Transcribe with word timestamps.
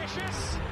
ambitious, 0.00 0.69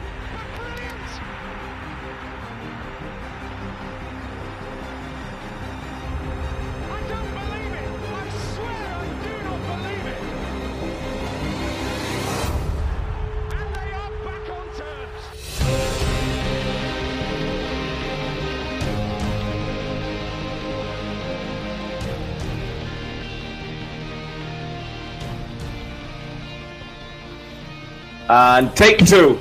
And 28.28 28.76
take 28.76 28.98
two. 29.06 29.40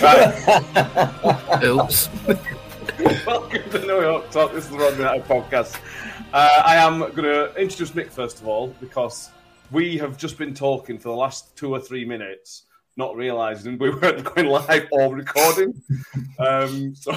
Right. 0.00 1.62
Oops. 1.64 2.08
Welcome 3.26 3.70
to 3.70 3.78
New 3.80 4.00
York 4.00 4.30
Talk. 4.30 4.52
This 4.54 4.64
is 4.64 4.70
the 4.70 4.78
Rod 4.78 4.96
United 4.96 5.24
podcast. 5.24 5.78
Uh, 6.32 6.62
I 6.64 6.76
am 6.76 7.00
going 7.00 7.24
to 7.24 7.54
introduce 7.56 7.90
Mick 7.90 8.08
first 8.08 8.40
of 8.40 8.48
all 8.48 8.68
because 8.80 9.28
we 9.70 9.98
have 9.98 10.16
just 10.16 10.38
been 10.38 10.54
talking 10.54 10.98
for 10.98 11.10
the 11.10 11.14
last 11.14 11.54
two 11.56 11.74
or 11.74 11.80
three 11.80 12.06
minutes, 12.06 12.62
not 12.96 13.14
realising 13.16 13.76
we 13.76 13.90
weren't 13.90 14.24
going 14.34 14.46
live 14.46 14.88
or 14.92 15.14
recording. 15.14 15.74
Um, 16.38 16.94
so, 16.94 17.10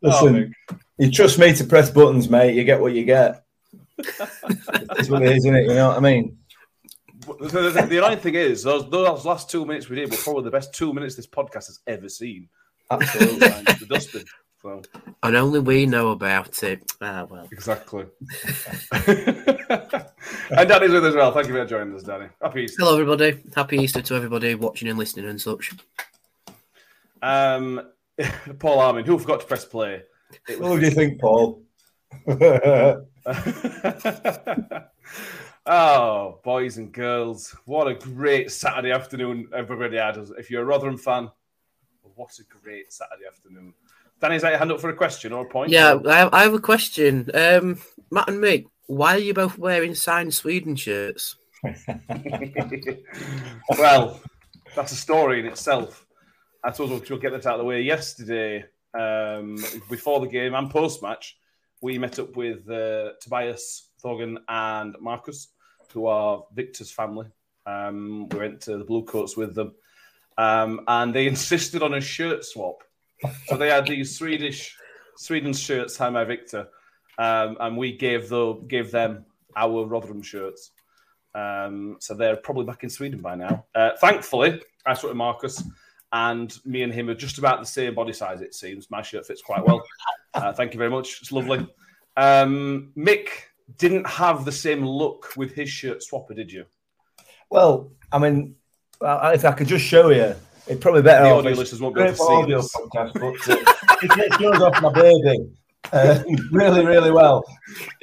Listen, 0.00 0.54
Mick. 0.70 0.78
you 0.98 1.10
trust 1.10 1.40
me 1.40 1.52
to 1.54 1.64
press 1.64 1.90
buttons, 1.90 2.30
mate. 2.30 2.54
You 2.54 2.62
get 2.62 2.80
what 2.80 2.92
you 2.92 3.04
get. 3.04 3.44
It's 3.98 5.08
what 5.08 5.22
it 5.22 5.32
is, 5.32 5.38
isn't 5.38 5.56
it? 5.56 5.62
You 5.62 5.74
know 5.74 5.88
what 5.88 5.96
I 5.96 6.00
mean? 6.00 6.38
The, 7.40 7.48
the, 7.48 7.86
the 7.88 7.98
annoying 7.98 8.18
thing 8.18 8.34
is, 8.34 8.62
those, 8.62 8.88
those 8.90 9.24
last 9.24 9.50
two 9.50 9.64
minutes 9.64 9.88
we 9.88 9.96
did 9.96 10.10
were 10.10 10.16
probably 10.16 10.44
the 10.44 10.50
best 10.50 10.74
two 10.74 10.92
minutes 10.92 11.16
this 11.16 11.26
podcast 11.26 11.66
has 11.66 11.80
ever 11.86 12.08
seen. 12.08 12.48
Absolutely. 12.90 13.38
the 13.38 13.86
dustbin. 13.88 14.24
So, 14.60 14.82
And 15.22 15.36
only 15.36 15.60
we 15.60 15.86
know 15.86 16.10
about 16.10 16.62
it. 16.64 16.82
Ah, 17.00 17.26
well. 17.30 17.46
exactly. 17.52 18.06
and 19.06 20.68
Danny's 20.68 20.90
with 20.90 21.04
us 21.04 21.10
as 21.10 21.14
well. 21.14 21.32
Thank 21.32 21.46
you 21.46 21.54
for 21.54 21.64
joining 21.64 21.94
us, 21.94 22.02
Danny. 22.02 22.26
Happy 22.42 22.62
Easter. 22.62 22.82
Hello, 22.82 22.94
everybody. 22.94 23.40
Happy 23.54 23.76
Easter 23.78 24.02
to 24.02 24.14
everybody 24.16 24.56
watching 24.56 24.88
and 24.88 24.98
listening 24.98 25.28
and 25.28 25.40
such. 25.40 25.72
Um, 27.22 27.82
Paul 28.58 28.80
Armin, 28.80 29.04
who 29.04 29.16
forgot 29.18 29.40
to 29.40 29.46
press 29.46 29.64
play. 29.64 30.02
It 30.48 30.60
what 30.60 30.80
do 30.80 30.84
you 30.84 30.90
think, 30.90 31.20
Paul? 31.20 31.62
oh, 35.68 36.40
boys 36.42 36.78
and 36.78 36.92
girls, 36.92 37.54
what 37.66 37.86
a 37.86 37.94
great 37.94 38.50
Saturday 38.50 38.90
afternoon 38.90 39.48
everybody 39.54 39.96
had. 39.98 40.16
If 40.38 40.50
you're 40.50 40.62
a 40.62 40.66
Rotherham 40.66 40.98
fan, 40.98 41.30
what 42.14 42.30
a 42.38 42.44
great 42.44 42.92
Saturday 42.92 43.26
afternoon. 43.26 43.74
Danny, 44.20 44.36
is 44.36 44.42
that 44.42 44.50
your 44.50 44.58
hand 44.58 44.72
up 44.72 44.80
for 44.80 44.90
a 44.90 44.96
question 44.96 45.32
or 45.32 45.46
a 45.46 45.48
point? 45.48 45.70
Yeah, 45.70 45.98
I 46.06 46.42
have, 46.42 46.54
a 46.54 46.58
question. 46.58 47.30
Um, 47.34 47.80
Matt 48.10 48.28
and 48.28 48.42
Mick, 48.42 48.66
why 48.86 49.14
are 49.14 49.20
you 49.20 49.34
both 49.34 49.58
wearing 49.58 49.94
signed 49.94 50.34
Sweden 50.34 50.74
shirts? 50.74 51.36
well, 53.78 54.20
that's 54.74 54.92
a 54.92 54.96
story 54.96 55.40
in 55.40 55.46
itself. 55.46 56.06
I 56.64 56.72
suppose 56.72 56.90
we'll, 56.90 57.02
we'll 57.08 57.18
get 57.20 57.32
that 57.32 57.46
out 57.46 57.54
of 57.54 57.60
the 57.60 57.64
way. 57.64 57.82
Yesterday, 57.82 58.64
um, 58.98 59.62
before 59.88 60.20
the 60.20 60.26
game 60.26 60.54
and 60.54 60.70
post 60.70 61.02
match, 61.02 61.36
we 61.80 61.98
met 61.98 62.18
up 62.18 62.36
with 62.36 62.68
uh, 62.68 63.10
Tobias, 63.20 63.90
Thorgan, 64.02 64.38
and 64.48 64.96
Marcus, 65.00 65.48
who 65.92 66.06
are 66.06 66.44
Victor's 66.54 66.90
family. 66.90 67.26
Um, 67.66 68.28
we 68.28 68.38
went 68.38 68.60
to 68.62 68.78
the 68.78 68.84
Blue 68.84 69.04
Coats 69.04 69.36
with 69.36 69.54
them, 69.54 69.74
um, 70.36 70.80
and 70.88 71.14
they 71.14 71.26
insisted 71.34 71.82
on 71.82 71.94
a 71.94 72.00
shirt 72.00 72.44
swap. 72.44 72.82
So 73.46 73.56
they 73.56 73.68
had 73.68 73.86
these 73.86 74.16
Swedish 74.16 74.76
Sweden 75.16 75.52
shirts, 75.52 75.96
Hi 75.96 76.08
My 76.08 76.24
Victor, 76.24 76.68
um, 77.18 77.56
and 77.60 77.76
we 77.76 77.96
gave 77.96 78.28
the 78.28 78.54
gave 78.68 78.90
them 78.90 79.24
our 79.56 79.84
Rotherham 79.84 80.22
shirts. 80.22 80.70
Um, 81.34 81.96
so 82.00 82.14
they're 82.14 82.36
probably 82.36 82.64
back 82.64 82.84
in 82.84 82.90
Sweden 82.90 83.20
by 83.20 83.34
now. 83.34 83.66
Uh, 83.74 83.90
thankfully, 84.00 84.62
I 84.86 84.94
saw 84.94 85.12
Marcus, 85.14 85.62
and 86.12 86.56
me 86.64 86.82
and 86.82 86.92
him 86.92 87.08
are 87.10 87.14
just 87.14 87.38
about 87.38 87.60
the 87.60 87.66
same 87.66 87.94
body 87.94 88.12
size. 88.12 88.40
It 88.40 88.54
seems 88.54 88.90
my 88.90 89.02
shirt 89.02 89.26
fits 89.26 89.42
quite 89.42 89.64
well. 89.64 89.84
Uh, 90.34 90.52
thank 90.52 90.72
you 90.72 90.78
very 90.78 90.90
much. 90.90 91.18
It's 91.20 91.32
lovely. 91.32 91.66
Um, 92.16 92.92
Mick 92.96 93.28
didn't 93.76 94.06
have 94.06 94.44
the 94.44 94.52
same 94.52 94.84
look 94.84 95.32
with 95.36 95.52
his 95.54 95.68
shirt 95.68 96.00
swapper, 96.02 96.34
did 96.34 96.50
you? 96.50 96.64
well, 97.50 97.90
I 98.12 98.18
mean, 98.18 98.56
if 99.00 99.44
I 99.44 99.52
could 99.52 99.66
just 99.66 99.84
show 99.84 100.10
you, 100.10 100.34
it's 100.66 100.80
probably 100.80 101.02
better. 101.02 101.24
The 101.24 101.30
audio 101.30 101.52
listeners 101.52 101.80
won't 101.80 101.94
be 101.94 102.02
able 102.02 102.12
to 102.12 102.16
see 102.16 102.52
this. 102.52 102.74
podcast, 102.76 103.12
but 103.14 103.48
uh, 103.54 103.74
it 104.02 104.10
takes 104.10 104.40
yours 104.40 104.60
off 104.60 104.82
my 104.82 104.92
baby 104.92 105.50
uh, 105.92 106.22
really, 106.52 106.84
really 106.84 107.10
well. 107.10 107.44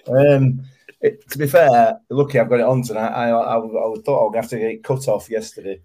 Um, 0.07 0.61
it, 1.01 1.29
to 1.29 1.37
be 1.37 1.47
fair, 1.47 1.99
lucky 2.09 2.39
I've 2.39 2.49
got 2.49 2.59
it 2.59 2.65
on 2.65 2.81
tonight. 2.81 3.09
I, 3.09 3.29
I, 3.29 3.57
I 3.59 3.95
thought 4.03 4.29
I'd 4.29 4.35
have 4.37 4.49
to 4.49 4.57
get 4.57 4.71
it 4.71 4.83
cut 4.83 5.07
off 5.07 5.29
yesterday, 5.29 5.81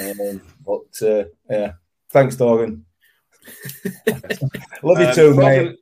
um, 0.00 0.40
but 0.64 1.02
uh, 1.08 1.24
yeah, 1.50 1.72
thanks, 2.10 2.36
Dorgan. 2.36 2.84
Love 4.82 5.00
you 5.00 5.06
Um, 5.06 5.14
too, 5.14 5.34
Thorgan, 5.34 5.36
mate. 5.38 5.78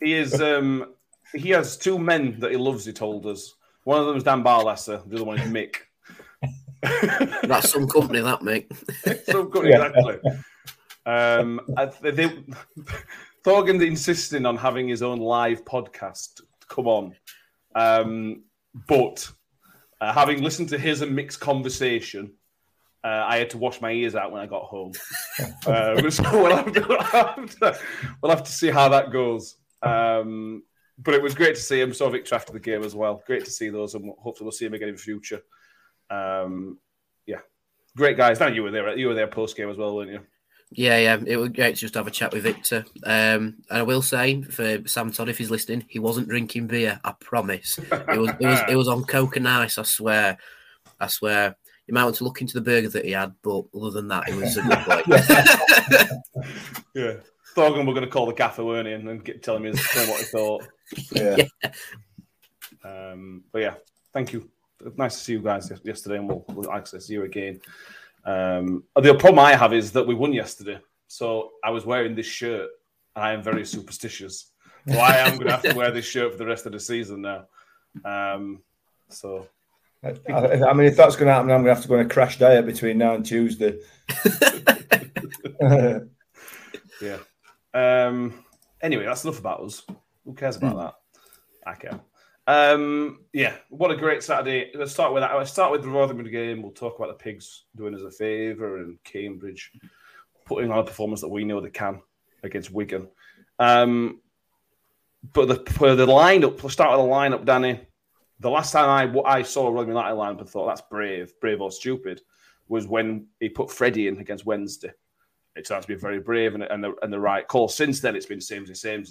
He 0.00 0.12
is. 0.14 0.40
Um, 0.40 0.94
he 1.34 1.50
has 1.50 1.76
two 1.76 1.98
men 1.98 2.38
that 2.40 2.50
he 2.50 2.56
loves. 2.56 2.84
He 2.84 2.92
told 2.92 3.26
us. 3.26 3.54
One 3.84 4.00
of 4.00 4.06
them 4.06 4.16
is 4.16 4.22
Dan 4.24 4.44
Barlaser. 4.44 5.08
The 5.08 5.16
other 5.16 5.24
one 5.24 5.38
is 5.38 5.48
Mick. 5.48 5.76
That's 7.48 7.70
some 7.70 7.88
company, 7.88 8.20
that, 8.20 8.40
Mick. 8.40 8.66
so 9.24 9.44
good, 9.44 9.66
Yeah. 9.66 9.86
exactly. 9.86 10.18
Um, 11.06 11.60
I, 11.76 11.86
they, 11.86 12.44
Thorgan 13.44 13.84
insisting 13.84 14.44
on 14.44 14.56
having 14.56 14.88
his 14.88 15.02
own 15.02 15.18
live 15.18 15.64
podcast 15.64 16.42
come 16.68 16.86
on, 16.86 17.14
um, 17.74 18.44
but 18.86 19.26
uh, 20.02 20.12
having 20.12 20.42
listened 20.42 20.68
to 20.68 20.78
his 20.78 21.00
and 21.00 21.16
Mick's 21.16 21.36
conversation, 21.36 22.34
uh, 23.02 23.24
I 23.26 23.38
had 23.38 23.50
to 23.50 23.58
wash 23.58 23.80
my 23.80 23.90
ears 23.90 24.14
out 24.14 24.32
when 24.32 24.42
I 24.42 24.46
got 24.46 24.64
home. 24.64 24.92
um, 25.66 26.10
so 26.10 26.22
we'll 26.32 26.54
have, 26.54 26.72
to, 26.72 26.86
we'll, 26.86 27.00
have 27.02 27.58
to, 27.60 27.78
we'll 28.22 28.30
have 28.30 28.42
to 28.44 28.52
see 28.52 28.68
how 28.68 28.90
that 28.90 29.10
goes. 29.10 29.56
Um, 29.82 30.62
but 30.98 31.14
it 31.14 31.22
was 31.22 31.34
great 31.34 31.54
to 31.54 31.60
see 31.60 31.80
him. 31.80 31.94
Saw 31.94 32.10
Victor 32.10 32.34
after 32.34 32.52
the 32.52 32.60
game 32.60 32.82
as 32.82 32.94
well. 32.94 33.22
Great 33.26 33.44
to 33.44 33.50
see 33.50 33.68
those, 33.68 33.94
and 33.94 34.12
hopefully 34.18 34.46
we'll 34.46 34.52
see 34.52 34.66
him 34.66 34.74
again 34.74 34.88
in 34.88 34.96
the 34.96 35.00
future. 35.00 35.40
Um, 36.10 36.78
yeah, 37.26 37.40
great 37.96 38.16
guys. 38.16 38.40
Now 38.40 38.48
you 38.48 38.62
were 38.62 38.70
there. 38.70 38.96
You 38.96 39.08
were 39.08 39.14
there 39.14 39.28
post 39.28 39.56
game 39.56 39.70
as 39.70 39.76
well, 39.76 39.94
weren't 39.94 40.10
you? 40.10 40.20
Yeah, 40.70 40.98
yeah. 40.98 41.18
It 41.24 41.36
was 41.36 41.48
great 41.50 41.76
to 41.76 41.80
just 41.80 41.94
have 41.94 42.06
a 42.06 42.10
chat 42.10 42.32
with 42.32 42.42
Victor. 42.42 42.84
Um, 43.04 43.56
and 43.70 43.78
I 43.78 43.82
will 43.82 44.02
say 44.02 44.42
for 44.42 44.86
Sam 44.86 45.12
Todd, 45.12 45.28
if 45.28 45.38
he's 45.38 45.50
listening, 45.50 45.84
he 45.88 45.98
wasn't 45.98 46.28
drinking 46.28 46.66
beer. 46.66 47.00
I 47.04 47.12
promise. 47.18 47.78
It 47.78 48.18
was, 48.18 48.30
it 48.38 48.46
was, 48.46 48.60
it 48.70 48.76
was 48.76 48.88
on 48.88 49.04
Coke 49.04 49.36
and 49.36 49.48
Ice. 49.48 49.78
I 49.78 49.84
swear. 49.84 50.36
I 51.00 51.06
swear. 51.06 51.56
You 51.86 51.94
might 51.94 52.04
want 52.04 52.16
to 52.16 52.24
look 52.24 52.42
into 52.42 52.52
the 52.52 52.60
burger 52.60 52.90
that 52.90 53.06
he 53.06 53.12
had, 53.12 53.32
but 53.42 53.64
other 53.74 53.92
than 53.92 54.08
that, 54.08 54.28
it 54.28 54.34
was 54.34 54.56
a 54.58 54.62
good 54.62 54.78
play. 54.80 55.02
Yeah. 56.94 57.14
Thorgan 57.56 57.86
we're 57.86 57.94
going 57.94 58.04
to 58.04 58.10
call 58.10 58.26
the 58.26 58.34
gaffer, 58.34 58.62
weren't 58.62 58.86
he? 58.86 58.92
And 58.92 59.24
get, 59.24 59.42
tell 59.42 59.56
him 59.56 59.64
his, 59.64 59.82
tell 59.88 60.04
him 60.04 60.10
what 60.10 60.20
he 60.20 60.26
thought. 60.26 60.64
Yeah. 61.12 61.36
Um, 62.84 63.44
but 63.52 63.60
yeah, 63.60 63.74
thank 64.12 64.32
you. 64.32 64.48
Nice 64.96 65.16
to 65.16 65.24
see 65.24 65.32
you 65.32 65.40
guys 65.40 65.70
yesterday, 65.82 66.16
and 66.16 66.28
we'll, 66.28 66.44
we'll 66.48 66.72
access 66.72 67.10
you 67.10 67.24
again. 67.24 67.60
Um, 68.24 68.84
the 68.94 69.14
problem 69.14 69.40
I 69.40 69.54
have 69.54 69.72
is 69.74 69.92
that 69.92 70.06
we 70.06 70.14
won 70.14 70.32
yesterday, 70.32 70.78
so 71.08 71.52
I 71.64 71.70
was 71.70 71.84
wearing 71.84 72.14
this 72.14 72.26
shirt, 72.26 72.70
and 73.16 73.24
I 73.24 73.32
am 73.32 73.42
very 73.42 73.64
superstitious. 73.64 74.52
So 74.88 74.98
I 74.98 75.16
am 75.16 75.34
going 75.36 75.48
to 75.48 75.52
have 75.52 75.62
to 75.62 75.74
wear 75.74 75.90
this 75.90 76.06
shirt 76.06 76.32
for 76.32 76.38
the 76.38 76.46
rest 76.46 76.66
of 76.66 76.72
the 76.72 76.80
season 76.80 77.22
now. 77.22 77.46
Um, 78.04 78.62
so 79.08 79.48
I, 80.02 80.14
I 80.30 80.72
mean, 80.72 80.86
if 80.86 80.96
that's 80.96 81.16
going 81.16 81.26
to 81.26 81.32
happen, 81.32 81.50
I'm 81.50 81.64
going 81.64 81.64
to 81.64 81.74
have 81.74 81.82
to 81.82 81.88
go 81.88 81.94
on 81.94 82.06
a 82.06 82.08
crash 82.08 82.38
diet 82.38 82.66
between 82.66 82.98
now 82.98 83.14
and 83.14 83.26
Tuesday. 83.26 83.78
yeah. 87.00 87.18
Um, 87.74 88.44
anyway, 88.80 89.04
that's 89.04 89.24
enough 89.24 89.40
about 89.40 89.60
us. 89.60 89.82
Who 90.28 90.34
cares 90.34 90.56
about 90.58 90.76
that? 90.76 90.94
I 91.66 91.74
care. 91.74 92.00
Um, 92.46 93.24
yeah, 93.32 93.54
what 93.70 93.90
a 93.90 93.96
great 93.96 94.22
Saturday. 94.22 94.70
Let's 94.74 94.92
start 94.92 95.14
with 95.14 95.22
that. 95.22 95.34
Let's 95.34 95.50
start 95.50 95.72
with 95.72 95.80
the 95.80 95.88
Rotherham 95.88 96.30
game. 96.30 96.60
We'll 96.60 96.72
talk 96.72 96.98
about 96.98 97.08
the 97.08 97.24
Pigs 97.24 97.64
doing 97.74 97.94
us 97.94 98.02
a 98.02 98.10
favour 98.10 98.76
and 98.76 99.02
Cambridge 99.04 99.72
putting 100.44 100.70
on 100.70 100.80
a 100.80 100.84
performance 100.84 101.22
that 101.22 101.28
we 101.28 101.44
know 101.44 101.62
they 101.62 101.70
can 101.70 102.02
against 102.42 102.70
Wigan. 102.70 103.08
Um, 103.58 104.20
but 105.32 105.48
the 105.48 105.72
for 105.72 105.94
the 105.94 106.06
lineup, 106.06 106.62
let's 106.62 106.74
start 106.74 106.90
with 106.90 107.06
the 107.06 107.10
lineup, 107.10 107.46
Danny. 107.46 107.80
The 108.40 108.50
last 108.50 108.72
time 108.72 108.90
I 108.90 109.06
what 109.06 109.26
I 109.26 109.42
saw 109.42 109.68
a 109.68 109.70
Rotherham 109.70 109.96
United 109.96 110.14
lineup 110.14 110.40
and 110.40 110.48
thought 110.48 110.66
that's 110.66 110.82
brave, 110.90 111.32
brave 111.40 111.62
or 111.62 111.72
stupid, 111.72 112.20
was 112.68 112.86
when 112.86 113.28
he 113.40 113.48
put 113.48 113.70
Freddie 113.70 114.08
in 114.08 114.18
against 114.18 114.44
Wednesday. 114.44 114.92
It 115.56 115.66
turned 115.66 115.78
out 115.78 115.82
to 115.82 115.88
be 115.88 115.94
very 115.94 116.20
brave 116.20 116.54
and, 116.54 116.64
and, 116.64 116.84
the, 116.84 116.92
and 117.00 117.10
the 117.10 117.18
right 117.18 117.48
call. 117.48 117.68
Since 117.68 118.00
then, 118.00 118.14
it's 118.14 118.26
been 118.26 118.42
samey 118.42 118.74
samey 118.74 119.06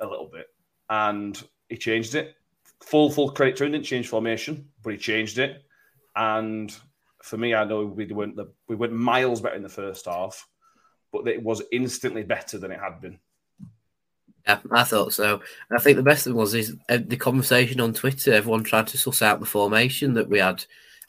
a 0.00 0.06
little 0.06 0.30
bit, 0.32 0.46
and 0.88 1.42
he 1.68 1.76
changed 1.76 2.14
it. 2.14 2.34
Full 2.82 3.10
full 3.10 3.30
credit 3.30 3.56
to 3.56 3.64
him. 3.64 3.72
Didn't 3.72 3.86
change 3.86 4.08
formation, 4.08 4.68
but 4.82 4.92
he 4.92 4.98
changed 4.98 5.38
it, 5.38 5.62
and 6.16 6.74
for 7.22 7.36
me, 7.36 7.54
I 7.54 7.64
know 7.64 7.84
we 7.84 8.06
weren't 8.06 8.36
the, 8.36 8.52
we 8.68 8.76
went 8.76 8.92
miles 8.92 9.40
better 9.40 9.56
in 9.56 9.62
the 9.62 9.68
first 9.68 10.06
half, 10.06 10.46
but 11.12 11.28
it 11.28 11.42
was 11.42 11.62
instantly 11.72 12.22
better 12.22 12.58
than 12.58 12.70
it 12.70 12.80
had 12.80 13.00
been. 13.00 13.18
Yeah, 14.46 14.58
I 14.70 14.84
thought 14.84 15.12
so. 15.12 15.34
And 15.34 15.78
I 15.78 15.82
think 15.82 15.96
the 15.96 16.02
best 16.02 16.24
thing 16.24 16.34
was 16.34 16.54
is 16.54 16.74
uh, 16.88 16.98
the 17.04 17.16
conversation 17.16 17.80
on 17.80 17.92
Twitter. 17.92 18.32
Everyone 18.32 18.64
tried 18.64 18.86
to 18.88 18.98
suss 18.98 19.22
out 19.22 19.40
the 19.40 19.46
formation 19.46 20.14
that 20.14 20.28
we 20.28 20.38
had. 20.38 20.64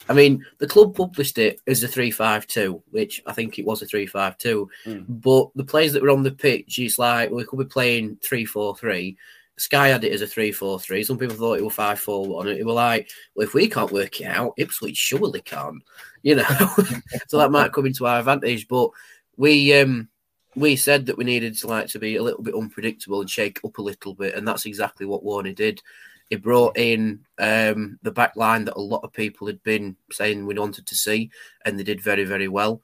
I 0.08 0.14
mean, 0.14 0.44
the 0.58 0.66
club 0.66 0.96
published 0.96 1.38
it 1.38 1.60
as 1.66 1.82
a 1.82 1.88
three-five-two, 1.88 2.82
which 2.90 3.22
I 3.26 3.32
think 3.32 3.58
it 3.58 3.64
was 3.64 3.82
a 3.82 3.86
three-five-two. 3.86 4.68
Mm. 4.86 5.04
But 5.08 5.50
the 5.54 5.64
players 5.64 5.92
that 5.92 6.02
were 6.02 6.10
on 6.10 6.22
the 6.22 6.32
pitch, 6.32 6.78
it's 6.78 6.98
like 6.98 7.30
we 7.30 7.44
could 7.44 7.58
be 7.58 7.64
playing 7.64 8.18
three-four-three. 8.22 9.16
Sky 9.58 9.88
had 9.88 10.02
it 10.04 10.12
as 10.12 10.22
a 10.22 10.26
three-four-three. 10.26 11.04
Some 11.04 11.18
people 11.18 11.36
thought 11.36 11.58
it 11.58 11.64
was 11.64 11.74
five-four-one. 11.74 12.48
It 12.48 12.66
were 12.66 12.72
like, 12.72 13.10
well, 13.34 13.46
if 13.46 13.54
we 13.54 13.68
can't 13.68 13.92
work 13.92 14.20
it 14.20 14.26
out, 14.26 14.54
Ipswich 14.56 14.96
surely 14.96 15.40
can, 15.40 15.80
you 16.22 16.36
know. 16.36 16.44
so 17.28 17.38
that 17.38 17.52
might 17.52 17.72
come 17.72 17.86
into 17.86 18.06
our 18.06 18.18
advantage. 18.18 18.66
But 18.66 18.90
we 19.36 19.78
um 19.78 20.08
we 20.54 20.76
said 20.76 21.06
that 21.06 21.16
we 21.16 21.24
needed 21.24 21.56
to 21.58 21.66
like 21.66 21.86
to 21.88 21.98
be 21.98 22.16
a 22.16 22.22
little 22.22 22.42
bit 22.42 22.54
unpredictable 22.54 23.20
and 23.20 23.30
shake 23.30 23.60
up 23.64 23.78
a 23.78 23.82
little 23.82 24.14
bit, 24.14 24.34
and 24.34 24.46
that's 24.46 24.66
exactly 24.66 25.06
what 25.06 25.24
Warney 25.24 25.54
did. 25.54 25.80
He 26.30 26.36
brought 26.36 26.76
in 26.78 27.20
um, 27.38 27.98
the 28.02 28.12
back 28.12 28.36
line 28.36 28.64
that 28.64 28.76
a 28.76 28.80
lot 28.80 29.04
of 29.04 29.12
people 29.12 29.46
had 29.46 29.62
been 29.62 29.96
saying 30.10 30.46
we 30.46 30.58
wanted 30.58 30.86
to 30.86 30.94
see, 30.94 31.30
and 31.64 31.78
they 31.78 31.84
did 31.84 32.00
very, 32.00 32.24
very 32.24 32.48
well. 32.48 32.82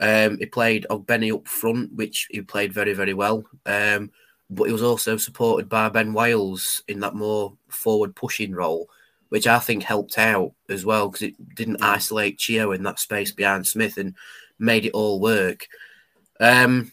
Um, 0.00 0.38
he 0.38 0.46
played 0.46 0.86
Ogbene 0.90 1.34
up 1.34 1.46
front, 1.46 1.92
which 1.94 2.26
he 2.30 2.42
played 2.42 2.72
very, 2.72 2.92
very 2.92 3.14
well. 3.14 3.44
Um, 3.66 4.10
but 4.50 4.64
he 4.64 4.72
was 4.72 4.82
also 4.82 5.16
supported 5.16 5.68
by 5.68 5.88
Ben 5.88 6.12
Wiles 6.12 6.82
in 6.88 7.00
that 7.00 7.14
more 7.14 7.54
forward 7.68 8.14
pushing 8.14 8.52
role, 8.54 8.88
which 9.30 9.46
I 9.46 9.58
think 9.58 9.82
helped 9.82 10.18
out 10.18 10.52
as 10.68 10.84
well 10.84 11.08
because 11.08 11.22
it 11.22 11.54
didn't 11.54 11.82
isolate 11.82 12.38
Chio 12.38 12.72
in 12.72 12.82
that 12.82 12.98
space 12.98 13.32
behind 13.32 13.66
Smith 13.66 13.96
and 13.96 14.14
made 14.58 14.84
it 14.84 14.92
all 14.92 15.20
work. 15.20 15.66
Um, 16.38 16.92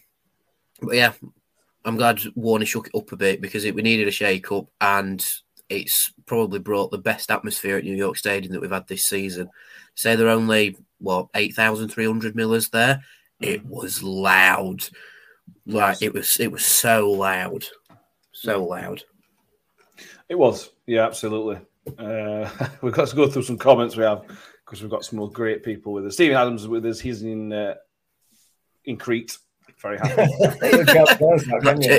but 0.81 0.95
yeah, 0.95 1.13
I'm 1.83 1.97
glad 1.97 2.21
Warne 2.35 2.63
shook 2.63 2.87
it 2.87 2.97
up 2.97 3.11
a 3.11 3.17
bit 3.17 3.41
because 3.41 3.65
it, 3.65 3.75
we 3.75 3.81
needed 3.81 4.07
a 4.07 4.11
shake 4.11 4.51
up 4.51 4.67
and 4.79 5.25
it's 5.69 6.11
probably 6.25 6.59
brought 6.59 6.91
the 6.91 6.97
best 6.97 7.31
atmosphere 7.31 7.77
at 7.77 7.83
New 7.83 7.95
York 7.95 8.17
Stadium 8.17 8.53
that 8.53 8.61
we've 8.61 8.71
had 8.71 8.87
this 8.87 9.05
season. 9.05 9.49
Say 9.95 10.15
there 10.15 10.27
are 10.27 10.31
only 10.31 10.77
what 10.99 11.27
eight 11.35 11.55
thousand 11.55 11.89
three 11.89 12.05
hundred 12.05 12.35
millers 12.35 12.69
there. 12.69 13.03
It 13.39 13.65
was 13.65 14.03
loud, 14.03 14.89
like 15.65 16.01
it 16.01 16.13
was. 16.13 16.39
It 16.39 16.51
was 16.51 16.65
so 16.65 17.09
loud, 17.11 17.65
so 18.31 18.63
loud. 18.63 19.03
It 20.27 20.37
was, 20.37 20.69
yeah, 20.85 21.05
absolutely. 21.05 21.59
Uh, 21.97 22.49
we've 22.81 22.93
got 22.93 23.07
to 23.07 23.15
go 23.15 23.27
through 23.27 23.43
some 23.43 23.57
comments 23.57 23.95
we 23.95 24.03
have 24.03 24.23
because 24.65 24.81
we've 24.81 24.91
got 24.91 25.05
some 25.05 25.17
more 25.19 25.31
great 25.31 25.63
people 25.63 25.93
with 25.93 26.05
us. 26.05 26.13
Stephen 26.13 26.37
Adams 26.37 26.61
is 26.61 26.67
with 26.67 26.85
us. 26.85 26.99
He's 26.99 27.23
in 27.23 27.53
uh, 27.53 27.75
in 28.85 28.97
Crete. 28.97 29.37
Very 29.81 29.97
happy. 29.97 30.21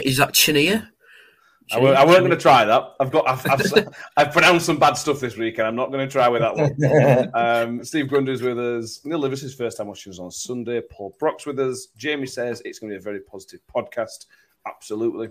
Is 0.05 0.19
that 0.19 0.33
Chania? 0.33 0.89
I 1.73 1.81
weren't, 1.81 1.97
I 1.97 2.05
weren't 2.05 2.21
going 2.21 2.31
to 2.31 2.37
try 2.37 2.65
that. 2.65 2.95
I've 2.99 3.11
got 3.11 3.29
I've, 3.29 3.47
I've, 3.47 3.89
I've, 4.17 4.33
pronounced 4.33 4.67
some 4.67 4.79
bad 4.79 4.95
stuff 4.95 5.21
this 5.21 5.37
week, 5.37 5.59
and 5.59 5.67
I'm 5.67 5.77
not 5.77 5.93
going 5.93 6.07
to 6.07 6.11
try 6.11 6.29
with 6.29 6.43
that 6.43 6.57
one. 6.57 7.31
Um, 7.35 7.85
Steve 7.85 8.09
Grundy's 8.09 8.43
with 8.43 8.59
us. 8.59 9.01
Neil 9.05 9.19
Livis 9.19 9.43
is 9.43 9.55
first 9.55 9.79
time 9.79 9.87
watching 9.87 10.13
us 10.13 10.19
on 10.19 10.31
Sunday. 10.31 10.81
Paul 10.91 11.15
Brock's 11.19 11.47
with 11.47 11.61
us. 11.61 11.89
Jamie 11.97 12.27
says 12.27 12.61
it's 12.65 12.79
going 12.79 12.91
to 12.91 12.95
be 12.95 13.01
a 13.01 13.03
very 13.03 13.21
positive 13.21 13.61
podcast. 13.73 14.27
Absolutely. 14.67 15.29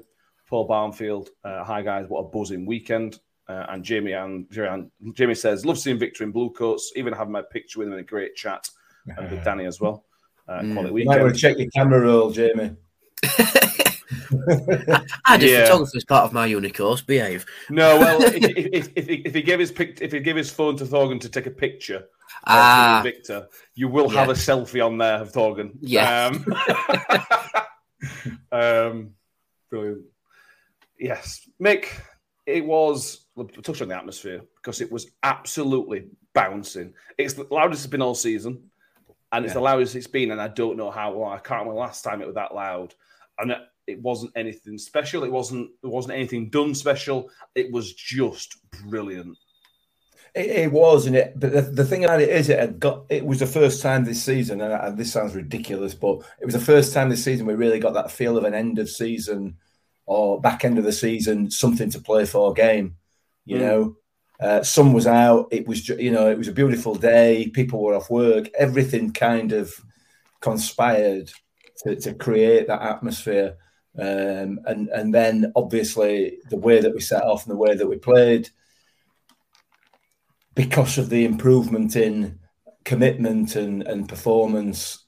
Paul 0.47 0.65
Barnfield. 0.65 1.29
Uh, 1.43 1.63
hi 1.63 1.81
guys, 1.81 2.07
what 2.07 2.21
a 2.21 2.23
buzzing 2.23 2.65
weekend. 2.65 3.19
Uh, 3.47 3.65
and 3.69 3.83
Jamie 3.83 4.13
and 4.13 4.49
Jamie, 4.51 4.89
Jamie 5.13 5.35
says 5.35 5.65
love 5.65 5.77
seeing 5.79 5.99
Victor 5.99 6.23
in 6.23 6.31
blue 6.31 6.51
coats. 6.51 6.91
Even 6.95 7.13
having 7.13 7.31
my 7.33 7.41
picture 7.41 7.79
with 7.79 7.87
him 7.87 7.93
in 7.93 7.99
a 7.99 8.03
great 8.03 8.35
chat, 8.35 8.67
and 9.17 9.29
with 9.29 9.43
Danny 9.45 9.65
as 9.65 9.79
well. 9.79 10.05
Uh, 10.47 10.61
Mm. 10.61 10.73
quality 10.73 11.01
You 11.01 11.05
might 11.05 11.21
want 11.21 11.35
to 11.35 11.39
check 11.39 11.57
your 11.59 11.69
camera 11.69 12.01
roll, 12.01 12.31
Jamie. 12.31 12.75
I 15.25 15.37
did 15.37 15.49
Yeah. 15.49 15.65
photography 15.65 15.97
as 15.97 16.05
part 16.05 16.25
of 16.25 16.33
my 16.33 16.45
uni 16.45 16.71
course. 16.71 17.01
Behave. 17.01 17.45
No, 17.69 17.99
well, 17.99 18.21
if, 18.23 18.35
if, 18.35 18.67
if, 18.73 18.89
if, 18.95 19.07
he, 19.07 19.15
if 19.15 19.45
gave 19.45 19.59
his 19.59 19.71
pic, 19.71 19.99
if 20.01 20.11
he 20.11 20.19
gave 20.19 20.35
his 20.35 20.51
phone 20.51 20.75
to 20.77 20.85
Thorgan 20.85 21.19
to 21.21 21.29
take 21.29 21.45
a 21.45 21.51
picture 21.51 21.97
of 21.97 22.05
Ah, 22.45 23.01
Victor, 23.03 23.47
you 23.75 23.87
will 23.87 24.09
have 24.09 24.29
a 24.29 24.33
selfie 24.33 24.85
on 24.85 24.97
there 24.97 25.21
of 25.21 25.31
Thorgan. 25.31 25.71
Yeah. 25.81 26.27
Um, 26.27 26.45
um, 28.51 29.11
brilliant. 29.69 30.05
Yes, 30.99 31.47
Mick. 31.61 31.87
It 32.45 32.65
was. 32.65 33.25
We'll 33.35 33.47
touch 33.47 33.81
on 33.81 33.87
the 33.87 33.95
atmosphere 33.95 34.41
because 34.55 34.81
it 34.81 34.91
was 34.91 35.11
absolutely 35.23 36.07
bouncing. 36.33 36.93
It's 37.17 37.35
the 37.35 37.47
loudest 37.51 37.83
it's 37.83 37.91
been 37.91 38.01
all 38.01 38.15
season, 38.15 38.69
and 39.31 39.45
it's 39.45 39.53
the 39.53 39.61
loudest 39.61 39.95
it's 39.95 40.07
been. 40.07 40.31
And 40.31 40.41
I 40.41 40.47
don't 40.47 40.77
know 40.77 40.91
how 40.91 41.13
long. 41.13 41.31
I 41.31 41.37
can't 41.37 41.59
remember 41.59 41.73
the 41.73 41.79
last 41.79 42.03
time 42.03 42.21
it 42.21 42.25
was 42.25 42.35
that 42.35 42.55
loud. 42.55 42.95
And 43.37 43.55
it- 43.89 44.01
wasn't 44.01 44.31
anything 44.35 44.77
special. 44.77 45.23
It 45.23 45.31
wasn't. 45.31 45.69
There 45.81 45.91
wasn't 45.91 46.15
anything 46.15 46.49
done 46.49 46.73
special. 46.75 47.29
It 47.55 47.71
was 47.71 47.93
just 47.93 48.57
brilliant. 48.87 49.37
It, 50.35 50.45
it 50.45 50.71
was, 50.71 51.07
and 51.07 51.15
it. 51.15 51.33
But 51.39 51.51
the, 51.53 51.61
the 51.61 51.85
thing 51.85 52.05
about 52.05 52.21
it 52.21 52.29
is, 52.29 52.49
it 52.49 52.59
had 52.59 52.79
got. 52.79 53.05
It 53.09 53.25
was 53.25 53.39
the 53.39 53.47
first 53.47 53.81
time 53.81 54.05
this 54.05 54.23
season, 54.23 54.61
and, 54.61 54.71
and 54.73 54.97
this 54.97 55.11
sounds 55.11 55.35
ridiculous, 55.35 55.93
but 55.93 56.19
it 56.39 56.45
was 56.45 56.53
the 56.53 56.59
first 56.59 56.93
time 56.93 57.09
this 57.09 57.23
season 57.23 57.45
we 57.47 57.55
really 57.55 57.79
got 57.79 57.93
that 57.95 58.11
feel 58.11 58.37
of 58.37 58.43
an 58.43 58.53
end 58.53 58.77
of 58.79 58.89
season 58.89 59.57
or 60.05 60.39
back 60.41 60.65
end 60.65 60.77
of 60.77 60.83
the 60.83 60.91
season, 60.91 61.51
something 61.51 61.89
to 61.91 61.99
play 62.01 62.25
for 62.25 62.53
game. 62.53 62.95
You 63.45 63.57
Mm. 63.57 63.61
know, 63.61 63.95
uh, 64.39 64.63
sun 64.63 64.93
was 64.93 65.05
out. 65.05 65.47
It 65.51 65.67
was, 65.67 65.87
you 65.89 66.11
know, 66.11 66.29
it 66.29 66.37
was 66.37 66.47
a 66.47 66.51
beautiful 66.53 66.95
day. 66.95 67.49
People 67.53 67.81
were 67.83 67.93
off 67.95 68.09
work. 68.09 68.49
Everything 68.57 69.11
kind 69.13 69.51
of 69.51 69.71
conspired 70.41 71.31
to, 71.83 71.95
to 71.95 72.13
create 72.13 72.67
that 72.67 72.81
atmosphere. 72.81 73.57
Um, 73.99 74.59
and 74.65 74.87
and 74.89 75.13
then 75.13 75.51
obviously 75.55 76.37
the 76.49 76.57
way 76.57 76.79
that 76.79 76.93
we 76.93 77.01
set 77.01 77.23
off 77.23 77.45
and 77.45 77.51
the 77.51 77.59
way 77.59 77.75
that 77.75 77.87
we 77.87 77.97
played, 77.97 78.49
because 80.55 80.97
of 80.97 81.09
the 81.09 81.25
improvement 81.25 81.95
in 81.95 82.39
commitment 82.85 83.55
and, 83.55 83.83
and 83.83 84.07
performance 84.07 85.05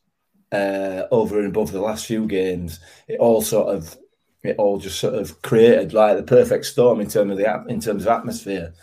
uh, 0.52 1.04
over 1.12 1.40
and 1.40 1.48
above 1.48 1.72
the 1.72 1.82
last 1.82 2.06
few 2.06 2.28
games, 2.28 2.80
it 3.08 3.20
all 3.20 3.42
sort 3.42 3.74
of 3.74 3.98
it 4.44 4.56
all 4.58 4.78
just 4.80 5.00
sort 5.00 5.16
of 5.16 5.42
created 5.42 5.94
like 5.94 6.18
the 6.18 6.24
perfect 6.24 6.66
storm 6.66 7.00
in 7.00 7.08
terms 7.08 7.32
of 7.32 7.38
the 7.38 7.66
in 7.68 7.80
terms 7.80 8.04
of 8.04 8.10
atmosphere. 8.10 8.74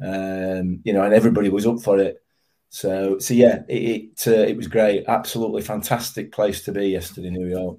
Um, 0.00 0.80
you 0.84 0.92
know, 0.92 1.02
and 1.02 1.14
everybody 1.14 1.48
was 1.48 1.66
up 1.66 1.80
for 1.80 1.98
it. 1.98 2.22
So, 2.70 3.18
so 3.20 3.34
yeah, 3.34 3.62
it 3.68 4.12
it, 4.26 4.26
uh, 4.26 4.30
it 4.32 4.56
was 4.56 4.66
great. 4.66 5.04
Absolutely 5.06 5.62
fantastic 5.62 6.32
place 6.32 6.62
to 6.64 6.72
be 6.72 6.88
yesterday, 6.88 7.30
New 7.30 7.46
York. 7.46 7.78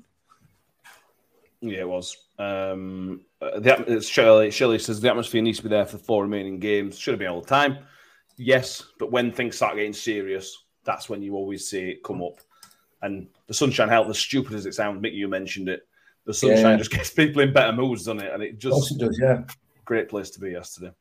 Yeah, 1.62 1.80
it 1.80 1.90
was. 1.90 2.16
Um, 2.38 3.22
uh, 3.42 3.60
the, 3.60 4.02
Shirley, 4.02 4.52
Shirley 4.52 4.80
says 4.80 5.02
the 5.02 5.10
atmosphere 5.10 5.42
needs 5.42 5.58
to 5.58 5.64
be 5.64 5.70
there 5.70 5.86
for 5.86 5.98
the 5.98 6.04
four 6.04 6.24
remaining 6.24 6.60
games. 6.60 6.98
Should 6.98 7.14
have 7.14 7.20
been 7.20 7.30
all 7.30 7.42
the 7.42 7.48
time. 7.48 7.80
Yes, 8.38 8.84
but 9.00 9.12
when 9.12 9.32
things 9.32 9.56
start 9.56 9.76
getting 9.76 9.94
serious, 9.94 10.66
that's 10.84 11.10
when 11.10 11.22
you 11.22 11.36
always 11.36 11.68
see 11.70 11.90
it 11.92 12.04
come 12.04 12.22
up. 12.22 12.40
And 13.02 13.28
the 13.48 13.54
sunshine 13.54 13.90
helped. 13.90 14.10
As 14.10 14.20
stupid 14.20 14.54
as 14.54 14.66
it 14.66 14.74
sounds, 14.74 15.02
Mick, 15.02 15.14
you 15.14 15.28
mentioned 15.28 15.70
it. 15.70 15.88
The 16.26 16.34
sunshine 16.34 16.72
Yeah. 16.72 16.78
just 16.78 16.92
gets 16.92 17.10
people 17.12 17.42
in 17.42 17.54
better 17.54 17.72
moods, 17.74 18.06
doesn't 18.06 18.22
it? 18.22 18.34
And 18.34 18.44
it 18.44 18.58
just 18.60 18.92
it 18.92 18.98
does, 19.00 19.20
yeah. 19.22 19.44
great 19.86 20.10
place 20.10 20.30
to 20.32 20.40
be 20.40 20.52
yesterday. 20.52 20.92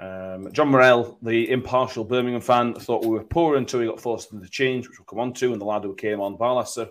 Um, 0.00 0.52
John 0.52 0.68
Morell, 0.68 1.18
the 1.22 1.50
impartial 1.50 2.04
Birmingham 2.04 2.40
fan, 2.40 2.74
thought 2.74 3.04
we 3.04 3.10
were 3.10 3.24
poor 3.24 3.56
until 3.56 3.80
we 3.80 3.86
got 3.86 4.00
forced 4.00 4.32
into 4.32 4.48
change, 4.48 4.86
which 4.88 4.98
we'll 4.98 5.06
come 5.06 5.18
on 5.18 5.32
to, 5.34 5.52
and 5.52 5.60
the 5.60 5.64
lad 5.64 5.82
who 5.82 5.94
came 5.94 6.20
on, 6.20 6.36
Barlaser. 6.36 6.90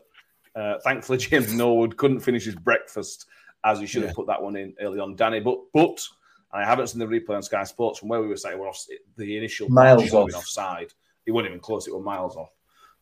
Uh, 0.57 0.79
thankfully, 0.79 1.17
James 1.19 1.53
Norwood 1.53 1.97
couldn't 1.97 2.21
finish 2.21 2.45
his 2.45 2.55
breakfast 2.55 3.27
as 3.63 3.79
he 3.79 3.85
should 3.85 4.03
have 4.03 4.15
put 4.15 4.27
that 4.27 4.41
one 4.41 4.55
in 4.55 4.73
early 4.81 4.99
on. 4.99 5.15
Danny, 5.15 5.39
but 5.39 5.59
but 5.73 6.05
I 6.51 6.65
haven't 6.65 6.87
seen 6.87 6.99
the 6.99 7.05
replay 7.05 7.35
on 7.35 7.43
Sky 7.43 7.63
Sports 7.63 7.99
from 7.99 8.09
where 8.09 8.21
we 8.21 8.27
were 8.27 8.37
saying 8.37 8.57
we're 8.57 8.69
off 8.69 8.83
the 9.17 9.37
initial 9.37 9.69
Miles 9.69 10.09
showing 10.09 10.33
off. 10.33 10.41
offside. 10.41 10.93
He 11.25 11.31
wasn't 11.31 11.49
even 11.49 11.59
close; 11.59 11.87
it 11.87 11.93
was 11.93 12.03
miles 12.03 12.35
off. 12.35 12.49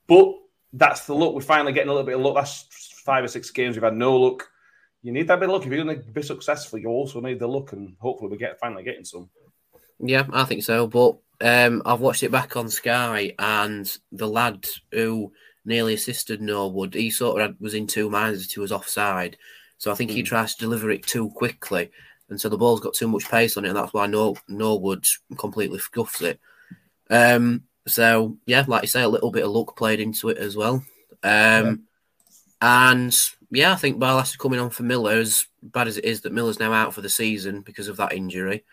But 0.08 0.34
that's 0.74 1.06
the 1.06 1.14
look. 1.14 1.34
We're 1.34 1.42
finally 1.42 1.72
getting 1.72 1.90
a 1.90 1.94
little 1.94 2.06
bit 2.06 2.16
of 2.16 2.22
luck. 2.22 2.36
That's 2.36 3.02
five 3.06 3.24
or 3.24 3.28
six 3.28 3.50
games 3.52 3.76
we've 3.76 3.84
had 3.84 3.96
no 3.96 4.18
luck. 4.18 4.50
You 5.04 5.12
need 5.12 5.28
that 5.28 5.40
bit 5.40 5.48
of 5.48 5.54
luck 5.54 5.66
if 5.66 5.72
you're 5.72 5.84
going 5.84 6.02
to 6.02 6.12
be 6.12 6.24
successful. 6.24 6.80
You 6.80 6.90
also 6.90 7.22
need 7.22 7.40
the 7.40 7.48
luck, 7.48 7.72
and 7.74 7.96
hopefully 8.00 8.32
we 8.32 8.38
get 8.38 8.60
finally 8.60 8.84
getting 8.84 9.06
some. 9.06 9.30
Yeah, 10.00 10.26
I 10.34 10.44
think 10.44 10.64
so. 10.64 10.88
But 10.88 11.18
um, 11.42 11.84
I've 11.86 12.02
watched 12.02 12.24
it 12.24 12.32
back 12.32 12.58
on 12.58 12.70
Sky, 12.70 13.34
and 13.38 13.98
the 14.12 14.28
lad 14.28 14.68
who 14.92 15.32
nearly 15.66 15.94
assisted 15.96 16.42
Norwood, 16.42 16.94
he 16.94 17.10
sort 17.10 17.42
of 17.42 17.48
had, 17.50 17.60
was 17.60 17.74
in 17.74 17.88
two 17.88 18.10
minds 18.10 18.40
as 18.40 18.52
he 18.52 18.60
was 18.60 18.72
offside. 18.72 19.38
So 19.78 19.92
I 19.92 19.96
think 19.96 20.12
he 20.12 20.22
Hmm. 20.22 20.26
tries 20.26 20.56
to 20.56 20.60
deliver 20.62 20.90
it 20.92 21.04
too 21.06 21.30
quickly, 21.32 21.92
and 22.30 22.40
so 22.40 22.48
the 22.50 22.58
ball's 22.58 22.80
got 22.80 22.94
too 22.94 23.08
much 23.08 23.30
pace 23.30 23.58
on 23.58 23.66
it, 23.66 23.70
and 23.70 23.78
that's 23.78 23.94
why 23.94 24.08
Nor- 24.08 24.38
Norwood 24.48 25.06
completely 25.38 25.80
scuffs 25.80 26.22
it. 26.22 26.40
Um, 27.10 27.64
so 27.88 28.38
yeah, 28.46 28.64
like 28.68 28.84
you 28.84 28.88
say, 28.88 29.04
a 29.04 29.10
little 29.10 29.32
bit 29.32 29.44
of 29.44 29.52
luck 29.52 29.76
played 29.78 30.00
into 30.00 30.30
it 30.30 30.38
as 30.38 30.56
well. 30.56 30.84
Um, 31.24 31.84
and 32.62 33.16
yeah, 33.52 33.74
I 33.74 33.76
think 33.76 34.00
Barlaser 34.00 34.38
coming 34.38 34.60
on 34.60 34.70
for 34.70 34.84
Miller, 34.84 35.12
as 35.14 35.46
bad 35.62 35.88
as 35.88 35.98
it 35.98 36.06
is 36.06 36.22
that 36.22 36.34
Miller's 36.34 36.60
now 36.60 36.74
out 36.74 36.94
for 36.94 37.02
the 37.02 37.10
season 37.10 37.62
because 37.62 37.88
of 37.88 37.98
that 37.98 38.14
injury. 38.14 38.64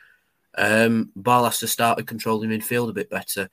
Um, 0.57 1.11
Barlaser 1.19 1.69
started 1.69 2.07
controlling 2.07 2.51
midfield 2.51 2.91
a 2.91 2.95
bit 2.95 3.11
better. 3.11 3.51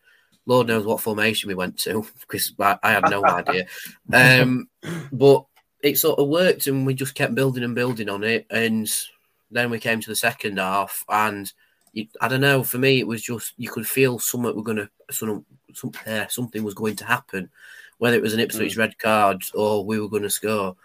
Lord 0.50 0.65
knows 0.65 0.84
what 0.84 1.00
formation 1.00 1.48
we 1.48 1.53
went 1.53 1.77
to 1.82 2.06
because 2.22 2.51
I, 2.60 2.77
I 2.82 2.91
had 2.91 3.10
no 3.10 3.24
idea. 3.24 3.68
Um, 4.12 4.68
but 5.12 5.46
it 5.82 5.98
sort 5.98 6.20
of 6.20 6.27
worked, 6.27 6.65
and 6.68 6.86
we 6.86 6.96
just 6.96 7.15
kept 7.15 7.36
building 7.36 7.63
and 7.63 7.75
building 7.75 8.10
on 8.10 8.24
it. 8.24 8.48
And 8.50 8.91
then 9.51 9.70
we 9.70 9.79
came 9.79 10.01
to 10.01 10.10
the 10.10 10.15
second 10.15 10.58
half, 10.58 11.06
and 11.08 11.51
you, 11.94 12.08
I 12.20 12.27
don't 12.27 12.41
know. 12.41 12.63
For 12.63 12.79
me, 12.79 13.00
it 13.00 13.08
was 13.08 13.22
just 13.22 13.53
you 13.58 13.70
could 13.70 13.88
feel 13.88 14.18
something 14.18 14.56
were 14.56 14.63
going 14.63 14.77
to 14.77 14.89
some, 15.12 15.46
some 15.74 15.91
uh, 16.08 16.25
something 16.27 16.63
was 16.63 16.74
going 16.74 16.96
to 16.98 17.06
happen, 17.06 17.50
whether 18.00 18.18
it 18.18 18.24
was 18.24 18.34
an 18.34 18.39
Ipswich 18.39 18.75
red 18.75 18.98
card 18.98 19.44
or 19.53 19.86
we 19.86 20.00
were 20.00 20.10
going 20.10 20.24
to 20.24 20.29
score. 20.32 20.75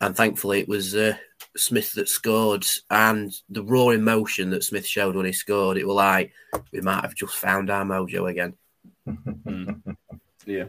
And 0.00 0.16
thankfully, 0.16 0.60
it 0.60 0.68
was 0.68 0.94
uh, 0.94 1.16
Smith 1.56 1.92
that 1.94 2.08
scored, 2.08 2.64
and 2.88 3.32
the 3.50 3.64
raw 3.64 3.88
emotion 3.88 4.50
that 4.50 4.62
Smith 4.62 4.86
showed 4.86 5.16
when 5.16 5.26
he 5.26 5.32
scored, 5.32 5.76
it 5.76 5.86
was 5.86 5.96
like 5.96 6.32
we 6.70 6.80
might 6.80 7.02
have 7.02 7.16
just 7.16 7.34
found 7.34 7.68
our 7.68 7.84
mojo 7.84 8.30
again. 8.30 8.54
Yeah, 10.48 10.64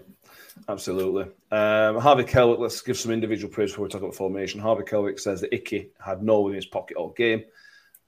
absolutely. 0.67 1.23
Um, 1.51 1.99
Harvey 1.99 2.25
Kelwick, 2.25 2.59
let's 2.59 2.81
give 2.81 2.97
some 2.97 3.13
individual 3.13 3.51
praise 3.51 3.71
before 3.71 3.85
we 3.85 3.89
talk 3.89 4.01
about 4.01 4.13
formation. 4.13 4.59
Harvey 4.59 4.83
Kelwick 4.83 5.21
says 5.21 5.39
that 5.39 5.55
Icky 5.55 5.91
had 6.03 6.21
no 6.21 6.49
in 6.49 6.55
his 6.55 6.65
pocket 6.65 6.97
all 6.97 7.11
game. 7.11 7.45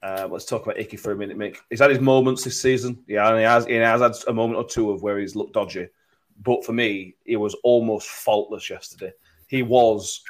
Uh, 0.02 0.28
let's 0.30 0.44
talk 0.44 0.64
about 0.64 0.78
Icky 0.78 0.98
for 0.98 1.12
a 1.12 1.16
minute, 1.16 1.38
Mick. 1.38 1.56
He's 1.70 1.80
had 1.80 1.90
his 1.90 2.00
moments 2.00 2.44
this 2.44 2.60
season. 2.60 3.02
Yeah, 3.06 3.26
and 3.28 3.38
he 3.38 3.44
has, 3.44 3.64
he 3.64 3.74
has 3.76 4.02
had 4.02 4.12
a 4.28 4.34
moment 4.34 4.58
or 4.58 4.68
two 4.68 4.90
of 4.90 5.02
where 5.02 5.18
he's 5.18 5.34
looked 5.34 5.54
dodgy. 5.54 5.88
But 6.42 6.62
for 6.62 6.74
me, 6.74 7.14
he 7.24 7.36
was 7.36 7.54
almost 7.62 8.08
faultless 8.08 8.68
yesterday. 8.68 9.12
He 9.46 9.62
was, 9.62 10.22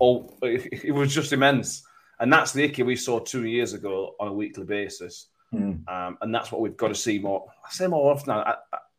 oh, 0.00 0.32
it 0.40 0.94
was 0.94 1.14
just 1.14 1.34
immense. 1.34 1.82
And 2.20 2.32
that's 2.32 2.52
the 2.52 2.64
Icky 2.64 2.84
we 2.84 2.96
saw 2.96 3.18
two 3.18 3.44
years 3.44 3.74
ago 3.74 4.14
on 4.18 4.28
a 4.28 4.32
weekly 4.32 4.64
basis. 4.64 5.26
Mm. 5.52 5.86
Um, 5.88 6.16
and 6.22 6.34
that's 6.34 6.50
what 6.50 6.62
we've 6.62 6.76
got 6.76 6.88
to 6.88 6.94
see 6.94 7.18
more. 7.18 7.44
I 7.66 7.70
say 7.70 7.86
more 7.86 8.12
often. 8.12 8.30
I, 8.30 8.54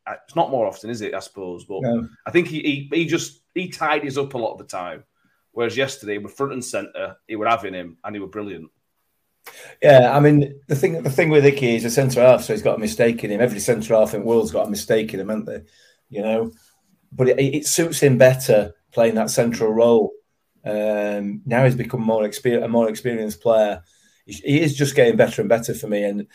it's 0.07 0.35
not 0.35 0.51
more 0.51 0.67
often, 0.67 0.89
is 0.89 1.01
it? 1.01 1.13
I 1.13 1.19
suppose, 1.19 1.65
but 1.65 1.81
No. 1.81 2.07
I 2.25 2.31
think 2.31 2.47
he, 2.47 2.61
he 2.61 2.97
he 2.97 3.05
just 3.05 3.41
he 3.53 3.69
tidies 3.69 4.17
up 4.17 4.33
a 4.33 4.37
lot 4.37 4.53
of 4.53 4.59
the 4.59 4.65
time. 4.65 5.03
Whereas 5.51 5.77
yesterday, 5.77 6.17
with 6.17 6.33
front 6.33 6.53
and 6.53 6.63
centre, 6.63 7.15
he 7.27 7.35
were 7.35 7.47
having 7.47 7.73
him, 7.73 7.97
and 8.03 8.15
he 8.15 8.19
were 8.19 8.27
brilliant. 8.27 8.69
Yeah, 9.81 10.15
I 10.15 10.19
mean 10.19 10.59
the 10.67 10.75
thing 10.75 11.01
the 11.03 11.09
thing 11.09 11.29
with 11.29 11.45
Icky 11.45 11.75
is 11.75 11.85
a 11.85 11.89
centre 11.89 12.21
half, 12.21 12.43
so 12.43 12.53
he's 12.53 12.61
got 12.61 12.77
a 12.77 12.79
mistake 12.79 13.23
in 13.23 13.31
him. 13.31 13.41
Every 13.41 13.59
centre 13.59 13.95
half 13.95 14.13
in 14.13 14.21
the 14.21 14.25
world's 14.25 14.51
got 14.51 14.67
a 14.67 14.69
mistake 14.71 15.13
in 15.13 15.19
him, 15.19 15.29
haven't 15.29 15.45
they? 15.45 15.61
You 16.09 16.21
know, 16.21 16.51
but 17.11 17.29
it, 17.29 17.39
it 17.39 17.67
suits 17.67 17.99
him 18.01 18.17
better 18.17 18.73
playing 18.91 19.15
that 19.15 19.29
central 19.29 19.71
role. 19.71 20.11
Um, 20.65 21.41
now 21.45 21.63
he's 21.63 21.75
become 21.75 22.01
more 22.01 22.23
exper- 22.23 22.63
a 22.63 22.67
more 22.67 22.89
experienced 22.89 23.41
player. 23.41 23.83
He, 24.25 24.59
is 24.59 24.75
just 24.75 24.95
getting 24.95 25.15
better 25.15 25.41
and 25.41 25.49
better 25.49 25.75
for 25.75 25.87
me. 25.87 26.03
And 26.03 26.27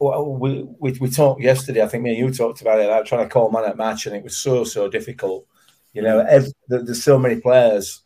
we, 0.00 0.62
we 0.78 0.92
we 0.92 1.10
talked 1.10 1.42
yesterday. 1.42 1.82
I 1.82 1.88
think 1.88 2.02
me 2.02 2.10
and 2.10 2.18
you 2.18 2.32
talked 2.32 2.60
about 2.62 2.80
it. 2.80 2.86
About 2.86 3.06
trying 3.06 3.24
to 3.24 3.32
call 3.32 3.50
man 3.50 3.64
at 3.64 3.76
match, 3.76 4.06
and 4.06 4.16
it 4.16 4.24
was 4.24 4.36
so 4.36 4.64
so 4.64 4.88
difficult. 4.88 5.46
You 5.92 6.02
know, 6.02 6.20
ev- 6.20 6.52
there- 6.68 6.84
there's 6.84 7.02
so 7.02 7.18
many 7.18 7.40
players 7.40 8.02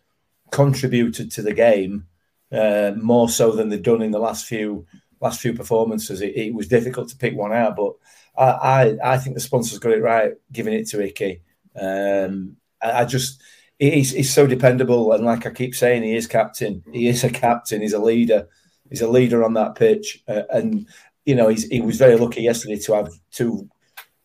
contributed 0.50 1.30
to 1.32 1.42
the 1.42 1.54
game 1.54 2.06
uh, 2.52 2.92
more 2.96 3.28
so 3.28 3.52
than 3.52 3.68
they've 3.68 3.82
done 3.82 4.02
in 4.02 4.10
the 4.10 4.18
last 4.18 4.46
few 4.46 4.86
last 5.20 5.40
few 5.40 5.54
performances. 5.54 6.20
It, 6.20 6.36
it 6.36 6.54
was 6.54 6.68
difficult 6.68 7.08
to 7.10 7.16
pick 7.16 7.34
one 7.36 7.52
out, 7.52 7.76
but 7.76 7.94
I, 8.36 8.96
I 9.02 9.14
I 9.14 9.18
think 9.18 9.34
the 9.34 9.40
sponsors 9.40 9.78
got 9.78 9.92
it 9.92 10.02
right 10.02 10.32
giving 10.52 10.74
it 10.74 10.88
to 10.88 11.02
Icky. 11.04 11.42
Um, 11.80 12.56
I, 12.82 13.02
I 13.02 13.04
just 13.04 13.42
he's, 13.78 14.12
he's 14.12 14.32
so 14.32 14.46
dependable, 14.46 15.12
and 15.12 15.24
like 15.24 15.46
I 15.46 15.50
keep 15.50 15.74
saying, 15.74 16.02
he 16.02 16.16
is 16.16 16.26
captain. 16.26 16.82
He 16.92 17.08
is 17.08 17.24
a 17.24 17.30
captain. 17.30 17.80
He's 17.82 17.92
a 17.94 17.98
leader. 17.98 18.48
He's 18.90 19.02
a 19.02 19.08
leader 19.08 19.44
on 19.44 19.54
that 19.54 19.74
pitch, 19.76 20.22
uh, 20.28 20.42
and 20.50 20.88
you 21.24 21.34
know 21.34 21.48
he 21.48 21.80
was 21.80 21.96
very 21.96 22.16
lucky 22.16 22.42
yesterday 22.42 22.78
to 22.78 22.94
have 22.94 23.12
two 23.30 23.68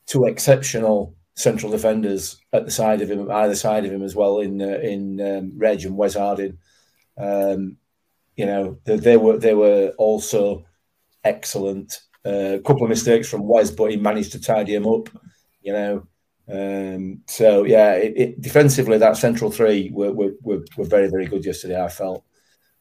two 0.05 0.25
exceptional 0.25 1.15
central 1.35 1.71
defenders 1.71 2.37
at 2.51 2.65
the 2.65 2.71
side 2.71 3.01
of 3.01 3.09
him, 3.09 3.31
either 3.31 3.55
side 3.55 3.85
of 3.85 3.91
him 3.91 4.03
as 4.03 4.15
well 4.15 4.39
in 4.39 4.61
uh, 4.61 4.79
in 4.81 5.21
um, 5.21 5.51
Reg 5.55 5.85
and 5.85 5.97
Wes 5.97 6.15
Harding. 6.15 6.57
Um, 7.17 7.77
you 8.35 8.45
know 8.45 8.77
they, 8.85 8.97
they 8.97 9.17
were 9.17 9.37
they 9.37 9.53
were 9.53 9.93
also 9.97 10.65
excellent. 11.23 12.01
Uh, 12.25 12.55
a 12.55 12.59
couple 12.59 12.83
of 12.83 12.89
mistakes 12.89 13.29
from 13.29 13.47
Wes, 13.47 13.71
but 13.71 13.91
he 13.91 13.97
managed 13.97 14.33
to 14.33 14.41
tidy 14.41 14.75
him 14.75 14.85
up. 14.85 15.09
You 15.61 15.73
know, 15.73 16.07
um, 16.51 17.21
so 17.27 17.63
yeah, 17.63 17.93
it, 17.93 18.13
it, 18.17 18.41
defensively 18.41 18.97
that 18.97 19.17
central 19.17 19.51
three 19.51 19.89
were, 19.93 20.11
were, 20.11 20.31
were, 20.41 20.65
were 20.77 20.85
very 20.85 21.09
very 21.09 21.25
good 21.27 21.45
yesterday. 21.45 21.81
I 21.81 21.87
felt, 21.87 22.25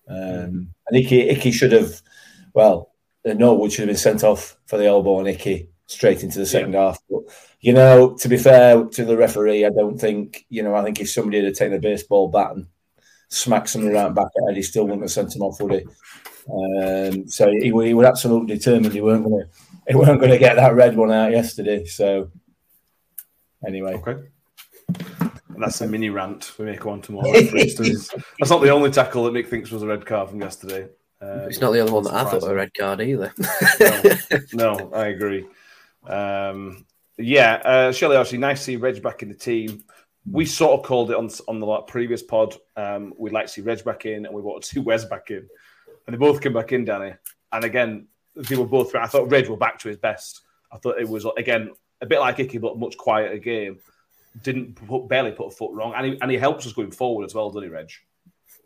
um, 0.08 0.70
and 0.86 0.96
Icky 0.96 1.28
Icky 1.28 1.52
should 1.52 1.72
have, 1.72 2.02
well, 2.52 2.92
uh, 3.26 3.32
Norwood 3.32 3.72
should 3.72 3.82
have 3.82 3.88
been 3.88 3.96
sent 3.96 4.24
off 4.24 4.56
for 4.66 4.78
the 4.78 4.86
elbow 4.86 5.16
on 5.16 5.26
Icky 5.26 5.70
straight 5.86 6.22
into 6.22 6.38
the 6.38 6.46
second 6.46 6.74
half. 6.74 6.98
But 7.10 7.22
you 7.60 7.72
know, 7.72 8.16
to 8.18 8.28
be 8.28 8.36
fair 8.36 8.84
to 8.84 9.04
the 9.04 9.16
referee, 9.16 9.64
I 9.64 9.70
don't 9.70 9.98
think 9.98 10.46
you 10.48 10.62
know. 10.62 10.74
I 10.74 10.84
think 10.84 11.00
if 11.00 11.10
somebody 11.10 11.44
had 11.44 11.54
taken 11.54 11.76
a 11.76 11.80
baseball 11.80 12.28
bat 12.28 12.52
and 12.52 12.66
smacked 13.28 13.70
somebody 13.70 13.94
right 13.94 14.14
back 14.14 14.26
at 14.26 14.48
head, 14.48 14.56
he 14.56 14.62
still 14.62 14.84
wouldn't 14.84 15.02
have 15.02 15.10
sent 15.10 15.34
him 15.34 15.42
off, 15.42 15.60
would 15.60 15.72
he? 15.72 15.86
Um, 16.50 17.28
so 17.28 17.50
he, 17.50 17.70
he 17.70 17.94
was 17.94 18.06
absolutely 18.06 18.56
determined 18.56 18.94
he 18.94 19.00
weren't 19.00 19.24
going 19.24 19.44
to 19.44 19.50
he 19.88 19.94
weren't 19.94 20.20
going 20.20 20.32
to 20.32 20.38
get 20.38 20.56
that 20.56 20.74
red 20.74 20.96
one 20.96 21.12
out 21.12 21.32
yesterday. 21.32 21.84
So 21.84 22.30
anyway, 23.66 23.94
Okay. 23.94 24.22
And 25.58 25.64
that's 25.64 25.80
a 25.80 25.88
mini 25.88 26.08
rant 26.08 26.52
we 26.56 26.66
make 26.66 26.86
on 26.86 27.02
tomorrow. 27.02 27.32
for 27.42 27.56
instance. 27.56 28.10
that's 28.38 28.50
not 28.50 28.62
the 28.62 28.70
only 28.70 28.92
tackle 28.92 29.24
that 29.24 29.32
Mick 29.32 29.48
thinks 29.48 29.72
was 29.72 29.82
a 29.82 29.88
red 29.88 30.06
card 30.06 30.30
from 30.30 30.40
yesterday. 30.40 30.88
Um, 31.20 31.40
It's 31.40 31.60
not 31.60 31.72
the 31.72 31.80
other 31.80 31.92
one 31.92 32.04
that 32.04 32.14
I 32.14 32.24
thought 32.24 32.34
was 32.34 32.44
a 32.44 32.54
red 32.54 32.72
card 32.74 33.00
either. 33.00 33.32
no, 34.52 34.76
no, 34.76 34.92
I 34.94 35.08
agree. 35.08 35.46
Um, 36.06 36.86
yeah, 37.16 37.54
uh, 37.64 37.92
Shelley, 37.92 38.16
actually, 38.16 38.38
nice 38.38 38.60
to 38.60 38.64
see 38.64 38.76
Reg 38.76 39.02
back 39.02 39.22
in 39.22 39.28
the 39.28 39.34
team. 39.34 39.84
We 40.30 40.44
sort 40.44 40.78
of 40.78 40.86
called 40.86 41.10
it 41.10 41.16
on 41.16 41.30
on 41.48 41.58
the 41.58 41.66
like, 41.66 41.86
previous 41.86 42.22
pod. 42.22 42.54
Um, 42.76 43.14
we'd 43.18 43.32
like 43.32 43.46
to 43.46 43.52
see 43.52 43.60
Reg 43.62 43.84
back 43.84 44.06
in, 44.06 44.26
and 44.26 44.34
we 44.34 44.42
wanted 44.42 44.62
to 44.62 44.68
see 44.68 44.80
Wes 44.88 45.04
back 45.04 45.30
in, 45.30 45.48
and 46.06 46.14
they 46.14 46.18
both 46.18 46.40
came 46.40 46.52
back 46.52 46.72
in, 46.72 46.84
Danny. 46.84 47.14
And 47.50 47.64
again, 47.64 48.06
they 48.36 48.56
were 48.56 48.66
both. 48.66 48.94
I 48.94 49.06
thought 49.06 49.30
Reg 49.30 49.48
were 49.48 49.56
back 49.56 49.78
to 49.80 49.88
his 49.88 49.96
best. 49.96 50.42
I 50.70 50.76
thought 50.78 51.00
it 51.00 51.08
was 51.08 51.26
again 51.36 51.72
a 52.00 52.06
bit 52.06 52.20
like 52.20 52.38
Icky, 52.38 52.58
but 52.58 52.78
much 52.78 52.96
quieter 52.96 53.38
game. 53.38 53.78
Didn't 54.42 54.76
put, 54.76 55.08
barely 55.08 55.32
put 55.32 55.48
a 55.48 55.50
foot 55.50 55.72
wrong, 55.72 55.94
and 55.96 56.06
he, 56.06 56.20
and 56.20 56.30
he 56.30 56.36
helps 56.36 56.66
us 56.66 56.72
going 56.72 56.92
forward 56.92 57.24
as 57.24 57.34
well, 57.34 57.50
doesn't 57.50 57.64
he, 57.64 57.68
Reg? 57.70 57.90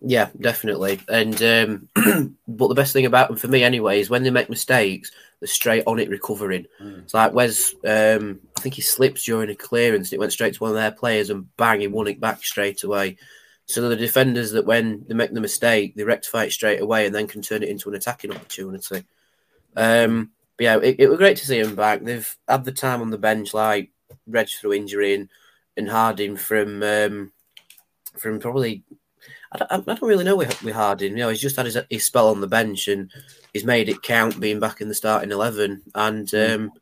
Yeah, 0.04 0.30
definitely. 0.40 1.00
And 1.08 1.40
um, 1.42 2.36
but 2.48 2.68
the 2.68 2.74
best 2.74 2.92
thing 2.92 3.06
about 3.06 3.28
them 3.28 3.36
for 3.36 3.48
me 3.48 3.62
anyway 3.62 4.00
is 4.00 4.10
when 4.10 4.24
they 4.24 4.30
make 4.30 4.50
mistakes, 4.50 5.12
they're 5.40 5.46
straight 5.46 5.84
on 5.86 6.00
it 6.00 6.10
recovering. 6.10 6.66
It's 6.98 7.14
like 7.14 7.32
Wes, 7.32 7.72
um, 7.86 8.40
I 8.56 8.60
think 8.60 8.74
he 8.74 8.82
slipped 8.82 9.24
during 9.24 9.50
a 9.50 9.54
clearance. 9.54 10.08
And 10.08 10.14
it 10.14 10.20
went 10.20 10.32
straight 10.32 10.54
to 10.54 10.60
one 10.60 10.70
of 10.70 10.76
their 10.76 10.90
players 10.90 11.30
and 11.30 11.54
bang, 11.56 11.80
he 11.80 11.86
won 11.86 12.08
it 12.08 12.20
back 12.20 12.42
straight 12.44 12.82
away. 12.82 13.16
So 13.66 13.88
the 13.88 13.96
defenders 13.96 14.50
that 14.52 14.66
when 14.66 15.04
they 15.06 15.14
make 15.14 15.32
the 15.32 15.40
mistake, 15.40 15.94
they 15.94 16.04
rectify 16.04 16.44
it 16.44 16.52
straight 16.52 16.80
away 16.80 17.06
and 17.06 17.14
then 17.14 17.28
can 17.28 17.42
turn 17.42 17.62
it 17.62 17.68
into 17.68 17.88
an 17.88 17.94
attacking 17.94 18.32
opportunity. 18.32 19.04
Um, 19.76 20.32
but 20.56 20.64
yeah, 20.64 20.78
it, 20.78 20.96
it 20.98 21.08
was 21.08 21.18
great 21.18 21.36
to 21.38 21.46
see 21.46 21.60
him 21.60 21.76
back. 21.76 22.02
They've 22.02 22.36
had 22.48 22.64
the 22.64 22.72
time 22.72 23.00
on 23.00 23.10
the 23.10 23.18
bench, 23.18 23.54
like 23.54 23.90
Reg 24.26 24.48
through 24.48 24.74
injury 24.74 25.14
and, 25.14 25.28
and 25.76 25.88
Harding 25.88 26.36
from 26.36 26.82
um, 26.82 27.32
from 28.18 28.40
probably 28.40 28.82
I 29.52 29.58
don't, 29.58 29.88
I 29.88 29.94
don't 29.94 30.08
really 30.08 30.24
know 30.24 30.36
with, 30.36 30.62
with 30.62 30.74
Harding. 30.74 31.12
You 31.12 31.18
know, 31.18 31.28
he's 31.28 31.40
just 31.40 31.56
had 31.56 31.66
his, 31.66 31.78
his 31.90 32.04
spell 32.04 32.28
on 32.28 32.40
the 32.40 32.46
bench 32.46 32.88
and 32.88 33.10
he's 33.52 33.64
made 33.64 33.88
it 33.88 34.02
count 34.02 34.40
being 34.40 34.60
back 34.60 34.80
in 34.80 34.88
the 34.88 34.94
starting 34.94 35.30
11. 35.30 35.82
And 35.94 36.34
um, 36.34 36.72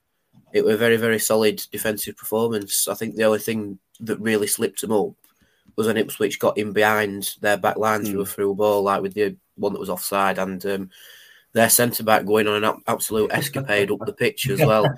it 0.52 0.64
was 0.64 0.74
a 0.74 0.78
very, 0.78 0.96
very 0.96 1.18
solid 1.18 1.62
defensive 1.72 2.16
performance. 2.16 2.88
I 2.88 2.94
think 2.94 3.16
the 3.16 3.24
only 3.24 3.40
thing 3.40 3.78
that 4.00 4.20
really 4.20 4.46
slipped 4.46 4.82
him 4.82 4.92
up 4.92 5.12
was 5.76 5.86
when 5.86 5.96
Ipswich 5.96 6.38
got 6.38 6.58
in 6.58 6.72
behind 6.72 7.34
their 7.40 7.56
back 7.56 7.76
line 7.76 8.04
through 8.04 8.20
a 8.20 8.26
through 8.26 8.54
ball, 8.54 8.82
like 8.82 9.02
with 9.02 9.14
the 9.14 9.36
one 9.56 9.72
that 9.72 9.80
was 9.80 9.90
offside. 9.90 10.38
And 10.38 10.64
um, 10.66 10.90
their 11.52 11.70
centre 11.70 12.04
back 12.04 12.24
going 12.24 12.46
on 12.46 12.62
an 12.62 12.82
absolute 12.86 13.32
escapade 13.32 13.90
up 13.90 13.98
the 14.06 14.12
pitch 14.12 14.48
as 14.48 14.60
well. 14.60 14.86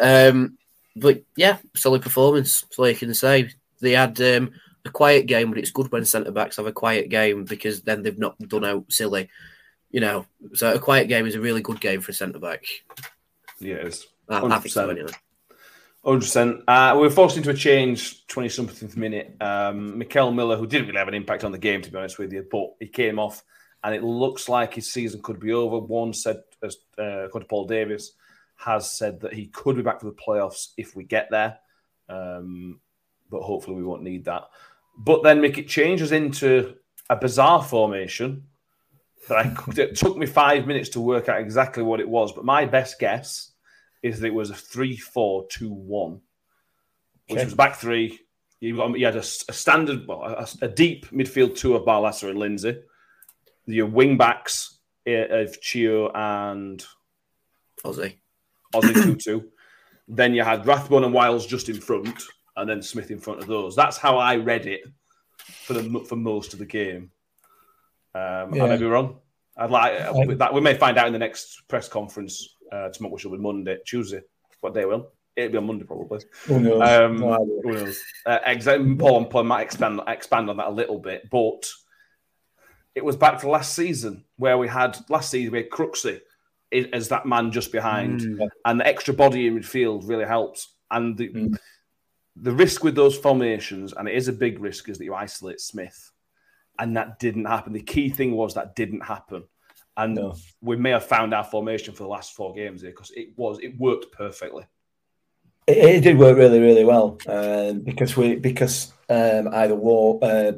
Um, 0.00 0.56
but 0.94 1.24
yeah, 1.36 1.58
solid 1.74 2.02
performance. 2.02 2.60
That's 2.60 2.78
all 2.78 2.88
you 2.88 2.94
can 2.94 3.14
say. 3.14 3.50
They 3.80 3.92
had 3.92 4.20
um, 4.20 4.52
a 4.88 4.92
quiet 4.92 5.26
game, 5.26 5.50
but 5.50 5.58
it's 5.58 5.70
good 5.70 5.90
when 5.92 6.04
centre 6.04 6.32
backs 6.32 6.56
have 6.56 6.66
a 6.66 6.72
quiet 6.72 7.08
game 7.08 7.44
because 7.44 7.82
then 7.82 8.02
they've 8.02 8.18
not 8.18 8.38
done 8.38 8.64
out 8.64 8.90
silly. 8.90 9.28
You 9.90 10.00
know, 10.00 10.26
so 10.54 10.74
a 10.74 10.78
quiet 10.78 11.08
game 11.08 11.26
is 11.26 11.34
a 11.34 11.40
really 11.40 11.62
good 11.62 11.80
game 11.80 12.00
for 12.00 12.10
a 12.10 12.14
centre 12.14 12.38
back. 12.38 12.64
Yeah, 13.58 13.76
it 13.76 13.86
is. 13.86 14.06
I, 14.28 14.44
I 14.44 14.58
think 14.58 14.72
so 14.72 14.90
anyway. 14.90 15.12
Hundred 16.04 16.20
percent. 16.20 16.62
Uh, 16.68 16.92
we 16.94 17.02
were 17.02 17.10
forced 17.10 17.36
into 17.36 17.50
a 17.50 17.54
change 17.54 18.26
twenty 18.26 18.48
something 18.48 18.90
minute. 18.96 19.36
Um, 19.40 20.00
Mickel 20.00 20.34
Miller, 20.34 20.56
who 20.56 20.66
didn't 20.66 20.86
really 20.86 20.98
have 20.98 21.08
an 21.08 21.14
impact 21.14 21.44
on 21.44 21.52
the 21.52 21.58
game, 21.58 21.82
to 21.82 21.90
be 21.90 21.98
honest 21.98 22.18
with 22.18 22.32
you, 22.32 22.46
but 22.50 22.74
he 22.78 22.86
came 22.86 23.18
off, 23.18 23.42
and 23.82 23.94
it 23.94 24.02
looks 24.02 24.48
like 24.48 24.74
his 24.74 24.92
season 24.92 25.20
could 25.22 25.40
be 25.40 25.52
over. 25.52 25.78
One 25.78 26.12
said, 26.12 26.42
as 26.62 26.76
uh, 26.98 27.24
according 27.24 27.46
to 27.46 27.50
Paul 27.50 27.66
Davis, 27.66 28.12
has 28.56 28.96
said 28.96 29.20
that 29.20 29.32
he 29.32 29.46
could 29.46 29.76
be 29.76 29.82
back 29.82 30.00
for 30.00 30.06
the 30.06 30.12
playoffs 30.12 30.68
if 30.76 30.94
we 30.94 31.04
get 31.04 31.28
there, 31.30 31.58
um, 32.08 32.80
but 33.30 33.42
hopefully 33.42 33.76
we 33.76 33.84
won't 33.84 34.02
need 34.02 34.24
that. 34.26 34.44
But 34.98 35.22
then 35.22 35.40
make 35.40 35.58
it 35.58 35.68
changes 35.68 36.12
into 36.12 36.74
a 37.08 37.16
bizarre 37.16 37.62
formation 37.62 38.44
that 39.28 39.38
I 39.38 39.56
it 39.80 39.96
took 39.96 40.16
me 40.16 40.26
five 40.26 40.66
minutes 40.66 40.90
to 40.90 41.00
work 41.00 41.28
out 41.28 41.40
exactly 41.40 41.82
what 41.82 42.00
it 42.00 42.08
was. 42.08 42.32
But 42.32 42.44
my 42.44 42.64
best 42.66 42.98
guess 42.98 43.52
is 44.02 44.20
that 44.20 44.26
it 44.26 44.34
was 44.34 44.50
a 44.50 44.54
3 44.54 44.96
4 44.96 45.46
2 45.48 45.70
1. 45.70 46.12
which 47.28 47.36
Okay. 47.38 47.44
was 47.44 47.54
back 47.54 47.76
three. 47.76 48.20
You 48.60 48.76
got 48.76 48.98
you 48.98 49.06
had 49.06 49.16
a 49.16 49.22
standard, 49.22 50.06
well, 50.08 50.22
a, 50.22 50.46
a 50.62 50.68
deep 50.68 51.06
midfield 51.10 51.56
two 51.56 51.76
of 51.76 51.84
Barlaser 51.84 52.28
and 52.30 52.38
Lindsay. 52.38 52.80
Your 53.66 53.86
wing 53.86 54.16
backs 54.16 54.78
eh, 55.06 55.26
of 55.42 55.60
Chio 55.60 56.10
and 56.12 56.84
Ozzy. 57.84 58.16
Aussie 58.74 59.02
2 59.02 59.14
2. 59.16 59.48
Then 60.10 60.34
you 60.34 60.42
had 60.42 60.66
Rathbone 60.66 61.04
and 61.04 61.12
Wiles 61.12 61.46
just 61.46 61.68
in 61.68 61.78
front, 61.80 62.22
and 62.58 62.68
then 62.68 62.82
Smith 62.82 63.10
in 63.10 63.18
front 63.18 63.40
of 63.40 63.46
those. 63.46 63.74
That's 63.76 63.96
how 63.96 64.18
I 64.18 64.36
read 64.36 64.66
it 64.66 64.82
for 65.64 65.72
the 65.74 66.00
for 66.08 66.16
most 66.16 66.52
of 66.52 66.58
the 66.58 66.66
game. 66.66 67.10
Um, 68.14 68.54
Yeah. 68.54 68.64
I 68.64 68.68
may 68.68 68.76
be 68.76 68.84
wrong. 68.84 69.20
I'd 69.56 69.70
like 69.70 69.92
I- 70.00 70.34
that. 70.34 70.54
We 70.54 70.60
may 70.60 70.74
find 70.74 70.98
out 70.98 71.06
in 71.06 71.12
the 71.12 71.18
next 71.18 71.62
press 71.68 71.88
conference 71.88 72.56
uh, 72.72 72.88
tomorrow, 72.90 73.14
which 73.14 73.24
will 73.24 73.32
be 73.36 73.42
Monday, 73.42 73.78
Tuesday. 73.86 74.20
What 74.60 74.74
day 74.74 74.84
will? 74.84 75.12
It'll 75.36 75.52
be 75.52 75.58
on 75.58 75.66
Monday 75.66 75.84
probably. 75.84 76.20
Who 76.46 76.60
knows? 76.60 76.82
Um, 76.82 77.16
No 77.18 77.60
who 77.62 77.72
knows? 77.72 78.02
Uh, 78.26 78.38
Paul 78.98 79.18
and 79.18 79.30
Paul 79.30 79.44
might 79.44 79.62
expand 79.62 80.00
expand 80.08 80.50
on 80.50 80.56
that 80.56 80.66
a 80.68 80.70
little 80.70 80.98
bit, 80.98 81.28
but 81.30 81.70
it 82.94 83.04
was 83.04 83.16
back 83.16 83.38
to 83.40 83.48
last 83.48 83.74
season 83.74 84.24
where 84.36 84.58
we 84.58 84.66
had 84.66 84.98
last 85.08 85.30
season 85.30 85.52
we 85.52 85.58
had 85.58 85.70
Crooksy 85.70 86.20
as 86.92 87.08
that 87.08 87.24
man 87.24 87.50
just 87.52 87.70
behind, 87.72 88.20
Mm. 88.20 88.48
and 88.64 88.80
the 88.80 88.86
extra 88.86 89.14
body 89.14 89.46
in 89.46 89.58
midfield 89.58 90.08
really 90.08 90.24
helps. 90.26 90.74
And 90.90 91.16
the 91.16 91.28
Mm. 91.28 91.56
The 92.40 92.52
risk 92.52 92.84
with 92.84 92.94
those 92.94 93.16
formations, 93.16 93.92
and 93.92 94.08
it 94.08 94.14
is 94.14 94.28
a 94.28 94.32
big 94.32 94.60
risk, 94.60 94.88
is 94.88 94.98
that 94.98 95.04
you 95.04 95.14
isolate 95.14 95.60
Smith, 95.60 96.12
and 96.78 96.96
that 96.96 97.18
didn't 97.18 97.46
happen. 97.46 97.72
The 97.72 97.82
key 97.82 98.08
thing 98.08 98.32
was 98.32 98.54
that 98.54 98.76
didn't 98.76 99.02
happen, 99.04 99.44
and 99.96 100.14
No. 100.14 100.36
we 100.60 100.76
may 100.76 100.90
have 100.90 101.04
found 101.04 101.34
our 101.34 101.44
formation 101.44 101.94
for 101.94 102.04
the 102.04 102.08
last 102.08 102.34
four 102.34 102.54
games 102.54 102.82
here 102.82 102.90
because 102.90 103.10
it 103.16 103.30
was 103.36 103.58
it 103.60 103.78
worked 103.78 104.12
perfectly. 104.12 104.64
It, 105.66 105.78
it 105.78 106.00
did 106.02 106.18
work 106.18 106.38
really, 106.38 106.60
really 106.60 106.84
well 106.84 107.18
um, 107.26 107.80
because 107.80 108.16
we 108.16 108.36
because 108.36 108.92
um, 109.08 109.48
either 109.52 109.74
wore 109.74 110.18
uh, 110.22 110.52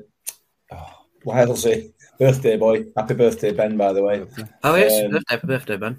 oh, 0.72 0.94
Wilesy 1.24 1.92
birthday 2.18 2.56
boy, 2.56 2.84
happy 2.96 3.14
birthday 3.14 3.52
Ben, 3.52 3.76
by 3.76 3.92
the 3.92 4.02
way. 4.02 4.24
Oh, 4.62 4.76
yes. 4.76 5.04
Um, 5.04 5.12
birthday, 5.12 5.34
happy 5.34 5.46
birthday, 5.46 5.76
Ben. 5.78 5.98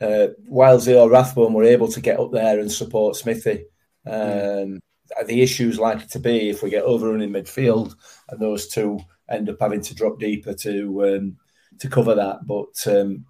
Uh, 0.00 0.28
Wilesy 0.48 0.96
or 0.96 1.10
Rathbone 1.10 1.52
were 1.52 1.64
able 1.64 1.88
to 1.88 2.00
get 2.00 2.18
up 2.18 2.30
there 2.32 2.60
and 2.60 2.70
support 2.72 3.16
Smithy. 3.16 3.66
Um, 4.06 4.80
The 5.26 5.42
issues 5.42 5.78
likely 5.78 6.06
to 6.06 6.18
be 6.18 6.50
if 6.50 6.62
we 6.62 6.70
get 6.70 6.84
overrun 6.84 7.22
in 7.22 7.32
midfield 7.32 7.94
and 8.28 8.40
those 8.40 8.68
two 8.68 9.00
end 9.28 9.48
up 9.48 9.56
having 9.60 9.80
to 9.80 9.94
drop 9.94 10.18
deeper 10.18 10.54
to 10.54 11.04
um, 11.06 11.36
to 11.78 11.88
cover 11.88 12.14
that. 12.14 12.46
But 12.46 12.86
um, 12.86 13.24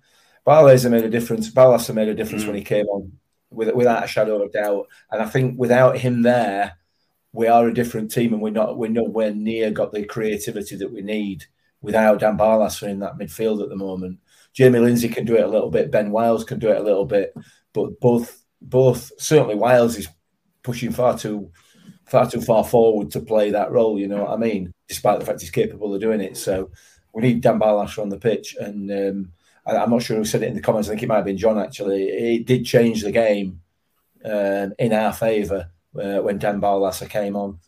made 0.47 1.05
a 1.05 1.11
difference. 1.11 1.51
Barlaser 1.51 1.95
made 1.95 2.09
a 2.09 2.15
difference 2.15 2.45
when 2.45 2.57
he 2.57 2.65
came 2.65 2.87
on, 2.87 3.13
with, 3.51 3.75
without 3.75 4.05
a 4.05 4.09
shadow 4.09 4.43
of 4.43 4.53
doubt. 4.53 4.89
And 5.11 5.23
I 5.23 5.27
think 5.27 5.59
without 5.59 5.99
him 5.99 6.23
there, 6.23 6.77
we 7.33 7.47
are 7.47 7.69
a 7.69 7.75
different 7.75 8.11
team, 8.11 8.33
and 8.33 8.43
we're 8.43 8.51
not 8.51 8.77
we're 8.77 8.91
nowhere 8.91 9.33
near 9.33 9.71
got 9.71 9.93
the 9.93 10.05
creativity 10.05 10.77
that 10.77 10.93
we 10.93 11.03
need 11.03 11.45
without 11.81 12.19
Dan 12.19 12.37
Barlaser 12.37 12.89
in 12.89 13.01
that 13.01 13.19
midfield 13.19 13.63
at 13.63 13.69
the 13.69 13.77
moment. 13.77 14.19
Jamie 14.53 14.81
Lindsay 14.81 15.09
can 15.09 15.25
do 15.25 15.37
it 15.37 15.45
a 15.45 15.49
little 15.49 15.71
bit. 15.71 15.93
Ben 15.93 16.11
Wiles 16.11 16.45
can 16.45 16.59
do 16.59 16.71
it 16.71 16.81
a 16.81 16.83
little 16.83 17.05
bit, 17.05 17.33
but 17.73 18.01
both 18.01 18.45
both 18.61 19.13
certainly 19.19 19.55
Wiles 19.55 19.97
is 19.97 20.09
pushing 20.63 20.91
far 20.91 21.17
too 21.17 21.51
far 22.11 22.29
too 22.29 22.41
far 22.41 22.65
forward 22.65 23.11
to 23.13 23.21
play 23.21 23.51
that 23.51 23.71
role. 23.71 23.99
You 23.99 24.09
know 24.09 24.25
what 24.25 24.33
I 24.33 24.37
mean? 24.37 24.73
Despite 24.89 25.21
the 25.21 25.27
fact 25.27 25.41
he's 25.41 25.51
capable 25.51 25.95
of 25.95 26.01
doing 26.01 26.21
it, 26.21 26.37
so 26.37 26.71
we 27.13 27.23
need 27.23 27.41
Dan 27.41 27.61
Barlaser 27.61 28.03
on 28.03 28.09
the 28.09 28.19
pitch. 28.19 28.57
And 28.59 28.91
um, 28.91 29.33
I, 29.65 29.77
I'm 29.77 29.91
not 29.91 30.03
sure 30.03 30.17
who 30.17 30.25
said 30.25 30.43
it 30.43 30.49
in 30.49 30.55
the 30.55 30.61
comments. 30.61 30.89
I 30.89 30.93
think 30.93 31.05
it 31.05 31.09
might 31.09 31.17
have 31.17 31.25
been 31.25 31.39
John. 31.39 31.59
Actually, 31.59 32.09
it 32.09 32.47
did 32.47 32.65
change 32.67 33.03
the 33.03 33.13
game 33.13 33.61
um, 34.25 34.75
in 34.79 34.93
our 34.93 35.13
favour 35.13 35.71
uh, 35.95 36.19
when 36.19 36.39
Dan 36.39 36.61
Barlaser 36.61 37.09
came 37.09 37.37
on. 37.37 37.61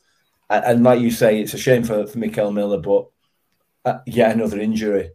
And, 0.50 0.64
and 0.64 0.84
like 0.84 1.00
you 1.00 1.10
say, 1.10 1.40
it's 1.40 1.54
a 1.54 1.58
shame 1.58 1.84
for 1.84 2.06
for 2.06 2.18
Mickel 2.18 2.52
Miller, 2.52 2.78
but 2.78 3.06
uh, 3.84 4.00
yet 4.06 4.32
another 4.32 4.60
injury. 4.60 5.10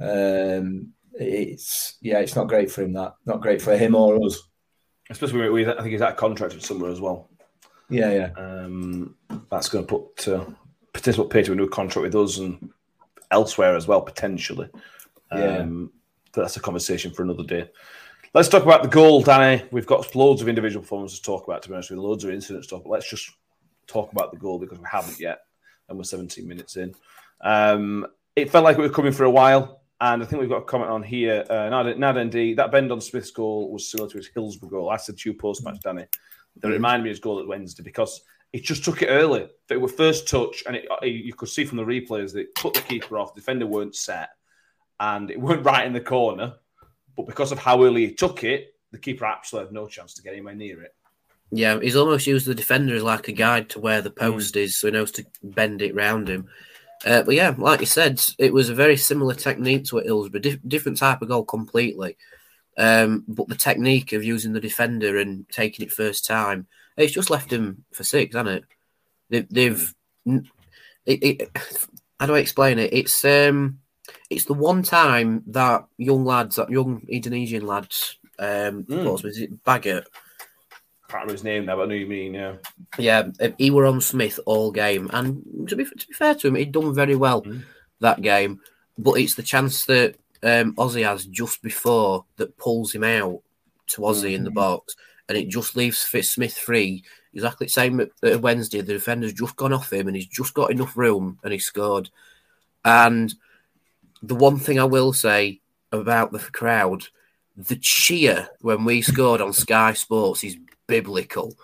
Um, 0.00 0.92
it's 1.12 1.98
yeah, 2.00 2.20
it's 2.20 2.36
not 2.36 2.48
great 2.48 2.70
for 2.70 2.82
him. 2.82 2.94
That 2.94 3.14
not 3.26 3.42
great 3.42 3.60
for 3.60 3.76
him 3.76 3.94
or 3.94 4.24
us. 4.24 4.42
Especially 5.10 5.50
with, 5.50 5.68
I 5.68 5.74
think 5.74 5.88
he's 5.88 6.00
out 6.00 6.12
of 6.12 6.16
contract 6.16 6.62
somewhere 6.62 6.90
as 6.90 7.00
well. 7.00 7.28
Yeah, 7.92 8.10
yeah, 8.10 8.30
Um, 8.36 9.16
that's 9.50 9.68
going 9.68 9.86
to 9.86 9.98
put 9.98 10.28
uh, 10.28 10.44
put 10.92 11.30
Peter 11.30 11.52
into 11.52 11.64
a 11.64 11.68
contract 11.68 12.04
with 12.04 12.14
us 12.14 12.38
and 12.38 12.70
elsewhere 13.30 13.76
as 13.76 13.86
well 13.86 14.02
potentially. 14.02 14.68
Um, 15.30 15.92
but 16.32 16.42
that's 16.42 16.56
a 16.56 16.60
conversation 16.60 17.12
for 17.12 17.22
another 17.22 17.44
day. 17.44 17.68
Let's 18.34 18.48
talk 18.48 18.62
about 18.62 18.82
the 18.82 18.88
goal, 18.88 19.22
Danny. 19.22 19.64
We've 19.70 19.86
got 19.86 20.14
loads 20.14 20.40
of 20.40 20.48
individual 20.48 20.82
performances 20.82 21.18
to 21.20 21.24
talk 21.24 21.46
about. 21.46 21.62
To 21.62 21.68
be 21.68 21.74
honest 21.74 21.90
with 21.90 21.98
you, 21.98 22.02
loads 22.02 22.24
of 22.24 22.30
incident 22.30 22.64
stuff. 22.64 22.82
Let's 22.86 23.08
just 23.08 23.30
talk 23.86 24.10
about 24.12 24.32
the 24.32 24.38
goal 24.38 24.58
because 24.58 24.78
we 24.78 24.86
haven't 24.90 25.20
yet, 25.20 25.40
and 25.88 25.98
we're 25.98 26.04
17 26.04 26.46
minutes 26.48 26.76
in. 26.76 26.94
Um, 27.42 28.06
it 28.34 28.50
felt 28.50 28.64
like 28.64 28.78
we 28.78 28.84
were 28.84 28.92
coming 28.94 29.12
for 29.12 29.24
a 29.24 29.30
while, 29.30 29.82
and 30.00 30.22
I 30.22 30.26
think 30.26 30.40
we've 30.40 30.48
got 30.48 30.62
a 30.62 30.64
comment 30.64 30.90
on 30.90 31.02
here. 31.02 31.44
Uh, 31.50 31.68
Nad, 31.68 31.98
Nad 31.98 32.26
ND, 32.26 32.56
that 32.56 32.72
bend 32.72 32.90
on 32.90 33.02
Smith's 33.02 33.30
goal 33.30 33.70
was 33.70 33.90
similar 33.90 34.08
to 34.10 34.16
his 34.16 34.28
Hillsborough 34.28 34.70
goal. 34.70 34.90
I 34.90 34.96
said 34.96 35.18
to 35.18 35.28
you 35.30 35.34
post 35.36 35.62
match, 35.64 35.80
Danny, 35.80 36.06
that 36.60 36.68
reminded 36.68 37.04
me 37.04 37.10
of 37.10 37.14
his 37.14 37.20
goal 37.20 37.40
at 37.40 37.46
Wednesday 37.46 37.82
because 37.82 38.22
he 38.52 38.60
just 38.60 38.84
took 38.84 39.02
it 39.02 39.06
early. 39.06 39.48
It 39.70 39.80
was 39.80 39.92
first 39.92 40.28
touch, 40.28 40.62
and 40.66 40.76
it, 40.76 40.86
you 41.02 41.34
could 41.34 41.48
see 41.48 41.64
from 41.64 41.78
the 41.78 41.84
replays 41.84 42.32
that 42.32 42.40
it 42.40 42.54
put 42.54 42.74
the 42.74 42.80
keeper 42.80 43.18
off. 43.18 43.34
The 43.34 43.40
defender 43.40 43.66
weren't 43.66 43.96
set, 43.96 44.30
and 45.00 45.30
it 45.30 45.40
weren't 45.40 45.64
right 45.64 45.86
in 45.86 45.92
the 45.92 46.00
corner. 46.00 46.54
But 47.16 47.26
because 47.26 47.52
of 47.52 47.58
how 47.58 47.82
early 47.82 48.06
he 48.06 48.14
took 48.14 48.44
it, 48.44 48.74
the 48.90 48.98
keeper 48.98 49.24
absolutely 49.24 49.68
had 49.68 49.74
no 49.74 49.86
chance 49.86 50.14
to 50.14 50.22
get 50.22 50.32
anywhere 50.32 50.54
near 50.54 50.82
it. 50.82 50.94
Yeah, 51.50 51.78
he's 51.80 51.96
almost 51.96 52.26
used 52.26 52.46
the 52.46 52.54
defender 52.54 52.94
as 52.94 53.02
like 53.02 53.28
a 53.28 53.32
guide 53.32 53.68
to 53.70 53.80
where 53.80 54.00
the 54.00 54.10
post 54.10 54.56
is, 54.56 54.78
so 54.78 54.86
he 54.86 54.92
knows 54.92 55.10
to 55.12 55.26
bend 55.42 55.82
it 55.82 55.94
round 55.94 56.28
him. 56.28 56.48
Uh, 57.04 57.22
but 57.22 57.34
yeah, 57.34 57.54
like 57.58 57.80
you 57.80 57.86
said, 57.86 58.22
it 58.38 58.54
was 58.54 58.70
a 58.70 58.74
very 58.74 58.96
similar 58.96 59.34
technique 59.34 59.84
to 59.84 59.96
what 59.96 60.06
Hillsborough, 60.06 60.40
dif- 60.40 60.66
different 60.66 60.98
type 60.98 61.20
of 61.20 61.28
goal 61.28 61.44
completely. 61.44 62.16
Um, 62.78 63.24
but 63.28 63.48
the 63.48 63.54
technique 63.54 64.12
of 64.12 64.24
using 64.24 64.52
the 64.52 64.60
defender 64.60 65.18
and 65.18 65.46
taking 65.50 65.84
it 65.84 65.92
first 65.92 66.24
time, 66.26 66.66
it's 66.96 67.12
just 67.12 67.30
left 67.30 67.52
him 67.52 67.84
for 67.92 68.04
six, 68.04 68.34
hasn't 68.34 68.56
it? 68.56 68.64
They, 69.30 69.40
they've, 69.68 69.94
it, 70.26 70.44
it, 71.06 71.50
how 72.20 72.26
do 72.26 72.34
I 72.34 72.38
explain 72.38 72.78
it? 72.78 72.92
It's 72.92 73.24
um, 73.24 73.78
it's 74.30 74.44
the 74.44 74.54
one 74.54 74.82
time 74.82 75.42
that 75.48 75.84
young 75.98 76.24
lads, 76.24 76.56
that 76.56 76.70
young 76.70 77.02
Indonesian 77.08 77.66
lads, 77.66 78.18
um, 78.38 78.84
Mm. 78.84 79.22
was 79.22 79.38
it, 79.38 79.62
Baggott, 79.64 80.04
I 81.08 81.12
can't 81.12 81.24
remember 81.24 81.32
his 81.32 81.44
name 81.44 81.66
now, 81.66 81.76
but 81.76 81.82
I 81.82 81.86
know 81.86 81.94
you 81.94 82.06
mean, 82.06 82.34
yeah. 82.34 82.54
yeah, 82.98 83.24
uh, 83.40 83.50
he 83.58 83.70
were 83.70 83.86
on 83.86 84.00
Smith 84.00 84.40
all 84.46 84.72
game, 84.72 85.10
and 85.12 85.68
to 85.68 85.76
be 85.76 85.84
to 85.84 86.06
be 86.08 86.14
fair 86.14 86.34
to 86.36 86.48
him, 86.48 86.54
he'd 86.54 86.72
done 86.72 86.94
very 86.94 87.16
well 87.16 87.42
Mm. 87.42 87.62
that 88.00 88.22
game. 88.22 88.60
But 88.98 89.14
it's 89.14 89.34
the 89.34 89.42
chance 89.42 89.86
that 89.86 90.16
um, 90.42 90.74
Ozzy 90.74 91.04
has 91.04 91.26
just 91.26 91.62
before 91.62 92.24
that 92.36 92.56
pulls 92.56 92.94
him 92.94 93.04
out 93.04 93.40
to 93.88 94.02
Ozzy 94.02 94.34
in 94.34 94.44
the 94.44 94.50
box, 94.50 94.96
and 95.28 95.38
it 95.38 95.48
just 95.48 95.76
leaves 95.76 96.02
Fitz 96.02 96.30
Smith 96.30 96.56
free. 96.56 97.04
Exactly 97.34 97.66
the 97.66 97.70
same 97.72 98.00
at 98.00 98.40
Wednesday. 98.40 98.80
The 98.80 98.92
defender's 98.94 99.32
just 99.32 99.56
gone 99.56 99.72
off 99.72 99.92
him, 99.92 100.06
and 100.06 100.16
he's 100.16 100.26
just 100.26 100.54
got 100.54 100.70
enough 100.70 100.96
room, 100.96 101.38
and 101.44 101.52
he 101.52 101.58
scored. 101.58 102.10
And 102.84 103.34
the 104.22 104.34
one 104.34 104.58
thing 104.58 104.78
I 104.78 104.84
will 104.84 105.12
say 105.12 105.60
about 105.92 106.32
the 106.32 106.38
crowd, 106.38 107.06
the 107.56 107.76
cheer 107.76 108.48
when 108.60 108.84
we 108.84 109.02
scored 109.02 109.40
on 109.40 109.52
Sky 109.52 109.92
Sports 109.92 110.44
is 110.44 110.56
biblical. 110.86 111.54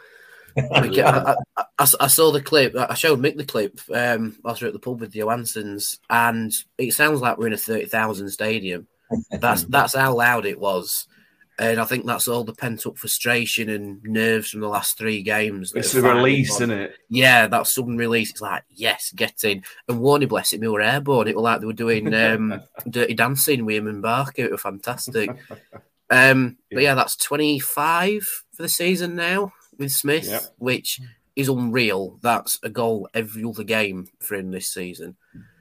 I, 0.72 1.36
I, 1.56 1.86
I, 2.00 2.06
saw 2.06 2.32
the 2.32 2.42
clip. 2.42 2.74
I 2.76 2.94
showed 2.94 3.20
Mick 3.20 3.36
the 3.36 3.44
clip 3.44 3.80
um, 3.94 4.36
whilst 4.42 4.60
we 4.60 4.66
were 4.66 4.68
at 4.68 4.72
the 4.72 4.78
pub 4.78 5.00
with 5.00 5.12
the 5.12 5.20
Johanssons, 5.20 5.98
and 6.10 6.52
it 6.76 6.92
sounds 6.92 7.20
like 7.20 7.38
we're 7.38 7.48
in 7.48 7.52
a 7.52 7.58
thirty 7.58 7.86
thousand 7.86 8.30
stadium. 8.30 8.86
That's 9.30 9.64
that's 9.64 9.94
how 9.94 10.14
loud 10.14 10.44
it 10.44 10.60
was, 10.60 11.06
and 11.58 11.80
I 11.80 11.86
think 11.86 12.04
that's 12.04 12.28
all 12.28 12.44
the 12.44 12.52
pent 12.52 12.86
up 12.86 12.98
frustration 12.98 13.70
and 13.70 14.02
nerves 14.02 14.50
from 14.50 14.60
the 14.60 14.68
last 14.68 14.98
three 14.98 15.22
games. 15.22 15.72
It's 15.74 15.94
a 15.94 16.02
release, 16.02 16.56
isn't 16.56 16.70
it? 16.70 16.94
Yeah, 17.08 17.46
that 17.46 17.66
sudden 17.66 17.96
release. 17.96 18.32
It's 18.32 18.42
like 18.42 18.64
yes, 18.68 19.10
get 19.16 19.44
in. 19.44 19.62
And 19.88 20.00
Warney, 20.00 20.28
bless 20.28 20.52
it, 20.52 20.60
we 20.60 20.68
were 20.68 20.82
airborne. 20.82 21.26
It 21.26 21.36
was 21.36 21.42
like 21.42 21.60
they 21.60 21.66
were 21.66 21.72
doing 21.72 22.12
um, 22.12 22.60
dirty 22.90 23.14
dancing 23.14 23.64
with 23.64 23.76
him 23.76 23.86
and 23.86 24.02
Barker. 24.02 24.42
It 24.42 24.50
was 24.50 24.60
fantastic. 24.60 25.30
Um, 26.10 26.58
but 26.70 26.82
yeah, 26.82 26.94
that's 26.94 27.16
25 27.16 28.22
for 28.52 28.62
the 28.62 28.68
season 28.68 29.16
now 29.16 29.52
with 29.78 29.92
Smith, 29.92 30.26
Yep. 30.26 30.42
which 30.58 31.00
is 31.36 31.48
unreal. 31.48 32.18
That's 32.22 32.58
a 32.62 32.68
goal 32.68 33.08
every 33.14 33.44
other 33.44 33.64
game 33.64 34.08
for 34.20 34.34
him 34.34 34.50
this 34.50 34.68
season. 34.68 35.16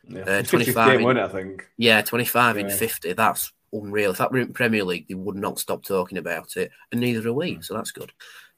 Yeah. 0.08 0.22
Uh, 0.22 0.44
25 0.44 1.00
game, 1.00 1.10
in- 1.10 1.18
I 1.18 1.28
think. 1.28 1.68
Yeah, 1.78 2.02
25 2.02 2.58
in 2.58 2.70
50. 2.70 3.14
That's 3.14 3.52
unreal. 3.74 4.12
If 4.12 4.18
that 4.20 4.32
were 4.32 4.40
in 4.40 4.54
Premier 4.54 4.84
League, 4.84 5.08
they 5.08 5.14
would 5.16 5.36
not 5.36 5.60
stop 5.60 5.84
talking 5.84 6.18
about 6.18 6.56
it, 6.58 6.72
and 6.92 7.02
neither 7.02 7.28
are 7.30 7.34
we. 7.34 7.62
So 7.62 7.74
that's 7.76 7.92
good. 7.92 8.12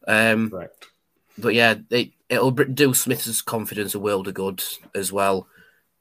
Um, 0.08 0.50
Right. 0.50 0.69
but 1.38 1.54
yeah, 1.56 1.76
it, 1.89 2.12
it'll 2.30 2.52
do 2.52 2.93
Smith's 2.93 3.41
confidence 3.41 3.95
a 3.95 4.00
world 4.00 4.28
of 4.28 4.34
good 4.36 4.63
as 4.95 5.12
well 5.12 5.48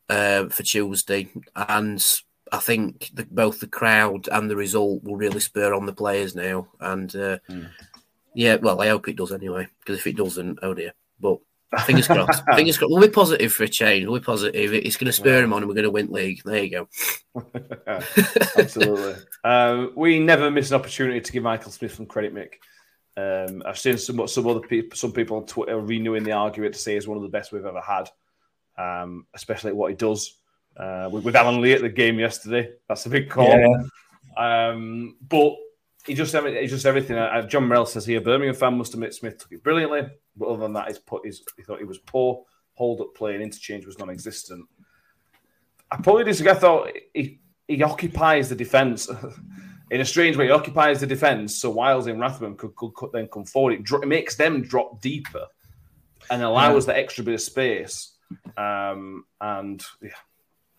uh, 0.09 0.49
for 0.51 0.62
Tuesday. 0.62 1.29
And 1.57 2.05
I 2.53 2.59
think 2.59 3.11
the, 3.14 3.27
both 3.31 3.61
the 3.61 3.66
crowd 3.66 4.29
and 4.31 4.49
the 4.51 4.57
result 4.57 5.03
will 5.03 5.16
really 5.16 5.40
spur 5.40 5.75
on 5.75 5.87
the 5.87 5.92
players 5.92 6.35
now. 6.35 6.68
And 6.81 7.14
uh, 7.16 7.38
Mm. 7.51 7.68
Yeah, 8.38 8.55
well, 8.55 8.81
I 8.81 8.87
hope 8.87 9.09
it 9.09 9.16
does 9.16 9.33
anyway, 9.33 9.66
because 9.81 9.98
if 9.98 10.07
it 10.07 10.16
doesn't, 10.16 10.61
oh 10.62 10.72
dear. 10.72 10.92
But 11.18 11.38
fingers 11.87 12.07
crossed. 12.07 12.44
fingers 12.55 12.79
crossed. 12.79 12.92
We'll 12.92 13.03
be 13.03 13.09
positive 13.09 13.53
for 13.53 13.64
a 13.64 13.68
change. 13.68 14.07
We'll 14.07 14.20
be 14.20 14.24
positive. 14.24 14.72
It's 14.72 14.96
going 14.96 15.07
to 15.07 15.12
spur 15.12 15.42
him 15.42 15.53
on, 15.53 15.62
and 15.62 15.68
we're 15.68 15.74
going 15.74 15.83
to 15.83 15.90
win 15.90 16.12
league. 16.12 16.42
There 16.44 16.62
you 16.62 16.70
go. 16.70 16.88
Absolutely. 18.57 19.16
Um, 19.42 19.90
we 19.96 20.20
never 20.20 20.53
miss 20.53 20.70
an 20.70 20.77
opportunity 20.77 21.20
to 21.20 21.33
give 21.33 21.42
Michael 21.42 21.72
Smith 21.72 21.96
some 21.96 22.07
credit, 22.07 22.33
Mick. 22.33 22.53
Um, 23.16 23.61
I've 23.66 23.77
seen 23.77 23.98
some 23.98 24.24
some 24.29 24.46
other 24.46 24.61
people, 24.61 24.96
some 24.96 25.11
people 25.11 25.38
on 25.38 25.46
Twitter 25.46 25.81
renewing 25.81 26.22
the 26.22 26.31
argument 26.31 26.74
to 26.74 26.81
say 26.81 26.94
he's 26.94 27.09
one 27.09 27.16
of 27.16 27.24
the 27.24 27.29
best 27.29 27.51
we've 27.51 27.66
ever 27.66 27.81
had, 27.81 28.09
um, 28.79 29.27
especially 29.35 29.72
what 29.72 29.90
he 29.90 29.96
does. 29.96 30.38
Uh, 30.77 31.09
with, 31.11 31.24
with, 31.24 31.35
Alan 31.35 31.61
Lee 31.61 31.72
at 31.72 31.81
the 31.81 31.88
game 31.88 32.20
yesterday, 32.20 32.70
that's 32.88 33.05
a 33.07 33.11
big 33.11 33.29
call. 33.29 33.48
Yeah. 33.48 34.68
Um, 34.68 35.16
but 35.29 35.57
he 36.09 36.14
just 36.14 36.35
he 36.35 36.66
just 36.66 36.87
everything. 36.87 37.16
Uh, 37.16 37.42
John 37.47 37.68
Morell 37.68 37.87
says 37.87 38.07
here, 38.07 38.21
Birmingham 38.21 38.57
fan 38.57 38.77
must 38.77 38.94
admit 38.94 39.14
Smith 39.14 39.38
took 39.38 39.53
it 39.53 39.62
brilliantly, 39.62 40.09
but 40.37 40.47
other 40.49 40.62
than 40.62 40.73
that, 40.73 40.88
he's 40.88 40.99
put 40.99 41.25
his, 41.25 41.42
he 41.57 41.62
thought 41.62 41.79
he 41.79 41.85
was 41.85 41.99
poor. 41.99 42.44
Hold 42.75 43.01
up 43.01 43.14
play 43.14 43.35
and 43.35 43.42
interchange 43.42 43.87
was 43.87 43.99
non-existent. 43.99 44.66
I 45.90 45.97
probably 45.97 46.25
disagree. 46.25 46.53
I 46.53 46.55
thought 46.55 46.90
he, 47.14 47.40
he 47.66 47.83
occupies 47.83 48.49
the 48.49 48.55
defence 48.55 49.09
in 49.90 50.01
a 50.01 50.05
strange 50.05 50.37
way. 50.37 50.47
He 50.47 50.51
occupies 50.51 51.01
the 51.01 51.07
defence, 51.07 51.57
so 51.57 51.71
Wiles 51.71 52.07
and 52.07 52.21
Rathbone 52.21 52.57
could, 52.57 52.75
could, 52.75 52.94
could, 52.94 53.12
then 53.12 53.29
come 53.29 53.44
forward. 53.44 53.75
It, 53.75 53.85
dro- 53.85 54.01
it, 54.01 54.07
makes 54.07 54.37
them 54.37 54.62
drop 54.62 55.01
deeper 55.01 55.47
and 56.31 56.42
allows 56.42 56.87
yeah. 56.87 56.94
the 56.94 56.99
extra 57.01 57.25
bit 57.25 57.35
of 57.35 57.40
space. 57.40 58.16
Um, 58.57 59.25
and 59.40 59.85
yeah, 60.03 60.11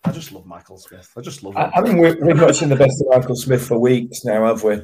I 0.04 0.12
just 0.12 0.32
love 0.32 0.46
Michael 0.46 0.78
Smith. 0.78 1.12
I 1.18 1.22
just 1.22 1.44
love 1.44 1.56
him. 1.56 1.72
I, 1.74 1.80
I 1.80 1.82
mean, 1.82 1.98
we've, 1.98 2.18
we've 2.22 2.36
not 2.36 2.56
seen 2.56 2.70
the 2.70 2.76
best 2.76 3.02
of 3.02 3.08
Michael 3.10 3.36
Smith 3.36 3.68
for 3.68 3.78
weeks 3.78 4.24
now, 4.26 4.46
have 4.46 4.64
we? 4.64 4.82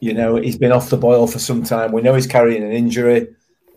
You 0.00 0.12
know, 0.12 0.36
he's 0.36 0.58
been 0.58 0.72
off 0.72 0.90
the 0.90 0.96
boil 0.96 1.26
for 1.26 1.38
some 1.38 1.62
time. 1.62 1.92
We 1.92 2.02
know 2.02 2.14
he's 2.14 2.26
carrying 2.26 2.62
an 2.62 2.72
injury, 2.72 3.28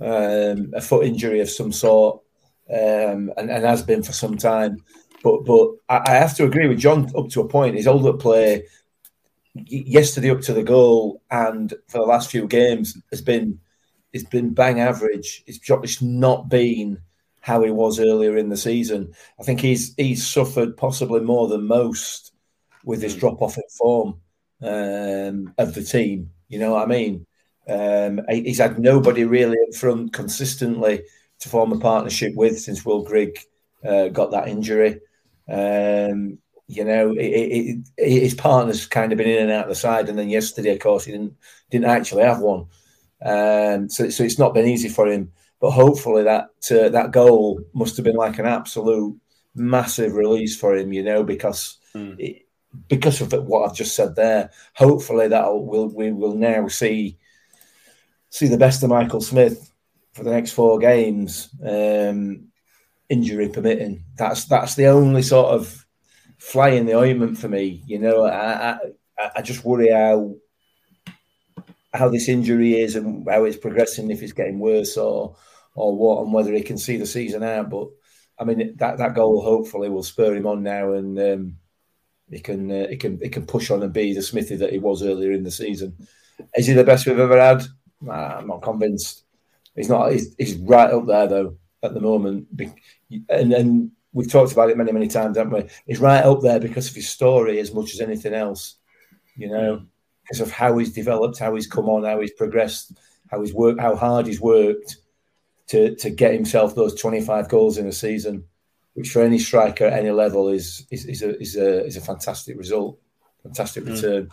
um, 0.01 0.73
a 0.75 0.82
foot 0.82 1.05
injury 1.05 1.39
of 1.39 1.49
some 1.49 1.71
sort, 1.71 2.21
um, 2.69 3.32
and, 3.38 3.49
and, 3.49 3.65
has 3.65 3.84
been 3.84 4.03
for 4.03 4.12
some 4.12 4.38
time. 4.38 4.84
But 5.23 5.45
but 5.45 5.71
I, 5.88 6.12
I, 6.12 6.15
have 6.15 6.36
to 6.38 6.45
agree 6.45 6.67
with 6.67 6.79
John 6.79 7.10
up 7.15 7.29
to 7.29 7.41
a 7.41 7.47
point. 7.47 7.75
His 7.75 7.88
older 7.88 8.13
play 8.13 8.63
yesterday 9.53 10.29
up 10.29 10.41
to 10.41 10.53
the 10.53 10.63
goal 10.63 11.21
and 11.32 11.73
for 11.88 11.97
the 11.97 12.05
last 12.05 12.29
few 12.29 12.47
games 12.47 12.97
has 13.10 13.21
been 13.21 13.60
has 14.13 14.23
been 14.23 14.53
bang 14.53 14.79
average. 14.79 15.43
It's 15.47 15.58
just 15.58 16.01
not 16.01 16.49
been 16.49 16.99
how 17.41 17.63
he 17.63 17.71
was 17.71 17.99
earlier 17.99 18.38
in 18.38 18.49
the 18.49 18.58
season. 18.58 19.13
I 19.39 19.43
think 19.43 19.62
he's 19.62 19.93
he's 19.95 20.25
suffered 20.25 20.77
possibly 20.77 21.21
more 21.21 21.47
than 21.47 21.67
most 21.67 22.34
with 22.84 23.01
his 23.01 23.13
hmm. 23.13 23.19
drop 23.19 23.41
off 23.41 23.58
in 23.58 23.63
form 23.77 24.19
um, 24.62 25.54
of 25.58 25.74
the 25.74 25.84
team. 25.84 26.32
You 26.48 26.60
know 26.60 26.74
what 26.74 26.84
I 26.84 26.88
mean? 26.88 27.26
Um, 27.67 28.22
he's 28.30 28.58
had 28.58 28.80
nobody 28.80 29.26
really 29.26 29.58
in 29.65 29.72
front 29.74 30.13
consistently 30.13 31.04
to 31.39 31.50
form 31.50 31.72
a 31.72 31.80
partnership 31.80 32.34
with 32.36 32.60
since 32.60 32.86
Will 32.86 33.04
Grigg 33.04 33.39
uh, 33.88 34.08
got 34.08 34.32
that 34.32 34.48
injury. 34.48 35.00
Um, 35.48 36.39
you 36.67 36.84
know, 36.84 37.12
it, 37.13 37.26
it, 37.26 37.78
it, 37.98 38.22
his 38.22 38.36
partner's 38.36 38.86
kind 38.86 39.12
of 39.12 39.17
been 39.17 39.28
in 39.28 39.43
and 39.43 39.52
out 39.52 39.63
of 39.63 39.69
the 39.69 39.76
side, 39.76 40.10
and 40.10 40.17
then 40.17 40.30
yesterday, 40.30 40.74
of 40.74 40.80
course, 40.80 41.06
he 41.06 41.12
didn't 41.12 41.36
didn't 41.72 41.89
actually 41.89 42.24
have 42.24 42.39
one. 42.39 42.65
Um, 43.24 43.89
so, 43.89 44.10
so 44.10 44.24
it's 44.24 44.39
not 44.39 44.54
been 44.54 44.67
easy 44.67 44.89
for 44.89 45.08
him. 45.08 45.32
But 45.60 45.72
hopefully, 45.72 46.24
that 46.24 46.50
uh, 46.72 46.89
that 46.89 47.12
goal 47.12 47.62
must 47.74 47.98
have 47.98 48.04
been 48.06 48.15
like 48.15 48.38
an 48.38 48.45
absolute 48.45 49.19
massive 49.56 50.13
release 50.13 50.58
for 50.58 50.76
him. 50.76 50.93
You 50.93 51.04
know, 51.04 51.24
because 51.24 51.78
mm 51.95 52.41
because 52.88 53.21
of 53.21 53.32
what 53.47 53.69
I've 53.69 53.75
just 53.75 53.95
said 53.95 54.15
there, 54.15 54.51
hopefully 54.73 55.27
that'll 55.27 55.65
will 55.65 55.88
we 55.88 56.12
will 56.12 56.36
now 56.36 56.67
see 56.67 57.17
see 58.29 58.47
the 58.47 58.58
best 58.58 58.84
of 58.84 58.89
Michael 58.89 59.21
Smith 59.21 59.71
for 60.13 60.23
the 60.23 60.32
next 60.32 60.51
four 60.51 60.79
games, 60.79 61.49
um, 61.65 62.47
injury 63.10 63.49
permitting. 63.49 64.03
That's 64.17 64.45
that's 64.45 64.75
the 64.75 64.88
only 64.88 65.23
sort 65.23 65.53
of 65.53 65.86
fly 66.38 66.69
in 66.69 66.86
the 66.86 66.95
ointment 66.95 67.38
for 67.38 67.49
me. 67.49 67.84
You 67.86 67.99
know, 67.99 68.25
I 68.25 68.73
I, 69.17 69.32
I 69.38 69.41
just 69.41 69.65
worry 69.65 69.89
how 69.89 70.36
how 71.91 72.10
this 72.10 72.29
injury 72.29 72.79
is 72.79 72.95
and 72.95 73.27
how 73.27 73.45
it's 73.45 73.58
progressing, 73.58 74.12
if 74.12 74.21
it's 74.21 74.34
getting 74.34 74.60
worse 74.60 74.95
or 74.95 75.36
or 75.73 75.95
what, 75.95 76.23
and 76.23 76.34
whether 76.34 76.53
he 76.53 76.62
can 76.62 76.77
see 76.77 76.97
the 76.97 77.08
season 77.08 77.41
out. 77.41 77.69
But 77.71 77.88
I 78.38 78.43
mean, 78.43 78.75
that 78.77 78.99
that 78.99 79.15
goal 79.15 79.41
hopefully 79.41 79.89
will 79.89 80.03
spur 80.03 80.36
him 80.36 80.45
on 80.45 80.62
now 80.62 80.93
and. 80.93 81.19
Um, 81.19 81.55
he 82.31 82.39
can 82.39 82.71
uh, 82.71 82.87
he 82.87 82.97
can 82.97 83.19
he 83.21 83.29
can 83.29 83.45
push 83.45 83.71
on 83.71 83.83
and 83.83 83.93
be 83.93 84.13
the 84.13 84.21
Smithy 84.21 84.55
that 84.57 84.71
he 84.71 84.79
was 84.79 85.03
earlier 85.03 85.31
in 85.31 85.43
the 85.43 85.51
season. 85.51 85.95
Is 86.55 86.67
he 86.67 86.73
the 86.73 86.83
best 86.83 87.05
we've 87.05 87.19
ever 87.19 87.39
had? 87.39 87.63
Nah, 88.01 88.37
I'm 88.37 88.47
not 88.47 88.61
convinced. 88.61 89.23
He's 89.75 89.89
not. 89.89 90.11
He's, 90.11 90.35
he's 90.37 90.55
right 90.57 90.91
up 90.91 91.05
there 91.05 91.27
though 91.27 91.57
at 91.83 91.93
the 91.93 92.01
moment, 92.01 92.47
and 93.29 93.53
and 93.53 93.91
we've 94.13 94.31
talked 94.31 94.51
about 94.51 94.69
it 94.69 94.77
many 94.77 94.91
many 94.91 95.07
times, 95.07 95.37
haven't 95.37 95.53
we? 95.53 95.69
He's 95.85 95.99
right 95.99 96.23
up 96.23 96.41
there 96.41 96.59
because 96.59 96.89
of 96.89 96.95
his 96.95 97.09
story 97.09 97.59
as 97.59 97.73
much 97.73 97.93
as 97.93 98.01
anything 98.01 98.33
else. 98.33 98.75
You 99.35 99.49
know, 99.49 99.85
because 100.23 100.41
of 100.41 100.51
how 100.51 100.77
he's 100.77 100.93
developed, 100.93 101.39
how 101.39 101.55
he's 101.55 101.67
come 101.67 101.89
on, 101.89 102.03
how 102.03 102.19
he's 102.19 102.33
progressed, 102.33 102.97
how 103.29 103.41
he's 103.41 103.53
worked, 103.53 103.79
how 103.79 103.95
hard 103.95 104.27
he's 104.27 104.41
worked 104.41 104.97
to 105.67 105.95
to 105.95 106.09
get 106.09 106.33
himself 106.33 106.75
those 106.75 106.99
25 106.99 107.47
goals 107.47 107.77
in 107.77 107.87
a 107.87 107.91
season 107.91 108.43
which 108.99 109.12
for 109.12 109.21
any 109.21 109.39
striker 109.39 109.85
at 109.85 109.97
any 109.97 110.12
level 110.12 110.49
is 110.49 110.85
is, 110.91 111.05
is 111.05 111.21
a 111.21 111.39
is 111.39 111.55
a 111.55 111.85
is 111.85 111.95
a 111.95 112.01
fantastic 112.01 112.57
result, 112.57 112.99
fantastic 113.41 113.85
mm. 113.85 113.95
return. 113.95 114.25
Mm. 114.25 114.31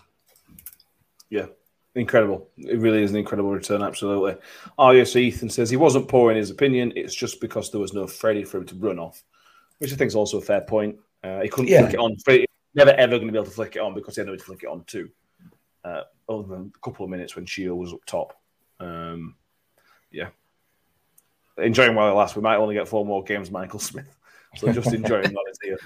Yeah, 1.31 1.46
incredible. 1.94 2.48
It 2.59 2.81
really 2.81 3.05
is 3.05 3.12
an 3.12 3.16
incredible 3.16 3.52
return. 3.52 3.81
Absolutely. 3.81 4.35
Oh 4.76 4.90
yes, 4.90 5.14
Ethan 5.14 5.50
says 5.50 5.70
he 5.70 5.76
wasn't 5.76 6.09
poor 6.09 6.33
in 6.33 6.37
his 6.37 6.50
opinion. 6.50 6.92
It's 6.96 7.14
just 7.14 7.40
because 7.40 7.70
there 7.70 7.81
was 7.81 7.94
no 7.94 8.09
Freddie 8.09 8.42
for 8.42 8.59
him 8.59 8.66
to 8.66 8.74
run 8.74 8.98
off, 8.98 9.22
which 9.79 9.92
I 9.92 9.96
think 9.96 10.09
is 10.09 10.16
also 10.16 10.38
a 10.38 10.42
fair 10.42 10.62
point. 10.62 10.96
Uh, 11.22 11.42
he 11.42 11.48
couldn't 11.48 11.70
yeah. 11.70 11.83
flick 11.83 11.94
it 11.94 12.00
on. 12.00 12.16
Freddie, 12.24 12.46
never 12.74 12.90
ever 12.90 13.18
going 13.18 13.29
to 13.29 13.33
be 13.33 13.38
able 13.38 13.46
to 13.46 13.52
flick 13.52 13.76
it 13.76 13.83
on 13.83 13.94
because 13.94 14.16
he 14.16 14.20
had 14.20 14.26
nobody 14.26 14.40
to 14.40 14.46
flick 14.46 14.64
it 14.64 14.68
on 14.68 14.83
too. 14.83 15.09
Uh, 15.85 16.02
other 16.29 16.42
than 16.42 16.72
a 16.74 16.79
couple 16.81 17.05
of 17.05 17.11
minutes 17.11 17.37
when 17.37 17.46
Shield 17.46 17.79
was 17.79 17.92
up 17.92 18.05
top. 18.05 18.37
Um, 18.81 19.37
yeah, 20.11 20.31
enjoying 21.57 21.94
while 21.94 22.11
it 22.11 22.14
lasts. 22.14 22.35
We 22.35 22.42
might 22.42 22.57
only 22.57 22.74
get 22.74 22.88
four 22.88 23.07
more 23.07 23.22
games, 23.22 23.52
Michael 23.52 23.79
Smith. 23.79 24.15
So 24.57 24.73
just 24.73 24.92
enjoying 24.92 25.23
that 25.23 25.57
here. 25.62 25.79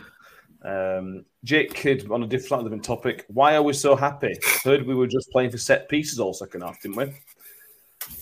Um, 0.62 1.24
Jake 1.42 1.72
Kidd 1.74 2.11
on 2.11 2.22
a 2.22 2.26
different, 2.26 2.64
different 2.64 2.85
topic. 2.85 3.24
Why 3.28 3.56
are 3.56 3.62
we 3.62 3.72
so 3.72 3.96
happy? 3.96 4.37
Heard 4.62 4.87
we 4.87 4.94
were 4.94 5.06
just 5.06 5.30
playing 5.30 5.50
for 5.50 5.59
set 5.59 5.88
pieces 5.88 6.20
all 6.20 6.35
second 6.35 6.62
half, 6.62 6.80
didn't 6.83 6.96
we? 6.96 7.12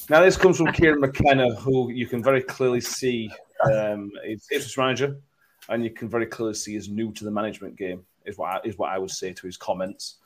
Now 0.09 0.23
this 0.23 0.37
comes 0.37 0.57
from 0.57 0.73
Kieran 0.73 1.01
McKenna, 1.01 1.55
who 1.57 1.91
you 1.91 2.07
can 2.07 2.23
very 2.23 2.43
clearly 2.43 2.81
see 2.81 3.31
um, 3.65 4.11
is 4.25 4.47
Ipswich 4.51 4.79
manager, 4.79 5.21
and 5.69 5.85
you 5.85 5.91
can 5.91 6.09
very 6.09 6.27
clearly 6.27 6.55
see 6.55 6.77
is 6.77 6.89
new 6.89 7.13
to 7.13 7.25
the 7.25 7.31
management 7.31 7.77
game. 7.77 8.05
Is 8.25 8.39
what 8.39 8.49
I, 8.49 8.61
is 8.65 8.79
what 8.79 8.91
I 8.91 8.99
would 8.99 9.11
say 9.11 9.33
to 9.33 9.47
his 9.47 9.57
comments. 9.57 10.17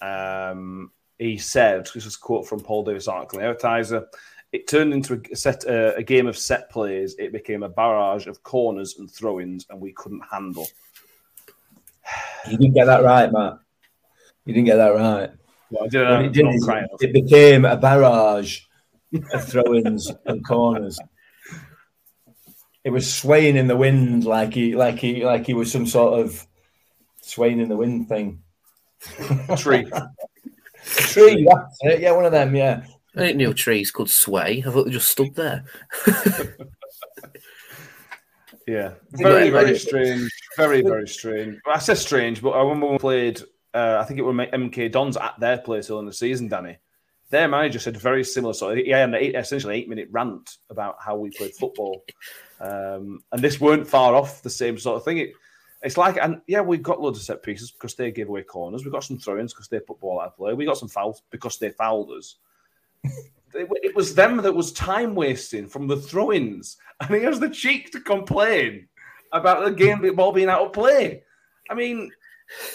Um, 0.00 0.90
he 1.18 1.38
said, 1.38 1.88
this 1.94 2.06
is 2.06 2.16
a 2.16 2.18
quote 2.18 2.46
from 2.48 2.60
Paul 2.60 2.82
Davis 2.82 3.06
article, 3.06 3.40
advertiser 3.40 4.06
it 4.52 4.68
turned 4.68 4.92
into 4.92 5.20
a 5.32 5.36
set 5.36 5.66
uh, 5.66 5.94
a 5.96 6.02
game 6.02 6.26
of 6.26 6.36
set 6.36 6.70
plays. 6.70 7.16
It 7.18 7.32
became 7.32 7.62
a 7.62 7.68
barrage 7.68 8.26
of 8.26 8.42
corners 8.42 8.96
and 8.98 9.10
throw-ins, 9.10 9.66
and 9.70 9.80
we 9.80 9.92
couldn't 9.92 10.22
handle. 10.30 10.66
You 12.48 12.58
didn't 12.58 12.74
get 12.74 12.86
that 12.86 13.02
right, 13.02 13.32
Matt. 13.32 13.58
You 14.44 14.52
didn't 14.52 14.66
get 14.66 14.76
that 14.76 14.94
right. 14.94 15.30
Well, 15.70 15.84
I 15.84 15.88
didn't. 15.88 16.24
It, 16.26 16.32
didn't 16.32 16.68
it, 16.68 16.90
it 17.00 17.12
became 17.14 17.64
a 17.64 17.76
barrage 17.76 18.60
of 19.32 19.44
throw-ins 19.44 20.12
and 20.26 20.46
corners. 20.46 20.98
It 22.84 22.90
was 22.90 23.12
swaying 23.12 23.56
in 23.56 23.68
the 23.68 23.76
wind 23.76 24.24
like 24.24 24.52
he, 24.52 24.74
like 24.74 24.98
he, 24.98 25.24
like 25.24 25.46
he 25.46 25.54
was 25.54 25.72
some 25.72 25.86
sort 25.86 26.20
of 26.20 26.46
swaying 27.22 27.60
in 27.60 27.68
the 27.68 27.76
wind 27.76 28.08
thing. 28.08 28.42
Tree. 29.56 29.90
Tree. 30.84 31.48
Yeah, 31.84 32.10
one 32.12 32.26
of 32.26 32.32
them. 32.32 32.54
Yeah. 32.54 32.84
I 33.16 33.20
didn't 33.20 33.38
know 33.38 33.52
trees 33.52 33.90
could 33.90 34.08
sway. 34.08 34.64
I 34.66 34.70
thought 34.70 34.84
they 34.84 34.90
just 34.90 35.10
stood 35.10 35.34
there. 35.34 35.64
yeah, 38.66 38.94
very, 39.10 39.50
very 39.50 39.78
strange. 39.78 40.30
Very, 40.56 40.80
very 40.80 41.06
strange. 41.06 41.58
I 41.66 41.78
say 41.78 41.94
strange, 41.94 42.40
but 42.40 42.50
I 42.50 42.62
remember 42.62 42.86
when 42.86 42.94
we 42.94 42.98
played, 42.98 43.42
uh, 43.74 43.98
I 44.00 44.04
think 44.04 44.18
it 44.18 44.22
was 44.22 44.34
MK 44.34 44.92
Dons 44.92 45.18
at 45.18 45.38
their 45.38 45.58
place 45.58 45.90
early 45.90 46.00
in 46.00 46.06
the 46.06 46.12
season, 46.12 46.48
Danny. 46.48 46.78
Their 47.28 47.48
manager 47.48 47.78
said 47.78 47.96
very 47.98 48.24
similar 48.24 48.54
sort 48.54 48.78
of, 48.78 48.84
he 48.84 48.90
had 48.90 49.08
an 49.08 49.14
eight, 49.14 49.34
essentially 49.34 49.76
eight 49.76 49.88
minute 49.88 50.08
rant 50.10 50.56
about 50.70 50.96
how 50.98 51.16
we 51.16 51.30
played 51.30 51.54
football. 51.54 52.04
Um, 52.60 53.20
and 53.30 53.42
this 53.42 53.60
weren't 53.60 53.88
far 53.88 54.14
off 54.14 54.42
the 54.42 54.50
same 54.50 54.78
sort 54.78 54.96
of 54.96 55.04
thing. 55.04 55.18
It, 55.18 55.32
it's 55.82 55.96
like, 55.98 56.16
and 56.16 56.40
yeah, 56.46 56.60
we've 56.60 56.82
got 56.82 57.00
loads 57.00 57.18
of 57.18 57.24
set 57.24 57.42
pieces 57.42 57.72
because 57.72 57.94
they 57.94 58.10
gave 58.10 58.28
away 58.28 58.42
corners. 58.42 58.84
We've 58.84 58.92
got 58.92 59.04
some 59.04 59.18
throw 59.18 59.38
ins 59.38 59.52
because 59.52 59.68
they 59.68 59.80
put 59.80 60.00
ball 60.00 60.20
out 60.20 60.28
of 60.28 60.36
play. 60.36 60.54
We 60.54 60.64
got 60.64 60.78
some 60.78 60.88
fouls 60.88 61.22
because 61.30 61.58
they 61.58 61.70
fouled 61.70 62.10
us 62.12 62.36
it 63.54 63.94
was 63.94 64.14
them 64.14 64.38
that 64.38 64.54
was 64.54 64.72
time 64.72 65.14
wasting 65.14 65.66
from 65.66 65.86
the 65.86 65.96
throw-ins, 65.96 66.76
and 67.00 67.14
he 67.14 67.22
has 67.22 67.40
the 67.40 67.50
cheek 67.50 67.92
to 67.92 68.00
complain 68.00 68.88
about 69.32 69.64
the 69.64 69.70
game 69.70 70.14
ball 70.14 70.32
being 70.32 70.48
out 70.48 70.66
of 70.66 70.72
play. 70.72 71.22
I 71.70 71.74
mean, 71.74 72.10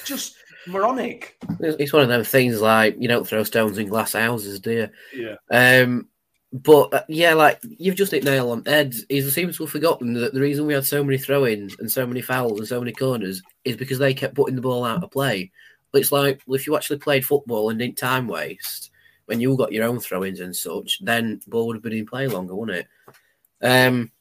just 0.06 0.36
moronic. 0.68 1.38
It's 1.60 1.94
one 1.94 2.04
of 2.04 2.10
them 2.10 2.24
things 2.24 2.62
like 2.62 2.96
you 3.00 3.08
don't 3.08 3.28
throw 3.28 3.44
stones 3.44 3.78
in 3.78 3.88
glass 3.88 4.13
houses, 4.13 4.60
do 4.60 4.72
you? 4.72 4.90
Yeah. 5.13 5.36
Um, 5.52 6.08
but 6.54 6.94
uh, 6.94 7.04
yeah, 7.10 7.34
like 7.34 7.60
you've 7.62 7.96
just 7.96 8.12
hit 8.12 8.24
nail 8.24 8.52
on 8.52 8.66
head. 8.66 8.96
He 9.10 9.22
seems 9.22 9.58
to 9.58 9.63
have 9.63 9.72
forgotten 9.72 10.13
that 10.13 10.34
the 10.34 10.42
reason 10.42 10.66
we 10.66 10.74
had 10.74 10.86
so 10.86 11.04
many 11.04 11.18
throw-ins 11.18 11.76
and 11.80 11.92
so 11.92 12.08
many 12.08 12.22
fouls 12.22 12.60
and 12.60 12.68
so 12.68 12.80
many 12.80 12.94
corners 12.94 13.44
is 13.66 13.76
because 13.76 14.00
they 14.00 14.13
kept 14.13 14.36
putting 14.36 14.56
the 14.56 14.62
ball 14.62 14.86
out 14.86 15.04
of 15.04 15.12
play. 15.12 15.52
It's 15.94 16.12
like 16.12 16.42
well, 16.48 16.56
if 16.56 16.68
you 16.68 16.76
actually 16.76 17.00
played 17.00 17.26
football 17.26 17.70
and 17.70 17.80
didn't 17.80 17.98
time 17.98 18.28
waste 18.28 18.92
when 19.28 19.40
you 19.40 19.56
got 19.56 19.72
your 19.72 19.86
own 19.86 20.00
throw-ins 20.00 20.40
and 20.40 20.56
such, 20.56 21.00
then 21.02 21.40
ball 21.48 21.68
would 21.68 21.78
have 21.78 21.84
been 21.84 21.94
in 21.94 22.06
play 22.06 22.28
longer, 22.28 22.56
wouldn't 22.56 22.80
it? 22.80 22.88
Um, 23.66 24.12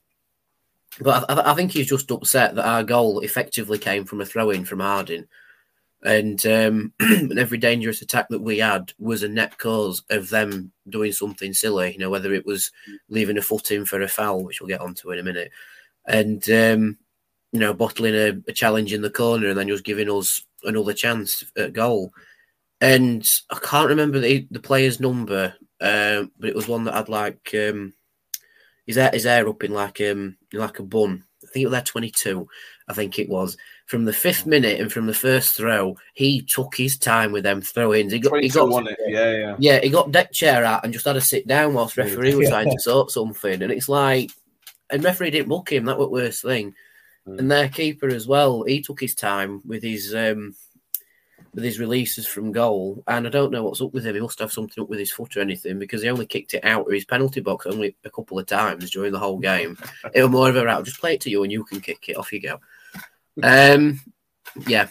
but 1.00 1.24
I, 1.28 1.52
I 1.52 1.54
think 1.54 1.72
he's 1.72 1.88
just 1.88 2.10
upset 2.10 2.54
that 2.54 2.66
our 2.66 2.84
goal 2.84 3.20
effectively 3.20 3.78
came 3.78 4.04
from 4.04 4.20
a 4.20 4.26
throw-in 4.26 4.64
from 4.64 4.80
Harding 4.80 5.26
and 6.06 6.46
um, 6.46 6.92
every 7.36 7.58
dangerous 7.58 8.00
attack 8.02 8.28
that 8.28 8.40
we 8.40 8.58
had 8.58 8.92
was 8.98 9.22
a 9.22 9.28
net 9.28 9.58
cause 9.58 10.02
of 10.10 10.28
them 10.28 10.72
doing 10.88 11.12
something 11.12 11.52
silly. 11.52 11.92
You 11.92 11.98
know, 11.98 12.10
whether 12.10 12.32
it 12.32 12.46
was 12.46 12.70
leaving 13.08 13.38
a 13.38 13.42
foot 13.42 13.72
in 13.72 13.84
for 13.84 14.00
a 14.00 14.08
foul, 14.08 14.44
which 14.44 14.60
we'll 14.60 14.68
get 14.68 14.80
onto 14.80 15.10
in 15.10 15.18
a 15.18 15.24
minute, 15.24 15.50
and 16.06 16.48
um, 16.50 16.98
you 17.52 17.60
know, 17.60 17.74
bottling 17.74 18.14
a, 18.14 18.40
a, 18.48 18.52
challenge 18.52 18.92
in 18.92 19.02
the 19.02 19.10
corner 19.10 19.48
and 19.48 19.58
then 19.58 19.68
just 19.68 19.84
giving 19.84 20.10
us 20.10 20.44
another 20.62 20.92
chance 20.92 21.44
at 21.56 21.72
goal. 21.72 22.12
And 22.80 23.24
I 23.50 23.58
can't 23.58 23.88
remember 23.88 24.20
the, 24.20 24.46
the 24.50 24.60
player's 24.60 25.00
number, 25.00 25.54
uh, 25.80 26.24
but 26.38 26.48
it 26.50 26.54
was 26.54 26.68
one 26.68 26.84
that 26.84 26.94
had 26.94 27.08
like 27.08 27.54
um, 27.54 27.94
his 28.86 28.96
hair, 28.96 29.10
his 29.12 29.24
hair 29.24 29.48
up 29.48 29.64
in 29.64 29.72
like 29.72 30.00
um 30.00 30.36
like 30.52 30.78
a 30.78 30.82
bun. 30.82 31.24
I 31.42 31.46
think 31.52 31.62
it 31.62 31.66
was 31.66 31.72
there 31.72 31.82
twenty 31.82 32.10
two. 32.10 32.48
I 32.88 32.92
think 32.92 33.18
it 33.18 33.28
was 33.28 33.56
from 33.86 34.04
the 34.04 34.12
fifth 34.12 34.46
minute 34.46 34.80
and 34.80 34.92
from 34.92 35.06
the 35.06 35.14
first 35.14 35.56
throw, 35.56 35.96
he 36.14 36.42
took 36.42 36.76
his 36.76 36.98
time 36.98 37.32
with 37.32 37.44
them 37.44 37.60
throw-ins. 37.60 38.12
He 38.12 38.18
got, 38.18 38.42
he 38.42 38.48
got 38.48 38.86
it. 38.86 38.98
yeah, 39.06 39.32
yeah, 39.32 39.56
yeah. 39.58 39.80
He 39.80 39.90
got 39.90 40.10
deck 40.10 40.32
chair 40.32 40.64
out 40.64 40.84
and 40.84 40.92
just 40.92 41.04
had 41.04 41.14
to 41.14 41.20
sit 41.20 41.46
down 41.46 41.74
whilst 41.74 41.96
referee 41.96 42.34
was 42.34 42.48
trying 42.48 42.70
to 42.70 42.78
sort 42.80 43.12
something. 43.12 43.62
And 43.62 43.72
it's 43.72 43.88
like, 43.88 44.30
and 44.90 45.04
referee 45.04 45.30
didn't 45.30 45.48
book 45.48 45.70
him. 45.70 45.84
That 45.84 45.98
was 45.98 46.06
the 46.06 46.12
worst 46.12 46.42
thing. 46.42 46.74
Mm. 47.28 47.38
And 47.38 47.50
their 47.50 47.68
keeper 47.68 48.08
as 48.08 48.26
well. 48.26 48.64
He 48.64 48.82
took 48.82 49.00
his 49.00 49.14
time 49.14 49.62
with 49.64 49.84
his 49.84 50.12
um, 50.14 50.56
with 51.56 51.64
his 51.64 51.80
releases 51.80 52.26
from 52.26 52.52
goal. 52.52 53.02
And 53.08 53.26
I 53.26 53.30
don't 53.30 53.50
know 53.50 53.64
what's 53.64 53.80
up 53.80 53.94
with 53.94 54.06
him. 54.06 54.14
He 54.14 54.20
must 54.20 54.38
have 54.40 54.52
something 54.52 54.84
up 54.84 54.90
with 54.90 54.98
his 54.98 55.10
foot 55.10 55.38
or 55.38 55.40
anything 55.40 55.78
because 55.78 56.02
he 56.02 56.10
only 56.10 56.26
kicked 56.26 56.52
it 56.52 56.62
out 56.62 56.86
of 56.86 56.92
his 56.92 57.06
penalty 57.06 57.40
box 57.40 57.64
only 57.64 57.96
a 58.04 58.10
couple 58.10 58.38
of 58.38 58.44
times 58.44 58.90
during 58.90 59.10
the 59.10 59.18
whole 59.18 59.38
game. 59.38 59.78
it 60.12 60.22
was 60.22 60.30
more 60.30 60.50
of 60.50 60.56
a 60.56 60.64
route. 60.66 60.84
Just 60.84 61.00
play 61.00 61.14
it 61.14 61.22
to 61.22 61.30
you 61.30 61.42
and 61.42 61.50
you 61.50 61.64
can 61.64 61.80
kick 61.80 62.10
it. 62.10 62.16
Off 62.18 62.30
you 62.30 62.42
go. 62.42 62.60
Um, 63.42 64.00
yeah, 64.66 64.88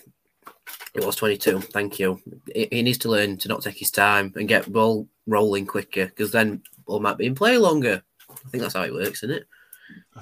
it 0.96 1.06
was 1.06 1.16
22. 1.18 1.60
Thank 1.60 2.00
you. 2.00 2.20
He, 2.52 2.68
he, 2.72 2.82
needs 2.82 2.98
to 3.00 3.10
learn 3.10 3.38
to 3.38 3.48
not 3.48 3.62
take 3.62 3.78
his 3.78 3.92
time 3.92 4.34
and 4.36 4.48
get 4.48 4.72
ball 4.72 5.08
rolling 5.28 5.68
quicker 5.68 6.08
because 6.08 6.32
then 6.32 6.64
ball 6.88 7.00
might 7.00 7.20
be 7.20 7.28
in 7.28 7.36
play 7.36 7.60
longer. 7.60 8.02
I 8.28 8.50
think 8.50 8.64
that's 8.64 8.74
how 8.74 8.82
it 8.82 8.94
works, 8.94 9.22
isn't 9.22 9.36
it? 9.36 9.46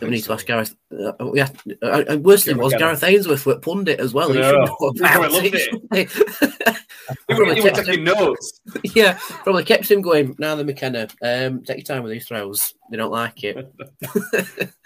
We 0.01 0.09
need 0.09 0.21
so. 0.21 0.27
to 0.27 0.33
ask 0.33 0.45
Gareth. 0.45 0.75
Uh, 0.91 1.33
yeah, 1.33 1.49
uh, 1.81 2.03
and 2.07 2.25
worse 2.25 2.45
thing 2.45 2.57
was 2.57 2.73
Gareth 2.73 3.03
Ainsworth 3.03 3.45
were 3.45 3.59
pundit 3.59 3.99
as 3.99 4.13
well. 4.13 4.29
He 4.33 4.41
should 4.41 4.55
know 4.55 4.63
about 4.63 5.45
it. 5.91 6.77
probably 7.29 7.61
kept 7.61 7.85
taking 7.85 8.03
notes. 8.03 8.61
Yeah, 8.95 9.17
probably 9.43 9.63
kept 9.63 9.89
him 9.89 10.01
going. 10.01 10.35
Now 10.39 10.55
the 10.55 10.63
McKenna, 10.63 11.07
um, 11.21 11.63
take 11.63 11.77
your 11.77 11.83
time 11.83 12.03
with 12.03 12.11
these 12.11 12.27
throws. 12.27 12.73
They 12.89 12.97
don't 12.97 13.11
like 13.11 13.43
it. 13.43 13.73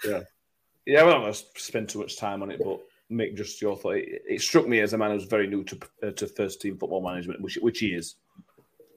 yeah, 0.04 0.20
yeah. 0.84 1.04
We 1.04 1.10
don't 1.10 1.44
spend 1.56 1.88
too 1.88 2.00
much 2.00 2.18
time 2.18 2.42
on 2.42 2.50
it, 2.50 2.60
but 2.62 2.80
Mick, 3.10 3.36
just 3.36 3.62
your 3.62 3.76
thought. 3.76 3.96
It, 3.96 4.22
it, 4.28 4.40
struck 4.42 4.66
me 4.66 4.80
as 4.80 4.92
a 4.92 4.98
man 4.98 5.12
who's 5.12 5.24
very 5.24 5.46
new 5.46 5.64
to 5.64 5.78
uh, 6.02 6.10
to 6.10 6.26
first 6.26 6.60
team 6.60 6.76
football 6.76 7.02
management, 7.02 7.40
which 7.40 7.56
which 7.56 7.78
he 7.78 7.88
is. 7.88 8.16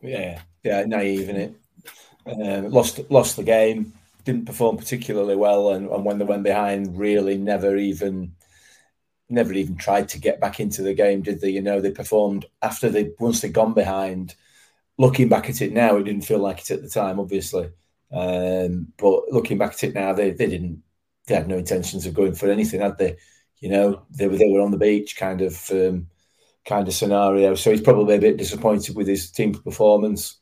Yeah, 0.01 0.41
yeah, 0.63 0.83
naive 0.85 1.29
in 1.29 1.35
it. 1.37 1.55
Um, 2.25 2.71
lost 2.71 2.99
lost 3.09 3.37
the 3.37 3.43
game. 3.43 3.93
Didn't 4.23 4.45
perform 4.45 4.77
particularly 4.77 5.35
well, 5.35 5.71
and, 5.71 5.89
and 5.89 6.05
when 6.05 6.19
they 6.19 6.25
went 6.25 6.43
behind, 6.43 6.97
really 6.97 7.37
never 7.37 7.75
even 7.75 8.35
never 9.29 9.53
even 9.53 9.77
tried 9.77 10.09
to 10.09 10.19
get 10.19 10.41
back 10.41 10.59
into 10.59 10.81
the 10.81 10.93
game, 10.93 11.21
did 11.21 11.41
they? 11.41 11.49
You 11.49 11.61
know, 11.61 11.79
they 11.79 11.91
performed 11.91 12.45
after 12.61 12.89
they 12.89 13.11
once 13.19 13.41
they'd 13.41 13.53
gone 13.53 13.73
behind. 13.73 14.35
Looking 14.97 15.29
back 15.29 15.49
at 15.49 15.61
it 15.61 15.73
now, 15.73 15.95
it 15.97 16.03
didn't 16.03 16.25
feel 16.25 16.39
like 16.39 16.59
it 16.59 16.71
at 16.71 16.81
the 16.83 16.89
time, 16.89 17.19
obviously. 17.19 17.71
Um, 18.11 18.93
but 18.97 19.31
looking 19.31 19.57
back 19.57 19.73
at 19.73 19.83
it 19.83 19.93
now, 19.95 20.13
they, 20.13 20.31
they 20.31 20.47
didn't 20.47 20.83
they 21.27 21.35
had 21.35 21.47
no 21.47 21.57
intentions 21.57 22.05
of 22.05 22.13
going 22.13 22.35
for 22.35 22.49
anything, 22.49 22.81
had 22.81 22.97
they? 22.97 23.17
You 23.59 23.69
know, 23.69 24.05
they 24.11 24.27
were 24.27 24.37
they 24.37 24.49
were 24.49 24.61
on 24.61 24.71
the 24.71 24.77
beach 24.77 25.15
kind 25.15 25.41
of 25.41 25.69
um, 25.71 26.07
kind 26.65 26.87
of 26.87 26.93
scenario. 26.93 27.55
So 27.55 27.71
he's 27.71 27.81
probably 27.81 28.15
a 28.15 28.21
bit 28.21 28.37
disappointed 28.37 28.95
with 28.95 29.07
his 29.07 29.31
team's 29.31 29.59
performance. 29.59 30.37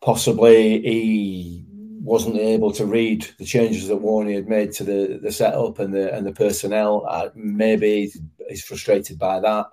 Possibly 0.00 0.80
he 0.82 1.64
wasn't 2.00 2.36
able 2.36 2.72
to 2.72 2.86
read 2.86 3.26
the 3.38 3.44
changes 3.44 3.88
that 3.88 4.00
Warney 4.00 4.34
had 4.34 4.48
made 4.48 4.72
to 4.72 4.84
the, 4.84 5.20
the 5.22 5.32
setup 5.32 5.78
and 5.78 5.92
the 5.92 6.14
and 6.14 6.26
the 6.26 6.32
personnel. 6.32 7.04
Uh, 7.08 7.28
maybe 7.34 8.12
he's 8.48 8.64
frustrated 8.64 9.18
by 9.18 9.40
that. 9.40 9.66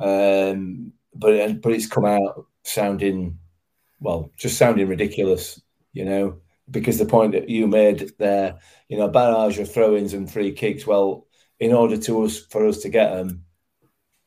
Um, 0.00 0.92
but 1.14 1.60
but 1.60 1.72
it's 1.72 1.88
come 1.88 2.04
out 2.04 2.46
sounding 2.62 3.38
well, 4.00 4.30
just 4.36 4.58
sounding 4.58 4.88
ridiculous, 4.88 5.60
you 5.92 6.04
know, 6.04 6.40
because 6.70 6.98
the 6.98 7.06
point 7.06 7.32
that 7.32 7.48
you 7.48 7.66
made 7.66 8.12
there, 8.18 8.58
you 8.88 8.96
know, 8.98 9.08
barrage 9.08 9.58
of 9.58 9.72
throw-ins 9.72 10.14
and 10.14 10.30
free 10.30 10.52
kicks. 10.52 10.86
Well, 10.86 11.26
in 11.58 11.72
order 11.72 11.96
to 11.96 12.24
us 12.24 12.38
for 12.38 12.66
us 12.66 12.78
to 12.78 12.88
get 12.88 13.10
them 13.10 13.44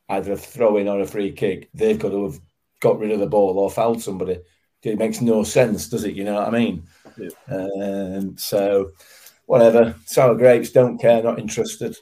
either 0.10 0.34
a 0.34 0.38
throw 0.38 0.78
in 0.78 0.88
or 0.88 1.00
a 1.00 1.08
free 1.08 1.32
kick, 1.32 1.70
they've 1.74 2.00
got 2.00 2.10
to 2.10 2.26
have 2.26 2.40
got 2.82 3.00
rid 3.00 3.12
of 3.12 3.20
the 3.20 3.28
ball 3.28 3.58
or 3.60 3.72
fouled 3.72 4.02
somebody. 4.02 4.40
It 4.84 4.98
makes 4.98 5.22
no 5.22 5.44
sense, 5.44 5.90
does 5.90 6.04
it? 6.04 6.16
You 6.16 6.24
know 6.24 6.36
what 6.36 6.48
I 6.48 6.52
mean? 6.52 6.88
Yeah. 7.18 7.30
Um, 7.50 8.38
so, 8.38 8.92
whatever. 9.46 9.96
Sour 10.06 10.36
grapes, 10.36 10.72
don't 10.72 10.98
care, 10.98 11.22
not 11.24 11.40
interested. 11.40 11.96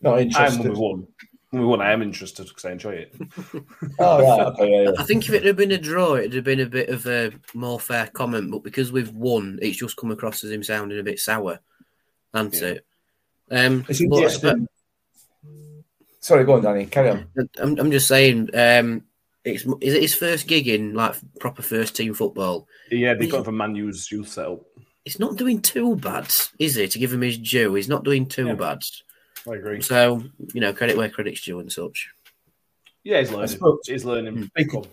Not 0.00 0.20
interested. 0.20 0.66
I'm 0.66 0.78
one. 0.78 1.06
We 1.52 1.64
won. 1.64 1.80
I 1.80 1.92
am 1.92 2.02
interested 2.02 2.48
because 2.48 2.64
I 2.64 2.72
enjoy 2.72 2.94
it. 2.94 3.14
oh, 4.00 4.20
right. 4.20 4.46
Okay, 4.48 4.70
yeah, 4.72 4.90
yeah. 4.90 4.90
I 4.98 5.04
think 5.04 5.28
if 5.28 5.34
it 5.34 5.44
had 5.44 5.56
been 5.56 5.70
a 5.70 5.78
draw, 5.78 6.16
it'd 6.16 6.34
have 6.34 6.42
been 6.42 6.60
a 6.60 6.66
bit 6.66 6.88
of 6.88 7.06
a 7.06 7.30
more 7.54 7.78
fair 7.78 8.08
comment. 8.08 8.50
But 8.50 8.64
because 8.64 8.90
we've 8.90 9.12
won, 9.12 9.60
it's 9.62 9.76
just 9.76 9.96
come 9.96 10.10
across 10.10 10.42
as 10.42 10.50
him 10.50 10.64
sounding 10.64 10.98
a 10.98 11.04
bit 11.04 11.20
sour, 11.20 11.60
hasn't 12.34 12.54
yeah. 12.54 12.68
it? 12.68 12.86
Um, 13.50 13.84
but, 13.86 14.56
Sorry, 16.20 16.44
go 16.44 16.54
on, 16.54 16.62
Danny. 16.62 16.86
Carry 16.86 17.10
on. 17.10 17.28
I'm, 17.60 17.78
I'm 17.78 17.90
just 17.90 18.08
saying, 18.08 18.50
um, 18.54 19.04
it's 19.44 19.64
is 19.80 19.94
it 19.94 20.02
his 20.02 20.14
first 20.14 20.46
gig 20.46 20.68
in 20.68 20.94
like 20.94 21.14
proper 21.38 21.62
first 21.62 21.96
team 21.96 22.14
football? 22.14 22.66
Yeah, 22.90 23.14
they 23.14 23.26
got 23.26 23.44
from 23.44 23.56
Man 23.56 23.74
U's 23.74 24.10
youth 24.10 24.28
setup. 24.28 24.62
It's 25.04 25.18
not 25.18 25.36
doing 25.36 25.60
too 25.60 25.96
bad, 25.96 26.32
is 26.58 26.78
it? 26.78 26.92
To 26.92 26.98
give 26.98 27.12
him 27.12 27.20
his 27.20 27.36
due, 27.38 27.74
he's 27.74 27.88
not 27.88 28.04
doing 28.04 28.26
too 28.26 28.46
yeah. 28.46 28.54
bad. 28.54 28.82
I 29.48 29.56
agree. 29.56 29.82
So 29.82 30.22
you 30.54 30.60
know, 30.60 30.72
credit 30.72 30.96
where 30.96 31.10
credit's 31.10 31.42
due 31.42 31.60
and 31.60 31.70
such. 31.70 32.08
Yeah, 33.02 33.20
he's 33.20 33.30
learning. 33.30 33.48
Spoke, 33.48 33.80
he's 33.84 34.04
learning. 34.04 34.34
Hmm. 34.34 34.44
Speaking, 34.44 34.86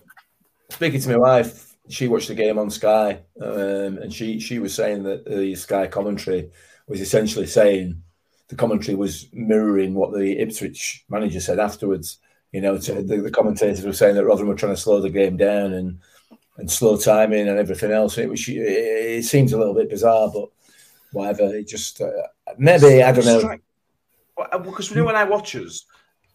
speaking 0.70 1.02
to 1.02 1.10
my 1.10 1.18
wife, 1.18 1.78
she 1.88 2.10
watched 2.10 2.28
the 2.28 2.36
game 2.36 2.60
on 2.60 2.70
Sky, 2.70 3.22
um, 3.42 4.00
and 4.00 4.14
she 4.14 4.40
she 4.40 4.60
was 4.60 4.76
saying 4.76 5.04
that 5.04 5.26
the 5.26 5.56
Sky 5.56 5.88
commentary 5.88 6.52
was 6.88 7.00
essentially 7.00 7.48
saying 7.48 8.04
the 8.50 8.56
commentary 8.56 8.96
was 8.96 9.30
mirroring 9.32 9.94
what 9.94 10.12
the 10.12 10.38
Ipswich 10.40 11.06
manager 11.10 11.40
said 11.40 11.58
afterwards. 11.58 12.18
You 12.52 12.62
know, 12.62 12.78
the, 12.78 13.02
the, 13.02 13.32
commentators 13.32 13.86
were 13.86 13.94
saying 13.94 14.16
that 14.16 14.26
Rotherham 14.26 14.50
were 14.50 14.56
trying 14.56 14.76
to 14.76 14.82
slow 14.82 15.00
the 15.00 15.10
game 15.10 15.38
down 15.38 15.74
and 15.74 16.00
and 16.58 16.70
slow 16.70 16.98
timing 16.98 17.48
and 17.48 17.58
everything 17.58 17.92
else. 17.92 18.18
It 18.18 18.30
was 18.30 18.48
it, 18.48 18.54
it 18.54 19.26
seems 19.26 19.54
a 19.54 19.58
little 19.58 19.74
bit 19.74 19.90
bizarre, 19.90 20.30
but 20.34 20.50
whatever. 21.14 21.56
It 21.56 21.68
just 21.68 22.02
uh, 22.02 22.12
maybe 22.58 23.02
I 23.02 23.12
don't 23.12 23.26
know. 23.26 23.58
Because 24.64 24.90
you 24.90 24.98
know 24.98 25.06
when 25.06 25.16
I 25.16 25.24
watch 25.24 25.56
us, 25.56 25.86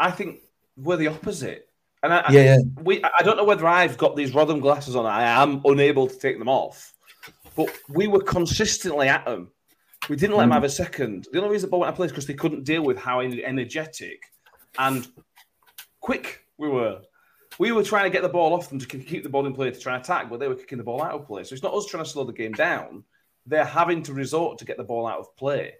I 0.00 0.10
think 0.10 0.40
we're 0.76 0.96
the 0.96 1.08
opposite. 1.08 1.68
And 2.02 2.14
I, 2.14 2.24
yeah, 2.30 2.42
yeah. 2.42 2.58
we 2.82 3.02
I 3.04 3.22
don't 3.22 3.36
know 3.36 3.44
whether 3.44 3.66
I've 3.66 3.98
got 3.98 4.16
these 4.16 4.32
Rotherham 4.32 4.60
glasses 4.60 4.96
on. 4.96 5.04
I 5.04 5.42
am 5.42 5.60
unable 5.64 6.06
to 6.06 6.18
take 6.18 6.38
them 6.38 6.48
off. 6.48 6.94
But 7.56 7.70
we 7.88 8.06
were 8.06 8.22
consistently 8.22 9.08
at 9.08 9.24
them 9.24 9.50
we 10.08 10.16
didn't 10.16 10.36
let 10.36 10.44
them 10.44 10.52
have 10.52 10.64
a 10.64 10.68
second. 10.68 11.26
The 11.32 11.38
only 11.38 11.50
reason 11.50 11.70
Bowen 11.70 11.80
went 11.82 11.94
a 11.94 11.96
place 11.96 12.10
because 12.10 12.26
they 12.26 12.34
couldn't 12.34 12.64
deal 12.64 12.82
with 12.82 12.98
how 12.98 13.20
energetic 13.20 14.22
and 14.78 15.06
quick 16.06 16.46
we 16.56 16.68
were. 16.68 17.00
We 17.58 17.72
were 17.72 17.82
trying 17.82 18.04
to 18.04 18.10
get 18.10 18.22
the 18.22 18.28
ball 18.28 18.54
off 18.54 18.68
them 18.68 18.78
to 18.78 18.86
keep 18.86 19.24
the 19.24 19.28
ball 19.28 19.46
in 19.46 19.54
play 19.54 19.70
to 19.70 19.78
try 19.78 19.94
and 19.94 20.04
attack, 20.04 20.30
but 20.30 20.38
they 20.38 20.46
were 20.46 20.54
kicking 20.54 20.78
the 20.78 20.84
ball 20.84 21.02
out 21.02 21.12
of 21.12 21.26
play. 21.26 21.42
So 21.42 21.52
it's 21.52 21.62
not 21.62 21.74
us 21.74 21.86
trying 21.86 22.04
to 22.04 22.08
slow 22.08 22.24
the 22.24 22.32
game 22.32 22.52
down. 22.52 23.02
They're 23.44 23.64
having 23.64 24.02
to 24.04 24.12
resort 24.14 24.58
to 24.58 24.64
get 24.64 24.76
the 24.76 24.84
ball 24.84 25.06
out 25.06 25.18
of 25.18 25.36
play. 25.36 25.74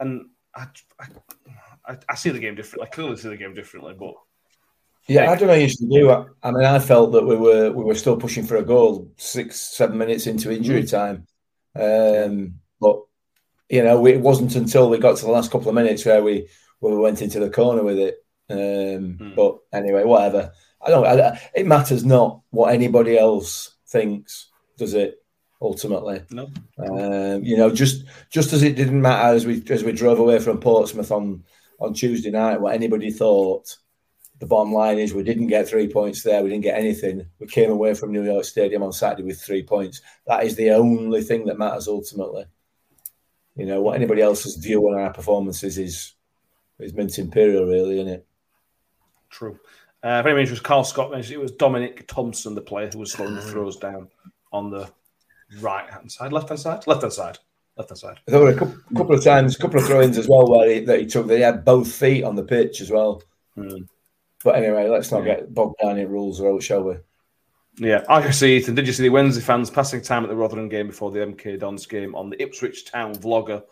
And 0.00 0.30
I, 0.54 0.66
I, 1.86 1.98
I 2.08 2.14
see 2.14 2.30
the 2.30 2.38
game 2.38 2.54
differently. 2.54 2.86
I 2.86 2.94
clearly 2.94 3.16
see 3.16 3.28
the 3.28 3.36
game 3.36 3.54
differently, 3.54 3.94
but 3.98 4.14
yeah, 5.06 5.30
I 5.30 5.36
don't 5.36 5.48
know. 5.48 5.66
To 5.66 5.88
do. 5.90 6.10
I 6.42 6.50
mean, 6.50 6.64
I 6.64 6.78
felt 6.78 7.12
that 7.12 7.26
we 7.26 7.36
were 7.36 7.70
we 7.70 7.84
were 7.84 7.94
still 7.94 8.16
pushing 8.16 8.46
for 8.46 8.56
a 8.56 8.64
goal 8.64 9.12
six, 9.18 9.60
seven 9.60 9.98
minutes 9.98 10.26
into 10.26 10.50
injury 10.50 10.84
time. 10.84 11.26
Um, 11.76 12.60
but 12.80 13.02
you 13.68 13.82
know, 13.82 14.06
it 14.06 14.20
wasn't 14.20 14.56
until 14.56 14.88
we 14.88 14.98
got 14.98 15.18
to 15.18 15.26
the 15.26 15.30
last 15.30 15.50
couple 15.50 15.68
of 15.68 15.74
minutes 15.74 16.06
where 16.06 16.22
we 16.22 16.48
where 16.80 16.94
we 16.94 17.00
went 17.00 17.20
into 17.20 17.40
the 17.40 17.50
corner 17.50 17.82
with 17.82 17.98
it. 17.98 18.23
Um, 18.50 18.58
mm. 18.58 19.34
But 19.34 19.58
anyway, 19.72 20.04
whatever. 20.04 20.52
I 20.80 20.90
don't. 20.90 21.06
I, 21.06 21.40
it 21.54 21.66
matters 21.66 22.04
not 22.04 22.42
what 22.50 22.74
anybody 22.74 23.18
else 23.18 23.76
thinks, 23.86 24.50
does 24.76 24.94
it? 24.94 25.24
ultimately. 25.64 26.22
No. 26.30 26.50
Um, 26.78 27.42
you 27.42 27.56
know, 27.56 27.70
just 27.70 28.04
just 28.30 28.52
as 28.52 28.62
it 28.62 28.76
didn't 28.76 29.00
matter 29.00 29.34
as 29.34 29.46
we 29.46 29.62
as 29.70 29.82
we 29.82 29.92
drove 29.92 30.18
away 30.18 30.38
from 30.38 30.60
Portsmouth 30.60 31.10
on 31.10 31.42
on 31.80 31.94
Tuesday 31.94 32.30
night, 32.30 32.60
what 32.60 32.74
anybody 32.74 33.10
thought. 33.10 33.76
The 34.40 34.46
bottom 34.46 34.72
line 34.72 34.98
is 34.98 35.14
we 35.14 35.22
didn't 35.22 35.46
get 35.46 35.68
three 35.68 35.88
points 35.88 36.22
there. 36.22 36.42
We 36.42 36.50
didn't 36.50 36.64
get 36.64 36.78
anything. 36.78 37.24
We 37.38 37.46
came 37.46 37.70
away 37.70 37.94
from 37.94 38.12
New 38.12 38.24
York 38.24 38.44
Stadium 38.44 38.82
on 38.82 38.92
Saturday 38.92 39.22
with 39.22 39.40
three 39.40 39.62
points. 39.62 40.02
That 40.26 40.42
is 40.44 40.56
the 40.56 40.70
only 40.70 41.22
thing 41.22 41.46
that 41.46 41.56
matters 41.56 41.86
ultimately. 41.86 42.44
You 43.54 43.66
know 43.66 43.80
what 43.80 43.94
anybody 43.94 44.22
else's 44.22 44.56
view 44.56 44.82
on 44.88 44.98
our 44.98 45.12
performances 45.12 45.78
is 45.78 46.14
is 46.80 46.92
mint 46.92 47.16
imperial, 47.18 47.66
really, 47.66 48.00
isn't 48.00 48.12
it? 48.12 48.26
True. 49.34 49.58
Uh, 50.00 50.22
if 50.24 50.50
was 50.50 50.60
Carl 50.60 50.84
Scott 50.84 51.10
mentioned 51.10 51.34
it 51.34 51.42
was 51.42 51.50
Dominic 51.50 52.06
Thompson, 52.06 52.54
the 52.54 52.60
player 52.60 52.88
who 52.92 53.00
was 53.00 53.10
slowing 53.10 53.34
the 53.34 53.42
throws 53.42 53.76
down 53.76 54.06
on 54.52 54.70
the 54.70 54.88
right 55.60 55.90
hand 55.90 56.12
side, 56.12 56.32
left 56.32 56.50
hand 56.50 56.60
side, 56.60 56.86
left 56.86 57.00
hand 57.00 57.12
side, 57.12 57.38
left 57.76 57.90
hand 57.90 57.98
side. 57.98 58.20
There 58.26 58.38
were 58.38 58.50
a 58.50 58.54
couple, 58.54 58.76
couple 58.96 59.16
of 59.16 59.24
times, 59.24 59.56
a 59.56 59.58
couple 59.58 59.80
of 59.80 59.86
throw-ins 59.86 60.18
as 60.18 60.28
well 60.28 60.48
where 60.48 60.70
he, 60.70 60.80
that 60.84 61.00
he 61.00 61.06
took. 61.06 61.26
That 61.26 61.36
he 61.36 61.42
had 61.42 61.64
both 61.64 61.90
feet 61.90 62.22
on 62.22 62.36
the 62.36 62.44
pitch 62.44 62.80
as 62.80 62.92
well. 62.92 63.24
Hmm. 63.56 63.82
But 64.44 64.54
anyway, 64.54 64.88
let's 64.88 65.10
not 65.10 65.24
get 65.24 65.52
bogged 65.52 65.80
down 65.82 65.98
in 65.98 66.08
rules, 66.08 66.40
or 66.40 66.60
shall 66.60 66.84
we? 66.84 66.94
Yeah, 67.78 68.04
I 68.08 68.22
can 68.22 68.32
see 68.32 68.56
Ethan. 68.56 68.76
Did 68.76 68.86
you 68.86 68.92
see 68.92 69.02
the 69.02 69.08
Wednesday 69.08 69.42
fans 69.42 69.68
passing 69.68 70.00
time 70.00 70.22
at 70.22 70.28
the 70.28 70.36
Rotherham 70.36 70.68
game 70.68 70.86
before 70.86 71.10
the 71.10 71.20
MK 71.20 71.58
Dons 71.58 71.86
game 71.86 72.14
on 72.14 72.30
the 72.30 72.40
Ipswich 72.40 72.88
Town 72.88 73.16
vlogger? 73.16 73.64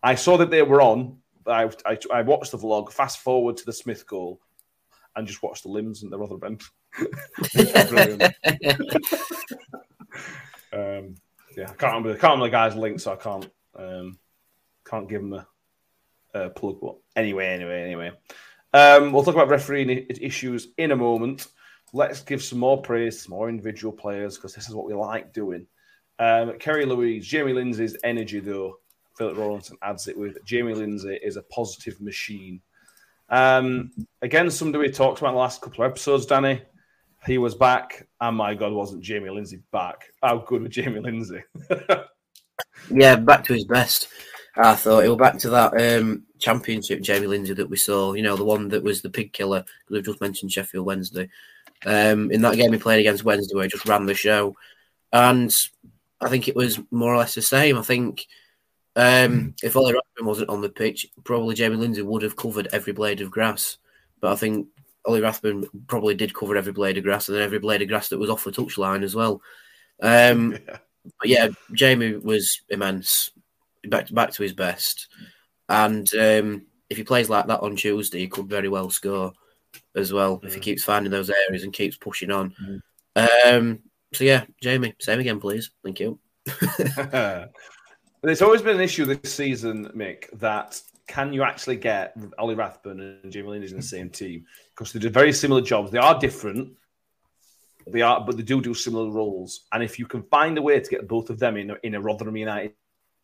I 0.00 0.14
saw 0.14 0.36
that 0.36 0.50
they 0.50 0.62
were 0.62 0.80
on. 0.80 1.16
I, 1.44 1.70
I, 1.84 1.98
I 2.12 2.22
watched 2.22 2.52
the 2.52 2.58
vlog, 2.58 2.92
fast 2.92 3.18
forward 3.18 3.56
to 3.56 3.64
the 3.64 3.72
Smith 3.72 4.06
goal, 4.06 4.40
and 5.18 5.26
just 5.26 5.42
watch 5.42 5.62
the 5.62 5.68
limbs 5.68 6.02
and 6.02 6.12
their 6.12 6.22
other 6.22 6.36
Brilliant. 7.88 8.22
um, 10.72 11.16
yeah, 11.56 11.64
I 11.64 11.74
can't 11.76 11.82
remember. 11.82 12.12
Can't 12.12 12.22
remember 12.22 12.46
the 12.46 12.50
guy's 12.50 12.76
link, 12.76 13.00
so 13.00 13.12
I 13.12 13.16
can't 13.16 13.50
um, 13.76 14.18
can't 14.88 15.08
give 15.08 15.22
him 15.22 15.32
a, 15.32 15.46
a 16.34 16.50
plug. 16.50 16.78
But 16.80 16.96
anyway, 17.16 17.48
anyway, 17.48 17.82
anyway, 17.82 18.12
um, 18.72 19.12
we'll 19.12 19.24
talk 19.24 19.34
about 19.34 19.48
refereeing 19.48 19.90
issues 19.90 20.68
in 20.78 20.92
a 20.92 20.96
moment. 20.96 21.48
Let's 21.92 22.20
give 22.20 22.42
some 22.42 22.60
more 22.60 22.80
praise 22.80 23.24
to 23.24 23.30
more 23.30 23.48
individual 23.48 23.92
players 23.92 24.36
because 24.36 24.54
this 24.54 24.68
is 24.68 24.74
what 24.74 24.86
we 24.86 24.94
like 24.94 25.32
doing. 25.32 25.66
Um, 26.20 26.58
Kerry 26.58 26.84
Louise, 26.84 27.26
Jamie 27.26 27.54
Lindsay's 27.54 27.96
energy, 28.04 28.40
though. 28.40 28.78
Philip 29.16 29.36
Rawlinson 29.36 29.76
adds 29.82 30.06
it 30.06 30.16
with 30.16 30.44
Jamie 30.44 30.74
Lindsay 30.74 31.18
is 31.24 31.36
a 31.36 31.42
positive 31.42 32.00
machine. 32.00 32.60
Um, 33.28 33.90
again, 34.22 34.50
somebody 34.50 34.86
we 34.86 34.92
talked 34.92 35.18
about 35.18 35.30
in 35.30 35.34
the 35.34 35.40
last 35.40 35.60
couple 35.60 35.84
of 35.84 35.90
episodes, 35.90 36.26
Danny. 36.26 36.62
He 37.26 37.36
was 37.36 37.54
back, 37.54 38.06
and 38.20 38.36
my 38.36 38.54
God, 38.54 38.72
wasn't 38.72 39.02
Jamie 39.02 39.30
Lindsay 39.30 39.60
back? 39.72 40.04
How 40.22 40.38
good 40.38 40.62
was 40.62 40.70
Jamie 40.70 41.00
Lindsay? 41.00 41.42
Yeah, 42.90 43.16
back 43.16 43.44
to 43.44 43.54
his 43.54 43.64
best. 43.64 44.08
I 44.56 44.74
thought 44.74 45.02
he 45.02 45.08
was 45.08 45.18
back 45.18 45.38
to 45.38 45.50
that 45.50 45.80
um, 45.80 46.24
championship 46.38 47.00
Jamie 47.00 47.26
Lindsay 47.26 47.54
that 47.54 47.70
we 47.70 47.76
saw. 47.76 48.14
You 48.14 48.22
know, 48.22 48.36
the 48.36 48.44
one 48.44 48.68
that 48.68 48.82
was 48.82 49.02
the 49.02 49.10
pig 49.10 49.32
killer. 49.32 49.64
We've 49.88 50.04
just 50.04 50.20
mentioned 50.20 50.52
Sheffield 50.52 50.86
Wednesday. 50.86 51.28
Um, 51.86 52.32
in 52.32 52.42
that 52.42 52.56
game 52.56 52.72
he 52.72 52.78
played 52.78 53.00
against 53.00 53.24
Wednesday, 53.24 53.54
where 53.54 53.64
he 53.64 53.70
just 53.70 53.86
ran 53.86 54.06
the 54.06 54.14
show, 54.14 54.56
and 55.12 55.54
I 56.20 56.28
think 56.28 56.48
it 56.48 56.56
was 56.56 56.80
more 56.90 57.14
or 57.14 57.18
less 57.18 57.36
the 57.36 57.42
same. 57.42 57.78
I 57.78 57.82
think 57.82 58.26
um, 58.98 59.54
if 59.62 59.76
Ollie 59.76 59.94
Rathbone 59.94 60.26
wasn't 60.26 60.50
on 60.50 60.60
the 60.60 60.68
pitch, 60.68 61.06
probably 61.22 61.54
Jamie 61.54 61.76
Lindsay 61.76 62.02
would 62.02 62.22
have 62.22 62.34
covered 62.34 62.66
every 62.72 62.92
blade 62.92 63.20
of 63.20 63.30
grass. 63.30 63.76
But 64.20 64.32
I 64.32 64.34
think 64.34 64.66
Ollie 65.06 65.20
Rathbone 65.20 65.66
probably 65.86 66.16
did 66.16 66.34
cover 66.34 66.56
every 66.56 66.72
blade 66.72 66.98
of 66.98 67.04
grass, 67.04 67.28
and 67.28 67.36
then 67.36 67.44
every 67.44 67.60
blade 67.60 67.80
of 67.80 67.86
grass 67.86 68.08
that 68.08 68.18
was 68.18 68.28
off 68.28 68.42
the 68.42 68.50
touchline 68.50 69.04
as 69.04 69.14
well. 69.14 69.40
Um, 70.02 70.58
but 70.66 71.28
yeah, 71.28 71.50
Jamie 71.74 72.16
was 72.16 72.60
immense, 72.70 73.30
back 73.84 74.12
back 74.12 74.32
to 74.32 74.42
his 74.42 74.52
best, 74.52 75.06
and 75.68 76.12
um, 76.16 76.66
if 76.90 76.96
he 76.96 77.04
plays 77.04 77.30
like 77.30 77.46
that 77.46 77.60
on 77.60 77.76
Tuesday, 77.76 78.18
he 78.18 78.26
could 78.26 78.48
very 78.48 78.68
well 78.68 78.90
score 78.90 79.32
as 79.94 80.12
well 80.12 80.40
if 80.42 80.54
he 80.54 80.60
keeps 80.60 80.82
finding 80.82 81.12
those 81.12 81.30
areas 81.30 81.62
and 81.62 81.72
keeps 81.72 81.96
pushing 81.96 82.32
on. 82.32 82.52
Um, 83.14 83.78
so 84.12 84.24
yeah, 84.24 84.44
Jamie, 84.60 84.96
same 84.98 85.20
again, 85.20 85.38
please. 85.38 85.70
Thank 85.84 86.00
you. 86.00 86.18
There's 88.22 88.42
always 88.42 88.62
been 88.62 88.76
an 88.76 88.82
issue 88.82 89.04
this 89.04 89.32
season, 89.32 89.86
Mick, 89.96 90.24
that 90.40 90.80
can 91.06 91.32
you 91.32 91.42
actually 91.44 91.76
get 91.76 92.16
Ollie 92.36 92.56
Rathbone 92.56 93.20
and 93.22 93.32
Jamie 93.32 93.48
Lindsay 93.48 93.70
in 93.70 93.76
the 93.76 93.82
same 93.82 94.10
team? 94.10 94.44
Because 94.70 94.92
they 94.92 94.98
do 94.98 95.08
very 95.08 95.32
similar 95.32 95.60
jobs. 95.60 95.90
They 95.90 95.98
are 95.98 96.18
different. 96.18 96.76
They 97.86 98.02
are, 98.02 98.20
but 98.20 98.36
they 98.36 98.42
do 98.42 98.60
do 98.60 98.74
similar 98.74 99.10
roles. 99.10 99.66
And 99.72 99.82
if 99.82 99.98
you 99.98 100.06
can 100.06 100.22
find 100.24 100.58
a 100.58 100.62
way 100.62 100.80
to 100.80 100.90
get 100.90 101.08
both 101.08 101.30
of 101.30 101.38
them 101.38 101.56
in 101.56 101.70
a, 101.70 101.76
in 101.84 101.94
a 101.94 102.00
Rotherham 102.00 102.36
United 102.36 102.74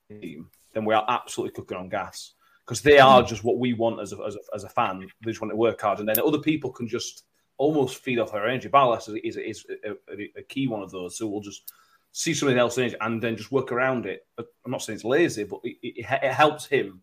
team, 0.08 0.48
then 0.72 0.84
we 0.84 0.94
are 0.94 1.04
absolutely 1.08 1.54
cooking 1.54 1.76
on 1.76 1.88
gas. 1.88 2.32
Because 2.64 2.80
they 2.80 2.98
are 2.98 3.22
just 3.22 3.44
what 3.44 3.58
we 3.58 3.74
want 3.74 4.00
as 4.00 4.12
a, 4.12 4.18
as, 4.26 4.36
a, 4.36 4.38
as 4.54 4.64
a 4.64 4.70
fan. 4.70 5.00
They 5.00 5.30
just 5.30 5.42
want 5.42 5.50
to 5.52 5.56
work 5.56 5.80
hard, 5.82 5.98
and 5.98 6.08
then 6.08 6.18
other 6.24 6.38
people 6.38 6.70
can 6.70 6.88
just 6.88 7.24
almost 7.58 7.98
feed 7.98 8.18
off 8.18 8.32
their 8.32 8.48
energy. 8.48 8.68
Barlas 8.68 9.08
is, 9.08 9.36
is, 9.36 9.36
is 9.36 9.66
a, 9.84 9.90
a, 9.90 10.32
a 10.38 10.42
key 10.44 10.66
one 10.66 10.82
of 10.82 10.90
those. 10.90 11.18
So 11.18 11.26
we'll 11.26 11.42
just 11.42 11.72
see 12.16 12.32
something 12.32 12.56
else 12.56 12.78
in 12.78 12.84
it 12.84 12.94
and 13.00 13.20
then 13.20 13.36
just 13.36 13.50
work 13.50 13.72
around 13.72 14.06
it. 14.06 14.24
I'm 14.38 14.70
not 14.70 14.82
saying 14.82 14.94
it's 14.94 15.04
lazy, 15.04 15.42
but 15.42 15.58
it, 15.64 15.76
it, 15.82 16.06
it 16.22 16.32
helps 16.32 16.64
him 16.64 17.02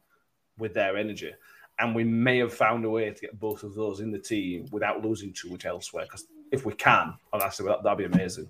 with 0.57 0.73
their 0.73 0.95
energy. 0.95 1.33
And 1.79 1.93
we 1.93 2.05
may 2.05 2.37
have 2.37 2.53
found 2.53 2.85
a 2.85 2.89
way 2.89 3.11
to 3.11 3.21
get 3.21 3.37
both 3.37 3.63
of 3.63 3.75
those 3.75 3.99
in 3.99 4.11
the 4.11 4.19
team 4.19 4.67
without 4.71 5.03
losing 5.03 5.33
too 5.33 5.49
much 5.49 5.65
elsewhere. 5.65 6.05
Because 6.05 6.27
if 6.53 6.65
we 6.65 6.73
can, 6.75 7.13
honestly, 7.33 7.65
that, 7.65 7.83
that'd 7.83 7.97
be 7.97 8.05
amazing. 8.05 8.49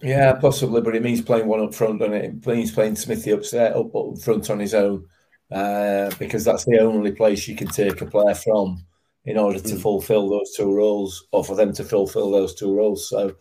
Yeah, 0.00 0.34
possibly, 0.34 0.82
but 0.82 0.94
it 0.94 1.02
means 1.02 1.20
playing 1.20 1.48
one 1.48 1.60
up 1.60 1.74
front, 1.74 1.98
doesn't 1.98 2.14
it? 2.14 2.24
It 2.26 2.46
means 2.46 2.70
playing 2.70 2.94
Smithy 2.94 3.32
upset 3.32 3.74
up, 3.74 3.92
up 3.94 4.18
front 4.18 4.50
on 4.50 4.60
his 4.60 4.72
own, 4.72 5.04
uh, 5.50 6.10
because 6.20 6.44
that's 6.44 6.64
the 6.64 6.78
only 6.78 7.10
place 7.10 7.48
you 7.48 7.56
can 7.56 7.66
take 7.66 8.00
a 8.00 8.06
player 8.06 8.36
from 8.36 8.84
in 9.24 9.36
order 9.36 9.58
to 9.58 9.76
fulfil 9.76 10.30
those 10.30 10.54
two 10.56 10.72
roles, 10.72 11.26
or 11.32 11.44
for 11.44 11.56
them 11.56 11.72
to 11.72 11.84
fulfil 11.84 12.30
those 12.30 12.54
two 12.54 12.74
roles. 12.74 13.08
So 13.08 13.34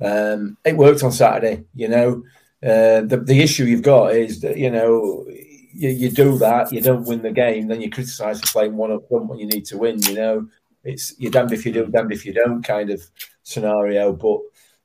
um, 0.00 0.56
it 0.64 0.76
worked 0.76 1.02
on 1.02 1.12
Saturday. 1.12 1.64
You 1.74 1.88
know, 1.88 2.22
uh, 2.62 3.02
the 3.02 3.22
the 3.24 3.40
issue 3.40 3.64
you've 3.64 3.82
got 3.82 4.14
is 4.14 4.40
that 4.40 4.56
you 4.56 4.70
know 4.70 5.24
you, 5.28 5.88
you 5.88 6.10
do 6.10 6.38
that, 6.38 6.72
you 6.72 6.80
don't 6.80 7.06
win 7.06 7.22
the 7.22 7.32
game, 7.32 7.68
then 7.68 7.80
you 7.80 7.90
criticise 7.90 8.40
for 8.40 8.52
playing 8.52 8.76
one 8.76 8.92
up 8.92 9.08
front 9.08 9.26
when 9.26 9.38
you 9.38 9.46
need 9.46 9.64
to 9.66 9.78
win. 9.78 10.02
You 10.02 10.14
know, 10.14 10.48
it's 10.84 11.14
you're 11.18 11.32
damned 11.32 11.52
if 11.52 11.66
you 11.66 11.72
do, 11.72 11.86
damned 11.86 12.12
if 12.12 12.24
you 12.24 12.32
don't 12.32 12.62
kind 12.62 12.90
of 12.90 13.02
scenario, 13.42 14.12
but. 14.12 14.40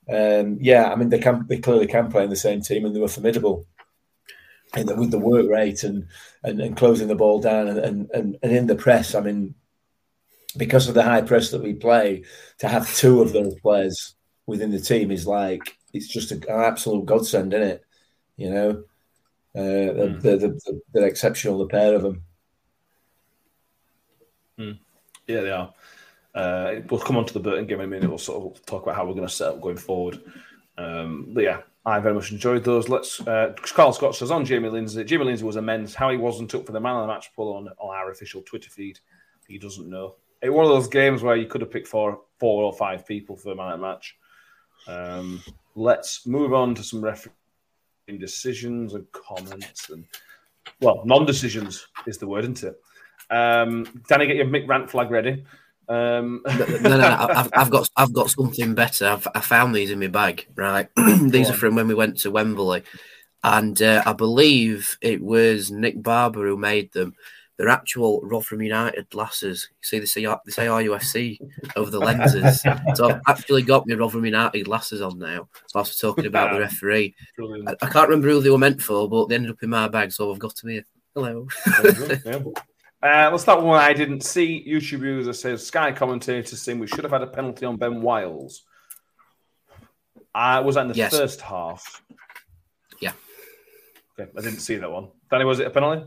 Um, 0.10 0.58
yeah, 0.62 0.89
I 0.89 0.96
mean 0.96 1.10
they 1.10 1.20
can 1.20 1.46
they 1.50 1.58
clearly 1.58 1.86
can 1.86 2.10
play 2.10 2.24
in 2.24 2.30
the 2.30 2.38
same 2.38 2.62
team, 2.62 2.86
and 2.86 2.96
they 2.96 3.00
were 3.02 3.10
formidable. 3.10 3.67
And 4.74 4.98
with 4.98 5.12
the 5.12 5.20
work 5.20 5.50
rate 5.50 5.84
and, 5.84 6.08
and, 6.43 6.60
and 6.60 6.78
closing 6.78 7.08
the 7.08 7.15
ball 7.15 7.39
down 7.39 7.67
and, 7.67 7.80
and, 7.80 8.12
and, 8.13 8.38
and 8.43 8.52
in 8.52 8.67
the 8.67 8.76
press, 8.76 9.15
I 9.15 9.22
mean, 9.22 9.56
because 10.58 10.88
of 10.88 10.93
the 10.93 11.04
high 11.04 11.22
press 11.22 11.52
that 11.52 11.63
we 11.63 11.74
play, 11.74 12.24
to 12.60 12.67
have 12.67 12.93
two 12.96 13.22
of 13.22 13.34
those 13.34 13.58
players 13.62 14.15
within 14.48 14.72
the 14.72 14.80
team 14.80 15.12
is 15.12 15.28
like 15.28 15.78
it's 15.94 16.08
just 16.08 16.32
an 16.32 16.44
absolute 16.50 17.06
godsend, 17.06 17.54
isn't 17.54 17.68
it? 17.68 17.86
You 18.36 18.50
know, 18.50 18.70
uh, 19.56 19.60
Mm. 19.60 20.22
they're, 20.22 20.38
they're, 20.38 20.56
they're, 20.94 21.08
exceptional, 21.08 21.60
the 21.60 21.68
pair 21.68 21.96
of 21.96 22.02
them. 22.02 22.24
Yeah, 25.28 25.42
they 25.42 25.52
are. 25.52 25.74
Uh, 26.34 26.76
we'll 26.90 27.02
come 27.02 27.18
on 27.18 27.26
to 27.26 27.34
the 27.34 27.40
Burton 27.40 27.66
game 27.68 27.80
in 27.80 27.86
a 27.86 27.88
minute. 27.88 28.10
We'll 28.10 28.18
sort 28.18 28.58
of 28.58 28.66
talk 28.66 28.84
about 28.84 28.96
how 28.96 29.06
we're 29.06 29.14
going 29.14 29.28
to 29.28 29.34
set 29.34 29.50
up 29.50 29.62
going 29.62 29.78
forward. 29.78 30.22
Um, 30.78 31.30
but 31.32 31.44
yeah, 31.44 31.62
I 31.86 32.00
very 32.00 32.14
much 32.14 32.32
enjoyed 32.32 32.64
those. 32.64 32.88
Let's. 32.88 33.20
Uh, 33.26 33.54
Carl 33.62 33.92
Scott 33.94 34.16
says 34.16 34.32
on 34.32 34.46
Jamie 34.46 34.70
Lindsay. 34.70 35.04
Jamie 35.04 35.26
Lindsay 35.26 35.44
was 35.44 35.56
immense. 35.56 35.94
How 35.96 36.10
he 36.10 36.18
wasn't 36.18 36.54
up 36.56 36.66
for 36.66 36.72
the 36.72 36.80
man 36.80 36.96
of 36.96 37.02
the 37.02 37.14
match 37.14 37.32
poll 37.36 37.56
on, 37.56 37.68
on 37.80 37.96
our 37.96 38.12
official 38.12 38.42
Twitter 38.44 38.70
feed, 38.70 39.00
he 39.48 39.58
doesn't 39.58 39.90
know. 39.90 40.15
It 40.42 40.50
one 40.52 40.65
of 40.65 40.71
those 40.71 40.88
games 40.88 41.24
where 41.24 41.36
you 41.36 41.48
could 41.48 41.62
have 41.62 41.71
picked 41.71 41.88
four, 41.88 42.21
four 42.40 42.63
or 42.63 42.74
five 42.74 43.06
people 43.06 43.36
for 43.36 43.50
the 43.50 43.56
man 43.56 43.74
of 43.74 43.80
the 43.80 43.88
match. 43.88 44.15
Um, 44.88 45.44
let's 45.75 46.25
move 46.25 46.54
on 46.54 46.75
to 46.75 46.83
some 46.83 47.04
refereeing 47.04 47.33
decisions 48.19 48.94
and 48.94 49.06
comments 49.12 49.90
and 49.90 50.06
well, 50.81 51.02
non-decisions 51.06 51.88
is 52.06 52.17
the 52.17 52.27
word, 52.27 52.44
isn't 52.44 52.63
it? 52.63 52.81
Um, 53.29 54.04
Danny, 54.08 54.27
get 54.27 54.35
your 54.35 54.46
Mick 54.46 54.67
rant 54.67 54.90
flag 54.90 55.12
ready. 55.12 55.46
Um, 55.90 56.42
no, 56.46 56.65
no, 56.81 56.98
no, 56.98 57.17
I've, 57.29 57.50
I've 57.54 57.69
got 57.69 57.90
I've 57.96 58.13
got 58.13 58.29
something 58.29 58.75
better. 58.75 59.08
I've, 59.08 59.27
I 59.33 59.40
found 59.40 59.73
these 59.73 59.90
in 59.90 60.00
my 60.00 60.08
bag. 60.08 60.46
Right, 60.56 60.90
these 61.21 61.50
are 61.50 61.54
from 61.54 61.75
when 61.75 61.88
we 61.88 61.94
went 61.94 62.17
to 62.19 62.31
Wembley, 62.31 62.83
and 63.44 63.81
uh, 63.81 64.04
I 64.06 64.13
believe 64.13 64.98
it 65.02 65.21
was 65.21 65.71
Nick 65.71 66.02
Barber 66.02 66.48
who 66.48 66.58
made 66.58 66.92
them. 66.92 67.15
They're 67.58 67.70
actual 67.70 68.22
Rotherham 68.22 68.62
United 68.62 69.10
glasses. 69.10 69.68
You 69.72 69.76
see, 69.82 70.00
they 70.00 70.06
say 70.06 70.26
they 70.26 70.52
say 70.52 70.68
RUFC 70.68 71.40
over 71.76 71.90
the 71.90 72.00
lenses. 72.00 72.62
so 72.96 73.10
I've 73.10 73.22
actually 73.28 73.64
got 73.64 73.88
my 73.88 73.96
Rotherham 73.96 74.26
United 74.26 74.64
glasses 74.66 75.02
on 75.02 75.18
now. 75.18 75.50
Whilst 75.74 76.02
we're 76.04 76.10
talking 76.10 76.28
about 76.28 76.54
the 76.54 76.60
referee. 76.60 77.16
I, 77.68 77.76
I 77.82 77.90
can't 77.90 78.10
remember 78.10 78.30
who 78.30 78.42
they 78.42 78.52
were 78.52 78.58
meant 78.60 78.82
for, 78.82 79.10
but 79.10 79.28
they 79.28 79.36
ended 79.36 79.52
up 79.52 79.64
in 79.64 79.72
my 79.72 79.88
bag, 79.88 80.12
so 80.12 80.32
I've 80.32 80.40
got 80.40 80.56
to 80.56 80.66
be 80.66 80.84
hello. 81.16 81.48
Uh, 83.04 83.30
let's 83.32 83.44
start 83.44 83.60
with 83.60 83.68
one 83.68 83.80
I 83.80 83.94
didn't 83.94 84.22
see. 84.22 84.66
YouTube 84.68 85.02
user 85.02 85.32
says 85.34 85.66
Sky 85.66 85.92
commentator 85.92 86.56
saying 86.56 86.80
we 86.80 86.88
should 86.88 87.04
have 87.04 87.12
had 87.12 87.22
a 87.22 87.28
penalty 87.28 87.66
on 87.66 87.78
Ben 87.78 88.02
Wiles. 88.02 88.64
Uh, 90.34 90.62
was 90.66 90.76
that 90.76 90.82
in 90.82 90.88
the 90.90 90.96
Yes. 90.96 91.16
first 91.16 91.42
half? 91.42 92.02
Yeah. 93.00 93.12
Okay, 94.20 94.32
I 94.36 94.42
didn't 94.42 94.60
see 94.60 94.76
that 94.78 94.92
one. 94.92 95.10
Danny, 95.30 95.46
was 95.46 95.60
it 95.60 95.68
a 95.68 95.70
penalty? 95.70 96.06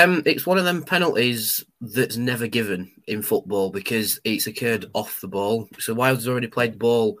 Um, 0.00 0.22
it's 0.24 0.46
one 0.46 0.58
of 0.58 0.64
them 0.64 0.82
penalties 0.82 1.64
that's 1.80 2.16
never 2.16 2.46
given 2.46 2.90
in 3.06 3.22
football 3.22 3.70
because 3.70 4.20
it's 4.24 4.46
occurred 4.46 4.86
off 4.94 5.20
the 5.20 5.28
ball. 5.28 5.68
So 5.78 5.92
Wiles 5.92 6.26
already 6.28 6.46
played 6.46 6.74
the 6.74 6.78
ball 6.78 7.18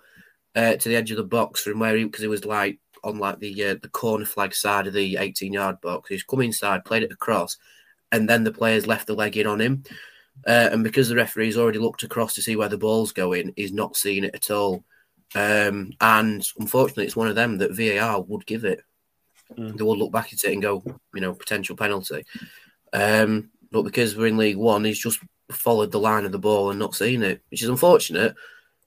uh, 0.54 0.76
to 0.76 0.88
the 0.88 0.96
edge 0.96 1.10
of 1.10 1.16
the 1.16 1.24
box 1.24 1.62
from 1.62 1.78
where 1.80 1.96
he 1.96 2.04
because 2.04 2.24
it 2.24 2.30
was 2.30 2.44
like 2.44 2.78
on 3.04 3.18
like 3.18 3.40
the 3.40 3.64
uh, 3.64 3.76
the 3.82 3.88
corner 3.88 4.24
flag 4.24 4.54
side 4.54 4.86
of 4.86 4.94
the 4.94 5.16
18 5.16 5.52
yard 5.52 5.80
box. 5.80 6.08
He's 6.08 6.22
come 6.22 6.40
inside, 6.40 6.84
played 6.84 7.02
it 7.02 7.12
across, 7.12 7.56
and 8.10 8.28
then 8.28 8.44
the 8.44 8.52
players 8.52 8.86
left 8.86 9.06
the 9.06 9.14
leg 9.14 9.36
in 9.36 9.46
on 9.46 9.60
him. 9.60 9.84
Uh, 10.46 10.70
and 10.72 10.82
because 10.82 11.08
the 11.08 11.16
referee's 11.16 11.58
already 11.58 11.78
looked 11.78 12.02
across 12.02 12.34
to 12.34 12.42
see 12.42 12.56
where 12.56 12.68
the 12.68 12.78
ball's 12.78 13.12
going, 13.12 13.52
he's 13.56 13.72
not 13.72 13.96
seen 13.96 14.24
it 14.24 14.34
at 14.34 14.50
all. 14.50 14.84
Um, 15.34 15.92
and 16.00 16.46
unfortunately, 16.58 17.04
it's 17.04 17.16
one 17.16 17.28
of 17.28 17.34
them 17.34 17.58
that 17.58 17.72
VAR 17.74 18.22
would 18.22 18.46
give 18.46 18.64
it. 18.64 18.82
Mm. 19.56 19.76
They 19.76 19.84
would 19.84 19.98
look 19.98 20.12
back 20.12 20.32
at 20.32 20.44
it 20.44 20.52
and 20.52 20.62
go, 20.62 20.82
you 21.14 21.20
know, 21.20 21.34
potential 21.34 21.76
penalty. 21.76 22.24
Um, 22.92 23.50
but 23.70 23.82
because 23.82 24.16
we're 24.16 24.26
in 24.26 24.36
League 24.36 24.56
One, 24.56 24.84
he's 24.84 24.98
just 24.98 25.20
followed 25.50 25.90
the 25.92 26.00
line 26.00 26.24
of 26.24 26.32
the 26.32 26.38
ball 26.38 26.70
and 26.70 26.78
not 26.78 26.94
seen 26.94 27.22
it, 27.22 27.42
which 27.50 27.62
is 27.62 27.68
unfortunate 27.68 28.34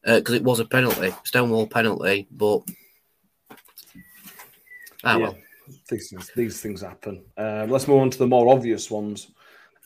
because 0.03 0.35
it 0.35 0.43
was 0.43 0.59
a 0.59 0.65
penalty, 0.65 1.13
Stonewall 1.23 1.67
penalty. 1.67 2.27
But 2.29 2.59
ah 5.03 5.17
Yeah. 5.17 5.17
well, 5.17 5.37
These 5.89 6.09
things, 6.09 6.31
these 6.35 6.61
things 6.61 6.81
happen. 6.81 7.23
Um, 7.37 7.69
let's 7.71 7.87
move 7.87 7.99
on 7.99 8.11
to 8.11 8.17
the 8.19 8.27
more 8.27 8.53
obvious 8.53 8.91
ones. 8.91 9.31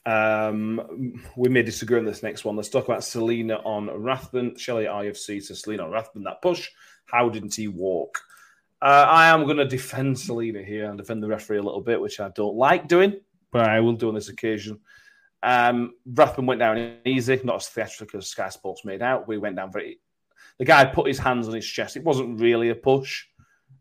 Um, 0.06 1.22
we 1.38 1.50
may 1.50 1.62
disagree 1.62 2.00
on 2.00 2.06
this 2.06 2.24
next 2.24 2.44
one. 2.44 2.56
Let's 2.56 2.70
talk 2.70 2.86
about 2.86 3.04
Celina 3.04 3.56
on 3.64 3.90
Rathbone. 3.90 4.58
Shelley 4.58 4.86
IFC 4.86 5.46
to 5.48 5.56
Celina 5.56 5.84
on 5.84 5.92
Rathbone. 5.92 6.24
That 6.24 6.42
push. 6.42 6.70
How 7.06 7.30
didn't 7.30 7.56
he 7.56 7.68
walk? 7.68 8.18
Uh, 8.82 9.06
I 9.10 9.28
am 9.28 9.44
going 9.44 9.58
to 9.58 9.66
defend 9.66 10.18
Celina 10.18 10.64
here 10.64 10.86
and 10.90 10.98
defend 10.98 11.22
the 11.22 11.28
referee 11.28 11.58
a 11.58 11.64
little 11.64 11.82
bit, 11.82 12.00
which 12.00 12.20
I 12.20 12.30
don't 12.30 12.56
like 12.56 12.88
doing, 12.88 13.20
but 13.52 13.68
I 13.68 13.80
will 13.80 13.94
do 13.94 14.10
on 14.10 14.16
this 14.16 14.30
occasion. 14.30 14.80
Um, 15.42 15.94
went 16.06 16.60
down 16.60 16.98
easy, 17.06 17.40
not 17.44 17.58
as 17.58 17.68
theatrical 17.68 18.20
as 18.20 18.28
Sky 18.28 18.50
Sports 18.50 18.84
made 18.86 19.02
out. 19.02 19.28
We 19.28 19.38
went 19.38 19.56
down 19.56 19.72
very. 19.72 20.00
The 20.58 20.66
guy 20.66 20.86
put 20.86 21.08
his 21.08 21.20
hands 21.20 21.48
on 21.48 21.54
his 21.54 21.66
chest. 21.66 21.96
It 21.96 22.04
wasn't 22.04 22.40
really 22.40 22.70
a 22.70 22.76
push. 22.76 23.26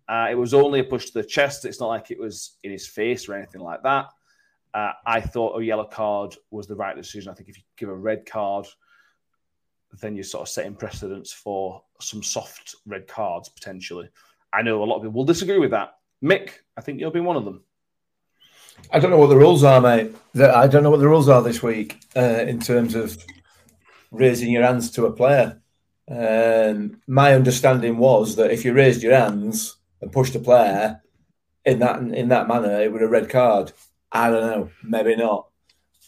Uh, 0.08 0.28
it 0.30 0.36
was 0.36 0.54
only 0.54 0.80
a 0.80 0.84
push 0.84 1.06
to 1.06 1.12
the 1.14 1.24
chest. 1.24 1.64
It's 1.64 1.80
not 1.80 1.88
like 1.88 2.10
it 2.10 2.18
was 2.18 2.56
in 2.62 2.70
his 2.70 2.86
face 2.86 3.28
or 3.28 3.34
anything 3.34 3.60
like 3.60 3.82
that. 3.82 4.06
Uh, 4.72 4.92
I 5.04 5.20
thought 5.20 5.60
a 5.60 5.64
yellow 5.64 5.84
card 5.84 6.36
was 6.50 6.66
the 6.66 6.76
right 6.76 6.96
decision. 6.96 7.30
I 7.30 7.34
think 7.34 7.48
if 7.48 7.56
you 7.56 7.64
give 7.76 7.88
a 7.88 7.94
red 7.94 8.24
card, 8.24 8.66
then 10.00 10.14
you're 10.14 10.24
sort 10.24 10.42
of 10.42 10.48
setting 10.48 10.74
precedence 10.74 11.32
for 11.32 11.82
some 12.00 12.22
soft 12.22 12.76
red 12.86 13.06
cards 13.06 13.48
potentially. 13.48 14.08
I 14.52 14.62
know 14.62 14.82
a 14.82 14.84
lot 14.84 14.96
of 14.96 15.02
people 15.02 15.14
will 15.14 15.24
disagree 15.24 15.58
with 15.58 15.72
that. 15.72 15.94
Mick, 16.22 16.50
I 16.76 16.80
think 16.80 17.00
you'll 17.00 17.10
be 17.10 17.20
one 17.20 17.36
of 17.36 17.44
them. 17.44 17.64
I 18.90 18.98
don't 18.98 19.10
know 19.10 19.18
what 19.18 19.28
the 19.28 19.36
rules 19.36 19.64
are, 19.64 19.80
mate. 19.80 20.14
I 20.36 20.66
don't 20.66 20.82
know 20.82 20.90
what 20.90 21.00
the 21.00 21.08
rules 21.08 21.28
are 21.28 21.42
this 21.42 21.62
week 21.62 22.00
uh, 22.16 22.44
in 22.46 22.60
terms 22.60 22.94
of 22.94 23.16
raising 24.10 24.50
your 24.50 24.62
hands 24.62 24.90
to 24.92 25.06
a 25.06 25.12
player. 25.12 25.60
Um, 26.10 27.02
my 27.06 27.34
understanding 27.34 27.98
was 27.98 28.36
that 28.36 28.50
if 28.50 28.64
you 28.64 28.72
raised 28.72 29.02
your 29.02 29.14
hands 29.14 29.76
and 30.00 30.12
pushed 30.12 30.34
a 30.34 30.40
player 30.40 31.02
in 31.64 31.80
that 31.80 32.00
in 32.00 32.28
that 32.28 32.48
manner, 32.48 32.80
it 32.80 32.92
was 32.92 33.02
a 33.02 33.08
red 33.08 33.28
card. 33.28 33.72
I 34.10 34.30
don't 34.30 34.46
know, 34.46 34.70
maybe 34.82 35.16
not. 35.16 35.48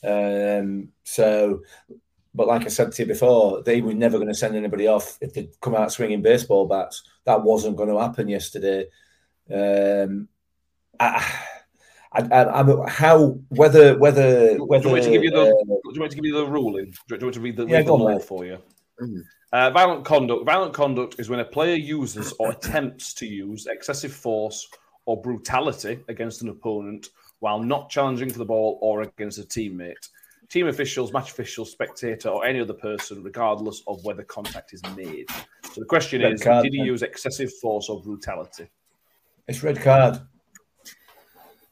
Um, 0.03 0.89
so, 1.05 1.61
but 2.35 2.47
like 2.47 2.65
I 2.65 2.69
said 2.69 2.93
to 2.93 3.03
you 3.03 3.09
before, 3.09 3.63
they 3.63 3.83
were 3.83 3.93
never 3.93 4.17
going 4.17 4.29
to 4.29 4.35
send 4.35 4.57
anybody 4.57 4.87
off 4.87 5.19
if 5.21 5.35
they 5.35 5.51
come 5.61 5.75
out 5.75 5.93
swinging 5.93 6.23
baseball 6.23 6.67
bats. 6.67 7.03
That 7.25 7.43
wasn't 7.43 7.77
going 7.77 7.91
to 7.91 8.01
happen 8.01 8.29
yesterday. 8.29 8.87
Um, 9.53 10.29
I, 10.99 11.27
I, 12.13 12.23
I, 12.23 12.61
I'm 12.61 12.87
how 12.89 13.39
whether 13.51 13.97
whether 13.99 14.49
Do 14.49 14.55
you 14.55 14.65
want 14.65 14.83
to 14.83 15.11
give 15.11 15.23
you 15.23 15.31
the 15.31 15.43
uh, 15.43 15.45
Do 15.45 15.53
you 15.69 15.83
want 15.85 15.99
me 15.99 16.09
to 16.09 16.17
give 16.17 16.25
you 16.25 16.35
the 16.35 16.47
ruling? 16.47 16.93
Do 17.09 17.15
you 17.15 17.21
want 17.21 17.35
to 17.35 17.41
read 17.41 17.57
the, 17.57 17.67
Yeah, 17.67 17.79
read 17.79 17.87
the 17.87 17.97
go 17.97 18.09
on, 18.09 18.21
for 18.21 18.45
you? 18.45 18.59
Mm. 19.01 19.23
Uh, 19.53 19.71
violent 19.71 20.05
conduct. 20.05 20.45
Violent 20.45 20.75
conduct 20.75 21.17
is 21.19 21.29
when 21.29 21.41
a 21.41 21.45
player 21.45 21.77
uses 21.77 22.33
or 22.39 22.51
attempts 22.57 23.15
to 23.15 23.27
use 23.27 23.67
excessive 23.67 24.13
force 24.13 24.69
or 25.07 25.21
brutality 25.21 26.01
against 26.09 26.43
an 26.43 26.49
opponent 26.49 27.11
while 27.39 27.61
not 27.61 27.91
challenging 27.91 28.31
for 28.31 28.39
the 28.39 28.45
ball 28.45 28.79
or 28.83 29.03
against 29.03 29.39
a 29.39 29.43
teammate. 29.43 30.09
Team 30.49 30.67
officials, 30.67 31.13
match 31.13 31.31
officials, 31.31 31.71
spectator, 31.71 32.29
or 32.29 32.45
any 32.45 32.61
other 32.61 32.75
person, 32.75 33.23
regardless 33.23 33.83
of 33.87 34.05
whether 34.05 34.25
contact 34.25 34.73
is 34.73 34.83
made. 34.97 35.27
So 35.73 35.81
the 35.81 35.87
question 35.87 36.23
Red 36.23 36.35
is: 36.35 36.43
card, 36.43 36.65
Did 36.65 36.73
he 36.73 36.79
then. 36.79 36.87
use 36.87 37.03
excessive 37.03 37.53
force 37.55 37.89
or 37.89 38.03
brutality? 38.03 38.69
It's 39.47 39.63
red 39.63 39.81
card. 39.81 40.21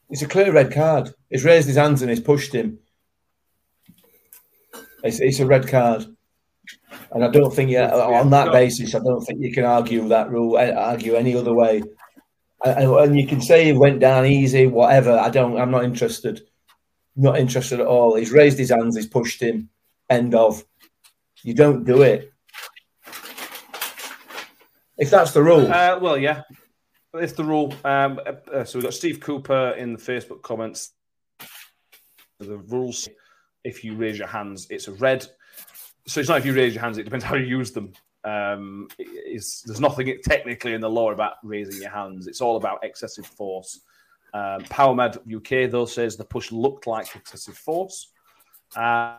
It's 0.09 0.21
a 0.21 0.27
clear 0.27 0.51
red 0.51 0.73
card. 0.73 1.13
He's 1.29 1.45
raised 1.45 1.67
his 1.67 1.77
hands 1.77 2.01
and 2.01 2.09
he's 2.09 2.19
pushed 2.19 2.53
him. 2.53 2.79
It's, 5.03 5.19
it's 5.19 5.39
a 5.39 5.45
red 5.45 5.67
card. 5.67 6.05
And 7.11 7.23
I 7.23 7.29
don't 7.29 7.53
think, 7.53 7.69
yeah, 7.69 7.91
on 7.93 8.29
that 8.31 8.51
basis, 8.51 8.95
I 8.95 8.99
don't 8.99 9.21
think 9.21 9.39
you 9.41 9.51
can 9.51 9.65
argue 9.65 10.07
that 10.09 10.29
rule, 10.29 10.57
eh, 10.57 10.71
argue 10.71 11.15
any 11.15 11.35
other 11.35 11.53
way. 11.53 11.83
And, 12.63 12.91
and 12.91 13.19
you 13.19 13.25
can 13.25 13.41
say 13.41 13.65
he 13.65 13.73
went 13.73 13.99
down 13.99 14.25
easy, 14.25 14.67
whatever. 14.67 15.17
I 15.17 15.29
don't, 15.29 15.59
I'm 15.59 15.71
not 15.71 15.83
interested. 15.83 16.41
Not 17.15 17.39
interested 17.39 17.79
at 17.79 17.87
all. 17.87 18.15
He's 18.15 18.31
raised 18.31 18.57
his 18.57 18.69
hands, 18.69 18.95
he's 18.95 19.07
pushed 19.07 19.41
him. 19.41 19.69
End 20.09 20.35
of. 20.35 20.63
You 21.43 21.53
don't 21.53 21.85
do 21.85 22.01
it. 22.01 22.31
If 24.97 25.09
that's 25.09 25.31
the 25.31 25.41
rule. 25.41 25.71
Uh, 25.71 25.97
well, 26.01 26.17
yeah, 26.17 26.41
it's 27.15 27.33
the 27.33 27.43
rule. 27.43 27.73
Um, 27.83 28.19
uh, 28.53 28.63
so 28.63 28.77
we've 28.77 28.83
got 28.83 28.93
Steve 28.93 29.19
Cooper 29.19 29.71
in 29.71 29.93
the 29.93 29.99
Facebook 29.99 30.41
comments. 30.41 30.91
The 32.39 32.57
rules: 32.57 33.09
if 33.63 33.83
you 33.83 33.95
raise 33.95 34.17
your 34.17 34.27
hands, 34.27 34.67
it's 34.69 34.87
a 34.87 34.93
red. 34.93 35.25
So 36.07 36.19
it's 36.19 36.29
not 36.29 36.39
if 36.39 36.45
you 36.45 36.53
raise 36.53 36.73
your 36.73 36.83
hands; 36.83 36.97
it 36.97 37.03
depends 37.03 37.25
how 37.25 37.35
you 37.35 37.45
use 37.45 37.71
them. 37.71 37.93
Um, 38.23 38.89
there's 38.97 39.79
nothing 39.79 40.15
technically 40.23 40.73
in 40.73 40.81
the 40.81 40.89
law 40.89 41.11
about 41.11 41.35
raising 41.43 41.81
your 41.81 41.91
hands. 41.91 42.27
It's 42.27 42.41
all 42.41 42.57
about 42.57 42.83
excessive 42.83 43.25
force. 43.25 43.81
Um, 44.33 44.61
PowerMad 44.65 45.35
UK 45.35 45.71
though 45.71 45.85
says 45.85 46.15
the 46.15 46.25
push 46.25 46.51
looked 46.51 46.85
like 46.85 47.15
excessive 47.15 47.57
force. 47.57 48.11
Uh, 48.75 49.15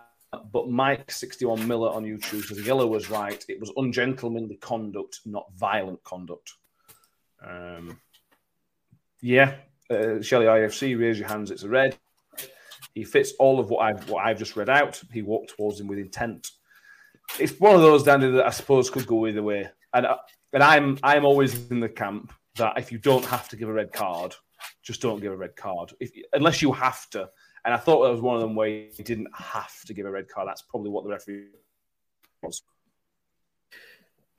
but 0.53 0.69
Mike 0.69 1.11
sixty 1.11 1.45
one 1.45 1.67
Miller 1.67 1.91
on 1.91 2.05
YouTube 2.05 2.45
says 2.45 2.65
Yellow 2.65 2.87
was 2.87 3.11
right. 3.11 3.45
It 3.49 3.59
was 3.59 3.73
ungentlemanly 3.77 4.57
conduct, 4.57 5.21
not 5.25 5.47
violent 5.57 6.03
conduct. 6.05 6.55
Um, 7.47 8.01
yeah, 9.23 9.57
uh, 9.91 10.23
Shelley 10.23 10.47
IFC, 10.47 10.99
raise 10.99 11.19
your 11.19 11.29
hands. 11.29 11.51
It's 11.51 11.63
a 11.63 11.69
red. 11.69 11.97
He 12.95 13.05
fits 13.05 13.33
all 13.39 13.61
of 13.61 13.71
what 13.71 13.81
I've 13.81 14.09
what 14.09 14.25
I've 14.25 14.39
just 14.39 14.57
read 14.57 14.69
out. 14.69 15.01
He 15.13 15.23
walked 15.23 15.57
towards 15.57 15.81
him 15.81 15.87
with 15.87 15.99
intent. 15.99 16.49
It's 17.39 17.59
one 17.61 17.75
of 17.75 17.83
those, 17.83 18.03
Danny, 18.03 18.31
that 18.31 18.47
I 18.47 18.51
suppose 18.51 18.91
could 18.91 19.07
go 19.07 19.27
either 19.27 19.43
way. 19.43 19.69
And 19.95 20.07
uh, 20.07 20.17
and 20.53 20.63
I'm 20.63 20.99
I'm 21.03 21.25
always 21.25 21.71
in 21.71 21.81
the 21.81 21.89
camp 21.89 22.33
that 22.57 22.79
if 22.79 22.91
you 22.91 22.99
don't 22.99 23.25
have 23.25 23.49
to 23.51 23.57
give 23.57 23.69
a 23.69 23.73
red 23.73 23.93
card, 23.93 24.35
just 24.83 25.01
don't 25.01 25.21
give 25.21 25.33
a 25.33 25.37
red 25.37 25.57
card. 25.57 25.93
If 26.01 26.11
unless 26.33 26.63
you 26.63 26.73
have 26.73 27.09
to. 27.11 27.29
And 27.65 27.75
I 27.75 27.77
thought 27.77 28.03
that 28.03 28.11
was 28.11 28.23
one 28.23 28.37
of 28.37 28.41
them 28.41 28.55
where 28.55 28.69
you 28.69 29.05
didn't 29.05 29.29
have 29.37 29.83
to 29.87 29.93
give 29.93 30.07
a 30.07 30.11
red 30.11 30.29
card. 30.29 30.49
That's 30.49 30.63
probably 30.63 30.91
what 30.91 31.05
the 31.05 31.11
referee 31.11 31.49
was. 32.43 32.63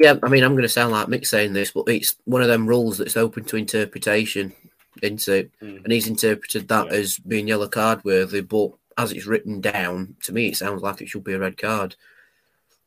Yeah, 0.02 0.16
I 0.24 0.30
mean, 0.30 0.44
I'm 0.44 0.54
going 0.54 0.64
to 0.64 0.70
sound 0.70 0.92
like 0.92 1.06
Mick 1.08 1.28
saying 1.28 1.54
this, 1.54 1.70
but 1.70 1.88
it's 1.88 2.16
one 2.26 2.42
of 2.42 2.48
them 2.48 2.66
rules 2.66 2.98
that's 2.98 3.16
open 3.16 3.44
to 3.46 3.56
interpretation, 3.56 4.52
isn't 5.00 5.28
it? 5.28 5.52
Mm. 5.62 5.84
And 5.84 5.94
he's 5.94 6.08
interpreted 6.08 6.68
that 6.70 6.88
Yeah. 6.88 6.94
as 6.94 7.20
being 7.20 7.48
yellow 7.48 7.68
card 7.68 8.04
worthy, 8.04 8.42
but 8.42 8.72
as 8.98 9.12
it's 9.12 9.28
written 9.28 9.62
down, 9.62 10.16
to 10.24 10.34
me, 10.34 10.48
it 10.48 10.58
sounds 10.58 10.82
like 10.82 11.02
it 11.02 11.10
should 11.10 11.24
be 11.24 11.34
a 11.34 11.40
red 11.40 11.56
card. 11.56 11.96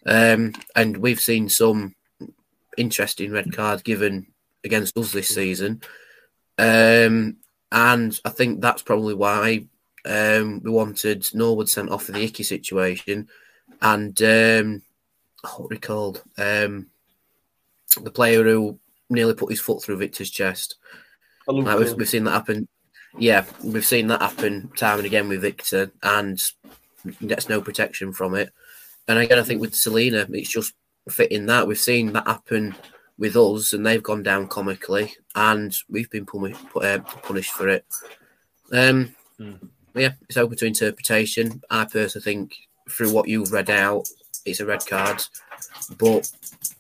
Um, 0.05 0.55
and 0.75 0.97
we've 0.97 1.21
seen 1.21 1.49
some 1.49 1.95
interesting 2.77 3.31
red 3.31 3.53
cards 3.53 3.83
given 3.83 4.27
against 4.65 4.99
us 4.99 5.13
this 5.13 5.29
season. 5.29 5.83
Um, 6.59 7.37
and 7.71 8.19
I 8.25 8.31
think 8.31 8.61
that's 8.61 8.83
probably 8.83 9.15
why 9.15 9.67
um, 10.05 10.63
we 10.65 10.71
wanted 10.73 11.27
Norwood 11.33 11.69
sent 11.69 11.91
off 11.91 12.07
for 12.07 12.13
the 12.13 12.25
icky 12.25 12.43
situation. 12.43 13.29
And 13.81 14.21
um, 14.21 14.83
what 15.43 15.71
were 15.71 15.77
called? 15.77 16.25
Um, 16.37 16.89
the 18.03 18.11
player 18.11 18.43
who 18.45 18.79
nearly 19.11 19.35
put 19.35 19.51
his 19.51 19.61
foot 19.61 19.83
through 19.83 19.99
Victor's 19.99 20.31
chest. 20.31 20.77
Like 21.47 21.79
we've, 21.79 21.95
we've 21.95 22.09
seen 22.09 22.25
that 22.25 22.31
happen. 22.33 22.69
Yeah, 23.19 23.45
we've 23.63 23.85
seen 23.87 24.09
that 24.09 24.23
happen 24.23 24.71
time 24.77 24.99
and 24.99 25.07
again 25.07 25.29
with 25.29 25.43
Victor, 25.43 25.93
and 26.03 26.43
gets 27.27 27.49
no 27.49 27.61
protection 27.61 28.13
from 28.13 28.35
it. 28.35 28.51
And 29.07 29.19
again, 29.19 29.39
I 29.39 29.43
think 29.43 29.61
with 29.61 29.75
Celina, 29.75 30.27
it's 30.31 30.51
just 30.51 30.75
fitting 31.09 31.47
that 31.47 31.67
we've 31.67 31.79
seen 31.79 32.13
that 32.15 32.27
happen 32.27 32.75
with 33.19 33.37
us, 33.37 33.73
and 33.73 33.87
they've 33.87 34.03
gone 34.03 34.23
down 34.23 34.49
comically, 34.49 35.15
and 35.35 35.77
we've 35.89 36.11
been 36.11 36.27
uh, 36.75 36.99
punished 37.23 37.53
for 37.53 37.69
it. 37.69 37.85
Um, 38.73 39.15
Mm. 39.41 39.69
yeah, 39.97 40.13
it's 40.29 40.37
open 40.37 40.57
to 40.59 40.67
interpretation. 40.67 41.61
I 41.69 41.87
personally 41.87 42.23
think 42.23 42.55
through 42.89 43.13
what 43.13 43.29
you've 43.29 43.51
read 43.53 43.69
out, 43.69 44.09
it's 44.45 44.61
a 44.61 44.67
red 44.67 44.87
card. 44.87 45.23
But 45.99 46.31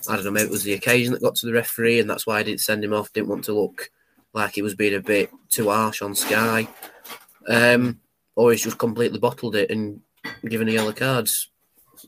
I 0.08 0.16
don't 0.16 0.24
know, 0.24 0.30
maybe 0.30 0.46
it 0.46 0.50
was 0.50 0.64
the 0.64 0.74
occasion 0.74 1.12
that 1.12 1.22
got 1.22 1.36
to 1.36 1.46
the 1.46 1.52
referee, 1.52 2.00
and 2.00 2.08
that's 2.08 2.26
why 2.26 2.38
I 2.38 2.42
didn't 2.42 2.60
send 2.60 2.84
him 2.84 2.92
off. 2.92 3.12
Didn't 3.12 3.28
want 3.28 3.44
to 3.44 3.52
look 3.52 3.90
like 4.32 4.54
he 4.54 4.62
was 4.62 4.74
being 4.74 4.94
a 4.94 5.00
bit 5.00 5.30
too 5.48 5.70
harsh 5.70 6.02
on 6.02 6.14
Sky, 6.14 6.68
um, 7.48 8.00
or 8.34 8.52
he's 8.52 8.62
just 8.62 8.78
completely 8.78 9.18
bottled 9.18 9.56
it 9.56 9.70
and 9.70 10.00
given 10.48 10.66
the 10.66 10.74
yellow 10.74 10.92
cards. 10.92 11.50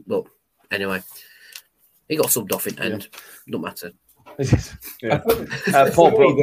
But 0.06 0.24
anyway, 0.70 1.02
he 2.08 2.16
got 2.16 2.26
subbed 2.26 2.52
off 2.52 2.66
in 2.66 2.78
end. 2.80 3.08
Don't 3.48 3.62
matter. 3.62 3.92
yeah. 5.02 5.20
Uh, 5.72 5.90
Paul 5.92 6.10
Brook. 6.10 6.38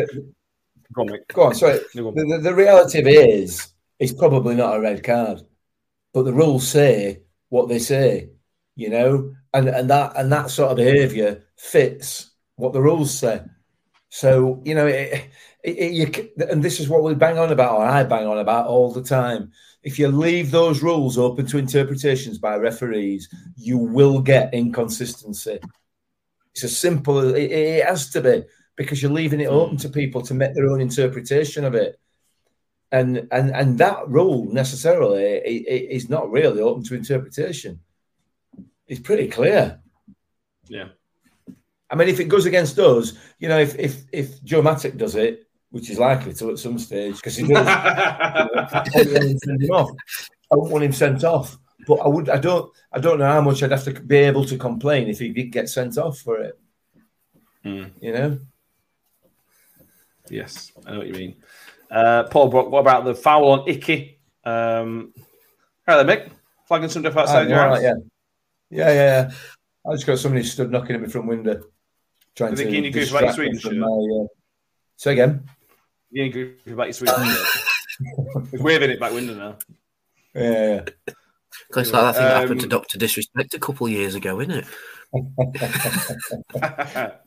Go 0.93 1.01
on, 1.01 1.19
Go 1.33 1.43
on, 1.43 1.55
sorry. 1.55 1.79
Go 1.95 2.09
on. 2.09 2.15
The, 2.15 2.25
the, 2.25 2.37
the 2.37 2.55
reality 2.55 2.99
of 2.99 3.07
it 3.07 3.29
is, 3.29 3.73
it's 3.99 4.13
probably 4.13 4.55
not 4.55 4.75
a 4.75 4.79
red 4.81 5.03
card, 5.03 5.41
but 6.13 6.23
the 6.23 6.33
rules 6.33 6.67
say 6.67 7.21
what 7.49 7.67
they 7.67 7.79
say, 7.79 8.29
you 8.75 8.89
know, 8.89 9.35
and 9.53 9.67
and 9.69 9.89
that 9.89 10.13
and 10.15 10.31
that 10.31 10.49
sort 10.49 10.71
of 10.71 10.77
behaviour 10.77 11.43
fits 11.55 12.31
what 12.55 12.73
the 12.73 12.81
rules 12.81 13.17
say. 13.17 13.41
So 14.09 14.61
you 14.65 14.75
know, 14.75 14.87
it, 14.87 15.29
it, 15.63 15.77
it, 15.77 15.91
you, 15.93 16.47
and 16.49 16.63
this 16.63 16.79
is 16.79 16.89
what 16.89 17.03
we 17.03 17.15
bang 17.15 17.37
on 17.37 17.51
about, 17.51 17.77
or 17.77 17.85
I 17.85 18.03
bang 18.03 18.27
on 18.27 18.39
about 18.39 18.67
all 18.67 18.91
the 18.91 19.03
time. 19.03 19.51
If 19.83 19.99
you 19.99 20.07
leave 20.07 20.49
those 20.49 20.81
rules 20.81 21.17
open 21.17 21.45
to 21.47 21.57
interpretations 21.57 22.37
by 22.37 22.55
referees, 22.55 23.29
you 23.57 23.77
will 23.77 24.21
get 24.21 24.53
inconsistency. 24.53 25.59
It's 26.53 26.63
as 26.63 26.77
simple 26.77 27.19
as 27.19 27.33
it, 27.33 27.51
it 27.51 27.85
has 27.85 28.09
to 28.11 28.21
be 28.21 28.43
because 28.75 29.01
you're 29.01 29.11
leaving 29.11 29.41
it 29.41 29.47
open 29.47 29.77
to 29.77 29.89
people 29.89 30.21
to 30.23 30.33
make 30.33 30.53
their 30.55 30.67
own 30.67 30.81
interpretation 30.81 31.65
of 31.65 31.75
it. 31.75 31.99
And 32.91 33.27
and 33.31 33.51
and 33.51 33.77
that 33.79 34.07
rule 34.07 34.45
necessarily 34.53 35.23
is 35.23 36.09
not 36.09 36.31
really 36.31 36.61
open 36.61 36.83
to 36.83 36.95
interpretation. 36.95 37.79
It's 38.87 38.99
pretty 38.99 39.27
clear. 39.27 39.79
Yeah. 40.67 40.89
I 41.89 41.95
mean, 41.95 42.09
if 42.09 42.19
it 42.19 42.25
goes 42.25 42.45
against 42.45 42.79
us, 42.79 43.13
you 43.39 43.47
know, 43.47 43.59
if 43.59 43.77
if 43.77 44.03
if 44.11 44.43
Joe 44.43 44.61
Mattock 44.61 44.97
does 44.97 45.15
it, 45.15 45.47
which 45.69 45.89
is 45.89 45.99
likely 45.99 46.33
to 46.33 46.51
at 46.51 46.59
some 46.59 46.79
stage, 46.79 47.17
because 47.17 47.35
he 47.35 47.47
does, 47.47 47.67
I 47.67 48.47
wouldn't 48.95 49.11
want 49.13 49.23
him 49.23 49.37
sent 49.37 49.69
off. 49.69 49.91
I 50.51 50.55
wouldn't 50.55 50.71
want 50.71 50.83
him 50.85 50.93
sent 50.93 51.23
off. 51.23 51.57
But 51.85 51.95
I 51.95 52.07
would. 52.07 52.29
I 52.29 52.37
don't. 52.37 52.71
I 52.91 52.99
don't 52.99 53.19
know 53.19 53.31
how 53.31 53.41
much 53.41 53.61
I'd 53.61 53.71
have 53.71 53.83
to 53.83 53.93
be 53.93 54.17
able 54.17 54.45
to 54.45 54.57
complain 54.57 55.07
if 55.07 55.19
he 55.19 55.29
did 55.29 55.51
get 55.51 55.69
sent 55.69 55.97
off 55.97 56.19
for 56.19 56.39
it. 56.39 56.59
Hmm. 57.63 57.85
You 58.01 58.13
know. 58.13 58.39
Yes, 60.29 60.71
I 60.85 60.91
know 60.91 60.99
what 60.99 61.07
you 61.07 61.13
mean. 61.13 61.35
Uh, 61.91 62.23
Paul 62.23 62.47
Brock, 62.47 62.69
what 62.69 62.79
about 62.79 63.05
the 63.05 63.13
foul 63.13 63.49
on 63.49 63.67
Icky? 63.67 64.19
Um, 64.43 65.13
hello, 65.85 66.03
Mick. 66.05 66.31
Flagging 66.67 66.89
some 66.89 67.03
stuff 67.03 67.17
outside 67.17 67.49
your 67.49 67.57
right, 67.59 67.73
house. 67.73 67.83
yeah. 67.83 67.93
Yeah, 68.73 68.89
yeah, 68.89 68.93
yeah. 68.93 69.31
I 69.85 69.91
just 69.93 70.07
got 70.07 70.17
somebody 70.17 70.43
stood 70.43 70.71
knocking 70.71 70.95
at 70.95 71.01
my 71.01 71.07
front 71.07 71.27
window, 71.27 71.61
trying 72.35 72.53
Are 72.53 72.55
to 72.55 72.63
getting 72.63 72.85
you 72.85 72.91
goose 72.91 73.11
about 73.11 73.21
your 73.21 73.27
distract 73.27 73.53
me 73.53 73.59
Sweden 73.59 73.59
from 73.59 73.71
shirt? 73.71 73.79
my. 73.79 73.87
Uh... 74.23 74.27
Say 74.97 75.13
again. 75.13 75.47
You 76.09 76.23
ain't 76.23 76.33
good 76.33 76.57
about 76.67 76.85
your 76.85 76.93
sweet. 76.93 77.11
He's 78.51 78.61
waving 78.61 78.89
it 78.89 78.99
back 78.99 79.13
window 79.13 79.35
now. 79.35 79.57
Yeah, 80.33 80.51
yeah. 80.51 80.85
It's 81.75 81.91
like 81.91 81.91
that 81.91 82.15
thing 82.15 82.23
that 82.23 82.41
happened 82.41 82.61
to 82.61 82.65
Um, 82.65 82.69
Doctor 82.69 82.97
Disrespect 82.97 83.53
a 83.53 83.59
couple 83.59 83.85
of 83.85 83.93
years 83.93 84.15
ago, 84.15 84.39
isn't 84.39 84.51
it? 84.51 84.65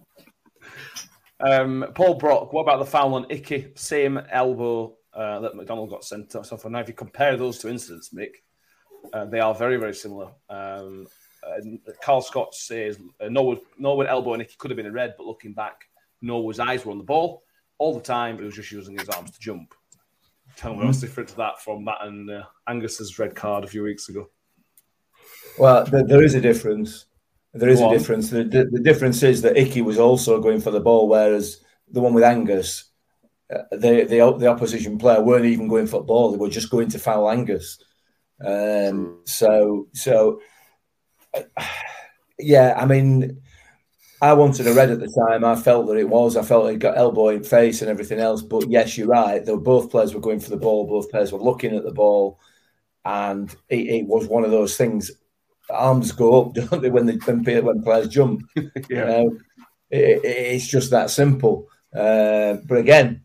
um, 1.40 1.86
Paul 1.94 2.14
Brock, 2.14 2.52
what 2.52 2.62
about 2.62 2.80
the 2.80 2.86
foul 2.86 3.14
on 3.14 3.26
Icky? 3.30 3.70
Same 3.76 4.18
elbow 4.30 4.96
uh, 5.14 5.38
that 5.40 5.54
MacDonald 5.54 5.90
got 5.90 6.04
sent 6.04 6.34
off. 6.34 6.46
So 6.46 6.56
now, 6.68 6.80
if 6.80 6.88
you 6.88 6.94
compare 6.94 7.36
those 7.36 7.58
two 7.58 7.68
incidents, 7.68 8.10
Mick, 8.12 8.30
uh, 9.12 9.26
they 9.26 9.38
are 9.40 9.54
very, 9.54 9.76
very 9.76 9.94
similar. 9.94 10.30
Um, 10.48 11.06
uh, 11.46 11.92
Carl 12.02 12.20
Scott 12.20 12.54
says 12.54 12.98
uh, 13.20 13.28
Norwood, 13.28 13.60
Norwood 13.78 14.06
elbow 14.06 14.34
and 14.34 14.42
Icky 14.42 14.56
could 14.58 14.70
have 14.70 14.76
been 14.76 14.86
a 14.86 14.92
red, 14.92 15.14
but 15.16 15.26
looking 15.26 15.52
back, 15.52 15.84
Norwood's 16.22 16.60
eyes 16.60 16.84
were 16.84 16.92
on 16.92 16.98
the 16.98 17.04
ball 17.04 17.42
all 17.78 17.94
the 17.94 18.00
time. 18.00 18.38
He 18.38 18.44
was 18.44 18.54
just 18.54 18.72
using 18.72 18.98
his 18.98 19.08
arms 19.08 19.30
to 19.30 19.40
jump. 19.40 19.74
Tell 20.56 20.74
me 20.74 20.86
what's 20.86 21.00
different 21.00 21.28
to 21.30 21.36
that 21.36 21.60
from 21.60 21.84
that 21.84 21.98
and 22.02 22.30
uh, 22.30 22.44
Angus's 22.66 23.18
red 23.18 23.34
card 23.34 23.64
a 23.64 23.66
few 23.66 23.82
weeks 23.82 24.08
ago. 24.08 24.30
Well, 25.58 25.84
there, 25.84 26.04
there 26.04 26.24
is 26.24 26.34
a 26.34 26.40
difference. 26.40 27.06
There 27.52 27.68
is 27.68 27.78
Go 27.78 27.86
a 27.86 27.88
on. 27.88 27.94
difference. 27.94 28.30
The, 28.30 28.44
the, 28.44 28.64
the 28.70 28.80
difference 28.80 29.22
is 29.22 29.42
that 29.42 29.56
Icky 29.56 29.82
was 29.82 29.98
also 29.98 30.40
going 30.40 30.60
for 30.60 30.70
the 30.70 30.80
ball, 30.80 31.08
whereas 31.08 31.62
the 31.90 32.00
one 32.00 32.14
with 32.14 32.24
Angus, 32.24 32.90
uh, 33.54 33.62
the, 33.70 34.04
the 34.04 34.36
the 34.38 34.46
opposition 34.46 34.98
player 34.98 35.22
weren't 35.22 35.44
even 35.44 35.68
going 35.68 35.86
for 35.86 36.00
the 36.00 36.06
ball; 36.06 36.30
they 36.32 36.38
were 36.38 36.50
just 36.50 36.70
going 36.70 36.88
to 36.88 36.98
foul 36.98 37.30
Angus. 37.30 37.78
Um, 38.44 39.22
so, 39.24 39.88
so 39.94 40.40
yeah, 42.38 42.74
I 42.76 42.86
mean, 42.86 43.40
I 44.22 44.32
wanted 44.34 44.66
a 44.66 44.74
red 44.74 44.90
at 44.90 45.00
the 45.00 45.08
time. 45.28 45.44
I 45.44 45.56
felt 45.56 45.88
that 45.88 45.96
it 45.98 46.08
was. 46.08 46.36
I 46.36 46.42
felt 46.42 46.70
it 46.70 46.78
got 46.78 46.98
elbow 46.98 47.28
in 47.30 47.44
face 47.44 47.82
and 47.82 47.90
everything 47.90 48.20
else. 48.20 48.42
But 48.42 48.70
yes, 48.70 48.98
you're 48.98 49.08
right. 49.08 49.46
Were, 49.46 49.58
both 49.58 49.90
players 49.90 50.14
were 50.14 50.20
going 50.20 50.40
for 50.40 50.50
the 50.50 50.56
ball. 50.56 50.86
Both 50.86 51.10
players 51.10 51.32
were 51.32 51.40
looking 51.40 51.76
at 51.76 51.84
the 51.84 51.92
ball, 51.92 52.40
and 53.04 53.50
it, 53.68 53.76
it 54.02 54.06
was 54.06 54.28
one 54.28 54.44
of 54.44 54.50
those 54.52 54.76
things. 54.76 55.12
Arms 55.70 56.12
go 56.12 56.42
up, 56.42 56.54
don't 56.54 56.82
they, 56.82 56.90
when 56.90 57.06
they 57.06 57.16
when, 57.16 57.44
when 57.64 57.82
players 57.82 58.08
jump? 58.08 58.42
You 58.90 58.96
know, 58.96 59.38
it, 59.90 60.24
it- 60.24 60.54
it's 60.56 60.66
just 60.68 60.90
that 60.92 61.10
simple. 61.10 61.68
Uh, 61.94 62.58
but 62.66 62.78
again, 62.78 63.22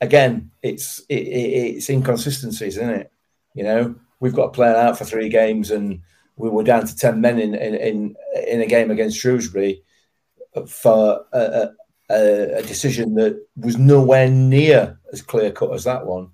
again, 0.00 0.50
it's 0.62 1.00
it, 1.08 1.18
it, 1.22 1.76
it's 1.76 1.90
inconsistencies, 1.90 2.76
isn't 2.76 2.90
it? 2.90 3.12
You 3.54 3.64
know, 3.64 3.94
we've 4.20 4.34
got 4.34 4.46
a 4.48 4.52
player 4.52 4.76
out 4.76 4.98
for 4.98 5.04
three 5.04 5.28
games, 5.28 5.70
and 5.70 6.02
we 6.36 6.48
were 6.48 6.62
down 6.62 6.86
to 6.86 6.96
ten 6.96 7.20
men 7.20 7.38
in 7.38 7.54
in 7.54 7.74
in, 7.74 8.16
in 8.48 8.60
a 8.60 8.66
game 8.66 8.90
against 8.90 9.18
Shrewsbury 9.18 9.82
for 10.68 11.24
a, 11.32 11.38
a, 11.38 11.70
a 12.10 12.58
a 12.58 12.62
decision 12.62 13.14
that 13.14 13.44
was 13.56 13.76
nowhere 13.78 14.28
near 14.30 14.98
as 15.12 15.22
clear 15.22 15.50
cut 15.50 15.72
as 15.72 15.84
that 15.84 16.06
one 16.06 16.30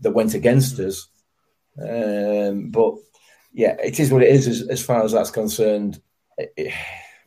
that 0.00 0.12
went 0.12 0.34
against 0.34 0.78
us. 0.78 1.08
Um, 1.80 2.70
but 2.70 2.94
yeah, 3.52 3.76
it 3.82 3.98
is 4.00 4.12
what 4.12 4.22
it 4.22 4.30
is 4.30 4.46
as, 4.46 4.68
as 4.68 4.84
far 4.84 5.04
as 5.04 5.12
that's 5.12 5.30
concerned. 5.30 6.00
It- 6.38 6.52
it- 6.56 6.74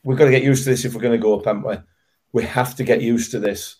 we've 0.04 0.18
got 0.18 0.26
to 0.26 0.32
get 0.32 0.44
used 0.44 0.64
to 0.64 0.70
this 0.70 0.86
if 0.86 0.94
we're 0.94 1.02
going 1.02 1.20
to 1.20 1.24
go 1.24 1.38
up, 1.38 1.46
haven't 1.46 1.68
we? 1.68 1.76
We 2.32 2.44
have 2.44 2.76
to 2.76 2.84
get 2.84 3.02
used 3.02 3.32
to 3.32 3.40
this 3.40 3.78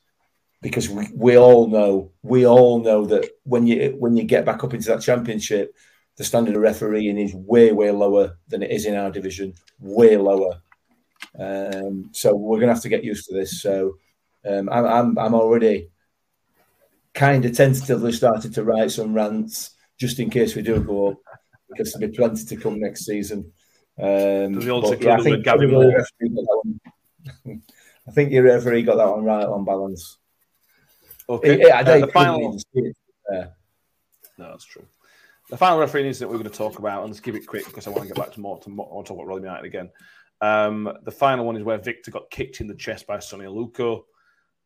because 0.62 0.90
we, 0.90 1.08
we 1.14 1.38
all 1.38 1.68
know 1.68 2.12
we 2.24 2.46
all 2.46 2.80
know 2.82 3.06
that 3.06 3.30
when 3.44 3.68
you 3.68 3.96
when 4.00 4.18
you 4.18 4.24
get 4.24 4.46
back 4.46 4.64
up 4.64 4.74
into 4.74 4.90
that 4.90 5.02
championship, 5.02 5.76
the 6.18 6.24
standard 6.24 6.56
of 6.56 6.62
refereeing 6.62 7.18
is 7.18 7.34
way 7.34 7.72
way 7.72 7.92
lower 7.92 8.38
than 8.48 8.64
it 8.64 8.72
is 8.72 8.86
in 8.86 8.96
our 8.96 9.12
division, 9.12 9.54
way 9.80 10.18
lower. 10.18 10.62
Um, 11.40 12.10
so 12.12 12.36
we're 12.36 12.58
going 12.58 12.68
to 12.70 12.74
have 12.74 12.84
to 12.84 12.90
get 12.90 13.04
used 13.04 13.28
to 13.28 13.34
this. 13.36 13.62
So 13.62 13.98
um, 14.48 14.70
I'm, 14.70 14.86
I'm 14.86 15.18
I'm 15.20 15.34
already 15.36 15.90
kind 17.14 17.46
of 17.46 17.56
tentatively 17.56 18.12
started 18.12 18.54
to 18.56 18.64
write 18.64 18.92
some 18.92 19.14
rants 19.14 19.72
just 20.00 20.20
in 20.20 20.30
case 20.30 20.56
we 20.56 20.62
do 20.62 20.80
go 20.84 21.10
up, 21.10 21.18
because 21.70 21.94
there'll 21.94 22.10
be 22.12 22.16
plenty 22.18 22.44
to 22.46 22.56
come 22.56 22.80
next 22.80 23.06
season. 23.06 23.52
Um, 24.00 24.54
Does 24.54 24.64
he 24.64 24.70
also 24.70 24.90
but 24.92 25.02
yeah, 25.02 25.14
I 25.16 25.22
think 25.22 25.38
with 25.38 25.44
Gavin 25.46 25.72
Moore? 25.72 25.86
referee 25.88 26.30
got 26.30 26.46
that 26.46 26.62
one- 26.64 27.62
I 28.08 28.12
think 28.12 28.32
your 28.32 28.44
referee 28.44 28.84
got 28.84 28.96
that 28.98 29.10
one 29.10 29.24
right 29.24 29.46
on 29.46 29.66
balance. 29.66 30.18
Okay. 31.28 31.60
Yeah, 31.60 31.78
I 31.78 31.82
Uh, 31.82 32.06
the 32.06 32.08
final. 32.12 32.58
see 32.58 32.66
it 32.76 32.96
there. 33.28 33.52
No, 34.38 34.50
that's 34.52 34.64
true. 34.66 34.86
The 35.50 35.56
final 35.58 35.80
referee 35.80 36.06
incident 36.06 36.30
we're 36.30 36.40
going 36.40 36.50
to 36.50 36.58
talk 36.58 36.78
about, 36.78 37.04
and 37.04 37.10
let's 37.10 37.22
keep 37.22 37.36
it 37.36 37.48
quick 37.48 37.66
because 37.66 37.88
I 37.88 37.90
want 37.90 38.04
to 38.04 38.08
get 38.10 38.18
back 38.18 38.34
to 38.34 38.42
more. 38.42 38.60
To 38.60 38.70
more 38.70 38.90
I 38.92 38.96
want 38.96 39.08
to 39.08 39.10
talk 39.10 39.18
about 39.18 39.28
Rotherham 39.28 39.46
United 39.46 39.66
again. 39.66 39.90
Um, 40.42 40.92
the 41.04 41.12
final 41.12 41.46
one 41.46 41.56
is 41.56 41.64
where 41.64 41.78
Victor 41.78 42.12
got 42.12 42.30
kicked 42.30 42.60
in 42.60 42.68
the 42.68 42.76
chest 42.76 43.08
by 43.08 43.20
Sone 43.20 43.40
Aluko. 43.40 44.04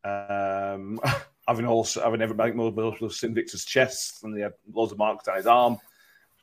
Um, 0.03 0.99
having 1.47 1.67
also 1.67 2.01
having 2.03 2.21
everybody 2.21 2.53
mobile 2.53 3.09
seen 3.11 3.35
Victor's 3.35 3.63
chest, 3.63 4.23
and 4.23 4.35
they 4.35 4.41
had 4.41 4.53
loads 4.73 4.91
of 4.91 4.97
marks 4.97 5.25
down 5.25 5.37
his 5.37 5.45
arm, 5.45 5.77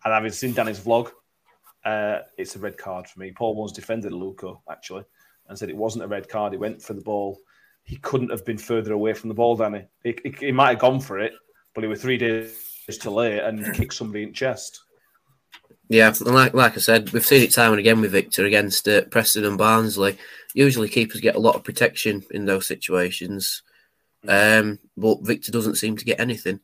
and 0.04 0.14
having 0.14 0.30
seen 0.30 0.52
Danny's 0.52 0.78
vlog, 0.78 1.10
uh, 1.84 2.20
it's 2.36 2.54
a 2.54 2.60
red 2.60 2.78
card 2.78 3.08
for 3.08 3.18
me. 3.18 3.32
Paul 3.32 3.56
once 3.56 3.72
defended 3.72 4.12
Aluko 4.12 4.60
actually, 4.70 5.02
and 5.48 5.58
said 5.58 5.68
it 5.68 5.76
wasn't 5.76 6.04
a 6.04 6.08
red 6.08 6.28
card. 6.28 6.52
He 6.52 6.58
went 6.58 6.80
for 6.80 6.94
the 6.94 7.02
ball. 7.02 7.40
He 7.82 7.96
couldn't 7.96 8.30
have 8.30 8.44
been 8.44 8.58
further 8.58 8.92
away 8.92 9.14
from 9.14 9.28
the 9.28 9.34
ball, 9.34 9.56
Danny. 9.56 9.86
He, 10.04 10.16
he, 10.22 10.34
he 10.38 10.52
might 10.52 10.70
have 10.70 10.78
gone 10.78 11.00
for 11.00 11.18
it, 11.18 11.32
but 11.74 11.82
he 11.82 11.88
was 11.88 12.00
three 12.00 12.18
days 12.18 12.67
too 12.96 13.10
late 13.10 13.40
and 13.40 13.74
kick 13.74 13.92
somebody 13.92 14.22
in 14.22 14.30
the 14.30 14.34
chest. 14.34 14.80
Yeah, 15.88 16.12
like 16.20 16.52
like 16.52 16.76
I 16.76 16.80
said, 16.80 17.10
we've 17.12 17.24
seen 17.24 17.42
it 17.42 17.50
time 17.50 17.72
and 17.72 17.80
again 17.80 18.00
with 18.00 18.12
Victor 18.12 18.44
against 18.44 18.86
uh, 18.86 19.02
Preston 19.04 19.44
and 19.44 19.56
Barnsley. 19.56 20.18
Usually, 20.54 20.88
keepers 20.88 21.20
get 21.20 21.36
a 21.36 21.40
lot 21.40 21.54
of 21.54 21.64
protection 21.64 22.24
in 22.30 22.44
those 22.44 22.66
situations, 22.66 23.62
um, 24.26 24.78
but 24.96 25.22
Victor 25.22 25.50
doesn't 25.50 25.76
seem 25.76 25.96
to 25.96 26.04
get 26.04 26.20
anything. 26.20 26.60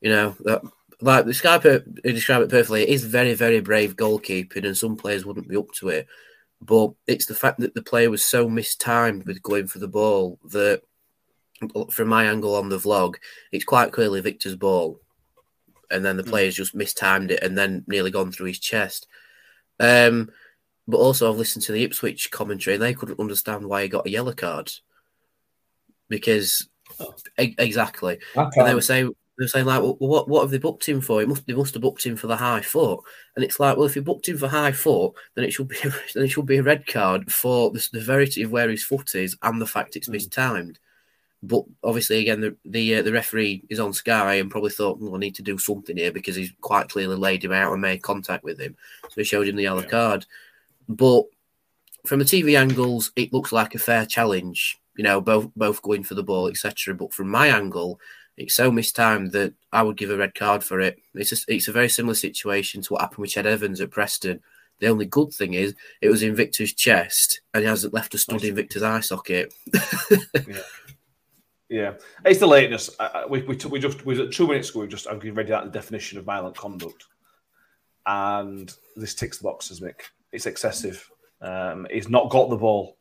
You 0.00 0.10
know, 0.10 0.36
that, 0.40 0.62
like 1.02 1.26
describe 1.26 1.66
it, 1.66 2.02
described 2.02 2.44
it 2.44 2.50
perfectly. 2.50 2.82
It 2.82 2.88
is 2.88 3.04
very, 3.04 3.34
very 3.34 3.60
brave 3.60 3.96
goalkeeping, 3.96 4.64
and 4.64 4.76
some 4.76 4.96
players 4.96 5.26
wouldn't 5.26 5.48
be 5.48 5.56
up 5.56 5.70
to 5.80 5.90
it. 5.90 6.06
But 6.62 6.92
it's 7.06 7.26
the 7.26 7.34
fact 7.34 7.60
that 7.60 7.74
the 7.74 7.82
player 7.82 8.10
was 8.10 8.24
so 8.24 8.48
mistimed 8.48 9.26
with 9.26 9.42
going 9.42 9.66
for 9.66 9.80
the 9.80 9.88
ball 9.88 10.38
that, 10.50 10.82
from 11.90 12.08
my 12.08 12.24
angle 12.24 12.54
on 12.54 12.70
the 12.70 12.78
vlog, 12.78 13.16
it's 13.52 13.64
quite 13.64 13.92
clearly 13.92 14.22
Victor's 14.22 14.56
ball 14.56 14.98
and 15.90 16.04
then 16.04 16.16
the 16.16 16.24
players 16.24 16.54
just 16.54 16.74
mistimed 16.74 17.30
it 17.30 17.42
and 17.42 17.56
then 17.56 17.84
nearly 17.86 18.10
gone 18.10 18.32
through 18.32 18.46
his 18.48 18.58
chest. 18.58 19.06
Um, 19.78 20.30
but 20.86 20.98
also, 20.98 21.30
I've 21.30 21.38
listened 21.38 21.64
to 21.64 21.72
the 21.72 21.84
Ipswich 21.84 22.30
commentary 22.30 22.74
and 22.74 22.82
they 22.82 22.94
couldn't 22.94 23.20
understand 23.20 23.64
why 23.64 23.82
he 23.82 23.88
got 23.88 24.06
a 24.06 24.10
yellow 24.10 24.32
card 24.32 24.70
because 26.08 26.68
e- 27.40 27.54
exactly. 27.58 28.18
And 28.60 28.68
they 28.68 28.74
were 28.74 28.80
saying 28.82 29.14
they 29.38 29.44
were 29.44 29.48
saying 29.48 29.66
like, 29.66 29.80
well, 29.80 29.96
what 29.98 30.28
what 30.28 30.42
have 30.42 30.50
they 30.50 30.58
booked 30.58 30.86
him 30.86 31.00
for? 31.00 31.22
It 31.22 31.28
must 31.28 31.46
they 31.46 31.54
must 31.54 31.74
have 31.74 31.82
booked 31.82 32.04
him 32.04 32.16
for 32.16 32.26
the 32.26 32.36
high 32.36 32.60
foot. 32.60 33.00
And 33.36 33.44
it's 33.44 33.58
like, 33.58 33.76
well, 33.76 33.86
if 33.86 33.96
you 33.96 34.02
booked 34.02 34.28
him 34.28 34.36
for 34.36 34.48
high 34.48 34.72
foot, 34.72 35.12
then 35.34 35.44
it 35.44 35.52
should 35.52 35.68
be 35.68 35.76
then 36.14 36.24
it 36.24 36.28
should 36.28 36.46
be 36.46 36.58
a 36.58 36.62
red 36.62 36.86
card 36.86 37.32
for 37.32 37.70
the 37.70 37.80
severity 37.80 38.42
of 38.42 38.52
where 38.52 38.68
his 38.68 38.84
foot 38.84 39.14
is 39.14 39.36
and 39.42 39.60
the 39.60 39.66
fact 39.66 39.96
it's 39.96 40.08
mistimed. 40.08 40.78
But 41.42 41.64
obviously, 41.82 42.18
again, 42.20 42.40
the 42.40 42.56
the, 42.64 42.96
uh, 42.96 43.02
the 43.02 43.12
referee 43.12 43.62
is 43.70 43.80
on 43.80 43.92
Sky 43.92 44.34
and 44.34 44.50
probably 44.50 44.70
thought, 44.70 44.98
well, 44.98 45.14
I 45.14 45.18
need 45.18 45.34
to 45.36 45.42
do 45.42 45.56
something 45.58 45.96
here 45.96 46.12
because 46.12 46.36
he's 46.36 46.52
quite 46.60 46.88
clearly 46.90 47.16
laid 47.16 47.44
him 47.44 47.52
out 47.52 47.72
and 47.72 47.80
made 47.80 48.02
contact 48.02 48.44
with 48.44 48.60
him. 48.60 48.76
So 49.04 49.14
he 49.16 49.24
showed 49.24 49.48
him 49.48 49.56
the 49.56 49.62
yellow 49.62 49.82
Yeah. 49.82 49.88
card. 49.88 50.26
But 50.88 51.24
from 52.06 52.18
the 52.18 52.24
TV 52.24 52.58
angles, 52.58 53.10
it 53.16 53.32
looks 53.32 53.52
like 53.52 53.74
a 53.74 53.78
fair 53.78 54.04
challenge. 54.06 54.78
You 54.96 55.04
know, 55.04 55.20
both 55.20 55.50
both 55.56 55.80
going 55.80 56.02
for 56.02 56.14
the 56.14 56.22
ball, 56.22 56.48
etc. 56.48 56.94
But 56.94 57.14
from 57.14 57.30
my 57.30 57.46
angle, 57.46 57.98
it's 58.36 58.54
so 58.54 58.70
mistimed 58.70 59.32
that 59.32 59.54
I 59.72 59.82
would 59.82 59.96
give 59.96 60.10
a 60.10 60.16
red 60.16 60.34
card 60.34 60.62
for 60.62 60.80
it. 60.80 60.98
It's 61.14 61.30
just, 61.30 61.48
it's 61.48 61.68
a 61.68 61.72
very 61.72 61.88
similar 61.88 62.14
situation 62.14 62.82
to 62.82 62.92
what 62.92 63.02
happened 63.02 63.18
with 63.18 63.30
Chad 63.30 63.46
Evans 63.46 63.80
at 63.80 63.90
Preston. 63.90 64.40
The 64.78 64.88
only 64.88 65.04
good 65.06 65.32
thing 65.32 65.54
is 65.54 65.74
it 66.00 66.08
was 66.08 66.22
in 66.22 66.34
Victor's 66.34 66.72
chest 66.72 67.42
and 67.52 67.62
he 67.62 67.68
hasn't 67.68 67.92
left 67.92 68.14
a 68.14 68.18
stud 68.18 68.42
in 68.44 68.54
Victor's 68.54 68.82
eye 68.82 69.00
socket. 69.00 69.52
Yeah, 69.72 70.58
it's 71.70 72.40
the 72.40 72.46
lateness. 72.46 72.90
I- 72.98 73.26
We, 73.26 73.42
we, 73.42 73.56
took, 73.56 73.72
we 73.72 73.78
just 73.78 74.04
we 74.04 74.28
two 74.30 74.46
minutes 74.46 74.70
ago. 74.70 74.80
We 74.80 74.88
just 74.88 75.06
I've 75.06 75.22
read 75.22 75.50
out 75.50 75.64
the 75.64 75.70
definition 75.70 76.18
of 76.18 76.24
violent 76.24 76.56
conduct, 76.56 77.04
and 78.06 78.72
this 78.96 79.14
ticks 79.14 79.38
the 79.38 79.44
boxes, 79.44 79.80
Mick. 79.80 80.00
It's 80.32 80.46
excessive. 80.46 81.08
Um, 81.40 81.86
he's 81.90 82.08
not 82.08 82.30
got 82.30 82.50
the 82.50 82.56
ball, 82.56 82.96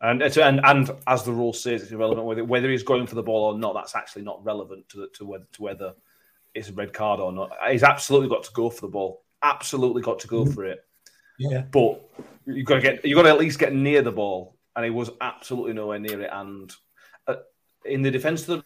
and 0.00 0.22
and 0.22 0.60
and 0.64 0.90
as 1.06 1.22
the 1.22 1.32
rule 1.32 1.52
says, 1.52 1.82
it's 1.82 1.92
irrelevant 1.92 2.26
whether 2.26 2.44
whether 2.44 2.70
he's 2.70 2.82
going 2.82 3.06
for 3.06 3.14
the 3.14 3.22
ball 3.22 3.52
or 3.54 3.58
not. 3.58 3.74
That's 3.74 3.94
actually 3.94 4.22
not 4.22 4.44
relevant 4.44 4.88
to 4.90 4.98
the, 4.98 5.08
to 5.14 5.24
whether 5.24 5.46
to 5.52 5.62
whether 5.62 5.94
it's 6.54 6.68
a 6.68 6.72
red 6.72 6.92
card 6.92 7.20
or 7.20 7.32
not. 7.32 7.52
He's 7.70 7.82
absolutely 7.82 8.28
got 8.28 8.44
to 8.44 8.52
go 8.52 8.70
for 8.70 8.82
the 8.82 8.88
ball. 8.92 9.22
Absolutely 9.42 10.02
got 10.02 10.18
to 10.20 10.28
go 10.28 10.46
for 10.46 10.64
it. 10.64 10.84
Yeah. 11.38 11.62
But 11.62 12.08
you 12.46 12.64
got 12.64 12.76
to 12.76 12.80
get 12.80 13.04
you 13.04 13.14
got 13.14 13.22
to 13.22 13.30
at 13.30 13.38
least 13.38 13.58
get 13.58 13.74
near 13.74 14.02
the 14.02 14.12
ball, 14.12 14.56
and 14.76 14.84
he 14.84 14.90
was 14.90 15.10
absolutely 15.20 15.72
nowhere 15.72 15.98
near 15.98 16.20
it. 16.22 16.30
And 16.32 16.72
in 17.84 18.02
the 18.02 18.10
defence 18.10 18.48
of 18.48 18.64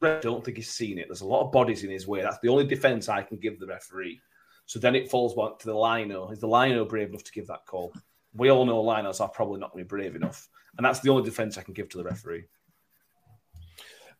the, 0.00 0.16
I 0.16 0.20
don't 0.20 0.44
think 0.44 0.56
he's 0.56 0.70
seen 0.70 0.98
it. 0.98 1.06
There's 1.08 1.22
a 1.22 1.26
lot 1.26 1.44
of 1.44 1.52
bodies 1.52 1.84
in 1.84 1.90
his 1.90 2.06
way. 2.06 2.22
That's 2.22 2.38
the 2.40 2.48
only 2.48 2.66
defence 2.66 3.08
I 3.08 3.22
can 3.22 3.38
give 3.38 3.58
the 3.58 3.66
referee. 3.66 4.20
So 4.66 4.78
then 4.78 4.94
it 4.94 5.10
falls 5.10 5.34
back 5.34 5.58
to 5.60 5.66
the 5.66 5.76
lino. 5.76 6.30
Is 6.30 6.40
the 6.40 6.48
lino 6.48 6.84
brave 6.84 7.10
enough 7.10 7.24
to 7.24 7.32
give 7.32 7.46
that 7.48 7.66
call? 7.66 7.92
We 8.34 8.50
all 8.50 8.64
know 8.64 8.82
linos 8.82 9.20
are 9.20 9.28
probably 9.28 9.60
not 9.60 9.72
going 9.72 9.84
to 9.84 9.88
be 9.88 9.96
brave 9.96 10.16
enough, 10.16 10.48
and 10.76 10.84
that's 10.84 11.00
the 11.00 11.10
only 11.10 11.24
defence 11.24 11.56
I 11.56 11.62
can 11.62 11.74
give 11.74 11.88
to 11.90 11.98
the 11.98 12.04
referee. 12.04 12.44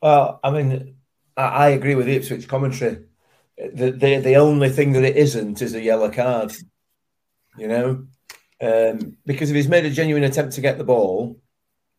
Well, 0.01 0.39
I 0.45 0.51
mean, 0.51 0.97
I, 1.37 1.69
agree 1.69 1.95
with 1.95 2.09
Ipswich 2.09 2.47
commentary. 2.47 3.07
The, 3.57 3.91
the 3.91 4.19
the 4.19 4.37
only 4.37 4.69
thing 4.69 4.93
that 4.93 5.05
it 5.05 5.17
isn't 5.17 5.63
is 5.63 5.75
a 5.75 5.81
yellow 5.81 6.11
card. 6.11 6.53
You 7.57 7.69
know, 7.69 8.07
um, 8.61 9.17
because 9.25 9.51
if 9.51 9.57
he's 9.57 9.69
made 9.69 9.85
a 9.85 9.91
genuine 9.91 10.25
attempt 10.25 10.55
to 10.55 10.61
get 10.61 10.79
the 10.79 10.85
ball, 10.85 11.41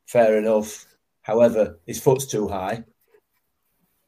fair 0.06 0.38
enough. 0.38 0.86
However, 1.26 1.80
his 1.88 2.00
foot's 2.00 2.28
too 2.28 2.48
high. 2.48 2.84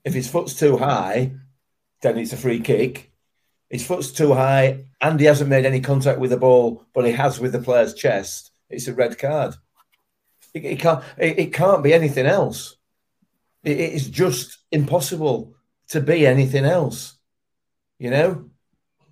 If 0.06 0.14
his 0.14 0.30
foot's 0.30 0.54
too 0.54 0.78
high, 0.78 1.32
then 2.04 2.20
it's 2.20 2.32
a 2.32 2.38
free 2.38 2.60
kick. 2.60 3.12
His 3.72 3.84
foot's 3.84 4.12
too 4.12 4.36
high, 4.36 4.86
and 5.02 5.20
he 5.20 5.26
hasn't 5.26 5.50
made 5.50 5.66
any 5.66 5.82
contact 5.82 6.20
with 6.20 6.30
the 6.30 6.38
ball, 6.38 6.86
but 6.94 7.06
he 7.06 7.14
has 7.14 7.40
with 7.40 7.54
the 7.54 7.60
player's 7.60 7.96
chest. 7.96 8.52
It's 8.70 8.88
a 8.88 8.94
red 8.94 9.18
card. 9.18 9.56
It, 10.54 10.64
it 10.64 10.80
can't. 10.80 11.04
It, 11.18 11.40
it 11.40 11.54
can't 11.54 11.84
be 11.84 11.92
anything 11.92 12.28
else. 12.28 12.76
It, 13.64 13.80
it 13.80 13.94
is 13.94 14.08
just 14.08 14.60
impossible 14.72 15.56
to 15.88 16.02
be 16.02 16.28
anything 16.28 16.66
else. 16.66 17.18
You 17.98 18.12
know, 18.12 18.52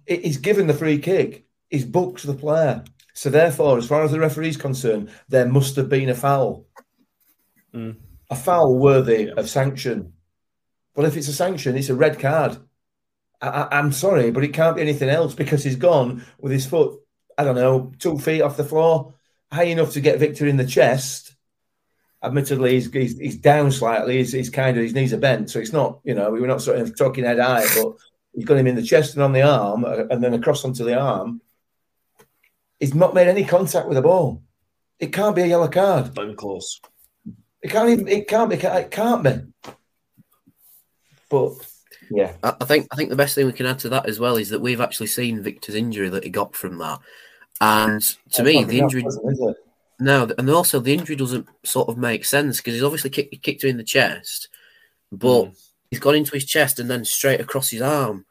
he's 0.05 0.37
given 0.37 0.67
the 0.67 0.75
free 0.75 0.99
kick. 0.99 1.47
He's 1.71 1.85
booked 1.85 2.21
the 2.21 2.35
player. 2.35 2.83
So 3.15 3.31
therefore, 3.31 3.79
as 3.79 3.87
far 3.87 4.03
as 4.03 4.11
the 4.11 4.19
referee's 4.19 4.57
concerned, 4.57 5.09
there 5.27 5.47
must 5.47 5.75
have 5.77 5.89
been 5.89 6.09
a 6.09 6.13
foul. 6.15 6.67
Mm. 7.75 7.97
A 8.29 8.35
foul 8.35 8.77
worthy 8.77 9.25
Yeah. 9.25 9.33
of 9.37 9.49
sanction. 9.49 10.13
But 10.95 11.05
if 11.05 11.17
it's 11.17 11.27
a 11.27 11.33
sanction, 11.33 11.75
it's 11.75 11.89
a 11.89 11.95
red 11.95 12.19
card. 12.19 12.57
I, 13.41 13.67
I'm 13.71 13.91
sorry, 13.91 14.31
but 14.31 14.43
it 14.43 14.53
can't 14.53 14.77
be 14.77 14.81
anything 14.81 15.09
else 15.09 15.35
because 15.35 15.63
he's 15.63 15.75
gone 15.75 16.25
with 16.39 16.51
his 16.53 16.65
foot, 16.65 16.99
I 17.37 17.43
don't 17.43 17.55
know, 17.55 17.91
two 17.99 18.17
feet 18.17 18.41
off 18.41 18.57
the 18.57 18.63
floor, 18.63 19.13
high 19.51 19.63
enough 19.65 19.91
to 19.91 20.01
get 20.01 20.19
Victor 20.19 20.47
in 20.47 20.57
the 20.57 20.65
chest. 20.65 21.35
Admittedly, 22.23 22.71
he's, 22.75 22.91
he's, 22.91 23.19
he's 23.19 23.37
down 23.37 23.71
slightly. 23.71 24.17
He's, 24.17 24.31
he's 24.31 24.49
kind 24.49 24.77
of 24.77 24.83
his 24.83 24.93
knees 24.93 25.13
are 25.13 25.17
bent, 25.17 25.49
so 25.49 25.59
it's 25.59 25.73
not, 25.73 25.99
you 26.03 26.15
know 26.15 26.31
we 26.31 26.39
were 26.39 26.47
not 26.47 26.61
sort 26.61 26.79
of 26.79 26.97
talking 26.97 27.25
head 27.25 27.39
high, 27.39 27.65
but 27.75 27.93
he's 28.33 28.45
got 28.45 28.57
him 28.57 28.67
in 28.67 28.75
the 28.75 28.81
chest 28.81 29.13
and 29.15 29.21
on 29.23 29.33
the 29.33 29.43
arm, 29.43 29.83
uh, 29.83 30.05
and 30.09 30.23
then 30.23 30.33
across 30.33 30.63
onto 30.65 30.85
the 30.85 30.97
arm. 30.97 31.41
He's 32.79 32.95
not 32.95 33.13
made 33.13 33.27
any 33.27 33.43
contact 33.43 33.87
with 33.87 33.95
the 33.97 34.01
ball. 34.01 34.41
It 34.99 35.13
can't 35.13 35.35
be 35.35 35.43
a 35.43 35.47
yellow 35.47 35.67
card. 35.67 36.17
Even 36.17 36.35
close. 36.35 36.79
It 37.65 37.71
can't 37.71 37.89
even. 37.89 38.07
It 38.07 38.27
can't 38.27 38.47
be. 38.47 38.57
It 38.57 38.91
can't 38.91 39.23
be. 39.23 39.71
But 41.31 41.53
yeah, 42.11 42.33
I 42.43 42.53
I 42.61 42.65
think 42.65 42.87
I 42.91 42.95
think 42.95 43.09
the 43.09 43.15
best 43.15 43.33
thing 43.33 43.47
we 43.47 43.53
can 43.53 43.65
add 43.65 43.79
to 43.79 43.89
that 43.89 44.07
as 44.07 44.19
well 44.19 44.37
is 44.37 44.49
that 44.49 44.61
we've 44.61 44.81
actually 44.81 45.07
seen 45.07 45.41
Victor's 45.41 45.73
injury 45.73 46.09
that 46.09 46.23
he 46.23 46.29
got 46.29 46.55
from 46.55 46.77
that, 46.77 46.99
and 47.59 48.03
to 48.33 48.43
me 48.43 48.63
the 48.63 48.77
injury 48.77 49.03
no, 49.99 50.29
and 50.37 50.47
also 50.51 50.79
the 50.79 50.93
injury 50.93 51.15
doesn't 51.15 51.47
sort 51.63 51.89
of 51.89 51.97
make 51.97 52.23
sense 52.23 52.57
because 52.57 52.75
he's 52.75 52.83
obviously 52.83 53.09
kicked, 53.09 53.33
he 53.33 53.39
kicked 53.39 53.63
him 53.63 53.71
in 53.71 53.77
the 53.77 53.83
chest, 53.83 54.49
but 55.11 55.45
mm. 55.45 55.57
he's 55.89 55.99
gone 55.99 56.15
into 56.15 56.33
his 56.33 56.45
chest 56.45 56.79
and 56.79 56.87
then 56.87 57.03
straight 57.03 57.41
across 57.41 57.71
his 57.71 57.81
arm 57.81 58.25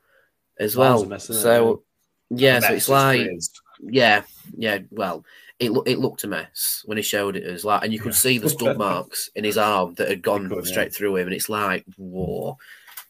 as 0.61 0.77
well. 0.77 1.05
mess, 1.07 1.29
isn't 1.29 1.41
it? 1.41 1.43
so 1.43 1.83
yeah, 2.31 2.61
so 2.61 2.73
it's 2.73 2.89
like 2.89 3.19
raised. 3.19 3.59
yeah, 3.81 4.23
yeah. 4.57 4.79
Well, 4.91 5.25
it 5.61 5.71
loo- 5.71 5.85
it 5.87 5.99
looked 5.99 6.25
a 6.25 6.27
mess 6.27 6.83
when 6.85 6.97
he 6.97 7.03
showed 7.03 7.37
it 7.37 7.45
as 7.45 7.65
like, 7.65 7.83
and 7.85 7.93
you 7.93 7.99
could 8.01 8.13
Yeah. 8.13 8.19
see 8.19 8.39
the 8.39 8.49
stud 8.51 8.77
marks 8.89 9.31
in 9.35 9.45
his 9.45 9.57
arm 9.59 9.95
that 9.95 10.09
had 10.09 10.23
gone 10.23 10.49
could, 10.49 10.65
yeah. 10.65 10.71
straight 10.71 10.95
through 10.95 11.17
him, 11.17 11.27
and 11.29 11.35
it's 11.35 11.49
like, 11.49 11.85
whoa, 11.97 12.57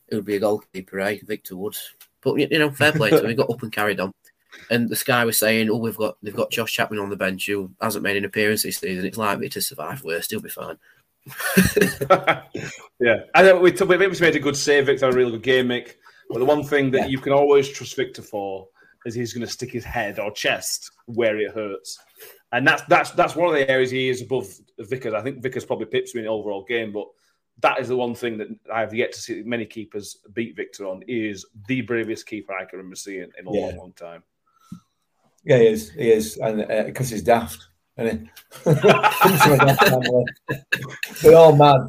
it 0.08 0.14
would 0.16 0.24
be 0.26 0.36
a 0.36 0.40
goalkeeper, 0.40 1.00
eh? 1.00 1.18
Victor 1.24 1.56
Woods. 1.56 1.94
but 2.22 2.34
you 2.36 2.58
know, 2.58 2.70
fair 2.70 2.92
play 2.92 3.10
to 3.10 3.20
him. 3.22 3.28
He 3.28 3.34
got 3.34 3.50
up 3.50 3.62
and 3.62 3.72
carried 3.72 4.00
on. 4.00 4.12
And 4.70 4.88
the 4.88 4.96
Sky 4.96 5.24
was 5.24 5.38
saying, 5.38 5.68
"Oh, 5.68 5.76
we've 5.78 5.96
got 5.96 6.16
they've 6.22 6.34
got 6.34 6.50
Josh 6.52 6.72
Chapman 6.72 7.00
on 7.00 7.10
the 7.10 7.16
bench 7.16 7.46
who 7.46 7.70
hasn't 7.82 8.04
made 8.04 8.16
an 8.16 8.24
appearance 8.24 8.62
this 8.62 8.78
season. 8.78 9.04
It's 9.04 9.18
likely 9.18 9.48
to 9.48 9.60
survive 9.60 10.04
worst. 10.04 10.30
He'll 10.30 10.40
be 10.40 10.48
fine." 10.48 10.78
yeah, 13.00 13.20
I 13.34 13.42
know 13.42 13.58
we 13.58 13.72
we 13.72 13.96
made 13.96 14.36
a 14.36 14.40
good 14.40 14.56
save. 14.56 14.86
Victor 14.86 15.08
a 15.08 15.12
really 15.12 15.32
good 15.32 15.42
game, 15.42 15.68
Mick. 15.68 15.94
But 16.30 16.38
the 16.38 16.44
one 16.44 16.64
thing 16.64 16.90
that 16.92 17.02
Yeah. 17.02 17.06
you 17.08 17.18
can 17.18 17.32
always 17.32 17.68
trust 17.68 17.96
Victor 17.96 18.22
for 18.22 18.68
is 19.04 19.14
he's 19.14 19.32
going 19.32 19.46
to 19.46 19.52
stick 19.52 19.70
his 19.72 19.84
head 19.84 20.18
or 20.18 20.30
chest 20.30 20.90
where 21.06 21.38
it 21.38 21.52
hurts, 21.54 21.98
and 22.52 22.66
that's 22.66 22.82
that's 22.88 23.10
that's 23.12 23.36
one 23.36 23.48
of 23.48 23.54
the 23.54 23.70
areas 23.70 23.90
he 23.90 24.08
is 24.08 24.22
above 24.22 24.46
Vickers. 24.78 25.14
I 25.14 25.22
think 25.22 25.42
Vickers 25.42 25.64
probably 25.64 25.86
pips 25.86 26.14
me 26.14 26.20
in 26.20 26.26
the 26.26 26.30
overall 26.32 26.64
game, 26.64 26.92
but 26.92 27.06
that 27.60 27.78
is 27.80 27.88
the 27.88 27.96
one 27.96 28.14
thing 28.14 28.36
that 28.38 28.48
I've 28.72 28.94
yet 28.94 29.12
to 29.12 29.20
see 29.20 29.42
many 29.44 29.64
keepers 29.66 30.18
beat 30.32 30.56
Victor 30.56 30.86
on. 30.86 31.02
He 31.06 31.28
is 31.28 31.46
the 31.68 31.82
bravest 31.82 32.26
keeper 32.26 32.52
I 32.52 32.64
can 32.64 32.78
remember 32.78 32.96
seeing 32.96 33.30
in 33.38 33.46
a 33.46 33.52
Yeah. 33.52 33.66
long, 33.66 33.76
long 33.76 33.92
time. 33.92 34.22
Yeah, 35.44 35.58
he 35.58 35.66
is. 35.66 35.90
He 35.92 36.10
is, 36.10 36.36
and 36.38 36.66
because 36.86 37.10
he's 37.10 37.22
daft. 37.22 37.68
isn't 37.98 38.22
he? 38.64 38.74
Comes 38.74 39.42
from 39.42 39.52
a 39.52 39.56
daft 39.58 39.84
family. 39.88 40.24
They're 41.22 41.36
all 41.36 41.54
mad. 41.54 41.80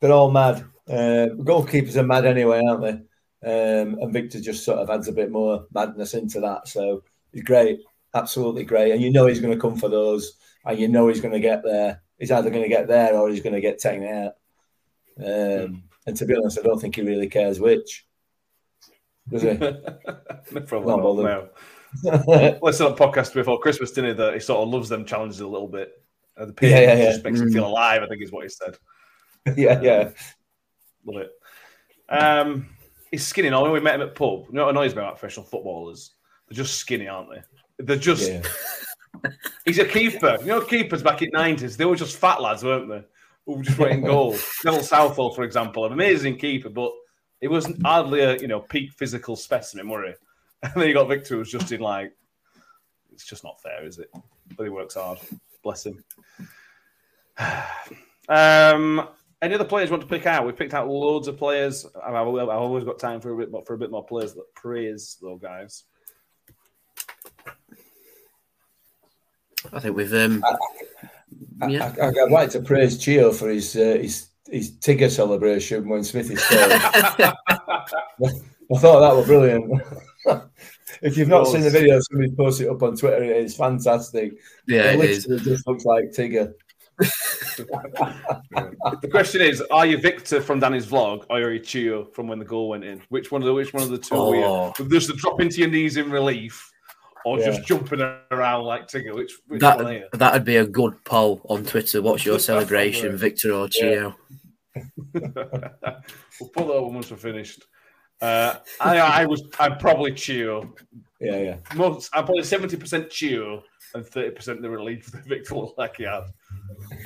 They're 0.00 0.12
all 0.12 0.30
mad. 0.30 0.64
Uh, 0.86 1.28
goalkeepers 1.38 1.96
are 1.96 2.02
mad 2.02 2.26
anyway, 2.26 2.60
aren't 2.66 2.82
they? 2.82 3.00
Um, 3.44 3.98
and 4.00 4.12
Victor 4.12 4.40
just 4.40 4.64
sort 4.64 4.78
of 4.78 4.88
adds 4.90 5.08
a 5.08 5.12
bit 5.12 5.30
more 5.30 5.66
madness 5.74 6.14
into 6.14 6.40
that. 6.40 6.66
So 6.68 7.02
he's 7.32 7.42
great, 7.42 7.80
absolutely 8.14 8.64
great. 8.64 8.92
And 8.92 9.02
you 9.02 9.12
know 9.12 9.26
he's 9.26 9.40
going 9.40 9.52
to 9.52 9.60
come 9.60 9.76
for 9.76 9.88
those, 9.88 10.38
and 10.64 10.78
you 10.78 10.88
know 10.88 11.08
he's 11.08 11.20
going 11.20 11.34
to 11.34 11.40
get 11.40 11.62
there. 11.62 12.02
He's 12.18 12.30
either 12.30 12.50
going 12.50 12.62
to 12.62 12.68
get 12.68 12.88
there 12.88 13.14
or 13.16 13.28
he's 13.28 13.42
going 13.42 13.54
to 13.54 13.60
get 13.60 13.78
taken 13.78 14.06
out. 14.06 14.32
Um, 15.18 15.84
And 16.06 16.16
to 16.16 16.26
be 16.26 16.34
honest, 16.34 16.58
I 16.58 16.62
don't 16.62 16.78
think 16.80 16.96
he 16.96 17.02
really 17.02 17.28
cares 17.28 17.58
which. 17.60 18.06
Does 19.28 19.42
he? 19.42 19.48
no 20.52 20.60
problem. 20.66 20.96
Not 20.96 21.02
bothered. 21.02 21.24
No. 22.04 22.58
Listen 22.62 22.86
on 22.86 22.96
podcast 22.96 23.32
before 23.34 23.60
Christmas, 23.60 23.92
didn't 23.92 24.10
he? 24.10 24.16
That 24.16 24.34
he 24.34 24.40
sort 24.40 24.60
of 24.60 24.68
loves 24.68 24.88
them 24.88 25.04
challenges 25.04 25.40
a 25.40 25.46
little 25.46 25.68
bit. 25.68 25.92
Uh, 26.36 26.46
the 26.46 26.52
pain 26.52 26.70
Yeah, 26.70 26.80
yeah, 26.80 26.94
yeah. 26.96 27.10
just 27.12 27.24
makes 27.24 27.40
him 27.40 27.52
feel 27.52 27.66
alive. 27.66 28.02
I 28.02 28.06
think 28.08 28.22
is 28.22 28.32
what 28.32 28.44
he 28.44 28.48
said. 28.48 28.76
yeah, 29.56 29.80
yeah. 29.80 30.10
Love 31.06 31.22
it. 31.22 31.32
Um, 32.08 32.68
he's 33.14 33.26
skinny. 33.26 33.48
Now, 33.48 33.62
when 33.62 33.70
we 33.70 33.80
met 33.80 33.94
him 33.94 34.02
at 34.02 34.14
pub, 34.14 34.46
you 34.48 34.54
know 34.54 34.64
what 34.64 34.70
annoys 34.70 34.94
me 34.94 35.00
about 35.00 35.18
professional 35.18 35.46
footballers? 35.46 36.14
They're 36.48 36.56
just 36.56 36.78
skinny, 36.78 37.06
aren't 37.06 37.30
they? 37.30 37.42
They're 37.78 37.96
just. 37.96 38.30
yeah. 38.30 38.42
He's 39.64 39.78
a 39.78 39.84
keeper. 39.84 40.38
You 40.40 40.46
know, 40.46 40.60
keepers 40.60 41.02
back 41.02 41.22
in 41.22 41.30
nineties, 41.32 41.76
they 41.76 41.84
were 41.84 41.94
just 41.94 42.16
fat 42.16 42.42
lads, 42.42 42.64
weren't 42.64 42.88
they? 42.88 43.04
Who 43.46 43.56
were 43.56 43.62
just 43.62 43.78
waiting 43.78 44.00
goal. 44.04 44.36
Neville 44.64 44.82
Southall, 44.82 45.32
for 45.32 45.44
example, 45.44 45.86
an 45.86 45.92
amazing 45.92 46.36
keeper, 46.36 46.68
but 46.68 46.90
he 47.40 47.46
wasn't 47.46 47.80
hardly 47.86 48.20
a 48.20 48.36
you 48.38 48.48
know 48.48 48.60
peak 48.60 48.92
physical 48.92 49.36
specimen, 49.36 49.88
were 49.88 50.08
he? 50.08 50.12
And 50.64 50.72
then 50.76 50.88
you 50.88 50.94
got 50.94 51.08
Victor, 51.08 51.34
who 51.34 51.38
was 51.40 51.50
just 51.50 51.70
in 51.72 51.80
like, 51.80 52.14
it's 53.12 53.26
just 53.26 53.44
not 53.44 53.60
fair, 53.60 53.84
is 53.84 53.98
it? 53.98 54.10
But 54.56 54.64
he 54.64 54.70
works 54.70 54.94
hard. 54.94 55.18
Bless 55.62 55.86
him. 55.86 56.02
Um, 58.26 59.06
Any 59.44 59.56
other 59.56 59.64
players 59.64 59.90
you 59.90 59.92
want 59.92 60.08
to 60.08 60.10
pick 60.14 60.24
out? 60.24 60.46
We've 60.46 60.56
picked 60.56 60.72
out 60.72 60.88
loads 60.88 61.28
of 61.28 61.36
players. 61.36 61.84
I've, 62.02 62.14
I've 62.14 62.26
always 62.26 62.82
got 62.82 62.98
time 62.98 63.20
for 63.20 63.30
a 63.30 63.36
bit 63.36 63.50
more, 63.50 63.62
for 63.62 63.74
a 63.74 63.78
bit 63.78 63.90
more 63.90 64.02
players 64.02 64.32
that 64.32 64.54
praise 64.54 65.18
though, 65.20 65.36
guys. 65.36 65.84
I 69.70 69.80
think 69.80 69.98
we've 69.98 70.14
um, 70.14 70.42
yeah. 71.68 71.94
I, 72.00 72.08
would 72.08 72.30
like 72.30 72.48
to 72.50 72.60
praise 72.60 72.96
Chio 72.96 73.32
for 73.32 73.50
his 73.50 73.76
uh, 73.76 73.98
his 74.00 74.28
his 74.50 74.78
Tigger 74.78 75.10
celebration 75.10 75.90
when 75.90 76.04
Smithy 76.04 76.36
scored. 76.36 76.70
I 76.72 77.34
thought 78.78 79.00
that 79.00 79.14
was 79.14 79.26
brilliant. 79.26 79.82
if 81.02 81.18
you've 81.18 81.28
not 81.28 81.48
seen 81.48 81.60
the 81.60 81.68
video, 81.68 82.00
somebody 82.00 82.34
post 82.34 82.62
it 82.62 82.70
up 82.70 82.82
on 82.82 82.96
Twitter. 82.96 83.22
It's 83.22 83.56
fantastic. 83.56 84.38
Yeah, 84.66 84.92
it, 84.92 85.00
it 85.00 85.10
is. 85.10 85.26
just 85.44 85.66
looks 85.66 85.84
like 85.84 86.12
Tigger. 86.12 86.54
the 87.58 89.08
question 89.10 89.40
is: 89.40 89.60
Are 89.70 89.86
you 89.86 89.98
Victor 89.98 90.40
from 90.40 90.60
Danny's 90.60 90.86
vlog, 90.86 91.24
or 91.30 91.38
are 91.38 91.52
you 91.52 91.58
Chio 91.60 92.04
from 92.04 92.28
when 92.28 92.38
the 92.38 92.44
goal 92.44 92.68
went 92.68 92.84
in? 92.84 93.02
Which 93.08 93.32
one 93.32 93.42
of 93.42 93.46
the 93.46 93.54
which 93.54 93.72
one 93.72 93.82
of 93.82 93.88
the 93.90 93.98
two? 93.98 94.14
Oh. 94.14 94.32
Are 94.32 94.72
you? 94.78 94.88
Just 94.88 95.10
to 95.10 95.16
drop 95.16 95.40
into 95.40 95.58
your 95.60 95.70
knees 95.70 95.96
in 95.96 96.10
relief, 96.10 96.70
or 97.24 97.38
Yeah. 97.38 97.46
just 97.46 97.66
jumping 97.66 98.00
around 98.30 98.64
like 98.64 98.86
Tigger? 98.86 99.14
Which, 99.14 99.32
which 99.48 99.60
That 99.60 99.78
one 99.78 99.86
are 99.86 99.92
you? 99.94 100.04
that'd 100.12 100.44
be 100.44 100.56
a 100.56 100.66
good 100.66 101.02
poll 101.04 101.40
on 101.48 101.64
Twitter. 101.64 102.00
What's 102.02 102.24
your 102.24 102.38
celebration. 102.50 103.16
Victor 103.16 103.52
or 103.52 103.68
Chio? 103.68 104.14
we'll 105.14 106.50
pull 106.52 106.66
that 106.66 106.82
one 106.82 106.94
once 106.94 107.10
we're 107.10 107.16
finished. 107.16 107.64
Uh, 108.20 108.56
I, 108.80 108.98
I 108.98 109.26
was, 109.26 109.42
I'm 109.58 109.76
probably 109.78 110.12
Chio. 110.12 110.72
Yeah, 111.20 111.38
yeah. 111.38 111.56
Most, 111.74 112.10
I'm 112.14 112.24
probably 112.24 112.44
seventy 112.44 112.76
percent 112.76 113.10
Chio 113.10 113.62
and 113.94 114.06
thirty 114.06 114.30
percent 114.30 114.62
the 114.62 114.70
relief 114.70 115.06
that 115.12 115.24
Victor 115.24 115.54
he 115.96 116.04
had. 116.04 116.24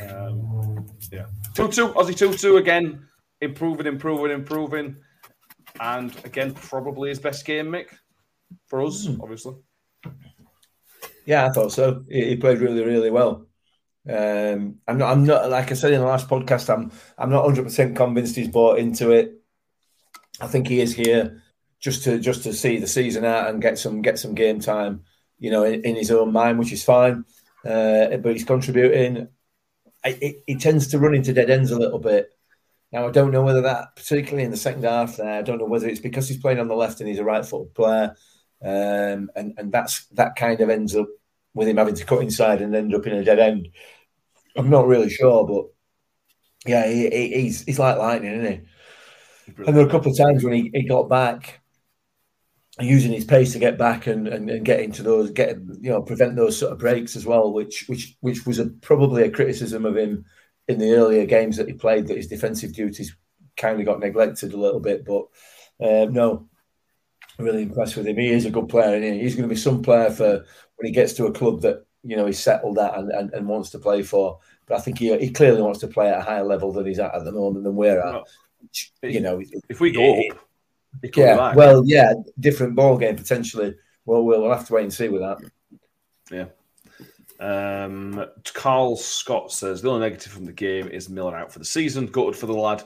Um, 0.08 0.86
yeah, 1.12 1.26
two 1.54 1.68
two 1.68 1.88
Aussie 1.88 2.16
two 2.16 2.32
two 2.34 2.56
again, 2.56 3.06
improving, 3.40 3.86
improving, 3.86 4.32
improving, 4.32 4.96
and 5.80 6.14
again 6.24 6.54
probably 6.54 7.08
his 7.08 7.18
best 7.18 7.44
game, 7.44 7.66
Mick, 7.66 7.88
for 8.66 8.82
us, 8.82 9.08
obviously. 9.20 9.54
Yeah, 11.26 11.46
I 11.46 11.50
thought 11.50 11.72
so. 11.72 12.04
He, 12.08 12.30
he 12.30 12.36
played 12.36 12.60
really, 12.60 12.84
really 12.84 13.10
well. 13.10 13.46
Um, 14.08 14.76
I'm 14.88 14.96
not. 14.96 15.12
I'm 15.12 15.24
not. 15.24 15.50
Like 15.50 15.70
I 15.70 15.74
said 15.74 15.92
in 15.92 16.00
the 16.00 16.06
last 16.06 16.28
podcast, 16.28 16.72
I'm. 16.72 16.90
I'm 17.18 17.30
not 17.30 17.44
100 17.44 17.64
percent 17.64 17.96
convinced 17.96 18.36
he's 18.36 18.48
bought 18.48 18.78
into 18.78 19.10
it. 19.10 19.34
I 20.40 20.46
think 20.46 20.68
he 20.68 20.80
is 20.80 20.94
here 20.94 21.42
just 21.80 22.04
to 22.04 22.18
just 22.18 22.44
to 22.44 22.52
see 22.52 22.78
the 22.78 22.86
season 22.86 23.24
out 23.24 23.50
and 23.50 23.60
get 23.60 23.78
some 23.78 24.00
get 24.00 24.18
some 24.18 24.34
game 24.34 24.60
time. 24.60 25.02
You 25.38 25.50
know, 25.50 25.64
in, 25.64 25.82
in 25.82 25.96
his 25.96 26.10
own 26.10 26.32
mind, 26.32 26.58
which 26.58 26.72
is 26.72 26.84
fine. 26.84 27.24
Uh, 27.64 28.16
but 28.16 28.32
he's 28.32 28.44
contributing. 28.44 29.28
I, 30.04 30.18
it, 30.20 30.44
he 30.46 30.56
tends 30.56 30.88
to 30.88 30.98
run 30.98 31.14
into 31.14 31.32
dead 31.32 31.50
ends 31.50 31.70
a 31.70 31.78
little 31.78 31.98
bit. 31.98 32.30
Now 32.92 33.06
I 33.08 33.10
don't 33.10 33.32
know 33.32 33.42
whether 33.42 33.62
that, 33.62 33.96
particularly 33.96 34.44
in 34.44 34.50
the 34.50 34.56
second 34.56 34.84
half, 34.84 35.16
there, 35.16 35.38
I 35.38 35.42
don't 35.42 35.58
know 35.58 35.66
whether 35.66 35.88
it's 35.88 36.00
because 36.00 36.28
he's 36.28 36.38
playing 36.38 36.60
on 36.60 36.68
the 36.68 36.74
left 36.74 37.00
and 37.00 37.08
he's 37.08 37.18
a 37.18 37.24
right-footed 37.24 37.74
player, 37.74 38.16
um, 38.62 39.30
and 39.36 39.54
and 39.58 39.70
that's 39.70 40.06
that 40.08 40.36
kind 40.36 40.60
of 40.60 40.70
ends 40.70 40.96
up 40.96 41.08
with 41.54 41.68
him 41.68 41.76
having 41.76 41.94
to 41.96 42.04
cut 42.04 42.22
inside 42.22 42.62
and 42.62 42.74
end 42.74 42.94
up 42.94 43.06
in 43.06 43.14
a 43.14 43.24
dead 43.24 43.38
end. 43.38 43.68
I'm 44.56 44.70
not 44.70 44.86
really 44.86 45.10
sure, 45.10 45.46
but 45.46 45.66
yeah, 46.66 46.86
he, 46.88 47.10
he, 47.10 47.42
he's 47.42 47.62
he's 47.64 47.78
like 47.78 47.98
lightning, 47.98 48.40
isn't 48.40 48.52
he? 48.52 48.60
And 49.66 49.76
there 49.76 49.84
were 49.84 49.88
a 49.88 49.90
couple 49.90 50.10
of 50.10 50.18
times 50.18 50.44
when 50.44 50.52
he, 50.54 50.70
he 50.72 50.82
got 50.82 51.08
back, 51.08 51.60
using 52.80 53.12
his 53.12 53.24
pace 53.24 53.52
to 53.52 53.58
get 53.58 53.76
back 53.76 54.06
and, 54.06 54.28
and, 54.28 54.48
and 54.48 54.64
get 54.64 54.80
into 54.80 55.02
those, 55.02 55.30
get 55.30 55.56
you 55.80 55.90
know, 55.90 56.02
prevent 56.02 56.36
those 56.36 56.56
sort 56.56 56.72
of 56.72 56.78
breaks 56.78 57.16
as 57.16 57.26
well, 57.26 57.52
which 57.52 57.88
which 57.88 58.16
which 58.20 58.46
was 58.46 58.58
a, 58.58 58.66
probably 58.66 59.24
a 59.24 59.30
criticism 59.30 59.84
of 59.84 59.96
him 59.96 60.24
in 60.68 60.78
the 60.78 60.92
earlier 60.92 61.24
games 61.24 61.56
that 61.56 61.66
he 61.66 61.74
played 61.74 62.06
that 62.06 62.16
his 62.16 62.28
defensive 62.28 62.72
duties 62.74 63.16
kind 63.56 63.80
of 63.80 63.86
got 63.86 64.00
neglected 64.00 64.52
a 64.52 64.56
little 64.56 64.80
bit. 64.80 65.04
But 65.04 65.26
uh, 65.80 66.06
no, 66.10 66.48
really 67.38 67.62
impressed 67.62 67.96
with 67.96 68.06
him. 68.06 68.16
He 68.16 68.30
is 68.30 68.46
a 68.46 68.50
good 68.50 68.68
player, 68.68 68.94
and 68.94 69.04
he? 69.04 69.20
he's 69.20 69.34
going 69.34 69.48
to 69.48 69.54
be 69.54 69.60
some 69.60 69.82
player 69.82 70.10
for 70.10 70.44
when 70.76 70.86
he 70.86 70.92
gets 70.92 71.14
to 71.14 71.26
a 71.26 71.32
club 71.32 71.62
that 71.62 71.84
you 72.04 72.16
know 72.16 72.26
he's 72.26 72.38
settled 72.38 72.78
at 72.78 72.96
and, 72.96 73.10
and, 73.10 73.32
and 73.32 73.48
wants 73.48 73.70
to 73.70 73.78
play 73.78 74.02
for. 74.02 74.38
But 74.66 74.78
I 74.78 74.80
think 74.80 74.98
he, 74.98 75.16
he 75.18 75.30
clearly 75.30 75.62
wants 75.62 75.80
to 75.80 75.88
play 75.88 76.10
at 76.10 76.18
a 76.18 76.22
higher 76.22 76.44
level 76.44 76.72
than 76.72 76.86
he's 76.86 76.98
at 76.98 77.14
at 77.14 77.24
the 77.24 77.32
moment 77.32 77.64
than 77.64 77.74
we're 77.74 77.98
at. 77.98 78.14
Well, 78.14 78.24
Which, 78.60 78.92
you 79.02 79.20
know, 79.20 79.40
If 79.68 79.80
we 79.80 79.90
go 79.90 80.12
up, 80.12 80.16
he 80.16 80.28
could 80.28 80.38
be 80.38 80.47
yeah, 81.14 81.36
back. 81.36 81.56
well, 81.56 81.82
yeah, 81.86 82.14
different 82.40 82.74
ball 82.74 82.96
game 82.96 83.16
potentially. 83.16 83.74
Well, 84.04 84.24
we'll 84.24 84.42
we'll 84.42 84.52
have 84.52 84.66
to 84.66 84.74
wait 84.74 84.84
and 84.84 84.92
see 84.92 85.08
with 85.08 85.22
that. 85.22 85.38
Yeah. 86.30 86.46
Um, 87.40 88.24
Carl 88.52 88.96
Scott 88.96 89.52
says 89.52 89.80
the 89.80 89.90
only 89.90 90.08
negative 90.08 90.32
from 90.32 90.44
the 90.44 90.52
game 90.52 90.88
is 90.88 91.08
Miller 91.08 91.36
out 91.36 91.52
for 91.52 91.60
the 91.60 91.64
season. 91.64 92.06
Gutted 92.06 92.36
for 92.36 92.46
the 92.46 92.52
lad. 92.52 92.82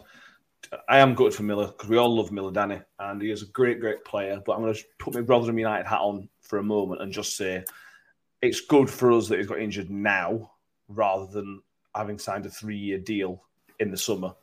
I 0.89 0.99
am 0.99 1.15
gutted 1.15 1.35
for 1.35 1.43
Miller 1.43 1.67
because 1.67 1.89
we 1.89 1.97
all 1.97 2.15
love 2.15 2.33
Miller, 2.33 2.53
Danny, 2.53 2.81
and 2.99 3.21
he 3.21 3.31
is 3.31 3.43
a 3.43 3.47
great, 3.47 3.81
great 3.81 4.05
player. 4.05 4.41
But 4.45 4.53
I'm 4.53 4.63
going 4.63 4.75
to 4.75 4.85
put 4.99 5.15
my 5.15 5.21
Rotherham 5.21 5.59
United 5.59 5.87
hat 5.87 6.01
on 6.01 6.29
for 6.43 6.59
a 6.59 6.63
moment 6.63 7.03
and 7.03 7.13
just 7.13 7.37
say 7.37 7.65
it's 8.41 8.61
good 8.61 8.91
for 8.91 9.13
us 9.13 9.29
that 9.29 9.39
he's 9.39 9.47
got 9.47 9.61
injured 9.61 9.91
now 9.91 10.53
rather 10.89 11.27
than 11.27 11.63
having 11.95 12.19
signed 12.19 12.47
a 12.47 12.51
three-year 12.51 12.99
deal 12.99 13.43
in 13.81 13.91
the 13.91 13.97
summer 13.97 14.35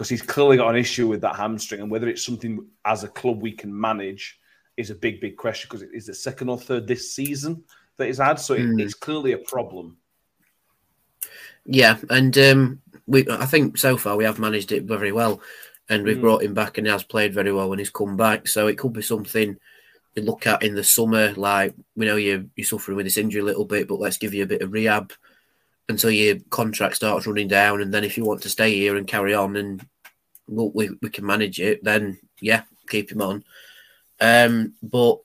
because 0.00 0.08
he's 0.08 0.22
clearly 0.22 0.56
got 0.56 0.70
an 0.70 0.80
issue 0.80 1.06
with 1.06 1.20
that 1.20 1.36
hamstring, 1.36 1.82
and 1.82 1.90
whether 1.90 2.08
it's 2.08 2.24
something 2.24 2.66
as 2.86 3.04
a 3.04 3.08
club 3.08 3.42
we 3.42 3.52
can 3.52 3.78
manage 3.78 4.40
is 4.78 4.88
a 4.88 4.94
big, 4.94 5.20
big 5.20 5.36
question 5.36 5.68
because 5.68 5.82
it 5.82 5.90
is 5.92 6.06
the 6.06 6.14
second 6.14 6.48
or 6.48 6.56
third 6.56 6.86
this 6.86 7.12
season 7.12 7.62
that 7.98 8.06
he's 8.06 8.16
had, 8.16 8.40
so 8.40 8.54
it, 8.54 8.62
Mm. 8.62 8.80
it's 8.80 8.94
clearly 8.94 9.32
a 9.32 9.38
problem. 9.38 9.98
Yeah, 11.66 11.98
and 12.08 12.38
um, 12.38 12.80
we 13.06 13.28
I 13.28 13.44
think 13.44 13.76
so 13.76 13.98
far 13.98 14.16
we 14.16 14.24
have 14.24 14.38
managed 14.38 14.72
it 14.72 14.84
very 14.84 15.12
well, 15.12 15.42
and 15.90 16.02
we've 16.02 16.16
Mm. 16.16 16.22
brought 16.22 16.44
him 16.44 16.54
back, 16.54 16.78
and 16.78 16.86
he 16.86 16.90
has 16.90 17.04
played 17.04 17.34
very 17.34 17.52
well 17.52 17.68
when 17.68 17.78
he's 17.78 17.90
come 17.90 18.16
back. 18.16 18.48
So 18.48 18.68
it 18.68 18.78
could 18.78 18.94
be 18.94 19.02
something 19.02 19.58
you 20.14 20.22
look 20.22 20.46
at 20.46 20.62
in 20.62 20.74
the 20.74 20.82
summer, 20.82 21.34
like 21.34 21.74
we 21.94 22.06
know 22.06 22.16
you 22.16 22.48
you're 22.56 22.64
suffering 22.64 22.96
with 22.96 23.04
this 23.04 23.18
injury 23.18 23.42
a 23.42 23.44
little 23.44 23.66
bit, 23.66 23.86
but 23.86 24.00
let's 24.00 24.16
give 24.16 24.32
you 24.32 24.44
a 24.44 24.52
bit 24.54 24.62
of 24.62 24.72
rehab 24.72 25.12
until 25.88 26.10
your 26.10 26.36
contract 26.50 26.96
starts 26.96 27.26
running 27.26 27.48
down, 27.48 27.80
and 27.80 27.92
then 27.92 28.04
if 28.04 28.16
you 28.16 28.24
want 28.24 28.42
to 28.42 28.48
stay 28.48 28.74
here 28.74 28.96
and 28.96 29.06
carry 29.06 29.34
on, 29.34 29.56
and 29.56 29.84
we 30.46 30.90
we 31.02 31.10
can 31.10 31.26
manage 31.26 31.60
it, 31.60 31.82
then 31.82 32.18
yeah, 32.40 32.62
keep 32.88 33.10
him 33.10 33.22
on. 33.22 33.44
Um, 34.20 34.74
but 34.82 35.18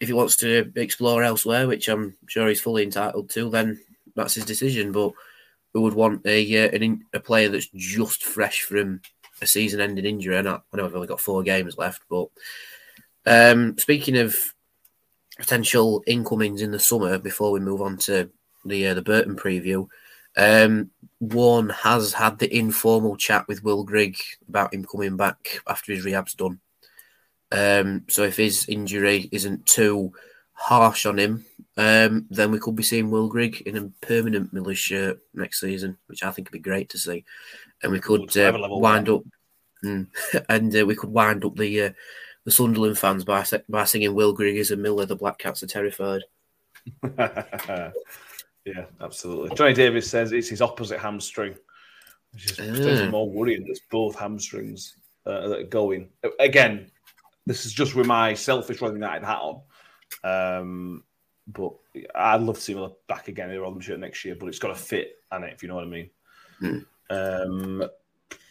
if 0.00 0.08
he 0.08 0.14
wants 0.14 0.36
to 0.36 0.72
explore 0.76 1.22
elsewhere, 1.22 1.68
which 1.68 1.88
I'm 1.88 2.16
sure 2.26 2.48
he's 2.48 2.60
fully 2.60 2.82
entitled 2.82 3.30
to, 3.30 3.50
then 3.50 3.80
that's 4.16 4.34
his 4.34 4.44
decision. 4.44 4.92
But 4.92 5.12
we 5.74 5.80
would 5.80 5.94
want 5.94 6.26
a 6.26 6.64
uh, 6.64 6.70
an 6.70 7.04
a 7.12 7.20
player 7.20 7.48
that's 7.48 7.68
just 7.68 8.24
fresh 8.24 8.62
from 8.62 9.02
a 9.42 9.46
season-ending 9.46 10.04
injury. 10.04 10.36
And 10.36 10.48
I, 10.48 10.60
I 10.72 10.76
know 10.76 10.84
we've 10.84 10.94
only 10.94 11.06
got 11.06 11.20
four 11.20 11.42
games 11.42 11.78
left, 11.78 12.02
but 12.08 12.28
um, 13.26 13.78
speaking 13.78 14.16
of 14.18 14.36
potential 15.38 16.02
incomings 16.06 16.60
in 16.60 16.70
the 16.70 16.78
summer, 16.78 17.18
before 17.18 17.50
we 17.52 17.60
move 17.60 17.80
on 17.80 17.96
to 17.96 18.30
the 18.64 18.88
uh, 18.88 18.94
the 18.94 19.02
Burton 19.02 19.36
preview, 19.36 19.88
um, 20.36 20.90
one 21.18 21.68
has 21.68 22.12
had 22.12 22.38
the 22.38 22.54
informal 22.54 23.16
chat 23.16 23.46
with 23.48 23.64
Will 23.64 23.84
Grigg 23.84 24.16
about 24.48 24.72
him 24.72 24.84
coming 24.84 25.16
back 25.16 25.60
after 25.66 25.92
his 25.92 26.04
rehab's 26.04 26.34
done. 26.34 26.60
Um, 27.52 28.04
so 28.08 28.22
if 28.22 28.36
his 28.36 28.68
injury 28.68 29.28
isn't 29.32 29.66
too 29.66 30.12
harsh 30.52 31.04
on 31.04 31.18
him, 31.18 31.44
um, 31.76 32.26
then 32.30 32.50
we 32.50 32.58
could 32.58 32.76
be 32.76 32.82
seeing 32.82 33.10
Will 33.10 33.28
Grigg 33.28 33.62
in 33.62 33.76
a 33.76 34.06
permanent 34.06 34.52
Millers 34.52 34.78
shirt 34.78 35.20
next 35.34 35.60
season, 35.60 35.98
which 36.06 36.22
I 36.22 36.30
think 36.30 36.48
would 36.48 36.52
be 36.52 36.70
great 36.70 36.90
to 36.90 36.98
see. 36.98 37.24
And 37.82 37.92
we 37.92 38.00
could 38.00 38.36
uh, 38.36 38.52
wind 38.70 39.08
up, 39.08 39.22
mm, 39.84 40.06
and 40.48 40.76
uh, 40.76 40.86
we 40.86 40.94
could 40.94 41.10
wind 41.10 41.44
up 41.44 41.56
the 41.56 41.82
uh, 41.82 41.92
the 42.44 42.50
Sunderland 42.50 42.98
fans 42.98 43.24
by 43.24 43.44
by 43.68 43.84
singing 43.84 44.14
Will 44.14 44.32
Grigg 44.32 44.56
is 44.56 44.70
a 44.70 44.76
Miller, 44.76 45.06
the 45.06 45.16
Black 45.16 45.38
Cats 45.38 45.62
are 45.62 45.66
terrified. 45.66 46.22
yeah, 48.64 48.84
absolutely. 49.00 49.54
Johnny 49.56 49.74
Davis 49.74 50.08
says 50.08 50.32
it's 50.32 50.48
his 50.48 50.62
opposite 50.62 50.98
hamstring, 51.00 51.54
which 52.32 52.46
is 52.46 52.52
potentially 52.52 53.06
Ah. 53.08 53.10
more 53.10 53.30
worrying. 53.30 53.64
That's 53.66 53.80
both 53.90 54.18
hamstrings 54.18 54.96
uh, 55.26 55.48
that 55.48 55.58
are 55.60 55.64
going. 55.64 56.10
Again, 56.38 56.90
this 57.46 57.66
is 57.66 57.72
just 57.72 57.94
with 57.94 58.06
my 58.06 58.34
selfish 58.34 58.80
Rotherham 58.80 59.02
United 59.02 59.24
hat 59.26 59.40
on. 59.42 59.60
Um, 60.24 61.04
but 61.46 61.72
I'd 62.14 62.42
love 62.42 62.56
to 62.56 62.60
see 62.60 62.74
him 62.74 62.90
back 63.08 63.28
again 63.28 63.48
in 63.50 63.56
the 63.56 63.60
Rotherham 63.60 63.80
shirt 63.80 63.98
next 63.98 64.24
year, 64.24 64.36
but 64.38 64.46
it's 64.48 64.58
got 64.58 64.68
to 64.68 64.74
fit 64.74 65.16
on 65.32 65.42
it, 65.44 65.52
if 65.52 65.62
you 65.62 65.68
know 65.68 65.76
what 65.76 65.84
I 65.84 65.88
mean. 65.88 66.10
Hmm. 66.60 66.78
Um, 67.10 67.82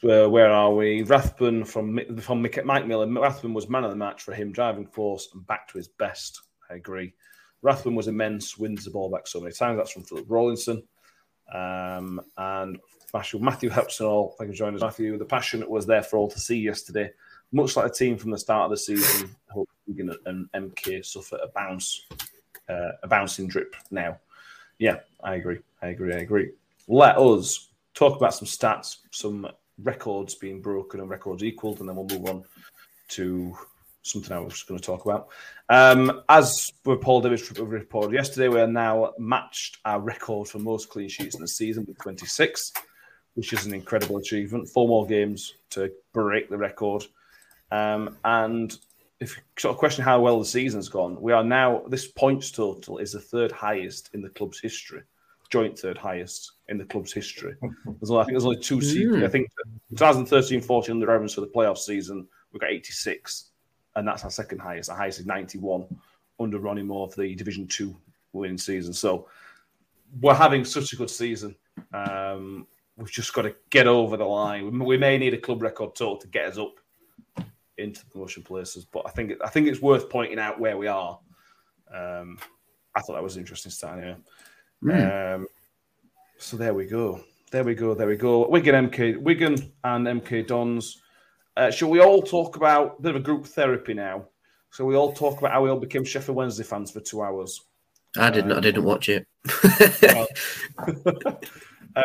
uh, 0.03 0.27
where 0.27 0.49
are 0.51 0.73
we? 0.73 1.03
Rathbone 1.03 1.63
from 1.63 1.97
from 2.19 2.43
Mick- 2.43 2.65
Mike 2.65 2.85
Miller. 2.87 3.07
Rathbone 3.07 3.53
was 3.53 3.69
man 3.69 3.83
of 3.85 3.91
the 3.91 3.95
match 3.95 4.23
for 4.23 4.33
him, 4.33 4.51
driving 4.51 4.85
force 4.85 5.29
and 5.33 5.45
back 5.47 5.67
to 5.69 5.77
his 5.77 5.87
best. 5.87 6.41
I 6.69 6.73
agree. 6.75 7.13
Rathbone 7.61 7.95
was 7.95 8.07
immense, 8.07 8.57
wins 8.57 8.85
the 8.85 8.91
ball 8.91 9.09
back 9.09 9.27
so 9.27 9.39
many 9.39 9.53
times. 9.53 9.77
That's 9.77 9.91
from 9.91 10.03
Philip 10.03 10.25
Rawlinson. 10.27 10.83
Um, 11.53 12.21
and 12.37 12.79
Matthew, 13.13 13.39
Matthew 13.39 13.69
Hepsonall, 13.69 14.35
thank 14.37 14.49
you 14.49 14.53
for 14.53 14.57
joining 14.57 14.75
us, 14.75 14.81
Matthew. 14.81 15.17
The 15.17 15.25
passion 15.25 15.67
was 15.67 15.85
there 15.85 16.03
for 16.03 16.17
all 16.17 16.29
to 16.29 16.39
see 16.39 16.57
yesterday. 16.57 17.11
Much 17.51 17.75
like 17.75 17.87
a 17.87 17.93
team 17.93 18.17
from 18.17 18.31
the 18.31 18.37
start 18.37 18.65
of 18.65 18.71
the 18.71 18.77
season, 18.77 19.35
hope 19.49 19.67
and 19.87 20.51
MK 20.53 21.03
suffer 21.03 21.39
a 21.41 21.47
bounce, 21.47 22.05
uh, 22.69 22.91
a 23.01 23.07
bouncing 23.07 23.47
drip 23.47 23.75
now. 23.89 24.19
Yeah, 24.77 24.97
I 25.23 25.35
agree. 25.35 25.59
I 25.81 25.87
agree. 25.87 26.13
I 26.13 26.19
agree. 26.19 26.51
Let 26.87 27.17
us 27.17 27.69
talk 27.95 28.15
about 28.15 28.35
some 28.35 28.47
stats, 28.47 28.97
some 29.11 29.47
records 29.83 30.35
being 30.35 30.61
broken 30.61 30.99
and 30.99 31.09
records 31.09 31.43
equaled, 31.43 31.79
and 31.79 31.89
then 31.89 31.95
we'll 31.95 32.05
move 32.05 32.29
on 32.29 32.43
to 33.09 33.57
something 34.09 34.35
I 34.35 34.39
was 34.39 34.63
going 34.63 34.79
to 34.79 34.85
talk 34.85 35.05
about. 35.05 35.29
Um, 35.69 36.23
as 36.29 36.71
with 36.85 37.01
Paul 37.01 37.21
Davis 37.21 37.51
reported 37.51 38.13
yesterday, 38.13 38.47
we 38.47 38.59
are 38.59 38.67
now 38.67 39.13
matched 39.17 39.77
our 39.85 39.99
record 39.99 40.47
for 40.47 40.59
most 40.59 40.89
clean 40.89 41.09
sheets 41.09 41.35
in 41.35 41.41
the 41.41 41.47
season 41.47 41.85
with 41.87 41.97
26, 41.99 42.73
which 43.35 43.53
is 43.53 43.65
an 43.65 43.73
incredible 43.73 44.17
achievement. 44.17 44.69
Four 44.69 44.87
more 44.87 45.05
games 45.05 45.55
to 45.71 45.91
break 46.13 46.49
the 46.49 46.57
record. 46.57 47.05
Um, 47.71 48.17
and 48.25 48.75
if 49.19 49.37
you 49.37 49.43
sort 49.57 49.73
of 49.73 49.79
question 49.79 50.03
how 50.03 50.19
well 50.21 50.39
the 50.39 50.45
season's 50.45 50.89
gone, 50.89 51.21
we 51.21 51.33
are 51.33 51.43
now, 51.43 51.83
this 51.87 52.07
points 52.07 52.51
total 52.51 52.97
is 52.97 53.11
the 53.11 53.19
third 53.19 53.51
highest 53.51 54.09
in 54.13 54.21
the 54.21 54.29
club's 54.29 54.59
history, 54.59 55.01
joint 55.49 55.77
third 55.77 55.97
highest 55.97 56.53
in 56.69 56.77
the 56.77 56.85
club's 56.85 57.13
history. 57.13 57.55
There's 57.61 58.09
only, 58.09 58.21
I 58.21 58.25
think 58.25 58.33
there's 58.33 58.45
only 58.45 58.61
two 58.61 58.81
seasons. 58.81 59.23
I 59.23 59.27
think 59.27 59.49
2013 59.91 60.61
14 60.61 60.95
under 60.95 61.11
Evans 61.11 61.33
for 61.33 61.41
the 61.41 61.47
playoff 61.47 61.77
season, 61.77 62.27
we 62.53 62.59
got 62.59 62.71
86, 62.71 63.48
and 63.99 64.07
that's 64.07 64.23
our 64.23 64.31
second 64.31 64.59
highest. 64.59 64.89
Our 64.89 64.95
highest 64.95 65.19
is 65.19 65.25
91 65.25 65.85
under 66.39 66.57
Ronnie 66.57 66.83
Moore 66.83 67.09
for 67.09 67.21
the 67.21 67.35
Division 67.35 67.67
Two 67.67 67.95
winning 68.31 68.57
season. 68.57 68.93
So 68.93 69.27
we're 70.21 70.33
having 70.33 70.63
such 70.63 70.93
a 70.93 70.95
good 70.95 71.09
season. 71.09 71.53
Um, 71.93 72.65
we've 72.95 73.11
just 73.11 73.33
got 73.33 73.41
to 73.41 73.53
get 73.69 73.87
over 73.87 74.15
the 74.15 74.23
line. 74.23 74.79
We 74.79 74.97
may 74.97 75.17
need 75.17 75.33
a 75.33 75.37
club 75.37 75.61
record 75.61 75.95
total 75.95 76.15
to 76.17 76.27
get 76.27 76.45
us 76.45 76.57
up 76.57 76.75
into 77.77 77.99
the 77.99 78.09
promotion 78.09 78.41
places, 78.41 78.85
but 78.85 79.03
I 79.05 79.09
think 79.09 79.33
I 79.43 79.49
think 79.49 79.67
it's 79.67 79.81
worth 79.81 80.09
pointing 80.09 80.39
out 80.39 80.59
where 80.59 80.77
we 80.77 80.87
are. 80.87 81.19
Um, 81.93 82.39
I 82.95 83.01
thought 83.01 83.15
that 83.15 83.23
was 83.23 83.35
an 83.35 83.41
interesting 83.41 83.71
start 83.71 84.01
here. 84.01 84.17
Mm. 84.81 85.35
Um, 85.35 85.47
so 86.37 86.55
there 86.55 86.73
we 86.73 86.85
go. 86.85 87.21
There 87.51 87.65
we 87.65 87.75
go. 87.75 87.93
There 87.93 88.07
we 88.07 88.15
go. 88.15 88.47
Wigan 88.47 88.89
MK 88.89 89.21
Wigan 89.21 89.73
and 89.83 90.07
MK 90.07 90.47
Dons. 90.47 91.01
Uh, 91.59 91.69
shall 91.69 91.89
we 91.89 91.99
all 91.99 92.21
talk 92.21 92.55
about 92.55 92.95
a 92.99 93.01
bit 93.01 93.09
of 93.09 93.17
a 93.17 93.19
group 93.19 93.45
therapy 93.45 93.93
now? 93.93 94.23
So 94.69 94.85
we 94.85 94.95
all 94.95 95.11
talk 95.11 95.39
about 95.39 95.51
how 95.51 95.61
we 95.61 95.69
all 95.69 95.77
became 95.77 96.05
Sheffield 96.05 96.37
Wednesday 96.37 96.63
fans 96.63 96.89
for 96.89 97.01
two 97.01 97.21
hours. 97.21 97.65
I 98.15 98.29
didn't. 98.29 98.53
Um, 98.53 98.59
I 98.59 98.61
didn't 98.61 98.85
watch 98.85 99.09
it. 99.09 99.27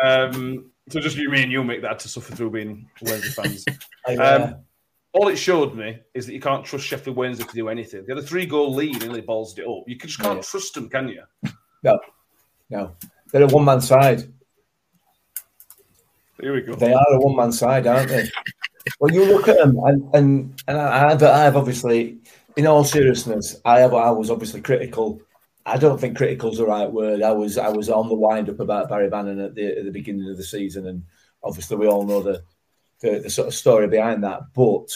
um, 0.03 0.71
so 0.89 0.99
just 0.99 1.15
you, 1.15 1.29
me, 1.29 1.43
and 1.43 1.51
you 1.53 1.63
make 1.63 1.81
that 1.83 1.99
to 1.99 2.09
suffer 2.09 2.35
through 2.35 2.51
being 2.51 2.89
Wednesday 3.01 3.29
fans. 3.29 3.65
um, 4.19 4.55
all 5.13 5.29
it 5.29 5.37
showed 5.37 5.73
me 5.73 5.99
is 6.13 6.25
that 6.25 6.33
you 6.33 6.41
can't 6.41 6.65
trust 6.65 6.85
Sheffield 6.85 7.15
Wednesday 7.15 7.45
to 7.45 7.53
do 7.53 7.69
anything. 7.69 8.03
They 8.05 8.13
had 8.13 8.21
a 8.21 8.27
three-goal 8.27 8.75
lead 8.75 9.03
and 9.03 9.15
they 9.15 9.21
ballsed 9.21 9.57
it 9.57 9.65
up. 9.65 9.85
You 9.87 9.97
just 9.97 10.19
can't 10.19 10.39
yeah. 10.39 10.43
trust 10.43 10.73
them, 10.73 10.89
can 10.89 11.07
you? 11.07 11.23
No, 11.81 11.97
no. 12.69 12.97
They're 13.31 13.43
a 13.43 13.47
one-man 13.47 13.79
side. 13.79 14.33
Here 16.41 16.53
we 16.53 16.61
go. 16.61 16.75
They 16.75 16.93
are 16.93 17.13
a 17.13 17.19
one-man 17.19 17.53
side, 17.53 17.87
aren't 17.87 18.09
they? 18.09 18.29
Well, 18.99 19.13
you 19.13 19.25
look 19.25 19.47
at 19.47 19.57
them, 19.57 19.77
and 19.83 20.13
and, 20.13 20.63
and 20.67 20.77
I, 20.77 21.11
I've, 21.11 21.23
I've 21.23 21.55
obviously, 21.55 22.19
in 22.55 22.67
all 22.67 22.83
seriousness, 22.83 23.55
I 23.65 23.79
have 23.79 23.93
I 23.93 24.11
was 24.11 24.29
obviously 24.29 24.61
critical. 24.61 25.21
I 25.65 25.77
don't 25.77 25.99
think 25.99 26.17
critical 26.17 26.51
is 26.51 26.59
the 26.59 26.65
right 26.67 26.91
word. 26.91 27.21
I 27.23 27.31
was 27.31 27.57
I 27.57 27.69
was 27.69 27.89
on 27.89 28.07
the 28.09 28.15
wind 28.15 28.49
up 28.49 28.59
about 28.59 28.89
Barry 28.89 29.09
Bannan 29.09 29.39
at 29.39 29.55
the 29.55 29.77
at 29.79 29.85
the 29.85 29.91
beginning 29.91 30.29
of 30.29 30.37
the 30.37 30.43
season, 30.43 30.87
and 30.87 31.03
obviously 31.43 31.77
we 31.77 31.87
all 31.87 32.05
know 32.05 32.21
the 32.21 32.43
the, 33.01 33.19
the 33.19 33.29
sort 33.29 33.47
of 33.47 33.53
story 33.55 33.87
behind 33.87 34.23
that. 34.23 34.41
But 34.53 34.87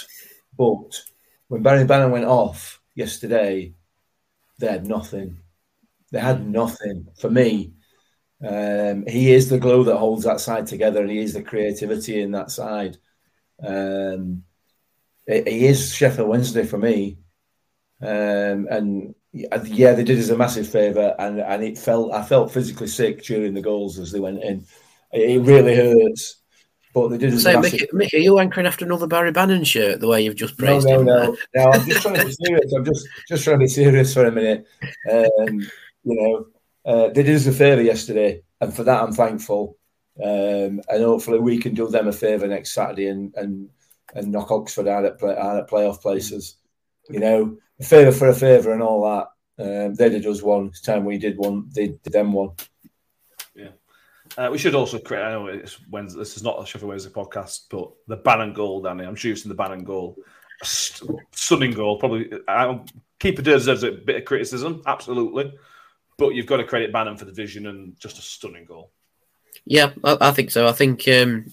but 0.57 1.01
when 1.47 1.63
Barry 1.63 1.85
Bannan 1.85 2.11
went 2.11 2.25
off 2.25 2.81
yesterday, 2.95 3.73
they 4.59 4.67
had 4.67 4.85
nothing. 4.87 5.39
They 6.11 6.19
had 6.19 6.47
nothing 6.47 7.07
for 7.19 7.29
me. 7.29 7.73
Um, 8.45 9.05
he 9.07 9.33
is 9.33 9.49
the 9.49 9.59
glue 9.59 9.83
that 9.85 9.97
holds 9.97 10.23
that 10.25 10.39
side 10.41 10.67
together, 10.67 11.01
and 11.01 11.11
he 11.11 11.19
is 11.19 11.33
the 11.33 11.43
creativity 11.43 12.21
in 12.21 12.31
that 12.31 12.51
side. 12.51 12.97
Um, 13.63 14.43
he 15.27 15.67
is 15.67 15.93
Sheffield 15.93 16.27
Wednesday 16.27 16.65
for 16.65 16.77
me, 16.77 17.17
um, 18.01 18.67
and 18.69 19.15
yeah, 19.31 19.93
they 19.93 20.03
did 20.03 20.17
us 20.17 20.29
a 20.29 20.37
massive 20.37 20.67
favour, 20.67 21.15
and 21.19 21.39
and 21.39 21.63
it 21.63 21.77
felt 21.77 22.13
I 22.13 22.23
felt 22.23 22.51
physically 22.51 22.87
sick 22.87 23.23
during 23.23 23.53
the 23.53 23.61
goals 23.61 23.99
as 23.99 24.11
they 24.11 24.19
went 24.19 24.43
in. 24.43 24.65
It 25.11 25.41
really 25.41 25.75
hurts, 25.75 26.41
but 26.93 27.09
they 27.09 27.17
did. 27.17 27.39
So, 27.39 27.53
massive... 27.53 27.73
Mickey, 27.73 27.87
Mickey, 27.93 28.17
are 28.17 28.21
you 28.21 28.39
anchoring 28.39 28.65
after 28.65 28.85
another 28.85 29.07
Barry 29.07 29.31
Bannan 29.31 29.65
shirt? 29.65 29.99
The 29.99 30.07
way 30.07 30.21
you've 30.21 30.35
just 30.35 30.57
praised 30.57 30.87
no, 30.87 31.03
no, 31.03 31.21
him. 31.21 31.37
No, 31.55 31.63
no, 31.63 31.71
I'm 31.71 31.87
just 31.87 32.01
trying 32.01 32.15
to 32.15 32.25
be 32.25 32.31
serious. 32.31 32.73
I'm 32.73 32.85
just 32.85 33.07
just 33.27 33.43
trying 33.43 33.59
to 33.59 33.63
be 33.63 33.67
serious 33.67 34.13
for 34.13 34.25
a 34.25 34.31
minute. 34.31 34.65
Um, 35.11 35.59
you 36.03 36.15
know, 36.15 36.45
uh, 36.85 37.07
they 37.09 37.23
did 37.23 37.35
us 37.35 37.45
a 37.45 37.51
favour 37.51 37.81
yesterday, 37.81 38.41
and 38.61 38.73
for 38.73 38.83
that 38.83 39.03
I'm 39.03 39.13
thankful. 39.13 39.77
Um, 40.21 40.81
and 40.89 41.03
hopefully 41.03 41.39
we 41.39 41.57
can 41.57 41.73
do 41.73 41.87
them 41.87 42.07
a 42.07 42.11
favour 42.11 42.47
next 42.47 42.73
Saturday 42.73 43.07
and 43.07 43.33
and 43.35 43.69
and 44.15 44.31
knock 44.31 44.51
Oxford 44.51 44.87
out 44.87 45.05
at, 45.05 45.19
play, 45.19 45.37
out 45.37 45.57
at 45.57 45.69
playoff 45.69 46.01
places. 46.01 46.57
You 47.09 47.19
know, 47.19 47.57
a 47.79 47.83
favour 47.83 48.11
for 48.11 48.27
a 48.27 48.33
favour 48.33 48.73
and 48.73 48.81
all 48.81 49.03
that. 49.03 49.27
Um, 49.63 49.93
they 49.93 50.09
did 50.09 50.25
us 50.25 50.41
one. 50.41 50.67
It's 50.67 50.81
time 50.81 51.05
we 51.05 51.17
did 51.17 51.37
one. 51.37 51.69
They 51.73 51.87
did 51.87 52.13
them 52.13 52.33
one. 52.33 52.51
Yeah. 53.55 53.69
Uh, 54.37 54.49
we 54.51 54.57
should 54.57 54.75
also 54.75 54.99
create. 54.99 55.23
I 55.23 55.31
know 55.31 55.47
it's 55.47 55.79
Wednesday. 55.89 56.19
This 56.19 56.37
is 56.37 56.43
not 56.43 56.61
a 56.61 56.65
Sheffield 56.65 56.89
Wednesday 56.89 57.11
podcast, 57.11 57.63
but 57.69 57.91
the 58.07 58.17
Bannan 58.17 58.53
goal, 58.53 58.81
Danny. 58.81 59.05
I'm 59.05 59.15
choosing 59.15 59.49
the 59.49 59.55
Bannan 59.55 59.83
goal. 59.83 60.17
St- 60.63 61.09
stunning 61.31 61.71
goal. 61.71 61.97
Probably. 61.97 62.29
I, 62.47 62.79
keeper 63.19 63.41
deserves 63.41 63.83
a 63.83 63.91
bit 63.91 64.17
of 64.17 64.25
criticism, 64.25 64.81
absolutely. 64.85 65.53
But 66.17 66.35
you've 66.35 66.45
got 66.45 66.57
to 66.57 66.63
credit 66.63 66.93
Bannan 66.93 67.17
for 67.17 67.25
the 67.25 67.31
vision 67.31 67.67
and 67.67 67.97
just 67.99 68.17
a 68.17 68.21
stunning 68.21 68.65
goal. 68.65 68.91
Yeah, 69.65 69.91
I, 70.03 70.17
I 70.21 70.31
think 70.31 70.51
so. 70.51 70.67
I 70.67 70.71
think 70.71 71.07
um, 71.07 71.51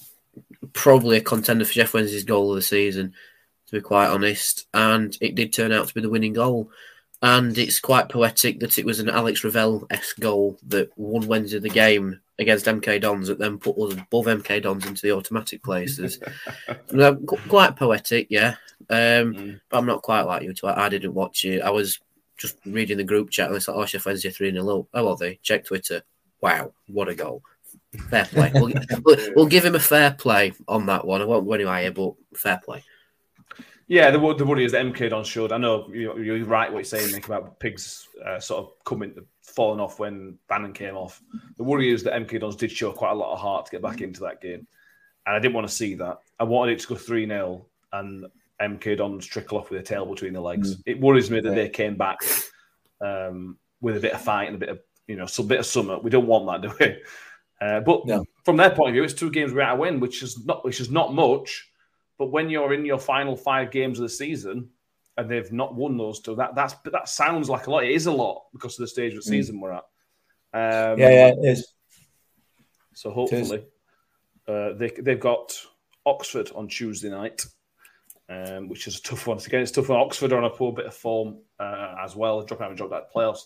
probably 0.73 1.17
a 1.17 1.23
contender 1.23 1.65
for 1.65 1.73
Sheff 1.73 1.95
Wednesday's 1.95 2.25
goal 2.25 2.51
of 2.51 2.57
the 2.57 2.63
season, 2.63 3.15
to 3.67 3.73
be 3.73 3.81
quite 3.81 4.09
honest. 4.09 4.67
And 4.75 5.17
it 5.21 5.35
did 5.35 5.53
turn 5.53 5.73
out 5.73 5.89
to 5.89 5.95
be 5.95 6.01
the 6.01 6.11
winning 6.11 6.35
goal. 6.35 6.71
And 7.23 7.57
it's 7.57 7.81
quite 7.81 8.11
poetic 8.11 8.61
that 8.61 8.79
it 8.79 8.85
was 8.85 9.01
an 9.01 9.09
Alex 9.09 9.43
Revell 9.43 9.87
esque 9.91 10.21
goal 10.21 10.59
that 10.69 10.91
won 10.97 11.27
Wednesday 11.27 11.59
the 11.59 11.71
game 11.71 12.21
against 12.39 12.67
MK 12.67 13.01
Dons 13.01 13.29
that 13.29 13.39
then 13.39 13.59
put 13.59 13.79
us 13.79 13.95
above 13.95 14.27
MK 14.27 14.63
Dons 14.63 14.87
into 14.87 15.03
the 15.03 15.13
automatic 15.13 15.63
places. 15.63 16.21
quite 17.49 17.77
poetic, 17.77 18.27
yeah. 18.29 18.57
Um, 18.91 19.33
mm. 19.35 19.61
But 19.71 19.79
I'm 19.79 19.87
not 19.87 20.03
quite 20.03 20.23
like 20.23 20.43
you. 20.43 20.53
Too. 20.53 20.67
I, 20.67 20.91
didn't 20.91 21.15
watch 21.15 21.45
it. 21.47 21.63
I 21.63 21.71
was 21.71 21.99
just 22.37 22.59
reading 22.67 22.99
the 22.99 23.05
group 23.05 23.31
chat 23.31 23.49
and 23.49 23.57
it's 23.57 23.67
like, 23.67 23.77
oh, 23.77 23.87
Sheffield 23.87 24.13
Wednesday 24.13 24.31
3 24.31 24.53
0. 24.53 24.89
Oh, 24.93 25.09
are 25.09 25.17
they? 25.17 25.41
Check 25.43 25.65
Twitter. 25.65 26.03
Wow, 26.43 26.73
what 26.87 27.09
a 27.09 27.15
goal. 27.15 27.43
Fair 27.97 28.25
play. 28.25 28.51
We'll, 28.55 28.73
we'll, 29.35 29.47
give 29.47 29.65
him 29.65 29.75
a 29.75 29.81
fair 29.81 30.13
play 30.13 30.53
on 30.69 30.87
that 30.87 31.07
one. 31.07 31.23
I 31.23 31.25
won't 31.25 31.47
go 31.47 31.53
any 31.53 31.65
higher, 31.65 31.91
but 31.91 32.15
fair 32.35 32.61
play. 32.65 32.83
Yeah, 33.89 34.11
the, 34.11 34.19
the 34.35 34.45
worry 34.45 34.65
is 34.65 34.73
that 34.73 34.85
MK 34.85 35.11
Don 35.11 35.23
should. 35.23 35.53
I 35.53 35.59
know 35.59 35.89
you're, 35.93 36.21
you're 36.23 36.45
right 36.45 36.73
what 36.73 36.79
you're 36.79 36.85
saying, 36.85 37.13
Nick, 37.13 37.27
about 37.27 37.61
pigs 37.61 38.09
uh, 38.25 38.41
sort 38.41 38.65
of 38.65 38.85
coming, 38.85 39.15
falling 39.43 39.79
off 39.79 40.01
when 40.01 40.39
Bannan 40.49 40.73
came 40.73 40.97
off. 40.97 41.23
The 41.57 41.63
worry 41.63 41.93
is 41.93 42.03
that 42.03 42.21
MK 42.21 42.41
Dons 42.41 42.57
did 42.57 42.73
show 42.73 42.91
quite 42.91 43.13
a 43.13 43.15
lot 43.15 43.33
of 43.33 43.39
heart 43.39 43.67
to 43.67 43.71
get 43.71 43.83
back 43.83 44.01
into 44.01 44.21
that 44.21 44.41
game. 44.41 44.67
And 45.25 45.37
I 45.37 45.39
didn't 45.39 45.55
want 45.55 45.69
to 45.69 45.75
see 45.75 45.95
that. 45.97 46.19
I 46.41 46.45
wanted 46.45 46.73
it 46.73 46.81
to 46.81 46.89
go 46.89 46.95
3 46.97 47.29
0 47.29 47.67
and 47.93 48.27
MK 48.61 48.97
Dons 48.97 49.25
trickle 49.25 49.59
off 49.59 49.71
with 49.71 49.81
a 49.81 49.85
tail 49.85 50.07
between 50.07 50.33
the 50.33 50.41
legs. 50.41 50.77
Mm. 50.77 50.83
It 50.87 51.01
worries 51.01 51.31
me 51.31 51.41
that 51.41 51.55
they 51.55 51.69
came 51.69 51.97
back 51.97 52.19
um, 53.01 53.57
with 53.81 53.97
a 53.97 54.01
bit 54.01 54.13
of 54.13 54.21
fight 54.21 54.49
and 54.49 54.57
a 54.57 54.59
bit 54.59 54.69
of, 54.71 54.81
you 55.07 55.15
know, 55.15 55.27
some 55.27 55.47
bit 55.47 55.61
of 55.61 55.67
summer. 55.67 55.99
We 55.99 56.11
don't 56.11 56.27
want 56.27 56.63
that, 56.63 56.69
do 56.69 56.75
we? 56.81 56.97
Uh, 57.61 57.81
but 57.81 58.03
from 58.45 58.57
their 58.57 58.71
point 58.71 58.91
of 58.91 58.95
view, 58.95 59.03
it's 59.03 59.15
two 59.15 59.31
games 59.31 59.53
without 59.53 59.77
a 59.77 59.81
win, 59.81 60.01
which 60.01 60.23
is 60.23 60.45
not 60.45 60.65
which 60.65 60.81
is 60.81 60.91
not 60.91 61.15
much. 61.15 61.71
But 62.19 62.31
when 62.31 62.51
you're 62.51 62.73
in 62.75 62.85
your 62.85 62.99
final 62.99 63.37
five 63.37 63.71
games 63.71 63.99
of 63.99 64.05
the 64.05 64.09
season 64.09 64.71
and 65.17 65.31
they've 65.31 65.53
not 65.53 65.75
won 65.75 65.97
those 65.97 66.21
two, 66.21 66.35
that 66.37 66.55
that's 66.55 66.75
that 66.93 67.09
sounds 67.09 67.49
like 67.49 67.67
a 67.67 67.71
lot. 67.71 67.85
It 67.85 67.93
is 67.93 68.07
a 68.07 68.13
lot 68.13 68.45
because 68.53 68.75
of 68.75 68.81
the 68.81 68.89
stage 68.89 69.15
of 69.15 69.25
the 69.25 69.31
mm. 69.31 69.35
season 69.35 69.61
we're 69.61 69.73
at. 69.73 69.85
Um, 70.53 70.99
yeah, 70.99 71.11
yeah, 71.11 71.29
it 71.29 71.39
is. 71.43 71.73
So 72.95 73.11
hopefully, 73.11 73.65
uh, 74.49 74.73
they 74.75 74.91
they've 75.01 75.21
got 75.21 75.59
Oxford 76.05 76.51
on 76.55 76.69
Tuesday 76.69 77.11
night, 77.11 77.45
um, 78.29 78.69
which 78.69 78.87
is 78.87 78.99
a 78.99 79.03
tough 79.03 79.27
one. 79.27 79.39
Again, 79.39 79.63
it's 79.63 79.73
tough 79.73 79.87
for 79.87 79.99
Oxford 79.99 80.33
on 80.33 80.45
a 80.45 80.51
poor 80.51 80.73
bit 80.73 80.87
of 80.87 80.95
form 80.95 81.39
uh, 81.59 81.95
as 82.03 82.17
well, 82.17 82.43
dropping 82.43 82.67
out 82.67 82.73
of 82.73 82.79
job 82.79 82.93
at 82.93 83.13
playoffs. 83.13 83.41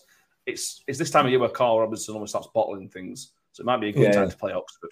It's 0.45 0.83
it's 0.87 0.99
this 0.99 1.11
time 1.11 1.25
of 1.25 1.31
year 1.31 1.39
where 1.39 1.49
Karl 1.49 1.79
Robinson 1.79 2.13
almost 2.13 2.31
starts 2.31 2.49
bottling 2.53 2.89
things. 2.89 3.31
So 3.51 3.61
it 3.61 3.65
might 3.65 3.81
be 3.81 3.89
a 3.89 3.93
good 3.93 4.03
yeah, 4.03 4.11
time 4.11 4.29
to 4.29 4.37
play 4.37 4.53
Oxford. 4.53 4.91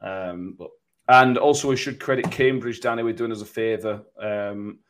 Um, 0.00 0.54
but 0.58 0.70
and 1.08 1.38
also 1.38 1.68
we 1.68 1.76
should 1.76 2.00
credit 2.00 2.30
Cambridge, 2.30 2.80
Danny. 2.80 3.02
We're 3.02 3.14
doing 3.14 3.32
us 3.32 3.40
a 3.40 3.46
favour. 3.46 4.02
Um, 4.20 4.80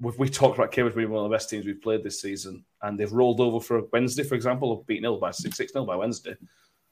we've, 0.00 0.18
we 0.18 0.28
talked 0.28 0.58
about 0.58 0.72
Cambridge 0.72 0.96
being 0.96 1.10
one 1.10 1.24
of 1.24 1.30
the 1.30 1.34
best 1.34 1.48
teams 1.48 1.66
we've 1.66 1.80
played 1.80 2.02
this 2.02 2.20
season, 2.20 2.64
and 2.82 2.98
they've 2.98 3.12
rolled 3.12 3.40
over 3.40 3.60
for 3.60 3.82
Wednesday, 3.92 4.24
for 4.24 4.34
example, 4.34 4.84
beaten 4.86 5.04
ill 5.04 5.18
by 5.18 5.30
six 5.30 5.56
six 5.56 5.74
nil 5.74 5.86
by 5.86 5.96
Wednesday. 5.96 6.34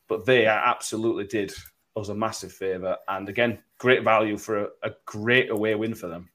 But 0.09 0.25
they 0.25 0.47
absolutely 0.47 1.27
did 1.27 1.53
us 1.97 2.11
a 2.11 2.15
massive 2.15 2.53
favour, 2.53 2.97
and 3.09 3.29
again, 3.29 3.59
great 3.79 4.05
value 4.05 4.37
for 4.37 4.65
a, 4.65 4.69
a 4.85 4.91
great 5.05 5.51
away 5.51 5.75
win 5.75 5.95
for 5.95 6.07
them. 6.07 6.29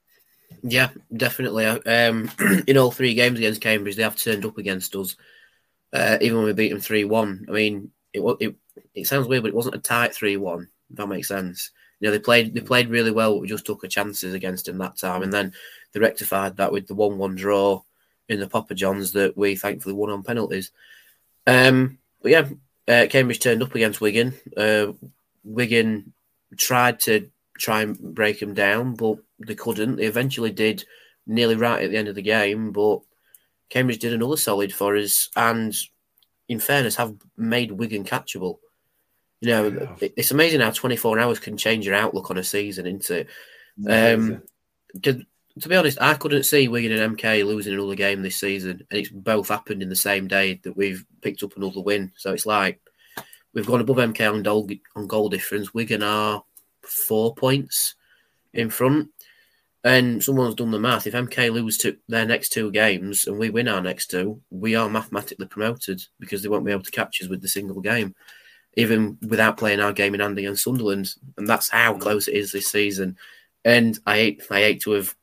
Yeah, 0.62 0.90
definitely. 1.16 1.64
Um, 1.64 2.30
in 2.66 2.76
all 2.76 2.90
three 2.90 3.14
games 3.14 3.38
against 3.38 3.62
Cambridge, 3.62 3.96
they 3.96 4.02
have 4.02 4.16
turned 4.16 4.44
up 4.44 4.58
against 4.58 4.94
us. 4.94 5.16
Uh, 5.92 6.18
even 6.20 6.38
when 6.38 6.46
we 6.46 6.52
beat 6.52 6.70
them 6.70 6.80
three 6.80 7.04
one. 7.04 7.46
I 7.48 7.52
mean, 7.52 7.90
it, 8.12 8.20
it 8.40 8.56
it 8.94 9.06
sounds 9.06 9.28
weird, 9.28 9.42
but 9.42 9.50
it 9.50 9.54
wasn't 9.54 9.74
a 9.74 9.78
tight 9.78 10.14
three 10.14 10.36
one. 10.36 10.68
If 10.90 10.96
that 10.96 11.06
makes 11.08 11.28
sense. 11.28 11.70
You 12.00 12.08
know, 12.08 12.12
they 12.12 12.18
played 12.18 12.54
they 12.54 12.60
played 12.60 12.88
really 12.88 13.12
well. 13.12 13.38
We 13.38 13.48
just 13.48 13.64
took 13.64 13.84
a 13.84 13.88
chances 13.88 14.34
against 14.34 14.66
them 14.66 14.78
that 14.78 14.98
time, 14.98 15.22
and 15.22 15.32
then 15.32 15.52
they 15.92 16.00
rectified 16.00 16.56
that 16.56 16.72
with 16.72 16.86
the 16.86 16.94
one-one 16.94 17.36
draw 17.36 17.82
in 18.28 18.40
the 18.40 18.48
Papa 18.48 18.74
Johns 18.74 19.12
that 19.12 19.36
we 19.36 19.56
thankfully 19.56 19.94
won 19.94 20.10
on 20.10 20.22
penalties. 20.22 20.70
Um, 21.46 21.98
but 22.20 22.30
yeah, 22.30 22.48
uh, 22.88 23.06
Cambridge 23.08 23.40
turned 23.40 23.62
up 23.62 23.74
against 23.74 24.00
Wigan. 24.00 24.34
Uh, 24.56 24.92
Wigan 25.44 26.12
tried 26.56 27.00
to 27.00 27.30
try 27.58 27.82
and 27.82 27.98
break 28.14 28.40
them 28.40 28.54
down, 28.54 28.94
but 28.94 29.18
they 29.38 29.54
couldn't. 29.54 29.96
They 29.96 30.06
eventually 30.06 30.50
did 30.50 30.84
nearly 31.26 31.56
right 31.56 31.82
at 31.84 31.90
the 31.90 31.96
end 31.96 32.08
of 32.08 32.14
the 32.14 32.22
game, 32.22 32.72
but 32.72 33.00
Cambridge 33.68 33.98
did 34.00 34.12
another 34.12 34.36
solid 34.36 34.74
for 34.74 34.96
us, 34.96 35.28
and 35.36 35.74
in 36.52 36.60
fairness, 36.60 36.96
have 36.96 37.14
made 37.36 37.72
Wigan 37.72 38.04
catchable. 38.04 38.58
You 39.40 39.48
know, 39.48 39.96
it's 40.00 40.30
amazing 40.30 40.60
how 40.60 40.70
24 40.70 41.18
hours 41.18 41.40
can 41.40 41.56
change 41.56 41.84
your 41.84 41.96
outlook 41.96 42.30
on 42.30 42.38
a 42.38 42.44
season, 42.44 42.86
isn't 42.86 43.10
it? 43.10 43.28
Um, 43.88 44.42
to, 45.02 45.24
to 45.60 45.68
be 45.68 45.76
honest, 45.76 46.00
I 46.00 46.14
couldn't 46.14 46.44
see 46.44 46.68
Wigan 46.68 46.92
and 46.92 47.18
MK 47.18 47.44
losing 47.44 47.74
another 47.74 47.96
game 47.96 48.22
this 48.22 48.36
season, 48.36 48.86
and 48.88 49.00
it's 49.00 49.08
both 49.08 49.48
happened 49.48 49.82
in 49.82 49.88
the 49.88 49.96
same 49.96 50.28
day 50.28 50.60
that 50.62 50.76
we've 50.76 51.04
picked 51.20 51.42
up 51.42 51.56
another 51.56 51.80
win. 51.80 52.12
So 52.16 52.32
it's 52.32 52.46
like 52.46 52.80
we've 53.52 53.66
gone 53.66 53.80
above 53.80 53.96
MK 53.96 54.32
on 54.32 54.42
goal 54.42 54.70
on 54.94 55.06
goal 55.08 55.28
difference. 55.28 55.74
Wigan 55.74 56.02
are 56.02 56.44
four 56.82 57.34
points 57.34 57.96
in 58.52 58.70
front, 58.70 59.08
and 59.84 60.22
someone's 60.22 60.54
done 60.54 60.70
the 60.70 60.78
math. 60.78 61.06
If 61.06 61.14
MK 61.14 61.52
lose 61.52 61.76
to 61.78 61.96
their 62.08 62.24
next 62.24 62.50
two 62.50 62.70
games 62.70 63.26
and 63.26 63.38
we 63.38 63.50
win 63.50 63.68
our 63.68 63.80
next 63.80 64.10
two, 64.10 64.40
we 64.50 64.74
are 64.74 64.88
mathematically 64.88 65.46
promoted 65.46 66.02
because 66.20 66.42
they 66.42 66.48
won't 66.48 66.64
be 66.64 66.72
able 66.72 66.84
to 66.84 66.90
catch 66.90 67.20
us 67.20 67.28
with 67.28 67.42
the 67.42 67.48
single 67.48 67.80
game, 67.80 68.14
even 68.74 69.18
without 69.28 69.56
playing 69.56 69.80
our 69.80 69.92
game 69.92 70.14
in 70.14 70.20
hand 70.20 70.38
against 70.38 70.64
Sunderland. 70.64 71.14
And 71.36 71.48
that's 71.48 71.68
how 71.68 71.94
close 71.94 72.28
it 72.28 72.34
is 72.34 72.52
this 72.52 72.68
season. 72.68 73.16
And 73.64 73.98
I 74.06 74.16
hate, 74.16 74.42
I 74.50 74.60
hate 74.60 74.82
to 74.82 74.92
have 74.92 75.14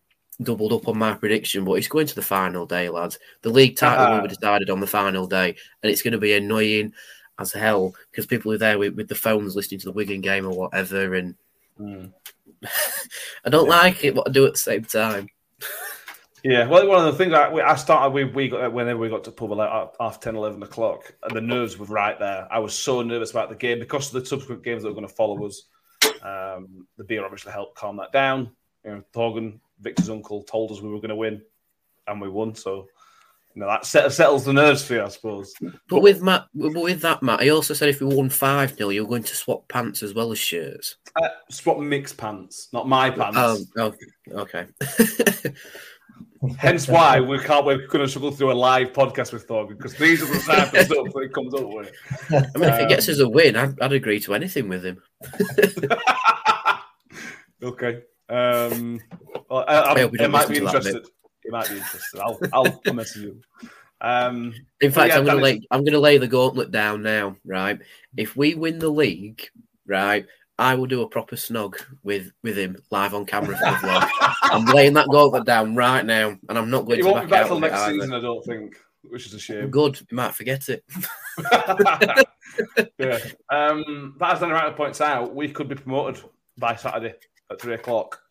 doubled 0.42 0.74
up 0.74 0.88
on 0.88 0.98
my 0.98 1.14
prediction, 1.14 1.64
but 1.64 1.74
it's 1.74 1.88
going 1.88 2.08
to 2.08 2.16
the 2.16 2.22
final 2.22 2.66
day, 2.66 2.90
lads. 2.90 3.18
The 3.42 3.50
league 3.50 3.78
title 3.78 4.16
will 4.16 4.28
be 4.28 4.36
decided 4.36 4.70
on 4.70 4.80
the 4.80 4.88
final 4.88 5.26
day, 5.28 5.56
and 5.84 5.92
it's 5.92 6.02
going 6.02 6.14
to 6.14 6.18
be 6.18 6.34
annoying 6.34 6.94
as 7.38 7.54
hell 7.54 7.94
because 8.12 8.26
people 8.26 8.52
are 8.52 8.58
there 8.58 8.78
with, 8.78 8.96
with 8.96 9.08
the 9.08 9.16
phones 9.16 9.56
listening 9.56 9.80
to 9.82 9.86
the 9.86 9.94
Wigan 9.94 10.22
game 10.22 10.46
or 10.46 10.52
whatever, 10.52 11.16
and 11.16 11.36
Mm. 11.80 12.12
I 13.46 13.50
don't 13.50 13.70
like 13.70 14.04
it, 14.04 14.16
but 14.16 14.28
I 14.28 14.32
do 14.32 14.46
at 14.46 14.54
the 14.54 14.60
same 14.60 14.84
time. 14.84 15.30
Yeah, 16.44 16.68
well, 16.68 16.88
one 16.88 17.06
of 17.06 17.12
the 17.12 17.18
things 17.18 17.34
I, 17.34 17.52
I 17.52 17.76
started, 17.76 18.14
we, 18.14 18.24
we 18.24 18.48
got, 18.48 18.72
whenever 18.72 19.00
we 19.00 19.10
got 19.10 19.26
to 19.26 19.32
pub, 19.32 19.52
like 19.52 19.90
half 20.00 20.22
10, 20.22 20.36
11 20.36 20.64
o'clock, 20.64 21.14
and 21.24 21.36
the 21.36 21.42
nerves 21.42 21.78
were 21.78 21.86
right 21.88 22.18
there. 22.18 22.48
I 22.50 22.60
was 22.60 22.74
so 22.74 23.02
nervous 23.02 23.32
about 23.32 23.50
the 23.50 23.56
game 23.56 23.80
because 23.80 24.14
of 24.14 24.22
the 24.22 24.26
subsequent 24.26 24.64
games 24.64 24.84
that 24.84 24.90
were 24.90 24.96
going 24.96 25.08
to 25.08 25.14
follow 25.14 25.46
us. 25.46 25.64
Um, 26.22 26.88
the 26.98 27.04
beer 27.04 27.26
obviously 27.26 27.52
helped 27.52 27.76
calm 27.76 27.98
that 27.98 28.14
down. 28.14 28.52
You 28.86 28.92
know, 28.92 29.04
Thorgan, 29.14 29.60
Victor's 29.82 30.10
uncle, 30.10 30.44
told 30.44 30.72
us 30.72 30.82
we 30.82 30.90
were 30.90 31.00
going 31.00 31.10
to 31.10 31.16
win, 31.16 31.42
and 32.08 32.22
we 32.22 32.30
won. 32.30 32.56
So, 32.56 32.88
you 33.56 33.62
know, 33.62 33.68
that 33.68 33.86
set, 33.86 34.12
settles 34.12 34.46
the 34.46 34.54
nerves 34.54 34.84
for 34.84 34.96
you, 34.96 35.04
I 35.04 35.10
suppose. 35.10 35.54
But 35.90 36.02
with 36.02 36.22
Matt, 36.22 36.46
but 36.54 36.74
with 36.74 37.02
that, 37.02 37.24
Matt, 37.24 37.42
he 37.42 37.50
also 37.50 37.74
said 37.74 37.90
if 37.90 38.00
we 38.00 38.08
won 38.16 38.30
five 38.30 38.76
0 38.76 38.90
you're 38.90 39.08
going 39.08 39.24
to 39.24 39.36
swap 39.36 39.68
pants 39.68 40.04
as 40.04 40.14
well 40.14 40.32
as 40.32 40.40
shirts. 40.40 40.98
Uh, 41.16 41.30
swap 41.50 41.80
mixed 41.80 42.18
pants, 42.18 42.70
not 42.74 42.88
my 42.88 43.10
pants. 43.10 43.38
Oh, 43.38 43.58
oh 43.78 43.94
okay. 44.42 44.68
Hence 46.58 46.88
why 46.88 47.20
we 47.20 47.38
can't. 47.40 47.66
We're 47.66 47.86
going 47.88 48.06
to 48.06 48.08
struggle 48.08 48.32
through 48.32 48.52
a 48.52 48.54
live 48.54 48.94
podcast 48.94 49.34
with 49.34 49.46
Thorgan 49.46 49.76
because 49.78 49.96
these 49.96 50.22
are 50.22 50.26
the 50.28 50.40
type 50.40 50.74
of 50.74 50.86
stuff 50.86 51.08
that 51.14 51.24
he 51.24 51.30
comes 51.30 51.54
up 51.54 51.68
with. 51.68 51.92
I 52.32 52.58
mean, 52.58 52.70
if 52.70 52.78
he 52.78 52.84
Um, 52.84 52.88
gets 52.88 53.10
us 53.10 53.20
a 53.20 53.28
win, 53.28 53.58
I'd, 53.58 53.80
I'd 53.82 53.92
agree 53.92 54.22
to 54.22 54.34
anything 54.34 54.70
with 54.70 54.86
him. 54.86 55.02
okay. 57.64 58.04
Um, 58.30 59.02
well, 59.50 59.66
I, 59.68 59.76
I, 59.76 59.94
I 59.94 60.00
hope 60.00 60.12
we 60.12 60.20
it 60.20 60.22
don't 60.22 60.32
might 60.32 60.48
be 60.48 60.60
to 60.60 60.66
that 60.66 60.84
bit. 60.84 61.08
It 61.50 61.52
might 61.52 61.68
be 61.68 61.78
interested. 61.78 62.20
I'll, 62.20 62.40
I'll, 62.54 62.94
message 62.94 63.24
you. 63.24 63.42
Um, 64.02 64.54
In 64.82 64.92
fact, 64.92 65.10
yeah, 65.10 65.18
I'm 65.18 65.26
that 65.26 65.38
is- 65.38 65.44
lay 65.44 65.62
I'm 65.72 65.84
to 65.84 66.00
lay 66.00 66.20
the 66.20 66.28
gauntlet 66.28 66.70
down 66.70 67.02
now. 67.02 67.38
Right, 67.44 67.80
if 68.16 68.38
we 68.38 68.54
win 68.54 68.78
the 68.78 68.90
league, 68.90 69.50
right, 69.88 70.28
I 70.60 70.76
will 70.76 70.86
do 70.86 71.02
a 71.02 71.10
proper 71.10 71.36
snog 71.36 71.82
with 72.04 72.32
with 72.44 72.56
him 72.56 72.78
live 72.92 73.16
on 73.16 73.26
camera 73.26 73.58
for 73.58 73.66
the 73.66 73.72
vlog. 73.72 74.10
I'm 74.44 74.66
laying 74.66 74.94
that 74.94 75.08
gauntlet 75.08 75.46
down 75.46 75.76
right 75.76 76.06
now, 76.06 76.38
and 76.48 76.58
I'm 76.58 76.70
not 76.70 76.86
going 76.86 76.98
he 76.98 77.02
to 77.02 77.10
won't 77.10 77.18
back 77.22 77.26
be 77.26 77.32
back 77.32 77.42
out 77.42 77.48
till 77.48 77.60
next 77.60 77.86
season, 77.88 78.14
I 78.14 78.22
don't 78.22 78.46
think, 78.46 78.76
which 79.02 79.26
is 79.26 79.34
a 79.34 79.40
shame. 79.40 79.72
Good, 79.72 80.00
you 80.02 80.16
might 80.16 80.36
forget 80.36 80.70
it. 80.70 80.84
yeah. 83.00 83.18
Um, 83.50 84.14
but 84.20 84.34
as 84.34 84.40
Dan 84.40 84.52
Wright 84.52 84.78
points 84.78 85.02
out, 85.02 85.34
we 85.34 85.50
could 85.50 85.68
be 85.68 85.74
promoted 85.74 86.24
by 86.60 86.76
Saturday 86.76 87.16
at 87.50 87.60
three 87.60 87.74
o'clock. 87.74 88.22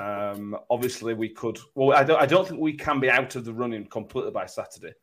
Um, 0.00 0.56
obviously, 0.70 1.14
we 1.14 1.28
could. 1.28 1.58
Well, 1.74 1.96
I 1.96 2.04
don't. 2.04 2.20
I 2.20 2.26
don't 2.26 2.46
think 2.46 2.60
we 2.60 2.72
can 2.72 3.00
be 3.00 3.10
out 3.10 3.36
of 3.36 3.44
the 3.44 3.52
running 3.52 3.86
completely 3.86 4.30
by 4.30 4.46
Saturday. 4.46 4.94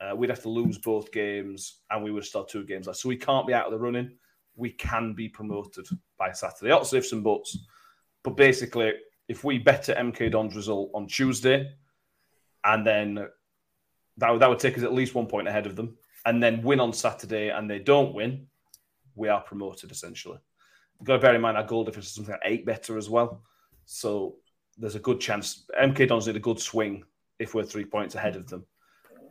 Uh, 0.00 0.16
we'd 0.16 0.30
have 0.30 0.42
to 0.42 0.48
lose 0.48 0.78
both 0.78 1.12
games, 1.12 1.80
and 1.90 2.02
we 2.02 2.10
would 2.10 2.24
still 2.24 2.44
two 2.44 2.64
games 2.64 2.86
left. 2.86 2.98
So 2.98 3.08
we 3.08 3.16
can't 3.16 3.46
be 3.46 3.54
out 3.54 3.66
of 3.66 3.72
the 3.72 3.78
running. 3.78 4.16
We 4.56 4.70
can 4.70 5.12
be 5.12 5.28
promoted 5.28 5.86
by 6.18 6.32
Saturday. 6.32 6.72
Lots 6.72 6.92
of 6.92 6.98
ifs 6.98 7.12
and 7.12 7.22
buts. 7.22 7.58
But 8.22 8.36
basically, 8.36 8.92
if 9.28 9.44
we 9.44 9.58
bet 9.58 9.88
at 9.88 9.98
MK 9.98 10.32
Don's 10.32 10.56
result 10.56 10.90
on 10.94 11.06
Tuesday, 11.06 11.70
and 12.64 12.86
then 12.86 13.14
that 14.16 14.38
that 14.38 14.48
would 14.48 14.58
take 14.58 14.78
us 14.78 14.84
at 14.84 14.92
least 14.92 15.14
one 15.14 15.26
point 15.26 15.48
ahead 15.48 15.66
of 15.66 15.76
them, 15.76 15.96
and 16.24 16.42
then 16.42 16.62
win 16.62 16.80
on 16.80 16.92
Saturday, 16.92 17.50
and 17.50 17.70
they 17.70 17.78
don't 17.78 18.14
win, 18.14 18.46
we 19.14 19.28
are 19.28 19.40
promoted 19.42 19.90
essentially. 19.90 20.38
You've 20.98 21.06
got 21.06 21.14
to 21.14 21.18
bear 21.20 21.34
in 21.34 21.40
mind 21.40 21.56
our 21.56 21.64
goal 21.64 21.84
difference 21.84 22.08
is 22.08 22.14
something 22.14 22.32
like 22.32 22.42
eight 22.44 22.66
better 22.66 22.98
as 22.98 23.08
well. 23.08 23.42
So 23.92 24.36
there's 24.78 24.94
a 24.94 25.00
good 25.00 25.18
chance. 25.18 25.64
MK 25.78 26.08
Dons 26.08 26.28
need 26.28 26.36
a 26.36 26.40
good 26.40 26.60
swing 26.60 27.02
if 27.40 27.54
we're 27.54 27.64
three 27.64 27.84
points 27.84 28.14
ahead 28.14 28.36
of 28.36 28.48
them. 28.48 28.64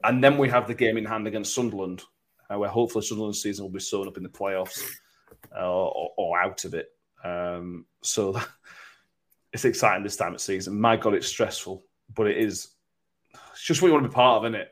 And 0.03 0.22
then 0.22 0.38
we 0.38 0.49
have 0.49 0.68
the 0.68 0.74
game 0.74 0.97
in 0.97 1.05
hand 1.05 1.28
against 1.28 1.55
Sunderland, 1.55 2.03
uh, 2.49 2.60
where 2.60 2.70
hopefully 2.70 3.05
Sunderland's 3.05 3.41
season 3.41 3.64
will 3.64 3.72
be 3.72 3.80
sewn 3.80 4.10
up 4.10 4.18
in 4.18 4.24
the 4.24 4.30
playoffs 4.30 4.84
uh, 5.57 5.66
or, 5.66 6.12
or 6.18 6.41
out 6.41 6.66
of 6.66 6.74
it. 6.74 6.89
Um, 7.24 7.86
so 8.03 8.38
it's 9.53 9.64
exciting 9.64 10.03
this 10.03 10.18
time 10.18 10.34
of 10.34 10.41
season. 10.41 10.80
My 10.80 10.97
God, 10.97 11.14
it's 11.14 11.28
stressful, 11.28 11.86
but 12.14 12.28
it 12.28 12.38
is. 12.38 12.68
It's 13.51 13.64
just 13.64 13.82
what 13.82 13.88
you 13.88 13.93
want 13.93 14.03
to 14.03 14.10
be 14.10 14.14
part 14.14 14.43
of, 14.43 14.51
isn't 14.51 14.62
it? 14.62 14.72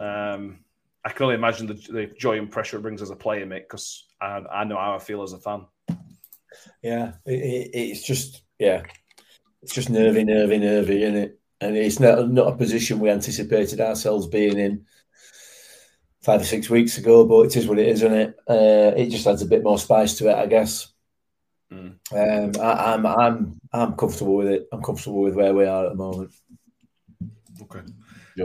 Um, 0.00 0.60
I 1.04 1.10
can 1.10 1.24
only 1.24 1.34
imagine 1.34 1.66
the, 1.66 1.74
the 1.74 2.06
joy 2.18 2.38
and 2.38 2.50
pressure 2.50 2.78
it 2.78 2.82
brings 2.82 3.02
as 3.02 3.10
a 3.10 3.16
player, 3.16 3.44
mate, 3.44 3.66
because 3.68 4.06
I, 4.22 4.40
I 4.50 4.64
know 4.64 4.76
how 4.76 4.94
I 4.94 4.98
feel 4.98 5.22
as 5.22 5.34
a 5.34 5.38
fan. 5.38 5.66
Yeah, 6.82 7.12
it, 7.26 7.70
it's 7.74 8.06
just 8.06 8.42
yeah, 8.58 8.82
it's 9.62 9.74
just 9.74 9.90
nervy, 9.90 10.24
nervy, 10.24 10.58
nervy, 10.58 11.02
isn't 11.02 11.16
it? 11.16 11.40
And 11.60 11.76
it's 11.76 11.98
not 11.98 12.30
not 12.30 12.52
a 12.52 12.56
position 12.56 13.00
we 13.00 13.10
anticipated 13.10 13.80
ourselves 13.80 14.26
being 14.26 14.58
in 14.58 14.86
five 16.22 16.40
or 16.40 16.44
six 16.44 16.70
weeks 16.70 16.98
ago, 16.98 17.24
but 17.24 17.46
it 17.46 17.56
is 17.56 17.66
what 17.66 17.78
it 17.78 17.88
is, 17.88 18.02
isn't 18.02 18.18
it? 18.18 18.36
Uh, 18.48 18.92
it 18.96 19.10
just 19.10 19.26
adds 19.26 19.42
a 19.42 19.46
bit 19.46 19.64
more 19.64 19.78
spice 19.78 20.16
to 20.18 20.28
it, 20.28 20.36
I 20.36 20.46
guess. 20.46 20.88
Mm. 21.72 21.96
Um, 22.12 22.62
I, 22.62 22.94
I'm 22.94 23.06
I'm 23.06 23.60
I'm 23.72 23.96
comfortable 23.96 24.36
with 24.36 24.48
it. 24.48 24.68
I'm 24.72 24.82
comfortable 24.82 25.22
with 25.22 25.34
where 25.34 25.54
we 25.54 25.66
are 25.66 25.86
at 25.86 25.90
the 25.90 25.96
moment. 25.96 26.30
Okay. 27.62 27.80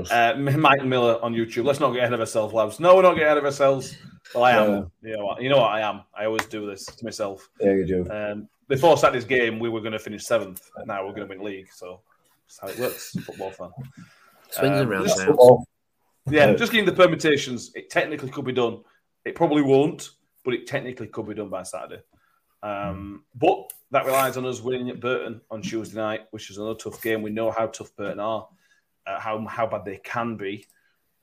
Uh, 0.09 0.33
Mike 0.35 0.83
Miller 0.83 1.19
on 1.21 1.33
YouTube. 1.33 1.65
Let's 1.65 1.79
not 1.79 1.91
get 1.91 1.99
ahead 1.99 2.13
of 2.13 2.19
ourselves, 2.19 2.53
lads. 2.53 2.79
No, 2.79 2.95
we're 2.95 3.03
not 3.03 3.13
getting 3.13 3.25
ahead 3.25 3.37
of 3.37 3.45
ourselves. 3.45 3.95
Well, 4.33 4.43
I 4.43 4.51
am. 4.51 4.91
You 5.03 5.17
know 5.17 5.25
what? 5.25 5.41
You 5.41 5.49
know 5.49 5.59
what 5.59 5.71
I 5.71 5.81
am. 5.81 6.01
I 6.15 6.25
always 6.25 6.45
do 6.47 6.65
this 6.65 6.85
to 6.85 7.05
myself. 7.05 7.47
Yeah, 7.59 7.73
you 7.73 7.85
do. 7.85 8.09
Um, 8.09 8.49
before 8.67 8.97
Saturday's 8.97 9.25
game, 9.25 9.59
we 9.59 9.69
were 9.69 9.81
going 9.81 9.93
to 9.93 9.99
finish 9.99 10.23
seventh. 10.25 10.69
and 10.77 10.87
Now 10.87 11.05
we're 11.05 11.13
going 11.13 11.27
to 11.27 11.35
win 11.35 11.43
league. 11.45 11.67
So 11.73 12.01
that's 12.47 12.59
how 12.59 12.67
it 12.67 12.79
works. 12.79 13.11
Football 13.25 13.51
fan. 13.51 13.69
Swings 14.49 14.81
Um, 14.81 14.91
and 14.91 15.07
just- 15.07 15.19
Yeah. 16.29 16.53
just 16.53 16.71
getting 16.71 16.85
the 16.85 16.93
permutations. 16.93 17.71
It 17.75 17.89
technically 17.89 18.29
could 18.29 18.45
be 18.45 18.53
done. 18.53 18.83
It 19.25 19.35
probably 19.35 19.61
won't, 19.61 20.09
but 20.45 20.53
it 20.53 20.67
technically 20.67 21.07
could 21.07 21.27
be 21.27 21.33
done 21.33 21.49
by 21.49 21.63
Saturday. 21.63 22.01
Um, 22.61 23.25
but 23.35 23.71
that 23.91 24.05
relies 24.05 24.37
on 24.37 24.45
us 24.45 24.61
winning 24.61 24.89
at 24.89 24.99
Burton 25.01 25.41
on 25.51 25.61
Tuesday 25.61 25.97
night, 25.99 26.21
which 26.31 26.49
is 26.49 26.57
another 26.57 26.75
tough 26.75 27.01
game. 27.01 27.21
We 27.21 27.29
know 27.29 27.51
how 27.51 27.67
tough 27.67 27.93
Burton 27.97 28.19
are, 28.21 28.47
uh, 29.05 29.19
how 29.19 29.45
how 29.47 29.67
bad 29.67 29.83
they 29.85 29.97
can 29.97 30.37
be. 30.37 30.65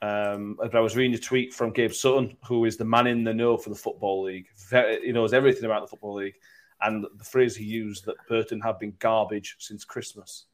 Um, 0.02 0.58
I 0.72 0.80
was 0.80 0.96
reading 0.96 1.14
a 1.14 1.18
tweet 1.18 1.52
from 1.54 1.72
Gab 1.72 1.92
Sutton, 1.94 2.36
who 2.46 2.64
is 2.64 2.76
the 2.76 2.84
man 2.84 3.06
in 3.06 3.24
the 3.24 3.34
know 3.34 3.56
for 3.56 3.70
the 3.70 3.76
football 3.76 4.22
league. 4.22 4.48
Very, 4.68 5.04
he 5.06 5.12
knows 5.12 5.32
everything 5.32 5.64
about 5.64 5.82
the 5.82 5.88
football 5.88 6.14
league, 6.14 6.36
and 6.82 7.04
the 7.16 7.24
phrase 7.24 7.56
he 7.56 7.64
used 7.64 8.04
that 8.06 8.16
Burton 8.28 8.60
have 8.60 8.78
been 8.78 8.94
garbage 8.98 9.56
since 9.58 9.84
Christmas. 9.84 10.46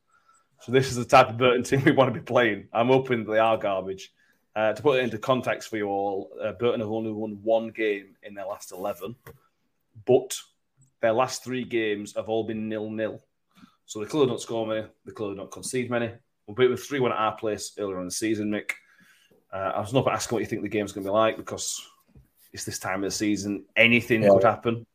So 0.61 0.73
this 0.73 0.89
is 0.89 0.97
the 0.97 1.05
type 1.05 1.29
of 1.29 1.37
Burton 1.37 1.63
team 1.63 1.83
we 1.85 1.93
want 1.93 2.13
to 2.13 2.19
be 2.21 2.25
playing. 2.25 2.69
I'm 2.73 2.89
hoping 2.89 3.25
they 3.25 3.39
are 3.39 3.57
garbage. 3.57 4.13
Uh, 4.55 4.73
to 4.73 4.83
put 4.83 4.99
it 4.99 5.05
into 5.05 5.19
context 5.19 5.69
for 5.69 5.77
you 5.77 5.87
all, 5.89 6.31
uh, 6.43 6.53
Burton 6.53 6.81
have 6.81 6.89
only 6.91 7.13
won 7.13 7.39
one 7.43 7.69
game 7.69 8.17
in 8.23 8.33
their 8.35 8.47
last 8.47 8.73
11, 8.73 9.15
but 10.07 10.35
their 11.03 11.13
last 11.13 11.45
three 11.45 11.63
games 11.63 12.15
have 12.17 12.29
all 12.31 12.43
been 12.45 12.69
nil-nil. 12.69 13.21
So 13.85 14.01
they 14.01 14.07
clearly 14.07 14.29
don't 14.29 14.41
score 14.41 14.67
many, 14.67 14.87
they 15.05 15.13
clearly 15.13 15.37
don't 15.37 15.51
concede 15.53 15.91
many. 15.91 16.11
We 16.47 16.55
beat 16.55 16.71
with 16.71 16.83
3 16.83 17.01
1 17.01 17.13
at 17.13 17.19
our 17.19 17.37
place 17.37 17.73
earlier 17.79 17.99
in 18.01 18.07
the 18.07 18.11
season, 18.11 18.51
Mick. 18.51 18.71
Uh, 19.53 19.73
I 19.77 19.81
was 19.81 19.93
not 19.93 20.09
asking 20.09 20.37
what 20.37 20.41
you 20.41 20.47
think 20.47 20.63
the 20.63 20.69
game's 20.69 20.93
going 20.93 21.05
to 21.05 21.11
be 21.11 21.13
like 21.15 21.37
because 21.37 21.81
it's 22.53 22.65
this 22.65 22.79
time 22.79 23.05
of 23.05 23.11
the 23.11 23.17
season. 23.17 23.65
Anything 23.77 24.23
Yeah. 24.23 24.31
could 24.31 24.45
happen. 24.45 24.87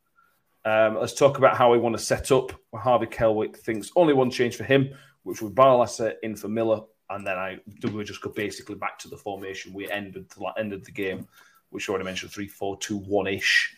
Um, 0.63 0.97
let's 0.99 1.13
talk 1.13 1.37
about 1.37 1.57
how 1.57 1.71
we 1.71 1.79
want 1.79 1.97
to 1.97 2.03
set 2.03 2.31
up. 2.31 2.51
Harvey 2.73 3.07
Kelwick 3.07 3.57
thinks 3.57 3.91
only 3.95 4.13
one 4.13 4.29
change 4.29 4.55
for 4.55 4.63
him, 4.63 4.89
which 5.23 5.41
would 5.41 5.55
Barlaser 5.55 6.13
in 6.23 6.35
for 6.35 6.47
Miller, 6.47 6.81
and 7.09 7.25
then 7.25 7.37
I 7.37 7.59
we 7.91 8.03
just 8.03 8.21
go 8.21 8.29
basically 8.29 8.75
back 8.75 8.99
to 8.99 9.09
the 9.09 9.17
formation 9.17 9.73
we 9.73 9.89
ended 9.89 10.29
the 10.29 10.53
ended 10.57 10.85
the 10.85 10.91
game, 10.91 11.27
which 11.69 11.89
I 11.89 11.91
already 11.91 12.05
mentioned 12.05 12.31
three 12.31 12.47
four 12.47 12.77
two 12.77 12.97
one 12.97 13.27
ish. 13.27 13.75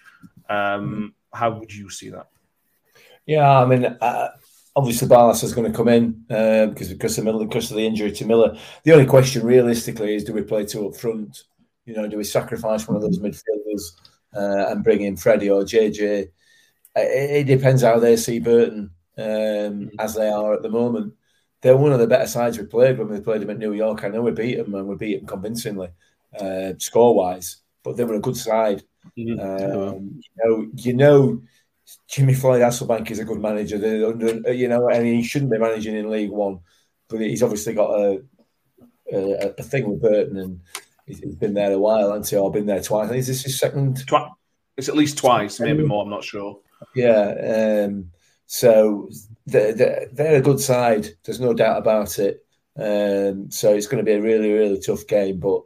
Um, 0.50 1.14
how 1.34 1.52
would 1.52 1.74
you 1.74 1.90
see 1.90 2.10
that? 2.10 2.28
Yeah, 3.26 3.60
I 3.60 3.66
mean, 3.66 3.86
uh, 3.86 4.30
obviously 4.76 5.08
Barlas 5.08 5.44
is 5.44 5.54
going 5.54 5.72
to 5.72 5.76
come 5.76 5.88
in 5.88 6.26
uh, 6.30 6.68
because 6.68 6.90
because 6.90 7.18
of 7.18 7.24
Miller, 7.24 7.46
because 7.46 7.72
of 7.72 7.78
the 7.78 7.86
injury 7.86 8.12
to 8.12 8.26
Miller. 8.26 8.58
The 8.84 8.92
only 8.92 9.06
question 9.06 9.46
realistically 9.46 10.16
is, 10.16 10.24
do 10.24 10.34
we 10.34 10.42
play 10.42 10.66
two 10.66 10.88
up 10.88 10.96
front? 10.96 11.44
You 11.86 11.96
know, 11.96 12.08
do 12.08 12.18
we 12.18 12.24
sacrifice 12.24 12.88
one 12.88 12.96
of 12.96 13.02
those 13.02 13.20
midfielders 13.20 13.82
uh, 14.36 14.72
and 14.72 14.84
bring 14.84 15.02
in 15.02 15.18
Freddie 15.18 15.50
or 15.50 15.64
JJ? 15.64 16.30
It, 16.96 17.48
it 17.48 17.58
depends 17.58 17.82
how 17.82 18.00
they 18.00 18.16
see 18.18 18.40
Burton 18.40 18.92
um, 19.18 19.90
as 20.00 20.16
they 20.16 20.30
are 20.30 20.54
at 20.54 20.62
the 20.62 20.70
moment. 20.70 21.14
They're 21.62 21.78
one 21.78 21.94
of 21.94 22.00
the 22.00 22.08
better 22.08 22.28
sides 22.28 22.58
we 22.60 22.66
played 22.66 22.98
when 22.98 23.08
we 23.08 23.20
played 23.22 23.42
them 23.42 23.50
at 23.50 23.58
New 23.58 23.74
York. 23.74 24.04
I 24.04 24.10
know 24.10 24.22
we 24.22 24.32
beat 24.32 24.56
them 24.58 24.76
and 24.76 24.88
we 24.88 24.96
beat 24.96 25.18
them 25.18 25.28
convincingly, 25.28 25.90
uh, 26.40 26.74
score 26.78 27.16
wise, 27.16 27.58
but 27.84 27.96
they 27.96 28.04
were 28.04 28.16
a 28.16 28.20
good 28.20 28.36
side. 28.38 28.84
Mhm. 29.18 29.40
Um, 29.40 30.20
you 30.22 30.32
know, 30.44 30.68
you 30.76 30.94
know, 30.94 31.42
Jimmy 32.08 32.34
Floyd 32.34 32.62
Hasselbaink 32.62 33.12
is 33.12 33.20
a 33.20 33.26
good 33.26 33.42
manager. 33.42 33.76
Under- 34.08 34.54
You 34.54 34.68
know, 34.68 34.90
and 34.90 35.06
he 35.06 35.24
shouldn't 35.24 35.52
be 35.52 35.58
managing 35.58 35.96
in 35.96 36.10
League 36.10 36.32
One, 36.32 36.60
but 37.10 37.22
he's 37.22 37.44
obviously 37.44 37.74
got 37.74 37.92
a 38.00 38.24
a, 39.12 39.54
a 39.58 39.64
thing 39.64 39.90
with 39.90 40.02
Burton, 40.02 40.38
and 40.38 40.60
he's 41.06 41.20
he's 41.20 41.36
been 41.36 41.54
there 41.54 41.72
a 41.72 41.78
while, 41.80 42.10
hasn't 42.10 42.30
he? 42.30 42.36
Or 42.38 42.52
been 42.52 42.66
there 42.66 42.82
twice. 42.82 43.06
I 43.06 43.10
think 43.10 43.20
is 43.20 43.28
this 43.28 43.44
his 43.44 43.60
second? 43.60 44.06
Twi- 44.08 44.30
it's 44.78 44.90
at 44.90 44.96
least 44.96 45.18
twice, 45.18 45.60
maybe 45.60 45.84
more. 45.84 46.04
I'm 46.04 46.10
not 46.10 46.24
sure. 46.24 46.60
Yeah. 46.96 47.86
Um, 47.86 48.12
so 48.46 49.10
they're, 49.46 49.74
they're, 49.74 50.08
they're 50.12 50.36
a 50.38 50.42
good 50.42 50.60
side. 50.60 51.10
There's 51.24 51.40
no 51.40 51.54
doubt 51.54 51.78
about 51.78 52.20
it. 52.20 52.46
Um, 52.78 53.52
so 53.52 53.74
it's 53.74 53.88
going 53.88 54.04
to 54.04 54.10
be 54.10 54.18
a 54.18 54.22
really, 54.22 54.52
really 54.52 54.80
tough 54.80 55.06
game. 55.08 55.40
But 55.40 55.64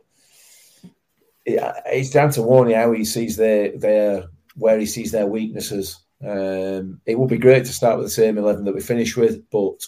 it, 1.46 1.62
it's 1.86 2.10
down 2.10 2.32
to 2.32 2.42
Warney 2.42 2.76
how 2.76 2.92
he 2.92 3.06
sees 3.06 3.38
their 3.38 3.78
their 3.78 4.26
where 4.56 4.80
he 4.80 4.86
sees 4.86 5.12
their 5.12 5.28
weaknesses. 5.28 6.04
Um, 6.26 7.00
it 7.06 7.18
would 7.18 7.30
be 7.30 7.38
great 7.38 7.66
to 7.66 7.74
start 7.74 7.98
with 7.98 8.08
the 8.08 8.12
same 8.12 8.38
eleven 8.38 8.66
that 8.66 8.76
we 8.76 8.82
finished 8.82 9.18
with, 9.18 9.50
but 9.50 9.86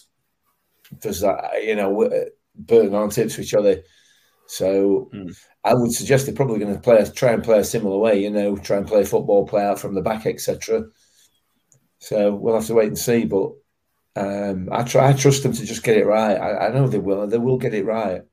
there's 1.01 1.21
that 1.21 1.63
you 1.63 1.75
know 1.75 2.09
Burton 2.55 2.95
on 2.95 3.09
tips 3.09 3.35
to 3.35 3.41
each 3.41 3.53
other. 3.53 3.81
So 4.47 5.09
Hmm. 5.11 5.29
I 5.63 5.73
would 5.73 5.91
suggest 5.91 6.25
they're 6.25 6.35
probably 6.35 6.59
going 6.59 6.73
to 6.73 6.79
play 6.81 7.03
try 7.13 7.33
and 7.33 7.43
play 7.43 7.59
a 7.59 7.63
similar 7.63 7.97
way. 7.97 8.23
You 8.23 8.31
know, 8.31 8.55
try 8.57 8.77
and 8.77 8.87
play 8.87 9.03
football, 9.03 9.47
play 9.47 9.63
out 9.63 9.79
from 9.79 9.93
the 9.93 10.01
back, 10.01 10.25
etc. 10.25 10.85
So 11.99 12.33
we'll 12.33 12.55
have 12.55 12.65
to 12.67 12.73
wait 12.73 12.87
and 12.87 12.97
see. 12.97 13.25
But 13.25 13.51
um, 14.15 14.69
I 14.71 14.83
try, 14.83 15.09
I 15.09 15.13
trust 15.13 15.43
them 15.43 15.53
to 15.53 15.65
just 15.65 15.83
get 15.83 15.97
it 15.97 16.05
right. 16.05 16.35
I, 16.35 16.67
I 16.67 16.73
know 16.73 16.87
they 16.87 16.99
will. 16.99 17.27
They 17.27 17.37
will 17.37 17.57
get 17.57 17.73
it 17.73 17.85
right. 17.85 18.23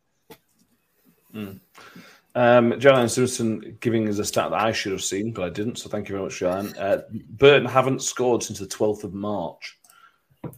Um, 2.34 2.78
Joanne 2.78 3.08
Simpson 3.08 3.78
giving 3.80 4.08
us 4.08 4.18
a 4.18 4.24
stat 4.24 4.50
that 4.50 4.60
I 4.60 4.72
should 4.72 4.92
have 4.92 5.02
seen, 5.02 5.32
but 5.32 5.44
I 5.44 5.48
didn't. 5.48 5.78
So 5.78 5.88
thank 5.88 6.08
you 6.08 6.14
very 6.14 6.24
much, 6.24 6.38
Joanne. 6.38 6.74
Uh, 6.78 7.02
Burton 7.30 7.66
haven't 7.66 8.02
scored 8.02 8.42
since 8.42 8.58
the 8.58 8.66
12th 8.66 9.04
of 9.04 9.14
March. 9.14 9.78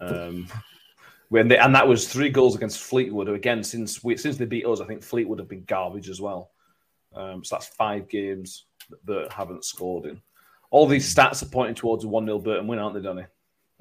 Um, 0.01 0.49
when 1.29 1.49
they, 1.49 1.59
and 1.59 1.75
that 1.75 1.87
was 1.87 2.09
three 2.09 2.31
goals 2.31 2.57
against 2.57 2.81
Fleetwood. 2.81 3.29
Again, 3.29 3.63
since 3.63 4.03
we, 4.03 4.17
since 4.17 4.37
they 4.37 4.45
beat 4.45 4.67
us, 4.67 4.81
I 4.81 4.87
think 4.87 5.03
Fleetwood 5.03 5.39
have 5.39 5.49
been 5.49 5.65
garbage 5.65 6.09
as 6.09 6.21
well. 6.21 6.51
Um, 7.15 7.45
so 7.45 7.57
that's 7.57 7.69
five 7.69 8.09
games 8.09 8.65
that 8.91 9.05
Burton 9.05 9.31
haven't 9.31 9.65
scored 9.65 10.07
in. 10.07 10.21
All 10.71 10.87
these 10.87 11.13
stats 11.15 11.43
are 11.43 11.47
pointing 11.47 11.75
towards 11.75 12.05
a 12.05 12.09
1 12.09 12.27
0 12.27 12.39
Burton 12.41 12.67
win, 12.67 12.79
aren't 12.79 12.95
they, 12.95 13.01
Donny? 13.03 13.25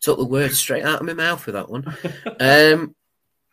Took 0.00 0.18
the 0.18 0.26
words 0.28 0.58
straight 0.58 0.84
out 0.84 1.00
of 1.00 1.06
my 1.06 1.12
mouth 1.14 1.44
with 1.46 1.54
that 1.54 1.70
one. 1.70 1.84
Um, 2.40 2.94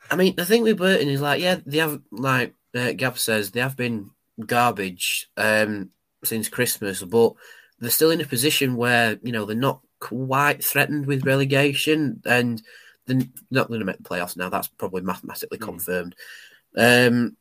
I 0.09 0.15
mean, 0.15 0.35
the 0.35 0.45
thing 0.45 0.63
with 0.63 0.77
Burton 0.77 1.07
is 1.09 1.21
like, 1.21 1.41
yeah, 1.41 1.57
they 1.65 1.77
have 1.77 2.01
like 2.11 2.53
uh, 2.75 2.91
Gab 2.93 3.17
says 3.17 3.51
they 3.51 3.59
have 3.61 3.77
been 3.77 4.09
garbage 4.45 5.29
um, 5.37 5.89
since 6.23 6.49
Christmas, 6.49 7.01
but 7.03 7.33
they're 7.79 7.89
still 7.89 8.11
in 8.11 8.21
a 8.21 8.25
position 8.25 8.75
where 8.75 9.17
you 9.23 9.31
know 9.31 9.45
they're 9.45 9.55
not 9.55 9.81
quite 9.99 10.63
threatened 10.63 11.05
with 11.05 11.25
relegation, 11.25 12.21
and 12.25 12.61
they're 13.05 13.21
not 13.51 13.67
going 13.67 13.79
to 13.79 13.85
make 13.85 13.97
the 13.97 14.03
playoffs 14.03 14.35
now. 14.35 14.49
That's 14.49 14.67
probably 14.67 15.01
mathematically 15.01 15.59
Mm. 15.59 15.61
confirmed. 15.61 16.15
Um, 16.75 17.37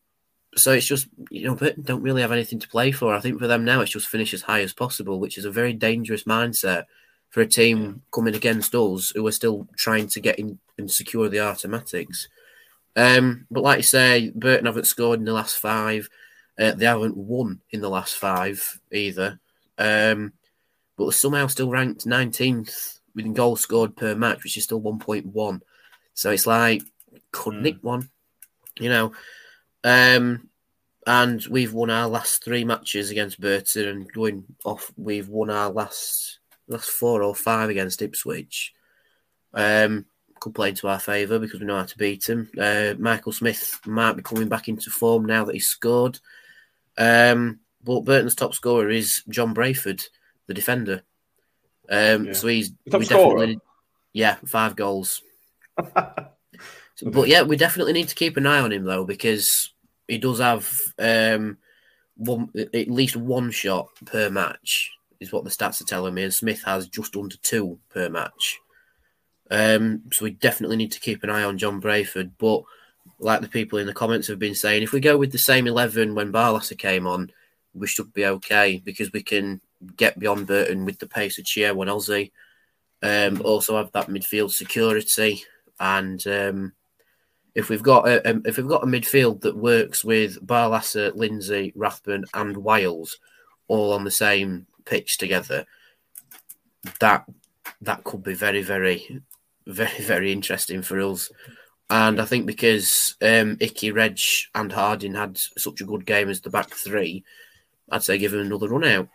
so 0.54 0.72
it's 0.72 0.86
just 0.86 1.08
you 1.30 1.46
know 1.46 1.54
Burton 1.54 1.82
don't 1.82 2.02
really 2.02 2.22
have 2.22 2.32
anything 2.32 2.58
to 2.60 2.68
play 2.68 2.92
for. 2.92 3.14
I 3.14 3.20
think 3.20 3.38
for 3.38 3.46
them 3.46 3.64
now 3.64 3.80
it's 3.80 3.92
just 3.92 4.08
finish 4.08 4.34
as 4.34 4.42
high 4.42 4.60
as 4.60 4.72
possible, 4.72 5.18
which 5.20 5.38
is 5.38 5.44
a 5.44 5.50
very 5.50 5.72
dangerous 5.72 6.24
mindset 6.24 6.84
for 7.30 7.40
a 7.40 7.46
team 7.46 8.02
coming 8.12 8.34
against 8.34 8.74
us 8.74 9.10
who 9.14 9.26
are 9.26 9.32
still 9.32 9.66
trying 9.76 10.06
to 10.08 10.20
get 10.20 10.38
in 10.38 10.58
and 10.78 10.90
secure 10.90 11.28
the 11.28 11.40
automatics. 11.40 12.28
Um, 12.94 13.46
but 13.50 13.62
like 13.62 13.78
you 13.78 13.82
say, 13.84 14.30
Burton 14.34 14.66
haven't 14.66 14.86
scored 14.86 15.18
in 15.18 15.24
the 15.24 15.32
last 15.32 15.56
five. 15.56 16.10
Uh, 16.58 16.72
they 16.72 16.84
haven't 16.84 17.16
won 17.16 17.60
in 17.70 17.80
the 17.80 17.88
last 17.88 18.16
five 18.16 18.78
either. 18.92 19.40
Um, 19.78 20.34
but 20.98 21.04
they're 21.04 21.12
somehow 21.12 21.46
still 21.46 21.70
ranked 21.70 22.04
19th 22.06 23.00
with 23.14 23.34
goals 23.34 23.62
scored 23.62 23.96
per 23.96 24.14
match, 24.14 24.44
which 24.44 24.58
is 24.58 24.64
still 24.64 24.80
1.1. 24.82 25.62
So 26.12 26.30
it's 26.30 26.46
like, 26.46 26.82
could 27.30 27.54
Mm. 27.54 27.62
nick 27.62 27.76
one, 27.80 28.10
you 28.78 28.90
know. 28.90 29.12
Um, 29.84 30.48
and 31.06 31.44
we've 31.46 31.72
won 31.74 31.90
our 31.90 32.08
last 32.08 32.44
three 32.44 32.64
matches 32.64 33.10
against 33.10 33.40
Burton, 33.40 33.88
and 33.88 34.12
going 34.12 34.44
off, 34.64 34.92
we've 34.96 35.28
won 35.28 35.50
our 35.50 35.70
last 35.70 36.38
last 36.68 36.90
four 36.90 37.22
or 37.22 37.34
five 37.34 37.70
against 37.70 38.02
Ipswich. 38.02 38.72
Um, 39.52 40.06
could 40.40 40.54
play 40.54 40.70
into 40.70 40.88
our 40.88 40.98
favour 40.98 41.38
because 41.38 41.60
we 41.60 41.66
know 41.66 41.76
how 41.76 41.84
to 41.84 41.98
beat 41.98 42.24
them. 42.26 42.50
Uh, 42.58 42.94
Michael 42.98 43.32
Smith 43.32 43.78
might 43.86 44.14
be 44.14 44.22
coming 44.22 44.48
back 44.48 44.68
into 44.68 44.90
form 44.90 45.24
now 45.24 45.44
that 45.44 45.54
he's 45.54 45.68
scored. 45.68 46.18
Um, 46.98 47.60
but 47.84 48.00
Burton's 48.04 48.34
top 48.34 48.54
scorer 48.54 48.90
is 48.90 49.22
John 49.28 49.54
Brayford, 49.54 50.04
the 50.48 50.54
defender. 50.54 51.02
Um, 51.88 52.26
Yeah. 52.26 52.32
So 52.32 52.48
he's 52.48 52.72
Top 52.90 53.00
we 53.00 53.04
scorer? 53.06 53.38
definitely, 53.38 53.60
yeah, 54.12 54.36
five 54.46 54.74
goals. 54.74 55.22
So- 56.96 57.10
But 57.10 57.28
yeah, 57.28 57.42
we 57.42 57.56
definitely 57.56 57.92
need 57.92 58.08
to 58.08 58.14
keep 58.14 58.36
an 58.36 58.46
eye 58.46 58.60
on 58.60 58.72
him 58.72 58.84
though 58.84 59.04
because 59.04 59.72
he 60.08 60.18
does 60.18 60.38
have 60.40 60.80
um, 60.98 61.58
one 62.16 62.50
at 62.54 62.88
least 62.90 63.16
one 63.16 63.50
shot 63.50 63.88
per 64.04 64.30
match 64.30 64.90
is 65.20 65.32
what 65.32 65.44
the 65.44 65.50
stats 65.50 65.80
are 65.80 65.84
telling 65.86 66.14
me, 66.14 66.24
and 66.24 66.34
Smith 66.34 66.62
has 66.64 66.88
just 66.88 67.16
under 67.16 67.36
two 67.38 67.78
per 67.90 68.08
match. 68.08 68.58
Um, 69.50 70.02
so 70.12 70.24
we 70.24 70.30
definitely 70.32 70.76
need 70.76 70.92
to 70.92 71.00
keep 71.00 71.22
an 71.22 71.30
eye 71.30 71.44
on 71.44 71.58
John 71.58 71.80
Brayford. 71.80 72.32
But 72.38 72.62
like 73.18 73.40
the 73.40 73.48
people 73.48 73.78
in 73.78 73.86
the 73.86 73.92
comments 73.94 74.28
have 74.28 74.38
been 74.38 74.54
saying, 74.54 74.82
if 74.82 74.92
we 74.92 75.00
go 75.00 75.16
with 75.16 75.30
the 75.32 75.38
same 75.38 75.66
eleven 75.66 76.14
when 76.14 76.32
Barlaser 76.32 76.76
came 76.78 77.06
on, 77.06 77.30
we 77.74 77.86
should 77.86 78.12
be 78.12 78.26
okay 78.26 78.82
because 78.84 79.12
we 79.12 79.22
can 79.22 79.60
get 79.96 80.18
beyond 80.18 80.46
Burton 80.46 80.84
with 80.84 80.98
the 80.98 81.06
pace 81.06 81.38
of 81.38 81.44
Chio 81.44 81.80
and 81.80 81.90
Ozzy. 81.90 82.30
Um, 83.02 83.42
also 83.44 83.76
have 83.76 83.90
that 83.92 84.06
midfield 84.08 84.50
security, 84.52 85.44
and 85.80 86.24
um, 86.26 86.72
if 87.54 87.68
we've 87.68 87.82
got 87.82 88.08
a, 88.08 88.28
um, 88.28 88.42
if 88.46 88.56
we've 88.56 88.68
got 88.68 88.84
a 88.84 88.86
midfield 88.86 89.42
that 89.42 89.56
works 89.56 90.04
with 90.04 90.44
Barlaser, 90.46 91.14
Lindsay, 91.14 91.72
Rathbone, 91.76 92.24
and 92.34 92.56
Wiles 92.56 93.18
all 93.68 93.92
on 93.92 94.04
the 94.04 94.10
same 94.10 94.66
pitch 94.84 95.18
together, 95.18 95.66
that 97.00 97.24
that 97.82 98.04
could 98.04 98.22
be 98.22 98.34
very, 98.34 98.62
very, 98.62 99.22
very, 99.66 100.02
very 100.02 100.32
interesting 100.32 100.82
for 100.82 101.00
us. 101.00 101.30
And 101.90 102.20
I 102.20 102.24
think 102.24 102.46
because 102.46 103.16
um, 103.20 103.58
Icky, 103.60 103.92
Reg, 103.92 104.18
and 104.54 104.72
Harding 104.72 105.14
had 105.14 105.36
such 105.36 105.82
a 105.82 105.84
good 105.84 106.06
game 106.06 106.30
as 106.30 106.40
the 106.40 106.48
back 106.48 106.70
three, 106.70 107.22
I'd 107.90 108.02
say 108.02 108.16
give 108.16 108.32
them 108.32 108.40
another 108.40 108.68
run 108.68 108.84
out 108.84 109.08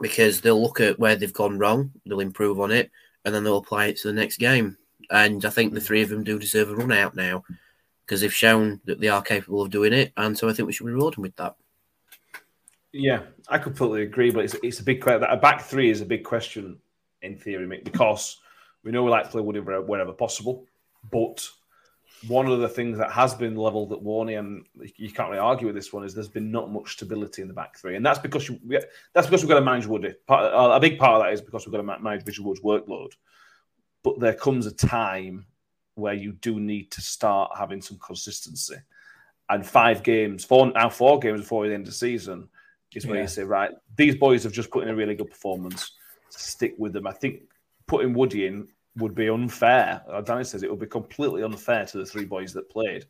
because 0.00 0.40
they'll 0.40 0.60
look 0.60 0.80
at 0.80 0.98
where 0.98 1.16
they've 1.16 1.32
gone 1.32 1.58
wrong, 1.58 1.92
they'll 2.04 2.20
improve 2.20 2.60
on 2.60 2.72
it, 2.72 2.90
and 3.24 3.34
then 3.34 3.42
they'll 3.42 3.56
apply 3.56 3.86
it 3.86 3.96
to 3.98 4.08
the 4.08 4.12
next 4.12 4.36
game. 4.36 4.76
And 5.10 5.44
I 5.44 5.50
think 5.50 5.74
the 5.74 5.80
three 5.80 6.02
of 6.02 6.08
them 6.08 6.24
do 6.24 6.38
deserve 6.38 6.70
a 6.70 6.74
run 6.74 6.92
out 6.92 7.14
now 7.14 7.44
because 8.04 8.20
they've 8.20 8.34
shown 8.34 8.80
that 8.84 9.00
they 9.00 9.08
are 9.08 9.22
capable 9.22 9.62
of 9.62 9.70
doing 9.70 9.92
it. 9.92 10.12
And 10.16 10.36
so 10.36 10.48
I 10.48 10.52
think 10.52 10.66
we 10.66 10.72
should 10.72 10.86
reward 10.86 11.14
them 11.14 11.22
with 11.22 11.36
that. 11.36 11.56
Yeah, 12.92 13.22
I 13.48 13.58
completely 13.58 14.02
agree, 14.02 14.30
but 14.30 14.44
it's, 14.44 14.54
it's 14.62 14.80
a 14.80 14.84
big 14.84 15.02
question. 15.02 15.24
A 15.24 15.36
back 15.36 15.62
three 15.62 15.90
is 15.90 16.00
a 16.00 16.06
big 16.06 16.22
question 16.22 16.78
in 17.22 17.36
theory, 17.36 17.80
because 17.82 18.38
we 18.84 18.92
know 18.92 19.02
we 19.02 19.10
like 19.10 19.24
to 19.24 19.30
play 19.30 19.40
whenever, 19.40 19.80
wherever 19.82 20.12
possible. 20.12 20.66
But 21.10 21.48
one 22.28 22.46
of 22.46 22.60
the 22.60 22.68
things 22.68 22.96
that 22.98 23.10
has 23.10 23.34
been 23.34 23.56
leveled 23.56 23.92
at 23.92 23.98
Warney, 23.98 24.38
and 24.38 24.64
you 24.96 25.10
can't 25.10 25.30
really 25.30 25.40
argue 25.40 25.66
with 25.66 25.74
this 25.74 25.92
one, 25.92 26.04
is 26.04 26.14
there's 26.14 26.28
been 26.28 26.52
not 26.52 26.70
much 26.70 26.92
stability 26.92 27.42
in 27.42 27.48
the 27.48 27.54
back 27.54 27.76
three, 27.78 27.96
and 27.96 28.06
that's 28.06 28.18
because 28.18 28.48
you, 28.48 28.60
that's 29.12 29.26
because 29.26 29.42
we've 29.42 29.48
got 29.48 29.58
to 29.58 29.64
manage 29.64 29.86
Woody. 29.86 30.14
Part, 30.26 30.52
a 30.54 30.78
big 30.78 30.98
part 30.98 31.14
of 31.14 31.22
that 31.22 31.32
is 31.32 31.40
because 31.40 31.66
we've 31.66 31.72
got 31.72 31.78
to 31.78 31.82
ma- 31.82 31.98
manage 31.98 32.24
Visual 32.24 32.48
Wood's 32.48 32.62
workload. 32.62 33.12
But 34.04 34.20
there 34.20 34.34
comes 34.34 34.66
a 34.66 34.72
time 34.72 35.46
where 35.96 36.14
you 36.14 36.32
do 36.32 36.60
need 36.60 36.92
to 36.92 37.00
start 37.00 37.50
having 37.58 37.82
some 37.82 37.98
consistency. 37.98 38.76
And 39.48 39.66
five 39.66 40.02
games, 40.04 40.44
four 40.44 40.66
now 40.70 40.88
four 40.88 41.18
games 41.18 41.40
before 41.40 41.66
the 41.66 41.74
end 41.74 41.82
of 41.82 41.86
the 41.86 41.92
season, 41.92 42.48
is 42.94 43.06
where 43.06 43.16
Yeah. 43.16 43.22
you 43.22 43.28
say, 43.28 43.42
right, 43.42 43.72
these 43.96 44.14
boys 44.14 44.44
have 44.44 44.52
just 44.52 44.70
put 44.70 44.84
in 44.84 44.90
a 44.90 44.94
really 44.94 45.16
good 45.16 45.30
performance. 45.30 45.90
stick 46.30 46.74
with 46.78 46.92
them. 46.92 47.06
I 47.06 47.12
think 47.12 47.42
putting 47.86 48.12
Woody 48.12 48.46
in 48.46 48.66
would 48.96 49.14
be 49.14 49.28
unfair. 49.28 50.02
Uh, 50.10 50.20
Danny 50.20 50.42
says 50.42 50.62
it 50.64 50.70
would 50.70 50.80
be 50.80 50.86
completely 50.86 51.44
unfair 51.44 51.86
to 51.86 51.98
the 51.98 52.04
three 52.04 52.24
boys 52.24 52.52
that 52.54 52.68
played 52.68 53.06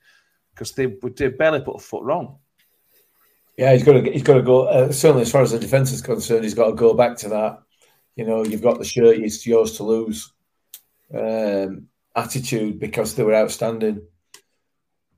because 0.53 0.73
they, 0.73 0.87
they 1.17 1.29
barely 1.29 1.61
put 1.61 1.77
a 1.77 1.79
foot 1.79 2.03
wrong. 2.03 2.37
Yeah, 3.57 3.73
he's 3.73 3.83
got 3.83 3.93
to 3.95 4.13
he's 4.13 4.23
got 4.23 4.35
to 4.35 4.43
go. 4.43 4.65
Uh, 4.65 4.93
certainly, 4.93 5.23
as 5.23 5.33
far 5.33 5.41
as 5.41 5.53
the 5.53 5.59
defence 5.59 5.91
is 5.91 6.03
concerned, 6.03 6.45
he's 6.45 6.53
got 6.55 6.67
to 6.67 6.75
go 6.75 6.93
back 6.93 7.17
to 7.19 7.29
that. 7.31 7.63
You 8.17 8.27
know, 8.27 8.45
you've 8.45 8.61
got 8.63 8.79
the 8.79 8.85
shirt; 8.85 9.17
it's 9.17 9.47
yours 9.47 9.77
to 9.79 9.85
lose. 9.85 10.34
Um, 11.13 11.89
attitude 12.17 12.79
because 12.79 13.15
they 13.15 13.23
were 13.23 13.35
outstanding. 13.35 14.03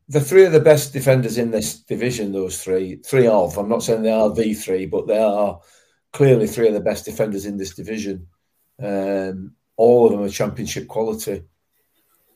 The 0.08 0.20
three 0.20 0.44
of 0.44 0.52
the 0.52 0.60
best 0.60 0.92
defenders 0.92 1.36
in 1.36 1.50
this 1.50 1.80
division, 1.80 2.32
those 2.32 2.62
three, 2.62 2.96
three 2.96 3.26
of. 3.26 3.58
I'm 3.58 3.68
not 3.68 3.82
saying 3.82 4.02
they 4.02 4.12
are 4.12 4.32
the 4.32 4.54
three, 4.54 4.86
but 4.86 5.06
they 5.06 5.18
are 5.18 5.60
clearly 6.12 6.46
three 6.46 6.68
of 6.68 6.74
the 6.74 6.80
best 6.80 7.04
defenders 7.04 7.44
in 7.44 7.56
this 7.56 7.74
division. 7.74 8.28
Um, 8.82 9.52
all 9.76 10.06
of 10.06 10.12
them 10.12 10.22
are 10.22 10.28
championship 10.28 10.86
quality. 10.86 11.44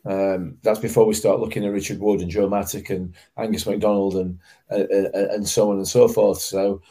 Um, 0.05 0.59
that's 0.63 0.81
before 0.81 1.07
we 1.07 1.15
start 1.15 1.41
looking 1.41 1.65
at 1.65 1.73
Richard 1.73 2.01
Wood 2.01 2.23
and 2.23 2.31
Joe 2.31 2.49
Mattock 2.49 2.91
and 2.91 3.15
Angus 3.37 3.67
MacDonald 3.67 4.17
and 4.17 4.39
uh, 4.71 4.85
uh, 4.93 5.29
and 5.33 5.49
so 5.49 5.71
on 5.71 5.77
and 5.77 5.89
so 5.89 6.09
forth. 6.09 6.41
So, 6.41 6.83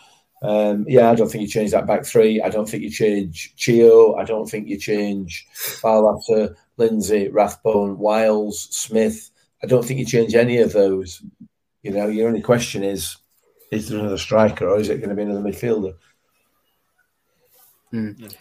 um, 0.41 0.85
yeah, 0.87 1.11
I 1.11 1.15
don't 1.15 1.29
think 1.29 1.41
you 1.41 1.47
change 1.47 1.71
that 1.71 1.87
back 1.87 2.05
three. 2.05 2.41
I 2.41 2.49
don't 2.49 2.67
think 2.67 2.83
you 2.83 2.89
change 2.89 3.53
Chio. 3.57 4.15
I 4.15 4.23
don't 4.23 4.49
think 4.49 4.67
you 4.67 4.77
change 4.77 5.45
Barlaser, 5.81 6.55
Lindsay, 6.77 7.27
Rathbone, 7.27 7.97
Wiles, 7.97 8.67
Smith. 8.71 9.31
I 9.61 9.67
don't 9.67 9.83
think 9.83 9.99
you 9.99 10.05
change 10.05 10.35
any 10.35 10.59
of 10.59 10.71
those. 10.71 11.21
You 11.83 11.91
know, 11.91 12.07
your 12.07 12.27
only 12.27 12.41
question 12.41 12.83
is, 12.83 13.17
is 13.71 13.89
there 13.89 13.99
another 13.99 14.17
striker 14.17 14.67
or 14.69 14.79
is 14.79 14.89
it 14.89 14.97
going 14.97 15.09
to 15.09 15.15
be 15.15 15.23
another 15.23 15.41
midfielder? 15.41 15.95
Mm. 17.93 18.33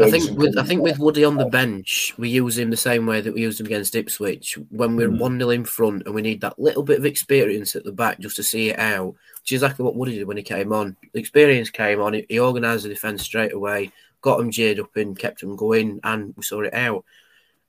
I 0.00 0.10
think 0.10 0.38
with 0.38 0.58
I 0.58 0.62
think 0.62 0.82
with 0.82 0.98
Woody 0.98 1.24
on 1.24 1.36
the 1.36 1.46
bench, 1.46 2.12
we 2.18 2.28
use 2.28 2.58
him 2.58 2.70
the 2.70 2.76
same 2.76 3.06
way 3.06 3.20
that 3.20 3.32
we 3.32 3.40
used 3.40 3.58
him 3.58 3.66
against 3.66 3.94
Ipswich. 3.94 4.58
When 4.68 4.94
we're 4.94 5.08
mm. 5.08 5.18
one 5.18 5.38
0 5.38 5.50
in 5.50 5.64
front 5.64 6.02
and 6.04 6.14
we 6.14 6.22
need 6.22 6.42
that 6.42 6.58
little 6.58 6.82
bit 6.82 6.98
of 6.98 7.06
experience 7.06 7.74
at 7.74 7.84
the 7.84 7.92
back 7.92 8.20
just 8.20 8.36
to 8.36 8.42
see 8.42 8.70
it 8.70 8.78
out, 8.78 9.14
which 9.40 9.52
is 9.52 9.62
exactly 9.62 9.84
what 9.84 9.96
Woody 9.96 10.18
did 10.18 10.26
when 10.26 10.36
he 10.36 10.42
came 10.42 10.72
on. 10.72 10.96
The 11.12 11.20
experience 11.20 11.70
came 11.70 12.00
on. 12.00 12.14
He, 12.14 12.26
he 12.28 12.40
organised 12.40 12.84
the 12.84 12.88
defence 12.88 13.22
straight 13.22 13.52
away, 13.52 13.90
got 14.20 14.38
them 14.38 14.50
geared 14.50 14.80
up 14.80 14.94
and 14.96 15.18
kept 15.18 15.40
them 15.40 15.56
going, 15.56 16.00
and 16.04 16.34
we 16.36 16.42
saw 16.42 16.60
it 16.60 16.74
out. 16.74 17.04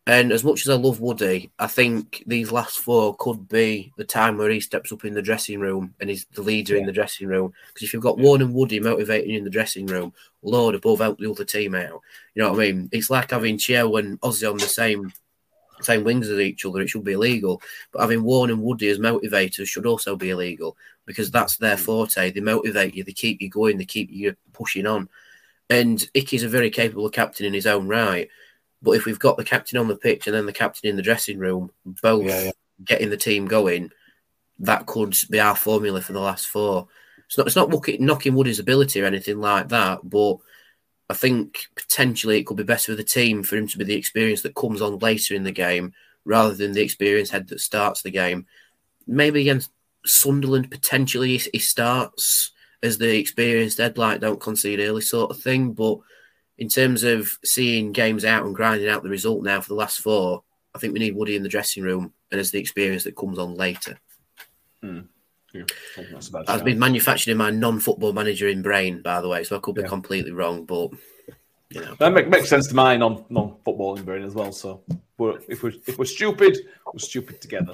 And 0.08 0.32
as 0.32 0.44
much 0.44 0.62
as 0.62 0.70
I 0.70 0.74
love 0.74 1.00
Woody, 1.00 1.52
I 1.60 1.68
think 1.68 2.24
these 2.26 2.52
last 2.52 2.80
four 2.80 3.16
could 3.18 3.48
be 3.48 3.94
the 3.98 4.04
time 4.04 4.38
where 4.38 4.50
he 4.50 4.60
steps 4.60 4.92
up 4.92 5.06
in 5.06 5.14
the 5.14 5.22
dressing 5.22 5.60
room 5.60 5.94
and 6.00 6.10
he's 6.10 6.26
the 6.34 6.42
leader 6.42 6.74
yeah. 6.74 6.82
in 6.82 6.86
the 6.88 6.92
dressing 6.92 7.28
room. 7.28 7.54
Because 7.68 7.88
if 7.88 7.94
you've 7.94 8.02
got 8.02 8.18
yeah. 8.18 8.24
Warne 8.24 8.42
and 8.42 8.54
Woody 8.54 8.80
motivating 8.80 9.30
you 9.30 9.38
in 9.38 9.44
the 9.44 9.52
dressing 9.52 9.86
room, 9.86 10.12
Lord 10.42 10.74
above 10.74 11.00
help 11.00 11.20
the 11.20 11.30
other 11.30 11.46
team 11.46 11.76
out. 11.76 12.02
You 12.34 12.42
know 12.42 12.52
what 12.52 12.60
I 12.60 12.72
mean? 12.72 12.90
It's 12.92 13.12
like 13.12 13.30
having 13.30 13.60
Chio 13.60 13.96
and 13.98 14.20
Ozzy 14.22 14.50
on 14.50 14.58
the 14.58 14.66
same 14.66 15.14
same 15.82 16.04
wings 16.04 16.30
as 16.30 16.40
each 16.40 16.66
other. 16.66 16.82
It 16.82 16.90
should 16.90 17.04
be 17.04 17.14
illegal. 17.14 17.62
But 17.92 18.02
having 18.02 18.24
Warne 18.24 18.50
and 18.50 18.62
Woody 18.62 18.90
as 18.90 19.00
motivators 19.00 19.68
should 19.68 19.86
also 19.86 20.16
be 20.16 20.32
illegal 20.32 20.78
because 21.12 21.30
that's 21.30 21.58
their 21.58 21.76
mm. 21.76 21.80
forte. 21.80 22.32
They 22.32 22.40
motivate 22.40 22.96
you, 22.96 23.04
they 23.04 23.12
keep 23.12 23.42
you 23.42 23.50
going, 23.50 23.78
they 23.78 23.86
keep 23.86 24.10
you 24.10 24.36
pushing 24.54 24.88
on. 24.88 25.10
And 25.70 26.06
Icky's 26.14 26.44
a 26.44 26.50
very 26.50 26.70
capable 26.70 27.10
captain 27.10 27.46
in 27.46 27.54
his 27.54 27.68
own 27.68 27.88
right. 27.88 28.30
But 28.82 28.92
if 28.92 29.06
we've 29.06 29.20
got 29.20 29.38
the 29.38 29.44
captain 29.44 29.78
on 29.78 29.88
the 29.88 29.96
pitch 29.96 30.26
and 30.26 30.36
then 30.36 30.46
the 30.46 30.54
captain 30.54 30.90
in 30.90 30.96
the 30.96 31.02
dressing 31.02 31.38
room, 31.38 31.72
both 31.86 32.26
yeah, 32.26 32.44
yeah. 32.44 32.52
getting 32.84 33.10
the 33.10 33.18
team 33.18 33.46
going, 33.48 33.92
that 34.60 34.86
could 34.86 35.16
be 35.30 35.40
our 35.40 35.56
formula 35.56 36.02
for 36.02 36.14
the 36.14 36.20
last 36.20 36.48
four. 36.48 36.88
It's 37.28 37.38
not 37.38 37.48
it's 37.48 37.56
not 37.56 37.70
knocking 38.00 38.36
Woody's 38.36 38.60
ability 38.60 39.02
or 39.02 39.06
anything 39.06 39.40
like 39.40 39.70
that, 39.70 40.00
but 40.04 40.38
I 41.10 41.14
think 41.14 41.68
potentially 41.76 42.40
it 42.40 42.46
could 42.46 42.58
be 42.58 42.64
better 42.64 42.94
for 42.94 42.96
the 42.96 43.04
team 43.04 43.44
for 43.44 43.58
him 43.58 43.68
to 43.68 43.78
be 43.78 43.84
the 43.84 43.96
experience 43.96 44.42
that 44.42 44.56
comes 44.56 44.82
on 44.82 45.00
later 45.00 45.36
in 45.36 45.44
the 45.44 45.52
game 45.52 45.94
rather 46.26 46.54
than 46.54 46.72
the 46.72 46.82
experience 46.82 47.30
head 47.30 47.48
that 47.50 47.60
starts 47.60 48.02
the 48.02 48.12
game. 48.12 48.46
Maybe 49.08 49.42
against 49.42 49.72
Sunderland, 50.06 50.72
potentially 50.72 51.38
he 51.38 51.60
starts 51.60 52.52
as 52.84 52.98
the 52.98 53.18
experienced 53.18 53.78
head, 53.78 53.98
like 53.98 54.22
don't 54.22 54.40
concede 54.40 54.80
early 54.80 55.02
sort 55.02 55.32
of 55.32 55.40
thing, 55.40 55.74
but 55.74 56.00
in 56.58 56.68
terms 56.68 57.04
of 57.04 57.38
seeing 57.44 57.92
games 57.92 58.26
out 58.26 58.46
and 58.46 58.56
grinding 58.56 58.90
out 58.90 59.04
the 59.04 59.10
result 59.10 59.44
now 59.44 59.62
for 59.62 59.70
the 59.70 59.76
last 59.76 60.02
four, 60.02 60.44
I 60.74 60.80
think 60.80 60.94
we 60.94 61.00
need 61.00 61.16
Woody 61.16 61.36
in 61.36 61.44
the 61.44 61.50
dressing 61.50 61.84
room 61.84 62.14
and 62.32 62.40
as 62.40 62.52
the 62.52 62.60
experience 62.60 63.04
that 63.04 63.16
comes 63.16 63.38
on 63.38 63.56
later. 63.56 64.00
Hmm. 64.82 65.02
Yeah, 65.54 65.64
I've 66.48 66.64
been 66.64 66.80
manufactured 66.80 67.32
in 67.32 67.38
my 67.38 67.50
non-football 67.50 68.14
manager 68.14 68.48
in 68.48 68.62
brain, 68.62 69.02
by 69.02 69.20
the 69.20 69.28
way, 69.28 69.44
so 69.44 69.58
I 69.58 69.60
could 69.60 69.76
be 69.76 69.82
yeah. 69.82 69.88
completely 69.88 70.32
wrong, 70.32 70.64
but 70.64 70.92
you 71.70 71.82
know 71.82 71.94
that 71.96 72.14
make, 72.14 72.30
makes 72.30 72.48
sense 72.48 72.68
to 72.68 72.76
my 72.76 72.96
non 72.96 73.26
non-football 73.30 73.98
in 73.98 74.04
brain 74.04 74.24
as 74.24 74.34
well. 74.34 74.54
So 74.54 74.82
we're, 75.18 75.40
if 75.50 75.62
we're 75.62 75.74
if 75.88 76.00
we're 76.00 76.06
stupid, 76.06 76.58
we're 76.86 77.00
stupid 77.00 77.42
together. 77.42 77.74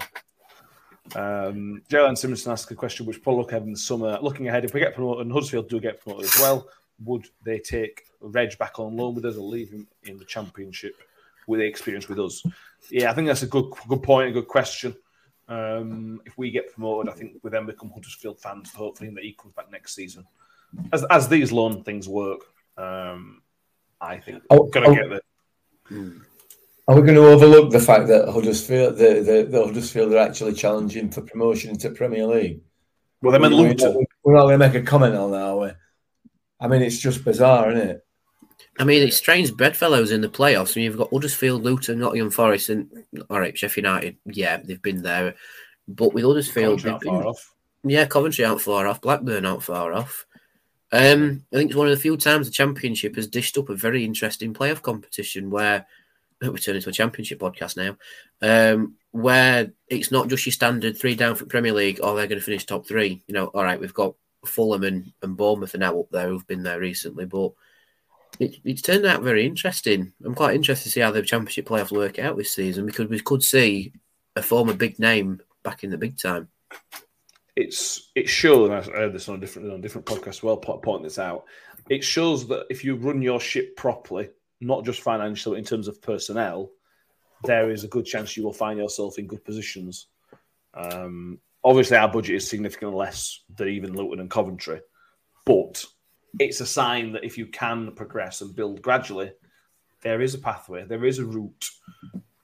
Um, 1.16 1.82
Jalen 1.90 2.18
Simpson 2.18 2.52
asked 2.52 2.70
a 2.72 2.76
question 2.76 3.06
which 3.06 3.22
probably 3.22 3.42
look 3.42 3.52
ahead 3.52 3.64
in 3.64 3.72
the 3.72 3.80
summer. 3.80 4.20
Looking 4.22 4.48
ahead, 4.48 4.66
if 4.66 4.74
we 4.74 4.80
get 4.80 4.96
promoted 4.96 5.26
and 5.26 5.32
Huddersfield 5.32 5.70
do 5.70 5.80
get 5.80 6.02
promoted 6.02 6.26
as 6.26 6.40
well, 6.40 6.68
would 7.04 7.28
they 7.44 7.60
take 7.60 8.04
Reg 8.22 8.58
back 8.58 8.80
on 8.80 8.98
loan 8.98 9.16
with 9.16 9.26
us 9.26 9.36
or 9.36 9.42
leave 9.42 9.70
him 9.70 9.88
in 10.04 10.18
the 10.18 10.26
championship 10.26 10.96
with 11.48 11.60
the 11.60 11.66
experience 11.66 12.10
with 12.10 12.20
us? 12.20 12.44
Yeah, 12.90 13.12
I 13.12 13.14
think 13.14 13.28
that's 13.28 13.44
a 13.44 13.48
good 13.48 13.72
good 13.88 14.04
point, 14.04 14.30
a 14.30 14.34
good 14.34 14.48
question. 14.48 14.96
Um, 15.48 16.22
if 16.26 16.38
we 16.38 16.52
get 16.52 16.74
promoted, 16.74 17.12
I 17.12 17.16
think 17.16 17.38
we 17.42 17.50
then 17.50 17.66
become 17.66 17.90
Huddersfield 17.90 18.42
fans, 18.42 18.72
hopefully 18.74 19.10
that 19.12 19.24
he 19.24 19.34
comes 19.34 19.54
back 19.54 19.72
next 19.72 19.96
season. 19.96 20.26
As 20.92 21.06
as 21.10 21.30
these 21.30 21.52
loan 21.52 21.84
things 21.84 22.10
work, 22.10 22.42
um, 22.78 23.42
I 24.02 24.18
think 24.18 24.44
we're 24.50 24.58
oh, 24.58 24.64
gonna 24.68 24.90
oh, 24.90 24.96
get 24.96 25.10
there. 25.10 26.14
Are 26.88 26.96
we 26.96 27.02
going 27.02 27.16
to 27.16 27.28
overlook 27.28 27.72
the 27.72 27.80
fact 27.80 28.08
that 28.08 28.30
Huddersfield, 28.30 28.98
the, 28.98 29.22
the, 29.22 29.48
the 29.50 29.66
Huddersfield 29.66 30.14
are 30.14 30.20
actually 30.20 30.54
challenging 30.54 31.10
for 31.12 31.22
promotion 31.22 31.72
into 31.72 31.90
Premier 31.90 32.26
League? 32.26 32.62
Well, 33.22 33.34
they 33.34 33.40
meant 33.40 33.56
Luton. 33.56 34.06
We're 34.24 34.36
not 34.36 34.44
going 34.44 34.60
to 34.60 34.68
make 34.68 34.76
a 34.76 34.82
comment 34.82 35.16
on 35.16 35.32
that, 35.32 35.42
are 35.42 35.58
we? 35.58 35.72
I 36.62 36.68
mean, 36.68 36.82
it's 36.82 37.00
just 37.00 37.26
bizarre, 37.26 37.72
isn't 37.72 37.90
it? 37.90 38.06
I 38.80 38.84
mean, 38.84 39.06
it's 39.06 39.18
strange 39.18 39.56
bedfellows 39.56 40.12
in 40.12 40.22
the 40.22 40.30
playoffs. 40.30 40.76
I 40.76 40.80
mean, 40.80 40.86
you've 40.86 40.98
got 40.98 41.12
Huddersfield, 41.12 41.64
Luton, 41.64 42.00
Nottingham 42.00 42.30
Forest, 42.30 42.70
and 42.70 42.90
all 43.30 43.40
right, 43.40 43.58
Sheffield 43.58 43.86
United. 43.86 44.18
Yeah, 44.26 44.58
they've 44.64 44.82
been 44.82 45.02
there, 45.02 45.36
but 45.88 46.14
with 46.14 46.24
Huddersfield, 46.24 46.84
Coventry 46.84 47.10
been, 47.12 47.34
yeah, 47.84 48.06
Coventry 48.06 48.46
aren't 48.46 48.62
far 48.62 48.88
off, 48.88 49.02
Blackburn 49.02 49.46
aren't 49.46 49.64
far 49.64 49.94
off. 49.94 50.26
Um, 50.92 51.44
I 51.54 51.58
think 51.58 51.72
it's 51.72 51.78
one 51.78 51.88
of 51.88 51.96
the 51.96 52.02
few 52.02 52.18
times 52.18 52.48
the 52.48 52.54
Championship 52.54 53.16
has 53.16 53.28
dished 53.28 53.58
up 53.58 53.70
a 53.70 53.76
very 53.76 54.06
interesting 54.06 54.54
playoff 54.54 54.82
competition 54.82 55.50
where 55.50 55.86
we 56.42 56.60
turn 56.60 56.76
into 56.76 56.90
a 56.90 56.94
Championship 56.94 57.40
podcast 57.40 57.78
now, 57.78 57.98
um, 58.42 58.96
where 59.12 59.72
it's 59.88 60.12
not 60.12 60.28
just 60.28 60.46
your 60.46 60.54
standard 60.54 60.98
three 60.98 61.16
down 61.16 61.36
for 61.36 61.46
Premier 61.46 61.74
League, 61.74 62.00
or 62.00 62.10
oh, 62.10 62.16
they're 62.16 62.28
going 62.28 62.40
to 62.40 62.46
finish 62.46 62.66
top 62.66 62.88
three. 62.88 63.24
You 63.28 63.34
know, 63.34 63.48
all 63.48 63.64
right, 63.64 63.80
we've 63.80 63.94
got 63.94 64.16
Fulham 64.46 64.84
and, 64.84 65.12
and 65.22 65.38
Bournemouth 65.38 65.74
are 65.76 65.80
now 65.80 66.00
up 66.00 66.10
there 66.12 66.30
who've 66.30 66.48
been 66.48 66.64
there 66.64 66.80
recently, 66.80 67.26
but 67.26 67.52
it, 68.40 68.58
it's 68.64 68.82
turned 68.82 69.06
out 69.06 69.24
very 69.24 69.46
interesting. 69.46 70.14
I'm 70.24 70.36
quite 70.36 70.56
interested 70.56 70.86
to 70.86 70.92
see 70.92 71.00
how 71.00 71.12
the 71.12 71.22
Championship 71.22 71.68
playoffs 71.68 71.92
work 71.92 72.20
out 72.20 72.38
this 72.38 72.54
season 72.54 72.86
because 72.86 73.08
we 73.08 73.20
could 73.20 73.44
see 73.44 73.94
a 74.36 74.42
former 74.42 74.74
big 74.74 75.00
name 75.00 75.42
back 75.64 75.84
in 75.84 75.90
the 75.90 75.98
big 75.98 76.18
time. 76.18 76.50
It's 77.56 78.12
it 78.14 78.30
shows. 78.30 78.70
I 78.70 78.82
heard 78.92 79.14
this 79.14 79.28
on 79.30 79.36
a 79.36 79.40
different 79.40 79.72
on 79.72 79.80
a 79.80 79.82
different 79.82 80.06
podcast. 80.06 80.28
As 80.28 80.44
well, 80.44 80.58
pointing 80.58 81.04
this 81.04 81.18
out. 81.18 81.46
It 81.90 82.04
shows 82.04 82.48
that 82.50 82.68
if 82.70 82.84
you 82.84 82.96
run 82.96 83.22
your 83.22 83.40
ship 83.40 83.76
properly, 83.76 84.30
not 84.62 84.86
just 84.86 85.02
financially 85.02 85.60
in 85.60 85.66
terms 85.66 85.88
of 85.88 86.02
personnel, 86.02 86.72
there 87.44 87.70
is 87.70 87.84
a 87.84 87.88
good 87.88 88.06
chance 88.06 88.36
you 88.36 88.44
will 88.44 88.54
find 88.54 88.80
yourself 88.80 89.20
in 89.20 89.28
good 89.28 89.44
positions. 89.46 90.08
Um, 90.74 91.40
Obviously, 91.64 91.98
our 91.98 92.08
budget 92.08 92.36
is 92.36 92.48
significantly 92.48 92.96
less 92.96 93.44
than 93.58 93.68
even 93.68 93.94
Luton 93.94 94.22
and 94.22 94.30
Coventry, 94.30 94.80
but 95.46 95.84
it's 96.40 96.62
a 96.62 96.66
sign 96.66 97.12
that 97.12 97.26
if 97.26 97.38
you 97.38 97.48
can 97.48 97.92
progress 97.92 98.40
and 98.40 98.56
build 98.56 98.82
gradually, 98.82 99.34
there 100.02 100.22
is 100.22 100.34
a 100.34 100.38
pathway, 100.38 100.86
there 100.86 101.04
is 101.04 101.20
a 101.20 101.26
route. 101.26 101.70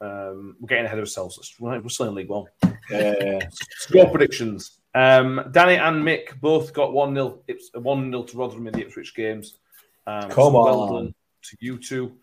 Um, 0.02 0.57
we're 0.60 0.68
getting 0.68 0.85
ahead 0.85 0.98
of 0.98 1.03
ourselves. 1.03 1.56
We're 1.57 1.88
still 1.88 2.10
in 2.10 2.15
League 2.15 2.27
One. 2.27 2.45
Uh, 2.94 3.40
score 3.77 4.10
predictions. 4.10 4.80
Um, 4.94 5.48
Danny 5.52 5.76
and 5.76 6.03
Mick 6.03 6.41
both 6.41 6.73
got 6.73 6.91
1 6.91 7.14
0 7.14 7.44
1 7.76 8.11
0 8.11 8.23
to 8.23 8.38
Rotherham 8.38 8.68
in 8.68 8.73
the 8.73 8.81
Ipswich 8.81 9.15
games. 9.15 9.60
Um, 10.06 10.23
Come 10.23 10.53
so 10.53 10.57
on. 10.57 11.06
Done 11.06 11.15
to 11.44 11.57
you 11.60 11.78
two. 11.78 12.18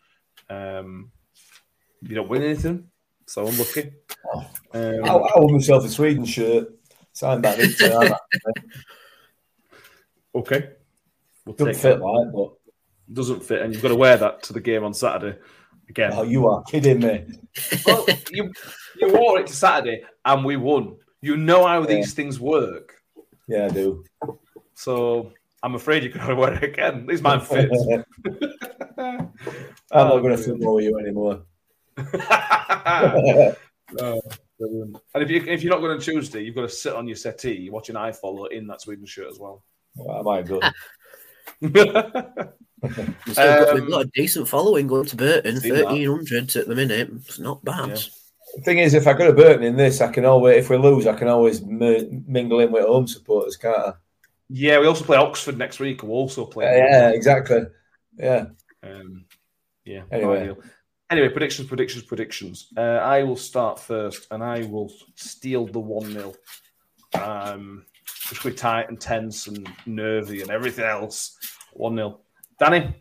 Um, 0.48 1.10
you 2.02 2.14
don't 2.14 2.28
win 2.28 2.42
anything, 2.42 2.88
so 3.26 3.46
unlucky. 3.46 3.92
Oh. 4.32 4.46
Um, 4.72 5.04
I, 5.04 5.08
I 5.08 5.38
won 5.38 5.54
myself 5.54 5.84
a 5.84 5.88
Sweden 5.88 6.24
shirt. 6.24 6.68
Sign 7.12 7.40
back 7.40 7.58
Okay. 10.34 10.70
We'll 11.44 11.56
Doesn't 11.56 11.74
fit 11.74 11.98
that. 11.98 12.04
like, 12.04 12.32
but 12.32 12.52
doesn't 13.12 13.42
fit, 13.42 13.62
and 13.62 13.72
you've 13.72 13.82
got 13.82 13.88
to 13.88 13.96
wear 13.96 14.16
that 14.16 14.42
to 14.44 14.52
the 14.52 14.60
game 14.60 14.84
on 14.84 14.94
Saturday 14.94 15.38
again. 15.88 16.12
Oh, 16.14 16.22
you 16.22 16.46
are 16.48 16.62
kidding 16.62 17.00
me. 17.00 17.26
well, 17.84 18.06
you 18.30 18.52
you 18.98 19.12
wore 19.12 19.40
it 19.40 19.46
to 19.48 19.54
Saturday, 19.54 20.04
and 20.24 20.44
we 20.44 20.56
won. 20.56 20.96
You 21.20 21.36
know 21.36 21.66
how 21.66 21.80
yeah. 21.80 21.86
these 21.86 22.14
things 22.14 22.40
work. 22.40 22.94
Yeah, 23.48 23.66
I 23.66 23.68
do. 23.68 24.04
So 24.74 25.32
I'm 25.62 25.74
afraid 25.74 26.04
you're 26.04 26.12
going 26.12 26.28
to 26.28 26.34
wear 26.34 26.54
it 26.54 26.62
again. 26.62 27.06
These 27.06 27.22
man 27.22 27.40
fits. 27.40 27.76
I'm 29.00 29.32
not 29.92 30.12
um, 30.12 30.22
going 30.22 30.36
to 30.36 30.42
football 30.42 30.74
with 30.76 30.84
you 30.84 30.98
anymore. 30.98 31.42
Oh. 33.98 34.20
And 34.60 35.22
if, 35.22 35.30
you, 35.30 35.42
if 35.48 35.62
you're 35.64 35.72
not 35.72 35.80
going 35.80 35.92
on 35.92 36.00
Tuesday, 36.00 36.42
you've 36.42 36.54
got 36.54 36.60
to 36.62 36.68
sit 36.68 36.92
on 36.92 37.08
your 37.08 37.16
settee 37.16 37.70
watching 37.70 37.96
iFollow 37.96 38.52
in 38.52 38.66
that 38.68 38.80
Sweden 38.80 39.06
shirt 39.06 39.28
as 39.30 39.38
well. 39.40 39.64
Well, 39.96 40.18
I 40.18 40.22
might 40.22 40.46
go. 40.46 40.60
Ah. 40.62 40.72
We've, 41.60 41.72
got, 41.72 42.54
we've 42.82 43.38
Um, 43.38 43.90
got 43.90 44.06
a 44.06 44.10
decent 44.14 44.46
following 44.46 44.86
going 44.86 45.06
to 45.06 45.16
Burton, 45.16 45.60
Seen 45.60 45.74
that. 45.74 45.86
1300 45.86 46.56
at 46.56 46.68
the 46.68 46.74
minute. 46.76 47.10
It's 47.16 47.38
not 47.40 47.64
bad. 47.64 47.88
Yeah. 47.88 47.96
The 48.56 48.62
thing 48.62 48.78
is, 48.78 48.94
if 48.94 49.06
I 49.06 49.12
go 49.14 49.26
to 49.26 49.32
Burton 49.32 49.64
in 49.64 49.76
this, 49.76 50.00
I 50.00 50.12
can 50.12 50.24
always, 50.24 50.58
if 50.58 50.70
we 50.70 50.76
lose, 50.76 51.06
I 51.06 51.14
can 51.14 51.28
always 51.28 51.62
mi- 51.62 52.22
mingle 52.26 52.60
in 52.60 52.70
with 52.70 52.84
home 52.86 53.06
supporters, 53.08 53.56
can't 53.56 53.76
I? 53.76 53.92
yeah, 54.48 54.78
we 54.78 54.86
also 54.86 55.04
play 55.04 55.16
Oxford 55.16 55.58
next 55.58 55.80
week. 55.80 56.02
We'll 56.02 56.12
also 56.12 56.44
play. 56.44 56.66
Uh, 56.66 56.76
yeah, 56.76 56.90
yeah, 56.90 57.10
exactly. 57.10 57.62
Yeah. 58.16 58.46
Um, 58.82 59.24
yeah. 59.84 60.02
Anyway. 60.10 60.40
ideal. 60.40 60.58
Anyway, 61.10 61.28
predictions, 61.28 61.66
predictions, 61.66 62.04
predictions. 62.04 62.68
Uh, 62.76 63.00
I 63.02 63.24
will 63.24 63.36
start 63.36 63.80
first, 63.80 64.28
and 64.30 64.44
I 64.44 64.62
will 64.62 64.92
steal 65.16 65.66
the 65.66 65.80
one 65.80 66.12
0 66.12 66.34
Um, 67.14 67.84
which 68.30 68.44
will 68.44 68.52
be 68.52 68.56
tight 68.56 68.88
and 68.88 69.00
tense 69.00 69.48
and 69.48 69.68
nervy 69.86 70.40
and 70.40 70.50
everything 70.50 70.84
else. 70.84 71.36
One 71.72 71.96
0 71.96 72.20
Danny. 72.60 72.94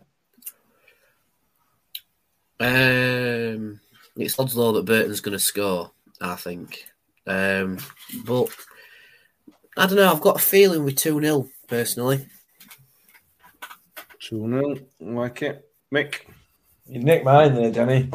Um, 2.60 3.80
it's 4.18 4.40
odds 4.40 4.56
law 4.56 4.74
that 4.74 4.86
Burton's 4.86 5.22
going 5.22 5.38
to 5.38 5.40
score, 5.40 5.92
I 6.20 6.36
think. 6.36 6.86
Um, 7.28 7.78
but 8.26 8.50
I 9.78 9.86
don't 9.86 9.98
know. 9.98 10.12
I've 10.12 10.22
got 10.22 10.38
a 10.38 10.40
feeling 10.40 10.84
we're 10.84 10.92
2 10.92 11.22
0, 11.22 11.48
personally. 11.68 12.26
Two 14.20 14.50
0 14.50 14.78
Like 15.00 15.44
it, 15.44 15.69
Mick. 15.94 16.22
You've 16.88 17.04
nicked 17.04 17.26
mine 17.26 17.56
there, 17.56 17.72
Danny. 17.72 18.10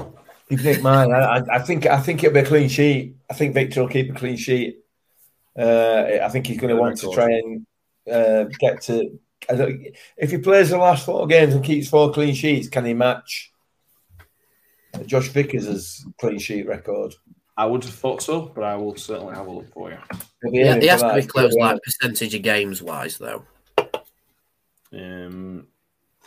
You've 0.48 0.64
nicked 0.64 0.82
mine. 0.82 1.12
I, 1.12 1.38
I, 1.38 1.56
I 1.56 1.58
think 1.60 1.86
I 1.86 2.00
think 2.00 2.22
it'll 2.22 2.34
be 2.34 2.40
a 2.40 2.46
clean 2.46 2.68
sheet. 2.68 3.16
I 3.30 3.34
think 3.34 3.54
Victor 3.54 3.80
will 3.80 3.88
keep 3.88 4.10
a 4.10 4.14
clean 4.14 4.36
sheet. 4.36 4.78
Uh, 5.58 6.18
I 6.22 6.28
think 6.28 6.46
he's 6.46 6.58
going 6.58 6.74
to 6.74 6.80
want 6.80 6.98
to 6.98 7.12
try 7.12 7.30
and 7.30 7.66
uh, 8.10 8.44
get 8.58 8.82
to. 8.82 9.18
I 9.48 9.54
don't, 9.54 9.86
if 10.16 10.30
he 10.30 10.38
plays 10.38 10.70
the 10.70 10.78
last 10.78 11.04
four 11.04 11.26
games 11.26 11.54
and 11.54 11.64
keeps 11.64 11.88
four 11.88 12.12
clean 12.12 12.34
sheets, 12.34 12.68
can 12.68 12.84
he 12.84 12.94
match 12.94 13.52
Josh 15.06 15.28
Vickers' 15.28 16.04
clean 16.18 16.38
sheet 16.38 16.66
record? 16.66 17.14
I 17.56 17.66
would 17.66 17.84
have 17.84 17.94
thought 17.94 18.22
so, 18.22 18.40
but 18.40 18.64
I 18.64 18.74
will 18.76 18.96
certainly 18.96 19.34
have 19.34 19.46
a 19.46 19.50
look 19.50 19.72
for 19.72 19.90
you. 19.90 19.98
He'll 20.42 20.54
Yeah, 20.54 20.80
he 20.80 20.86
has 20.88 21.02
to 21.02 21.08
that. 21.08 21.16
be 21.16 21.26
close, 21.26 21.54
like 21.54 21.80
percentage 21.82 22.34
of 22.34 22.42
games 22.42 22.82
wise, 22.82 23.18
though. 23.18 23.44
Um, 24.92 25.68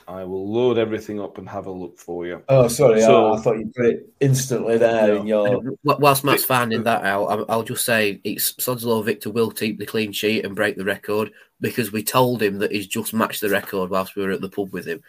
I 0.10 0.24
will 0.24 0.50
load 0.50 0.78
everything 0.78 1.20
up 1.20 1.38
and 1.38 1.50
have 1.50 1.66
a 1.66 1.72
look 1.72 1.98
for 2.00 2.26
you. 2.26 2.42
Oh, 2.48 2.70
sorry. 2.70 3.02
So- 3.02 3.34
I, 3.34 3.38
I 3.38 3.42
thought 3.42 3.60
you 3.60 3.72
put 3.76 3.86
it 3.88 4.10
instantly 4.22 4.78
there 4.78 5.08
No. 5.10 5.16
in 5.18 5.28
your. 5.28 5.48
And 5.48 5.78
whilst 5.84 6.24
Matt's 6.24 6.46
finding 6.46 6.84
that 6.84 7.04
out, 7.04 7.26
I'll, 7.26 7.46
I'll 7.50 7.64
just 7.64 7.84
say 7.84 8.22
it's 8.24 8.54
Sodslow 8.54 9.04
Victor 9.04 9.30
will 9.32 9.52
keep 9.52 9.80
the 9.80 9.86
clean 9.86 10.14
sheet 10.14 10.46
and 10.46 10.56
break 10.56 10.78
the 10.78 10.86
record 10.86 11.32
because 11.60 11.92
we 11.92 12.04
told 12.04 12.42
him 12.42 12.60
that 12.60 12.72
he's 12.72 12.88
just 12.88 13.14
matched 13.14 13.42
the 13.42 13.50
record 13.50 13.90
whilst 13.90 14.16
we 14.16 14.24
were 14.24 14.32
at 14.32 14.40
the 14.40 14.48
pub 14.50 14.72
with 14.72 14.86
him. 14.88 15.04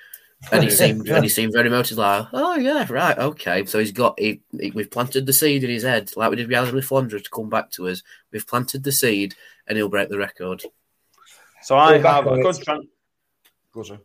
And 0.50 0.64
he 0.64 0.70
seemed 0.80 1.08
and 1.08 1.22
he 1.22 1.28
seemed 1.28 1.52
very 1.52 1.70
motivated, 1.70 1.98
like, 1.98 2.26
oh 2.32 2.56
yeah, 2.56 2.84
right, 2.90 3.18
okay. 3.18 3.64
So 3.66 3.78
he's 3.78 3.92
got 3.92 4.18
he, 4.18 4.40
he- 4.58 4.72
we've 4.72 4.90
planted 4.90 5.26
the 5.26 5.32
seed 5.32 5.62
in 5.62 5.70
his 5.70 5.84
head, 5.84 6.10
like 6.16 6.30
we 6.30 6.36
did 6.36 6.48
with 6.48 6.56
Alan 6.56 6.74
Flandre 6.74 7.22
to 7.22 7.30
come 7.30 7.48
back 7.48 7.70
to 7.72 7.86
us. 7.88 8.02
We've 8.32 8.46
planted 8.46 8.82
the 8.82 8.92
seed 8.92 9.34
and 9.68 9.76
he'll 9.78 9.88
break 9.88 10.08
the 10.08 10.18
record. 10.18 10.62
So 11.62 11.76
I 11.76 11.98
Go 11.98 12.08
have 12.08 12.26
a 12.26 12.34
it. 12.34 12.42
good 12.42 12.60
chance. 12.62 12.86
Go 13.72 13.82
sir. 13.84 13.98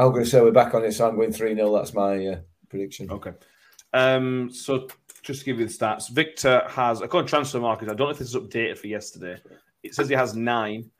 I'm 0.00 0.12
going 0.12 0.24
to 0.24 0.30
say 0.30 0.40
we're 0.40 0.50
back 0.50 0.72
on 0.74 0.82
it, 0.82 0.92
so 0.92 1.06
I'm 1.06 1.16
going 1.16 1.30
3 1.30 1.54
0. 1.54 1.74
That's 1.74 1.92
my 1.92 2.26
uh, 2.26 2.38
prediction. 2.70 3.10
Okay. 3.10 3.32
Um, 3.92 4.50
so 4.50 4.88
just 5.22 5.40
to 5.40 5.44
give 5.44 5.60
you 5.60 5.66
the 5.66 5.72
stats, 5.72 6.08
Victor 6.08 6.62
has 6.68 7.02
according 7.02 7.28
to 7.28 7.36
Transfermarkt. 7.36 7.82
I 7.82 7.86
don't 7.86 7.98
know 7.98 8.08
if 8.08 8.18
this 8.18 8.28
is 8.28 8.36
updated 8.36 8.78
for 8.78 8.86
yesterday. 8.86 9.36
It 9.82 9.94
says 9.94 10.08
he 10.08 10.14
has 10.14 10.34
nine, 10.34 10.90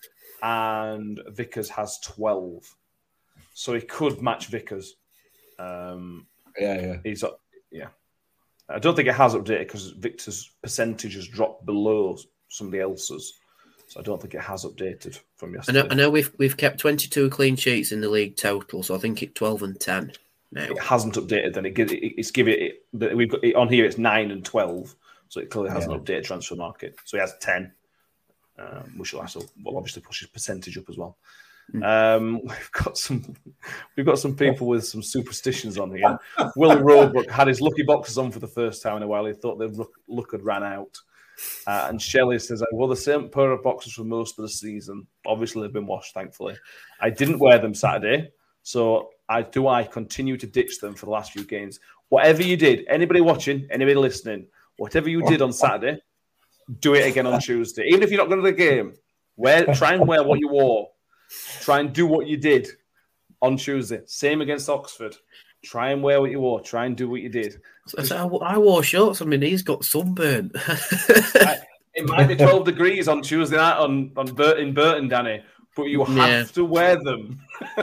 and 0.43 1.19
Vickers 1.29 1.71
has 1.71 1.99
twelve. 2.01 2.63
So 3.55 3.73
he 3.73 3.81
could 3.81 4.21
match 4.21 4.49
Vickers. 4.49 4.97
Um, 5.59 6.27
Yeah, 6.59 6.81
yeah. 6.81 6.97
he's 7.03 7.25
up. 7.25 7.41
Yeah, 7.71 7.89
I 8.69 8.79
don't 8.79 8.97
think 8.97 9.09
it 9.09 9.15
has 9.15 9.35
updated 9.35 9.61
because 9.61 9.93
Victor's 9.93 10.51
percentage 10.63 11.15
has 11.15 11.27
dropped 11.27 11.65
below 11.65 12.19
somebody 12.49 12.83
else's. 12.83 13.40
So 13.91 13.99
I 13.99 14.05
don't 14.05 14.23
think 14.23 14.35
it 14.35 14.41
has 14.41 14.65
updated 14.65 15.19
from 15.35 15.51
I 15.51 15.55
yesterday. 15.57 15.83
know, 15.83 15.89
I 15.91 15.95
know 15.95 16.11
we've 16.11 16.33
we've 16.39 16.57
kept 16.57 16.79
twenty 16.79 17.09
two 17.09 17.29
clean 17.29 17.57
sheets 17.57 17.91
in 17.91 18.01
the 18.01 18.09
league 18.09 18.37
total, 18.37 18.85
so 18.85 18.95
I 18.95 18.99
think 18.99 19.21
it's 19.21 19.35
twelve 19.35 19.65
and 19.65 19.79
ten 19.81 20.12
now. 20.53 20.62
it 20.62 20.79
hasn't 20.79 21.17
updated, 21.17 21.55
then 21.55 21.67
it 21.67 21.75
gives 21.75 21.91
it, 21.91 21.97
it's 21.97 22.31
giving 22.31 22.55
it, 22.55 22.85
it 23.01 23.17
we've 23.17 23.29
got 23.29 23.43
it, 23.43 23.57
on 23.57 23.69
here. 23.69 23.85
It's 23.85 23.99
nine 23.99 24.31
and 24.31 24.45
twelve, 24.45 24.95
so 25.29 25.41
it 25.41 25.51
clearly 25.51 25.71
hasn't 25.71 25.93
updated 25.93 26.25
Transfermarkt. 26.25 26.99
So 27.05 27.17
he 27.17 27.21
has 27.21 27.35
ten, 27.41 27.73
um, 28.61 28.95
which 28.97 29.12
will 29.12 29.23
also 29.23 29.43
will 29.65 29.77
obviously 29.77 30.03
push 30.03 30.21
his 30.21 30.29
percentage 30.29 30.79
up 30.79 30.89
as 30.89 30.97
well. 30.97 31.17
Um, 31.83 32.43
we've 32.45 32.71
got 32.71 32.97
some 32.97 33.35
we've 33.97 34.07
got 34.07 34.21
some 34.21 34.37
people 34.37 34.69
with 34.69 34.87
some 34.87 35.03
superstitions 35.03 35.79
on 35.79 35.91
here. 35.91 36.17
Will 36.55 36.79
Roebuck 36.79 37.29
had 37.29 37.49
his 37.49 37.61
lucky 37.61 37.83
boxes 37.83 38.19
on 38.19 38.31
for 38.31 38.39
the 38.39 38.47
first 38.47 38.85
time 38.85 38.99
in 38.99 39.03
a 39.03 39.09
while. 39.09 39.27
He 39.27 39.33
thought 39.33 39.59
the 39.59 39.67
luck, 39.67 39.91
luck 40.07 40.31
had 40.31 40.45
ran 40.45 40.62
out. 40.62 40.97
Uh, 41.67 41.87
and 41.89 42.01
Shelley 42.01 42.39
says, 42.39 42.62
I 42.62 42.67
wore 42.73 42.89
the 42.89 42.97
same 42.97 43.29
pair 43.29 43.51
of 43.53 43.62
boxes 43.62 43.93
for 43.93 44.05
most 44.05 44.39
of 44.39 44.43
the 44.43 44.49
season. 44.49 45.07
Obviously, 45.27 45.62
they've 45.62 45.73
been 45.73 45.87
washed, 45.87 46.15
thankfully. 46.15 46.57
I 47.01 47.11
didn't 47.11 47.39
wear 47.39 47.59
them 47.59 47.75
Saturday. 47.75 48.31
So 48.62 49.11
I 49.29 49.43
do 49.43 49.69
I 49.69 49.85
continue 49.85 50.37
to 50.37 50.47
ditch 50.47 50.81
them 50.81 50.95
for 50.95 51.07
the 51.07 51.12
last 51.12 51.33
few 51.33 51.45
games. 51.45 51.81
Whatever 52.09 52.43
you 52.43 52.57
did, 52.57 52.85
anybody 52.89 53.21
watching, 53.21 53.67
anybody 53.71 53.95
listening, 53.95 54.47
whatever 54.77 55.09
you 55.09 55.23
did 55.23 55.43
on 55.43 55.53
Saturday, 55.53 56.01
do 56.81 56.95
it 56.95 57.07
again 57.07 57.27
on 57.27 57.41
Tuesday. 57.49 57.85
Even 57.87 58.03
if 58.03 58.11
you're 58.11 58.21
not 58.21 58.29
going 58.29 58.43
to 58.43 58.51
the 58.51 58.57
game, 58.57 58.95
wear 59.37 59.65
try 59.75 59.95
and 59.95 60.07
wear 60.07 60.23
what 60.23 60.41
you 60.41 60.49
wore. 60.49 60.89
Try 61.61 61.79
and 61.81 61.93
do 61.93 62.07
what 62.07 62.27
you 62.27 62.37
did 62.37 62.69
on 63.41 63.57
Tuesday. 63.57 64.01
Same 64.07 64.41
against 64.41 64.69
Oxford. 64.69 65.17
Try 65.65 65.91
and 65.91 66.03
wear 66.03 66.21
what 66.21 66.31
you 66.31 66.41
wore. 66.41 66.61
Try 66.61 66.87
and 66.87 66.97
do 66.97 67.09
what 67.09 67.21
you 67.21 67.29
did. 67.29 67.61
So, 67.91 68.03
so 68.03 68.39
I, 68.39 68.55
I 68.55 68.59
wore 68.59 68.83
shorts. 68.83 69.21
I 69.23 69.25
mean, 69.25 69.43
he's 69.43 69.62
got 69.62 69.85
sunburn. 69.85 70.51
It 71.95 72.07
might 72.07 72.29
be 72.29 72.37
12 72.37 72.65
degrees 72.65 73.09
on 73.09 73.21
Tuesday 73.23 73.57
night 73.57 73.77
on, 73.77 74.12
on 74.17 74.27
Bur- 74.35 74.59
in 74.59 74.73
Burton, 74.73 75.09
Danny, 75.09 75.43
but 75.77 75.85
you 75.85 76.05
have 76.05 76.17
Yeah. 76.17 76.45
to 76.45 76.65
wear 76.65 76.97
them. 77.03 77.41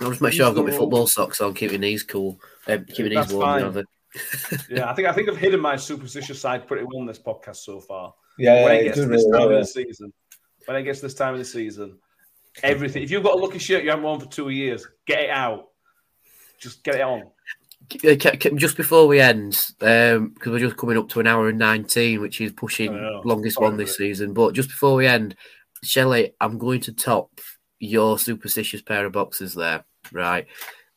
I'll 0.00 0.08
just 0.10 0.20
make 0.22 0.32
sure 0.32 0.46
I've 0.46 0.54
got 0.54 0.66
my 0.66 0.70
football 0.76 1.06
socks 1.06 1.40
on, 1.40 1.52
keep 1.54 1.70
my 1.72 1.76
knees 1.76 2.02
cool, 2.02 2.40
uh, 2.68 2.78
keep 2.88 3.06
my 3.06 3.08
knees 3.10 3.14
That's 3.26 3.32
warm. 3.32 3.72
fine. 3.74 3.84
yeah, 4.70 4.90
I 4.90 4.94
think 4.94 5.08
I 5.08 5.12
think 5.12 5.28
I've 5.28 5.36
hidden 5.36 5.60
my 5.60 5.74
superstitious 5.76 6.40
side 6.40 6.66
pretty 6.68 6.84
well 6.84 7.00
in 7.00 7.06
this 7.06 7.18
podcast 7.18 7.56
so 7.56 7.80
far. 7.80 8.12
Yeah, 8.38 8.64
when 8.64 8.74
yeah, 8.74 8.78
it 8.78 8.80
it 8.80 8.84
gets 8.84 8.96
does 8.98 9.06
to 9.06 9.10
this 9.10 9.24
really 9.24 9.32
time 9.38 9.48
well, 9.48 9.58
of 9.58 9.62
the 9.62 9.66
season, 9.66 10.12
when 10.66 10.76
it 10.76 10.82
gets 10.82 11.00
to 11.00 11.06
this 11.06 11.14
time 11.14 11.32
of 11.34 11.38
the 11.38 11.44
season, 11.44 11.98
everything. 12.62 13.02
If 13.02 13.10
you've 13.10 13.22
got 13.22 13.34
a 13.34 13.38
lucky 13.38 13.58
shirt 13.58 13.84
you 13.84 13.90
haven't 13.90 14.04
worn 14.04 14.20
for 14.20 14.26
two 14.26 14.50
years, 14.50 14.86
get 15.06 15.20
it 15.22 15.30
out. 15.30 15.68
Just 16.60 16.84
get 16.84 16.96
it 16.96 17.00
on. 17.02 17.24
Ca- 18.00 18.36
ca- 18.36 18.50
Just 18.56 18.76
before 18.76 19.06
we 19.06 19.20
end, 19.20 19.52
because 19.78 20.30
we're 20.46 20.58
just 20.58 20.76
coming 20.76 20.98
up 20.98 21.08
to 21.10 21.20
an 21.20 21.26
hour 21.26 21.48
and 21.48 21.58
19, 21.58 22.20
which 22.20 22.40
is 22.40 22.52
pushing 22.52 22.94
I 22.94 23.20
longest 23.24 23.56
Sorry, 23.56 23.68
one 23.68 23.76
this 23.76 23.96
season. 23.96 24.32
But 24.32 24.54
just 24.54 24.68
before 24.68 24.94
we 24.96 25.06
end, 25.06 25.36
Shelley, 25.84 26.32
I'm 26.40 26.58
going 26.58 26.80
to 26.82 26.92
top 26.92 27.30
your 27.78 28.18
superstitious 28.18 28.82
pair 28.82 29.06
of 29.06 29.12
boxes 29.12 29.54
there, 29.54 29.84
right? 30.12 30.46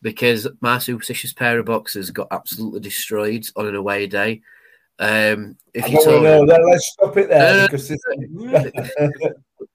Because 0.02 0.48
my 0.62 0.78
superstitious 0.78 1.34
pair 1.34 1.58
of 1.60 1.66
boxes 1.66 2.12
got 2.12 2.28
absolutely 2.32 2.80
destroyed 2.80 3.46
on 3.56 3.66
an 3.66 3.76
away 3.76 4.08
day. 4.08 4.42
Um, 5.00 5.58
if 5.74 5.86
I 5.86 5.88
you 5.88 6.04
don't 6.04 6.24
know. 6.24 6.42
Let- 6.42 6.64
Let's 6.64 6.92
stop 6.94 7.18
it 7.18 7.30
there 7.30 7.64
Uh, 7.64 7.68
because 7.68 7.92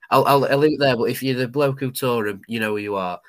I'll, 0.09 0.25
I'll, 0.25 0.45
I'll 0.45 0.57
leave 0.57 0.73
it 0.73 0.79
there. 0.79 0.95
But 0.97 1.09
if 1.09 1.21
you're 1.21 1.35
the 1.35 1.47
bloke 1.47 1.79
who 1.79 1.91
tore 1.91 2.27
him, 2.27 2.41
you 2.47 2.59
know 2.59 2.71
who 2.71 2.77
you 2.77 2.95
are. 2.95 3.19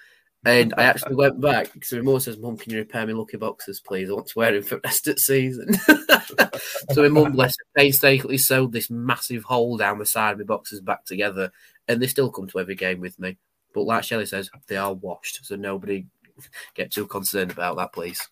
And 0.44 0.74
I 0.76 0.84
actually 0.84 1.14
went 1.14 1.40
back 1.40 1.72
because 1.72 1.92
my 1.92 2.00
mum 2.00 2.18
says, 2.18 2.36
"Mum, 2.36 2.56
can 2.56 2.72
you 2.72 2.78
repair 2.78 3.06
me 3.06 3.12
lucky 3.12 3.36
boxes, 3.36 3.80
please? 3.80 4.10
I 4.10 4.14
want 4.14 4.26
to 4.26 4.38
wear 4.38 4.52
them 4.52 4.62
for 4.62 4.74
the 4.76 4.80
rest 4.84 5.06
of 5.06 5.14
the 5.14 5.20
season." 5.20 5.74
so 6.90 7.02
my 7.02 7.08
mum, 7.08 7.32
bless 7.32 7.52
her, 7.52 7.80
painstakingly 7.80 8.38
sewed 8.38 8.72
this 8.72 8.90
massive 8.90 9.44
hole 9.44 9.76
down 9.76 9.98
the 9.98 10.06
side 10.06 10.32
of 10.32 10.38
my 10.38 10.44
boxes 10.44 10.80
back 10.80 11.04
together, 11.04 11.52
and 11.86 12.02
they 12.02 12.08
still 12.08 12.30
come 12.30 12.48
to 12.48 12.58
every 12.58 12.74
game 12.74 13.00
with 13.00 13.18
me. 13.20 13.36
But 13.72 13.82
like 13.82 14.02
Shelley 14.02 14.26
says, 14.26 14.50
they 14.66 14.76
are 14.76 14.92
washed, 14.92 15.46
so 15.46 15.54
nobody 15.54 16.06
get 16.74 16.90
too 16.90 17.06
concerned 17.06 17.52
about 17.52 17.76
that, 17.76 17.92
please. 17.92 18.28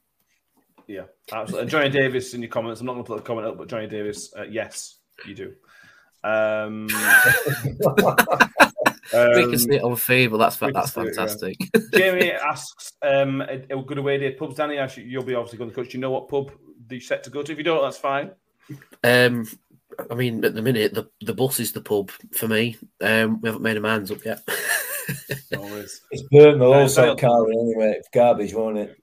Yeah, 0.88 1.04
absolutely. 1.30 1.60
And 1.60 1.70
Johnny 1.70 1.88
Davis 1.90 2.34
in 2.34 2.42
your 2.42 2.50
comments. 2.50 2.80
I'm 2.80 2.86
not 2.86 2.94
going 2.94 3.04
to 3.04 3.08
put 3.08 3.16
the 3.18 3.22
comment 3.22 3.46
up, 3.46 3.56
but 3.56 3.68
Johnny 3.68 3.86
Davis, 3.86 4.34
uh, 4.36 4.42
yes, 4.42 4.96
you 5.24 5.36
do. 5.36 5.54
Um, 6.24 6.88
we 7.64 7.72
um, 9.14 9.50
can 9.50 9.58
see 9.58 9.76
it 9.76 9.82
on 9.82 9.96
feed, 9.96 10.28
but 10.28 10.38
that's 10.38 10.56
that's 10.56 10.92
see 10.92 11.00
it, 11.00 11.04
yeah. 11.04 11.12
fantastic. 11.12 11.56
Jamie 11.94 12.32
asks, 12.32 12.92
um, 13.02 13.40
a, 13.42 13.62
a 13.70 13.82
good 13.82 13.98
away 13.98 14.18
day 14.18 14.32
pubs. 14.32 14.56
Danny, 14.56 14.78
actually, 14.78 15.04
you'll 15.04 15.22
be 15.22 15.34
obviously 15.34 15.58
going 15.58 15.70
to 15.70 15.76
coach. 15.76 15.90
Do 15.90 15.98
you 15.98 16.00
know 16.00 16.10
what 16.10 16.28
pub 16.28 16.50
that 16.86 16.94
you're 16.94 17.00
set 17.00 17.24
to 17.24 17.30
go 17.30 17.42
to? 17.42 17.52
If 17.52 17.58
you 17.58 17.64
don't, 17.64 17.82
that's 17.82 17.98
fine. 17.98 18.30
Um, 19.04 19.46
I 20.10 20.14
mean, 20.14 20.44
at 20.44 20.54
the 20.54 20.62
minute, 20.62 20.94
the, 20.94 21.08
the 21.20 21.34
bus 21.34 21.60
is 21.60 21.72
the 21.72 21.80
pub 21.80 22.10
for 22.32 22.48
me. 22.48 22.76
Um, 23.00 23.40
we 23.40 23.48
haven't 23.48 23.62
made 23.62 23.76
a 23.76 23.80
man's 23.80 24.10
up 24.10 24.24
yet. 24.24 24.42
No 25.50 25.64
it's 26.10 26.22
burnt 26.30 26.58
the 26.58 26.72
whole 26.72 26.88
side 26.88 27.18
car 27.18 27.44
anyway. 27.50 27.94
It's 27.98 28.08
garbage, 28.12 28.54
won't 28.54 28.78
it? 28.78 28.96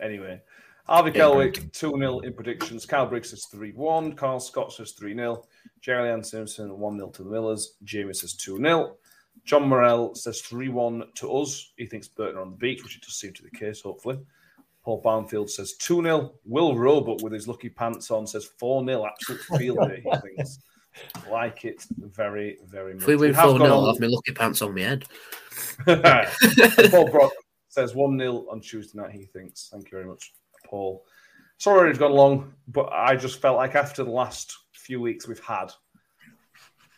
Anyway, 0.00 0.40
Harvey 0.88 1.10
Kelwick, 1.10 1.72
2 1.72 1.90
0 1.98 2.20
in 2.20 2.32
predictions. 2.32 2.86
Kyle 2.86 3.06
Briggs 3.06 3.30
says 3.30 3.46
3 3.46 3.72
1. 3.72 4.12
Carl 4.12 4.38
Scott 4.38 4.72
says 4.72 4.92
3 4.92 5.14
0. 5.14 5.42
Jerry 5.80 6.10
Ann 6.10 6.22
Simpson, 6.22 6.78
1 6.78 6.96
0 6.98 7.10
to 7.10 7.24
the 7.24 7.30
Millers. 7.30 7.74
Jamie 7.82 8.14
says 8.14 8.34
2 8.34 8.58
0. 8.58 8.96
John 9.44 9.68
Morell 9.68 10.14
says 10.14 10.40
3 10.42 10.68
1 10.68 11.04
to 11.16 11.32
us. 11.32 11.72
He 11.76 11.86
thinks 11.86 12.08
Burton 12.08 12.38
are 12.38 12.42
on 12.42 12.50
the 12.50 12.56
beach, 12.56 12.82
which 12.82 12.96
it 12.96 13.02
does 13.02 13.16
seem 13.16 13.32
to 13.32 13.42
be 13.42 13.48
the 13.52 13.58
case, 13.58 13.82
hopefully. 13.82 14.18
Paul 14.84 15.00
Barnfield 15.00 15.50
says 15.50 15.74
2 15.74 16.02
0. 16.02 16.32
Will 16.44 16.76
Roebuck 16.76 17.20
with 17.20 17.32
his 17.32 17.48
lucky 17.48 17.68
pants 17.68 18.10
on 18.12 18.26
says 18.26 18.44
4 18.58 18.86
0. 18.86 19.06
Absolute 19.06 19.42
field 19.58 19.78
day, 19.88 20.02
he 20.04 20.16
thinks. 20.18 20.58
Like 21.30 21.64
it 21.64 21.84
very, 21.98 22.58
very 22.64 22.94
much. 22.94 23.02
If 23.02 23.08
we 23.08 23.16
win 23.16 23.34
have 23.34 23.50
4 23.50 23.58
gone 23.58 23.66
0, 23.66 23.72
on- 23.72 23.84
I'll 23.84 23.92
have 23.92 24.00
my 24.00 24.06
lucky 24.06 24.32
pants 24.32 24.62
on 24.62 24.74
my 24.74 24.82
head. 24.82 25.04
Paul 26.90 27.10
Brock 27.10 27.32
says 27.68 27.94
1 27.94 28.18
0 28.18 28.46
on 28.50 28.60
Tuesday 28.60 29.00
night, 29.00 29.10
he 29.10 29.24
thinks. 29.24 29.68
Thank 29.72 29.90
you 29.90 29.98
very 29.98 30.08
much, 30.08 30.32
Paul. 30.66 31.04
Sorry 31.58 31.88
it's 31.88 31.98
gone 31.98 32.12
long, 32.12 32.54
but 32.68 32.92
I 32.92 33.16
just 33.16 33.40
felt 33.40 33.56
like 33.56 33.74
after 33.74 34.04
the 34.04 34.10
last 34.10 34.56
few 34.72 35.00
weeks 35.00 35.26
we've 35.26 35.40
had, 35.40 35.72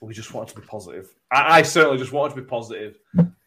we 0.00 0.14
just 0.14 0.34
wanted 0.34 0.54
to 0.54 0.60
be 0.60 0.66
positive. 0.66 1.14
I, 1.30 1.58
I 1.58 1.62
certainly 1.62 1.98
just 1.98 2.12
wanted 2.12 2.34
to 2.34 2.42
be 2.42 2.46
positive. 2.46 2.98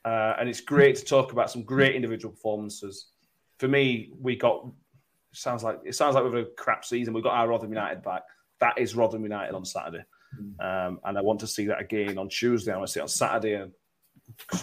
Uh, 0.03 0.33
and 0.39 0.49
it's 0.49 0.61
great 0.61 0.95
to 0.95 1.05
talk 1.05 1.31
about 1.31 1.51
some 1.51 1.63
great 1.63 1.95
individual 1.95 2.33
performances. 2.33 3.07
For 3.59 3.67
me, 3.67 4.11
we 4.19 4.35
got 4.35 4.65
sounds 5.33 5.63
like 5.63 5.79
it 5.85 5.95
sounds 5.95 6.15
like 6.15 6.23
we've 6.23 6.33
had 6.33 6.43
a 6.43 6.55
crap 6.57 6.83
season. 6.83 7.13
We 7.13 7.21
got 7.21 7.33
our 7.33 7.47
Rotherham 7.47 7.71
United 7.71 8.01
back. 8.01 8.23
That 8.59 8.77
is 8.77 8.95
Rotherham 8.95 9.23
United 9.23 9.53
on 9.53 9.65
Saturday, 9.65 10.03
um, 10.59 10.99
and 11.03 11.17
I 11.17 11.21
want 11.21 11.39
to 11.41 11.47
see 11.47 11.67
that 11.67 11.79
again 11.79 12.17
on 12.17 12.29
Tuesday. 12.29 12.73
I 12.73 12.77
want 12.77 12.87
to 12.87 12.93
see 12.93 12.99
it 12.99 13.03
on 13.03 13.09
Saturday 13.09 13.53
and 13.53 13.71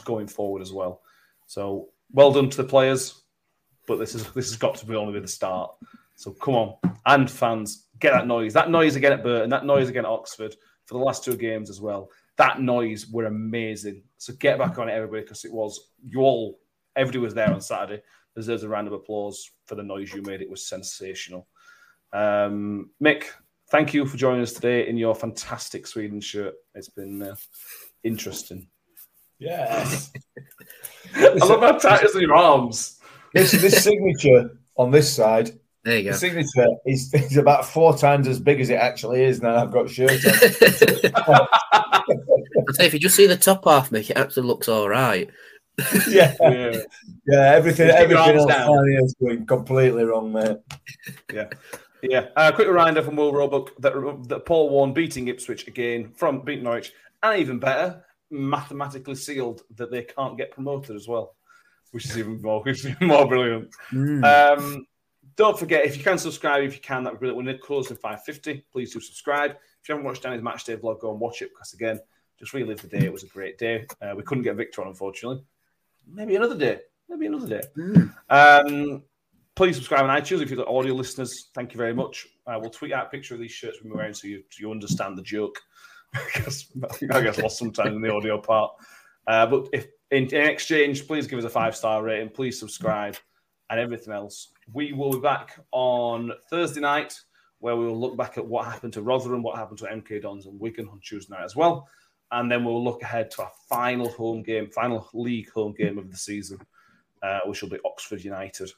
going 0.04 0.26
forward 0.26 0.62
as 0.62 0.72
well. 0.72 1.02
So 1.46 1.88
well 2.12 2.32
done 2.32 2.50
to 2.50 2.56
the 2.56 2.68
players, 2.68 3.22
but 3.88 3.98
this 3.98 4.14
is 4.14 4.30
this 4.32 4.50
has 4.50 4.56
got 4.56 4.76
to 4.76 4.86
be 4.86 4.94
only 4.94 5.18
the 5.18 5.26
start. 5.26 5.72
So 6.14 6.32
come 6.32 6.54
on, 6.54 6.74
and 7.06 7.28
fans, 7.28 7.86
get 7.98 8.12
that 8.12 8.26
noise. 8.26 8.52
That 8.52 8.70
noise 8.70 8.94
again 8.94 9.14
at 9.14 9.24
Burton. 9.24 9.50
That 9.50 9.64
noise 9.64 9.88
again 9.88 10.04
at 10.04 10.10
Oxford 10.10 10.54
for 10.84 10.94
the 10.94 11.04
last 11.04 11.24
two 11.24 11.36
games 11.36 11.70
as 11.70 11.80
well. 11.80 12.10
That 12.36 12.60
noise 12.60 13.08
were 13.08 13.24
amazing. 13.24 14.02
So 14.18 14.34
get 14.34 14.58
back 14.58 14.78
on 14.78 14.88
it, 14.88 14.92
everybody, 14.92 15.22
because 15.22 15.44
it 15.44 15.52
was 15.52 15.90
you 16.04 16.20
all. 16.20 16.60
Everybody 16.94 17.18
was 17.18 17.34
there 17.34 17.52
on 17.52 17.60
Saturday. 17.60 18.02
Deserves 18.36 18.62
a 18.62 18.68
round 18.68 18.86
of 18.86 18.92
applause 18.92 19.50
for 19.66 19.74
the 19.74 19.82
noise 19.82 20.12
you 20.12 20.22
made. 20.22 20.42
It 20.42 20.50
was 20.50 20.66
sensational. 20.66 21.48
Um, 22.12 22.90
Mick, 23.02 23.24
thank 23.70 23.94
you 23.94 24.06
for 24.06 24.16
joining 24.16 24.42
us 24.42 24.52
today 24.52 24.86
in 24.86 24.96
your 24.96 25.14
fantastic 25.14 25.86
Sweden 25.86 26.20
shirt. 26.20 26.54
It's 26.74 26.88
been 26.88 27.22
uh, 27.22 27.36
interesting. 28.04 28.68
Yes. 29.38 30.12
I 31.14 31.34
love 31.34 31.60
how 31.60 31.78
tight 31.78 32.02
it's 32.02 32.14
in 32.14 32.22
your 32.22 32.34
arms. 32.34 32.97
This 33.34 33.52
this 33.52 33.82
signature 33.84 34.58
on 34.76 34.90
this 34.90 35.12
side, 35.12 35.50
There 35.84 35.98
you 35.98 36.04
the 36.04 36.10
go. 36.10 36.16
signature 36.16 36.66
is, 36.86 37.12
is 37.14 37.36
about 37.36 37.64
four 37.66 37.96
times 37.96 38.26
as 38.28 38.38
big 38.40 38.60
as 38.60 38.70
it 38.70 38.74
actually 38.76 39.22
is 39.24 39.42
now. 39.42 39.56
I've 39.56 39.72
got 39.72 39.90
shirt 39.90 40.10
on. 40.12 41.46
I'd 41.72 42.74
say 42.74 42.86
if 42.86 42.92
you 42.94 42.98
just 43.00 43.16
see 43.16 43.26
the 43.26 43.36
top 43.36 43.64
half, 43.64 43.90
Mick, 43.90 44.10
it 44.10 44.16
actually 44.16 44.46
looks 44.46 44.68
all 44.68 44.88
right. 44.88 45.28
yeah, 46.08 46.34
Yeah. 46.40 46.76
yeah. 47.26 47.52
Everything, 47.54 47.86
Just 47.88 47.98
keep 47.98 48.10
your 48.10 48.18
everything 48.18 48.18
arms 48.18 48.40
else 48.40 48.46
down. 48.46 48.66
down 48.76 48.88
here 48.88 49.00
is 49.04 49.14
going 49.20 49.46
completely 49.46 50.04
wrong, 50.04 50.32
mate. 50.32 50.56
Yeah. 51.32 51.48
Yeah, 52.02 52.26
uh, 52.36 52.52
quick 52.52 52.68
reminder 52.68 53.02
from 53.02 53.16
Will 53.16 53.32
Roebuck 53.32 53.72
that, 53.80 53.92
that 54.28 54.46
Paul 54.46 54.70
Warne 54.70 54.92
beating 54.92 55.26
Ipswich 55.28 55.66
again 55.66 56.12
from 56.16 56.42
beating 56.44 56.62
Norwich, 56.64 56.92
and 57.24 57.40
even 57.40 57.58
better, 57.58 58.04
mathematically 58.30 59.16
sealed 59.16 59.62
that 59.76 59.90
they 59.90 60.02
can't 60.02 60.38
get 60.38 60.52
promoted 60.52 60.94
as 60.94 61.08
well, 61.08 61.34
which 61.92 62.04
is 62.06 62.18
even 62.18 62.40
more, 62.42 62.62
which 62.64 62.80
is 62.80 62.86
even 62.86 63.08
more 63.08 63.26
brilliant. 63.26 63.74
Um, 63.92 64.86
don't 65.36 65.58
forget, 65.58 65.84
if 65.84 65.96
you 65.96 66.02
can 66.02 66.18
subscribe, 66.18 66.64
if 66.64 66.74
you 66.74 66.80
can, 66.80 67.04
that'd 67.04 67.18
be 67.18 67.26
brilliant. 67.26 67.46
We're 67.46 67.58
close 67.58 67.88
to 67.88 67.94
550. 67.94 68.64
Please 68.72 68.92
do 68.92 69.00
subscribe. 69.00 69.52
If 69.52 69.88
you 69.88 69.94
haven't 69.94 70.04
watched 70.04 70.22
Danny's 70.22 70.42
match 70.42 70.64
day 70.64 70.76
vlog, 70.76 71.00
go 71.00 71.12
and 71.12 71.20
watch 71.20 71.42
it 71.42 71.50
because, 71.50 71.72
again, 71.74 72.00
just 72.38 72.52
relive 72.52 72.82
the 72.82 72.88
day. 72.88 73.04
It 73.04 73.12
was 73.12 73.22
a 73.22 73.28
great 73.28 73.56
day. 73.56 73.86
Uh, 74.02 74.14
we 74.16 74.22
couldn't 74.24 74.44
get 74.44 74.56
Victor 74.56 74.82
on, 74.82 74.88
unfortunately. 74.88 75.42
Maybe 76.06 76.36
another 76.36 76.56
day. 76.58 76.80
Maybe 77.08 77.26
another 77.26 77.60
day. 77.60 77.62
Um, 78.28 79.02
please 79.54 79.76
subscribe 79.76 80.04
on 80.04 80.10
iTunes 80.10 80.42
if 80.42 80.50
you're 80.50 80.56
the 80.56 80.66
audio 80.66 80.94
listeners. 80.94 81.50
Thank 81.54 81.72
you 81.72 81.78
very 81.78 81.94
much. 81.94 82.26
Uh, 82.46 82.58
we'll 82.60 82.70
tweet 82.70 82.92
out 82.92 83.06
a 83.06 83.10
picture 83.10 83.34
of 83.34 83.40
these 83.40 83.52
shirts 83.52 83.78
we're 83.82 83.96
wearing 83.96 84.14
so 84.14 84.28
you, 84.28 84.42
so 84.50 84.60
you 84.60 84.70
understand 84.70 85.16
the 85.16 85.22
joke. 85.22 85.58
because 86.34 86.66
I 87.12 87.20
get 87.20 87.38
lost 87.38 87.58
sometimes 87.58 87.94
in 87.94 88.00
the 88.00 88.12
audio 88.12 88.40
part. 88.40 88.72
Uh, 89.26 89.46
but 89.46 89.68
if 89.72 89.86
in, 90.10 90.24
in 90.26 90.48
exchange, 90.48 91.06
please 91.06 91.26
give 91.26 91.38
us 91.38 91.44
a 91.44 91.50
five 91.50 91.76
star 91.76 92.02
rating. 92.02 92.30
Please 92.30 92.58
subscribe 92.58 93.16
and 93.70 93.80
everything 93.80 94.12
else. 94.12 94.52
We 94.72 94.92
will 94.92 95.12
be 95.12 95.20
back 95.20 95.58
on 95.72 96.32
Thursday 96.50 96.80
night 96.80 97.18
where 97.60 97.76
we 97.76 97.86
will 97.86 97.98
look 97.98 98.16
back 98.16 98.38
at 98.38 98.46
what 98.46 98.66
happened 98.66 98.92
to 98.94 99.02
Rotherham, 99.02 99.42
what 99.42 99.56
happened 99.56 99.78
to 99.78 99.86
MK 99.86 100.22
Dons 100.22 100.46
and 100.46 100.60
Wigan 100.60 100.88
on 100.88 101.00
Tuesday 101.00 101.34
night 101.34 101.44
as 101.44 101.56
well. 101.56 101.88
And 102.30 102.50
then 102.50 102.64
we'll 102.64 102.84
look 102.84 103.02
ahead 103.02 103.30
to 103.32 103.42
our 103.42 103.52
final 103.68 104.08
home 104.10 104.42
game, 104.42 104.70
final 104.70 105.08
league 105.12 105.50
home 105.50 105.74
game 105.76 105.98
of 105.98 106.10
the 106.10 106.16
season, 106.16 106.58
uh, 107.22 107.40
which 107.46 107.62
will 107.62 107.70
be 107.70 107.78
Oxford 107.84 108.22
United. 108.22 108.70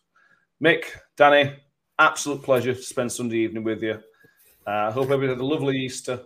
Mick, 0.63 0.85
Danny, 1.17 1.57
absolute 1.99 2.43
pleasure 2.43 2.75
to 2.75 2.83
spend 2.83 3.11
Sunday 3.11 3.39
evening 3.39 3.65
with 3.65 3.83
you. 3.83 4.01
Uh, 4.67 4.89
I 4.89 4.91
hope 4.91 5.05
everybody 5.05 5.31
had 5.31 5.41
a 5.41 5.45
lovely 5.45 5.77
Easter, 5.79 6.21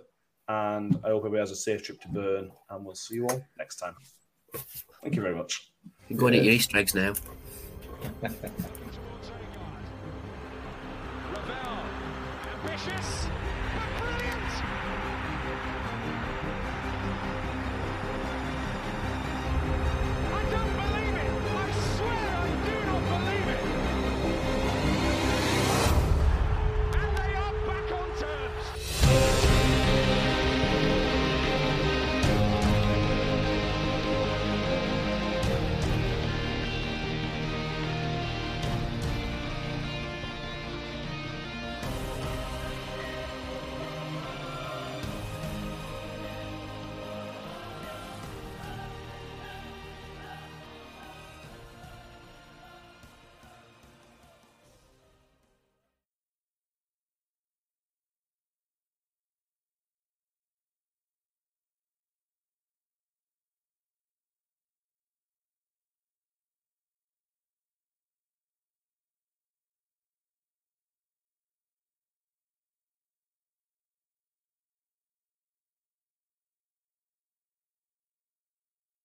and 0.49 0.95
I 1.05 1.09
hope 1.09 1.21
everybody 1.21 1.41
has 1.41 1.51
a 1.51 1.57
safe 1.57 1.83
trip 1.83 2.01
to 2.03 2.09
Bern. 2.09 2.51
And 2.69 2.85
we'll 2.85 2.95
see 2.95 3.17
you 3.17 3.27
all 3.27 3.43
next 3.59 3.77
time. 3.77 3.95
Thank 5.05 5.17
you 5.17 5.23
very 5.23 5.35
much. 5.37 5.71
You're 6.09 6.19
going 6.19 6.35
at 6.35 6.43
your 6.43 6.55
Easter 6.55 6.79
eggs 6.79 6.95
now. 6.95 7.13
Ravel, 8.23 8.39
ambitious, 12.65 13.27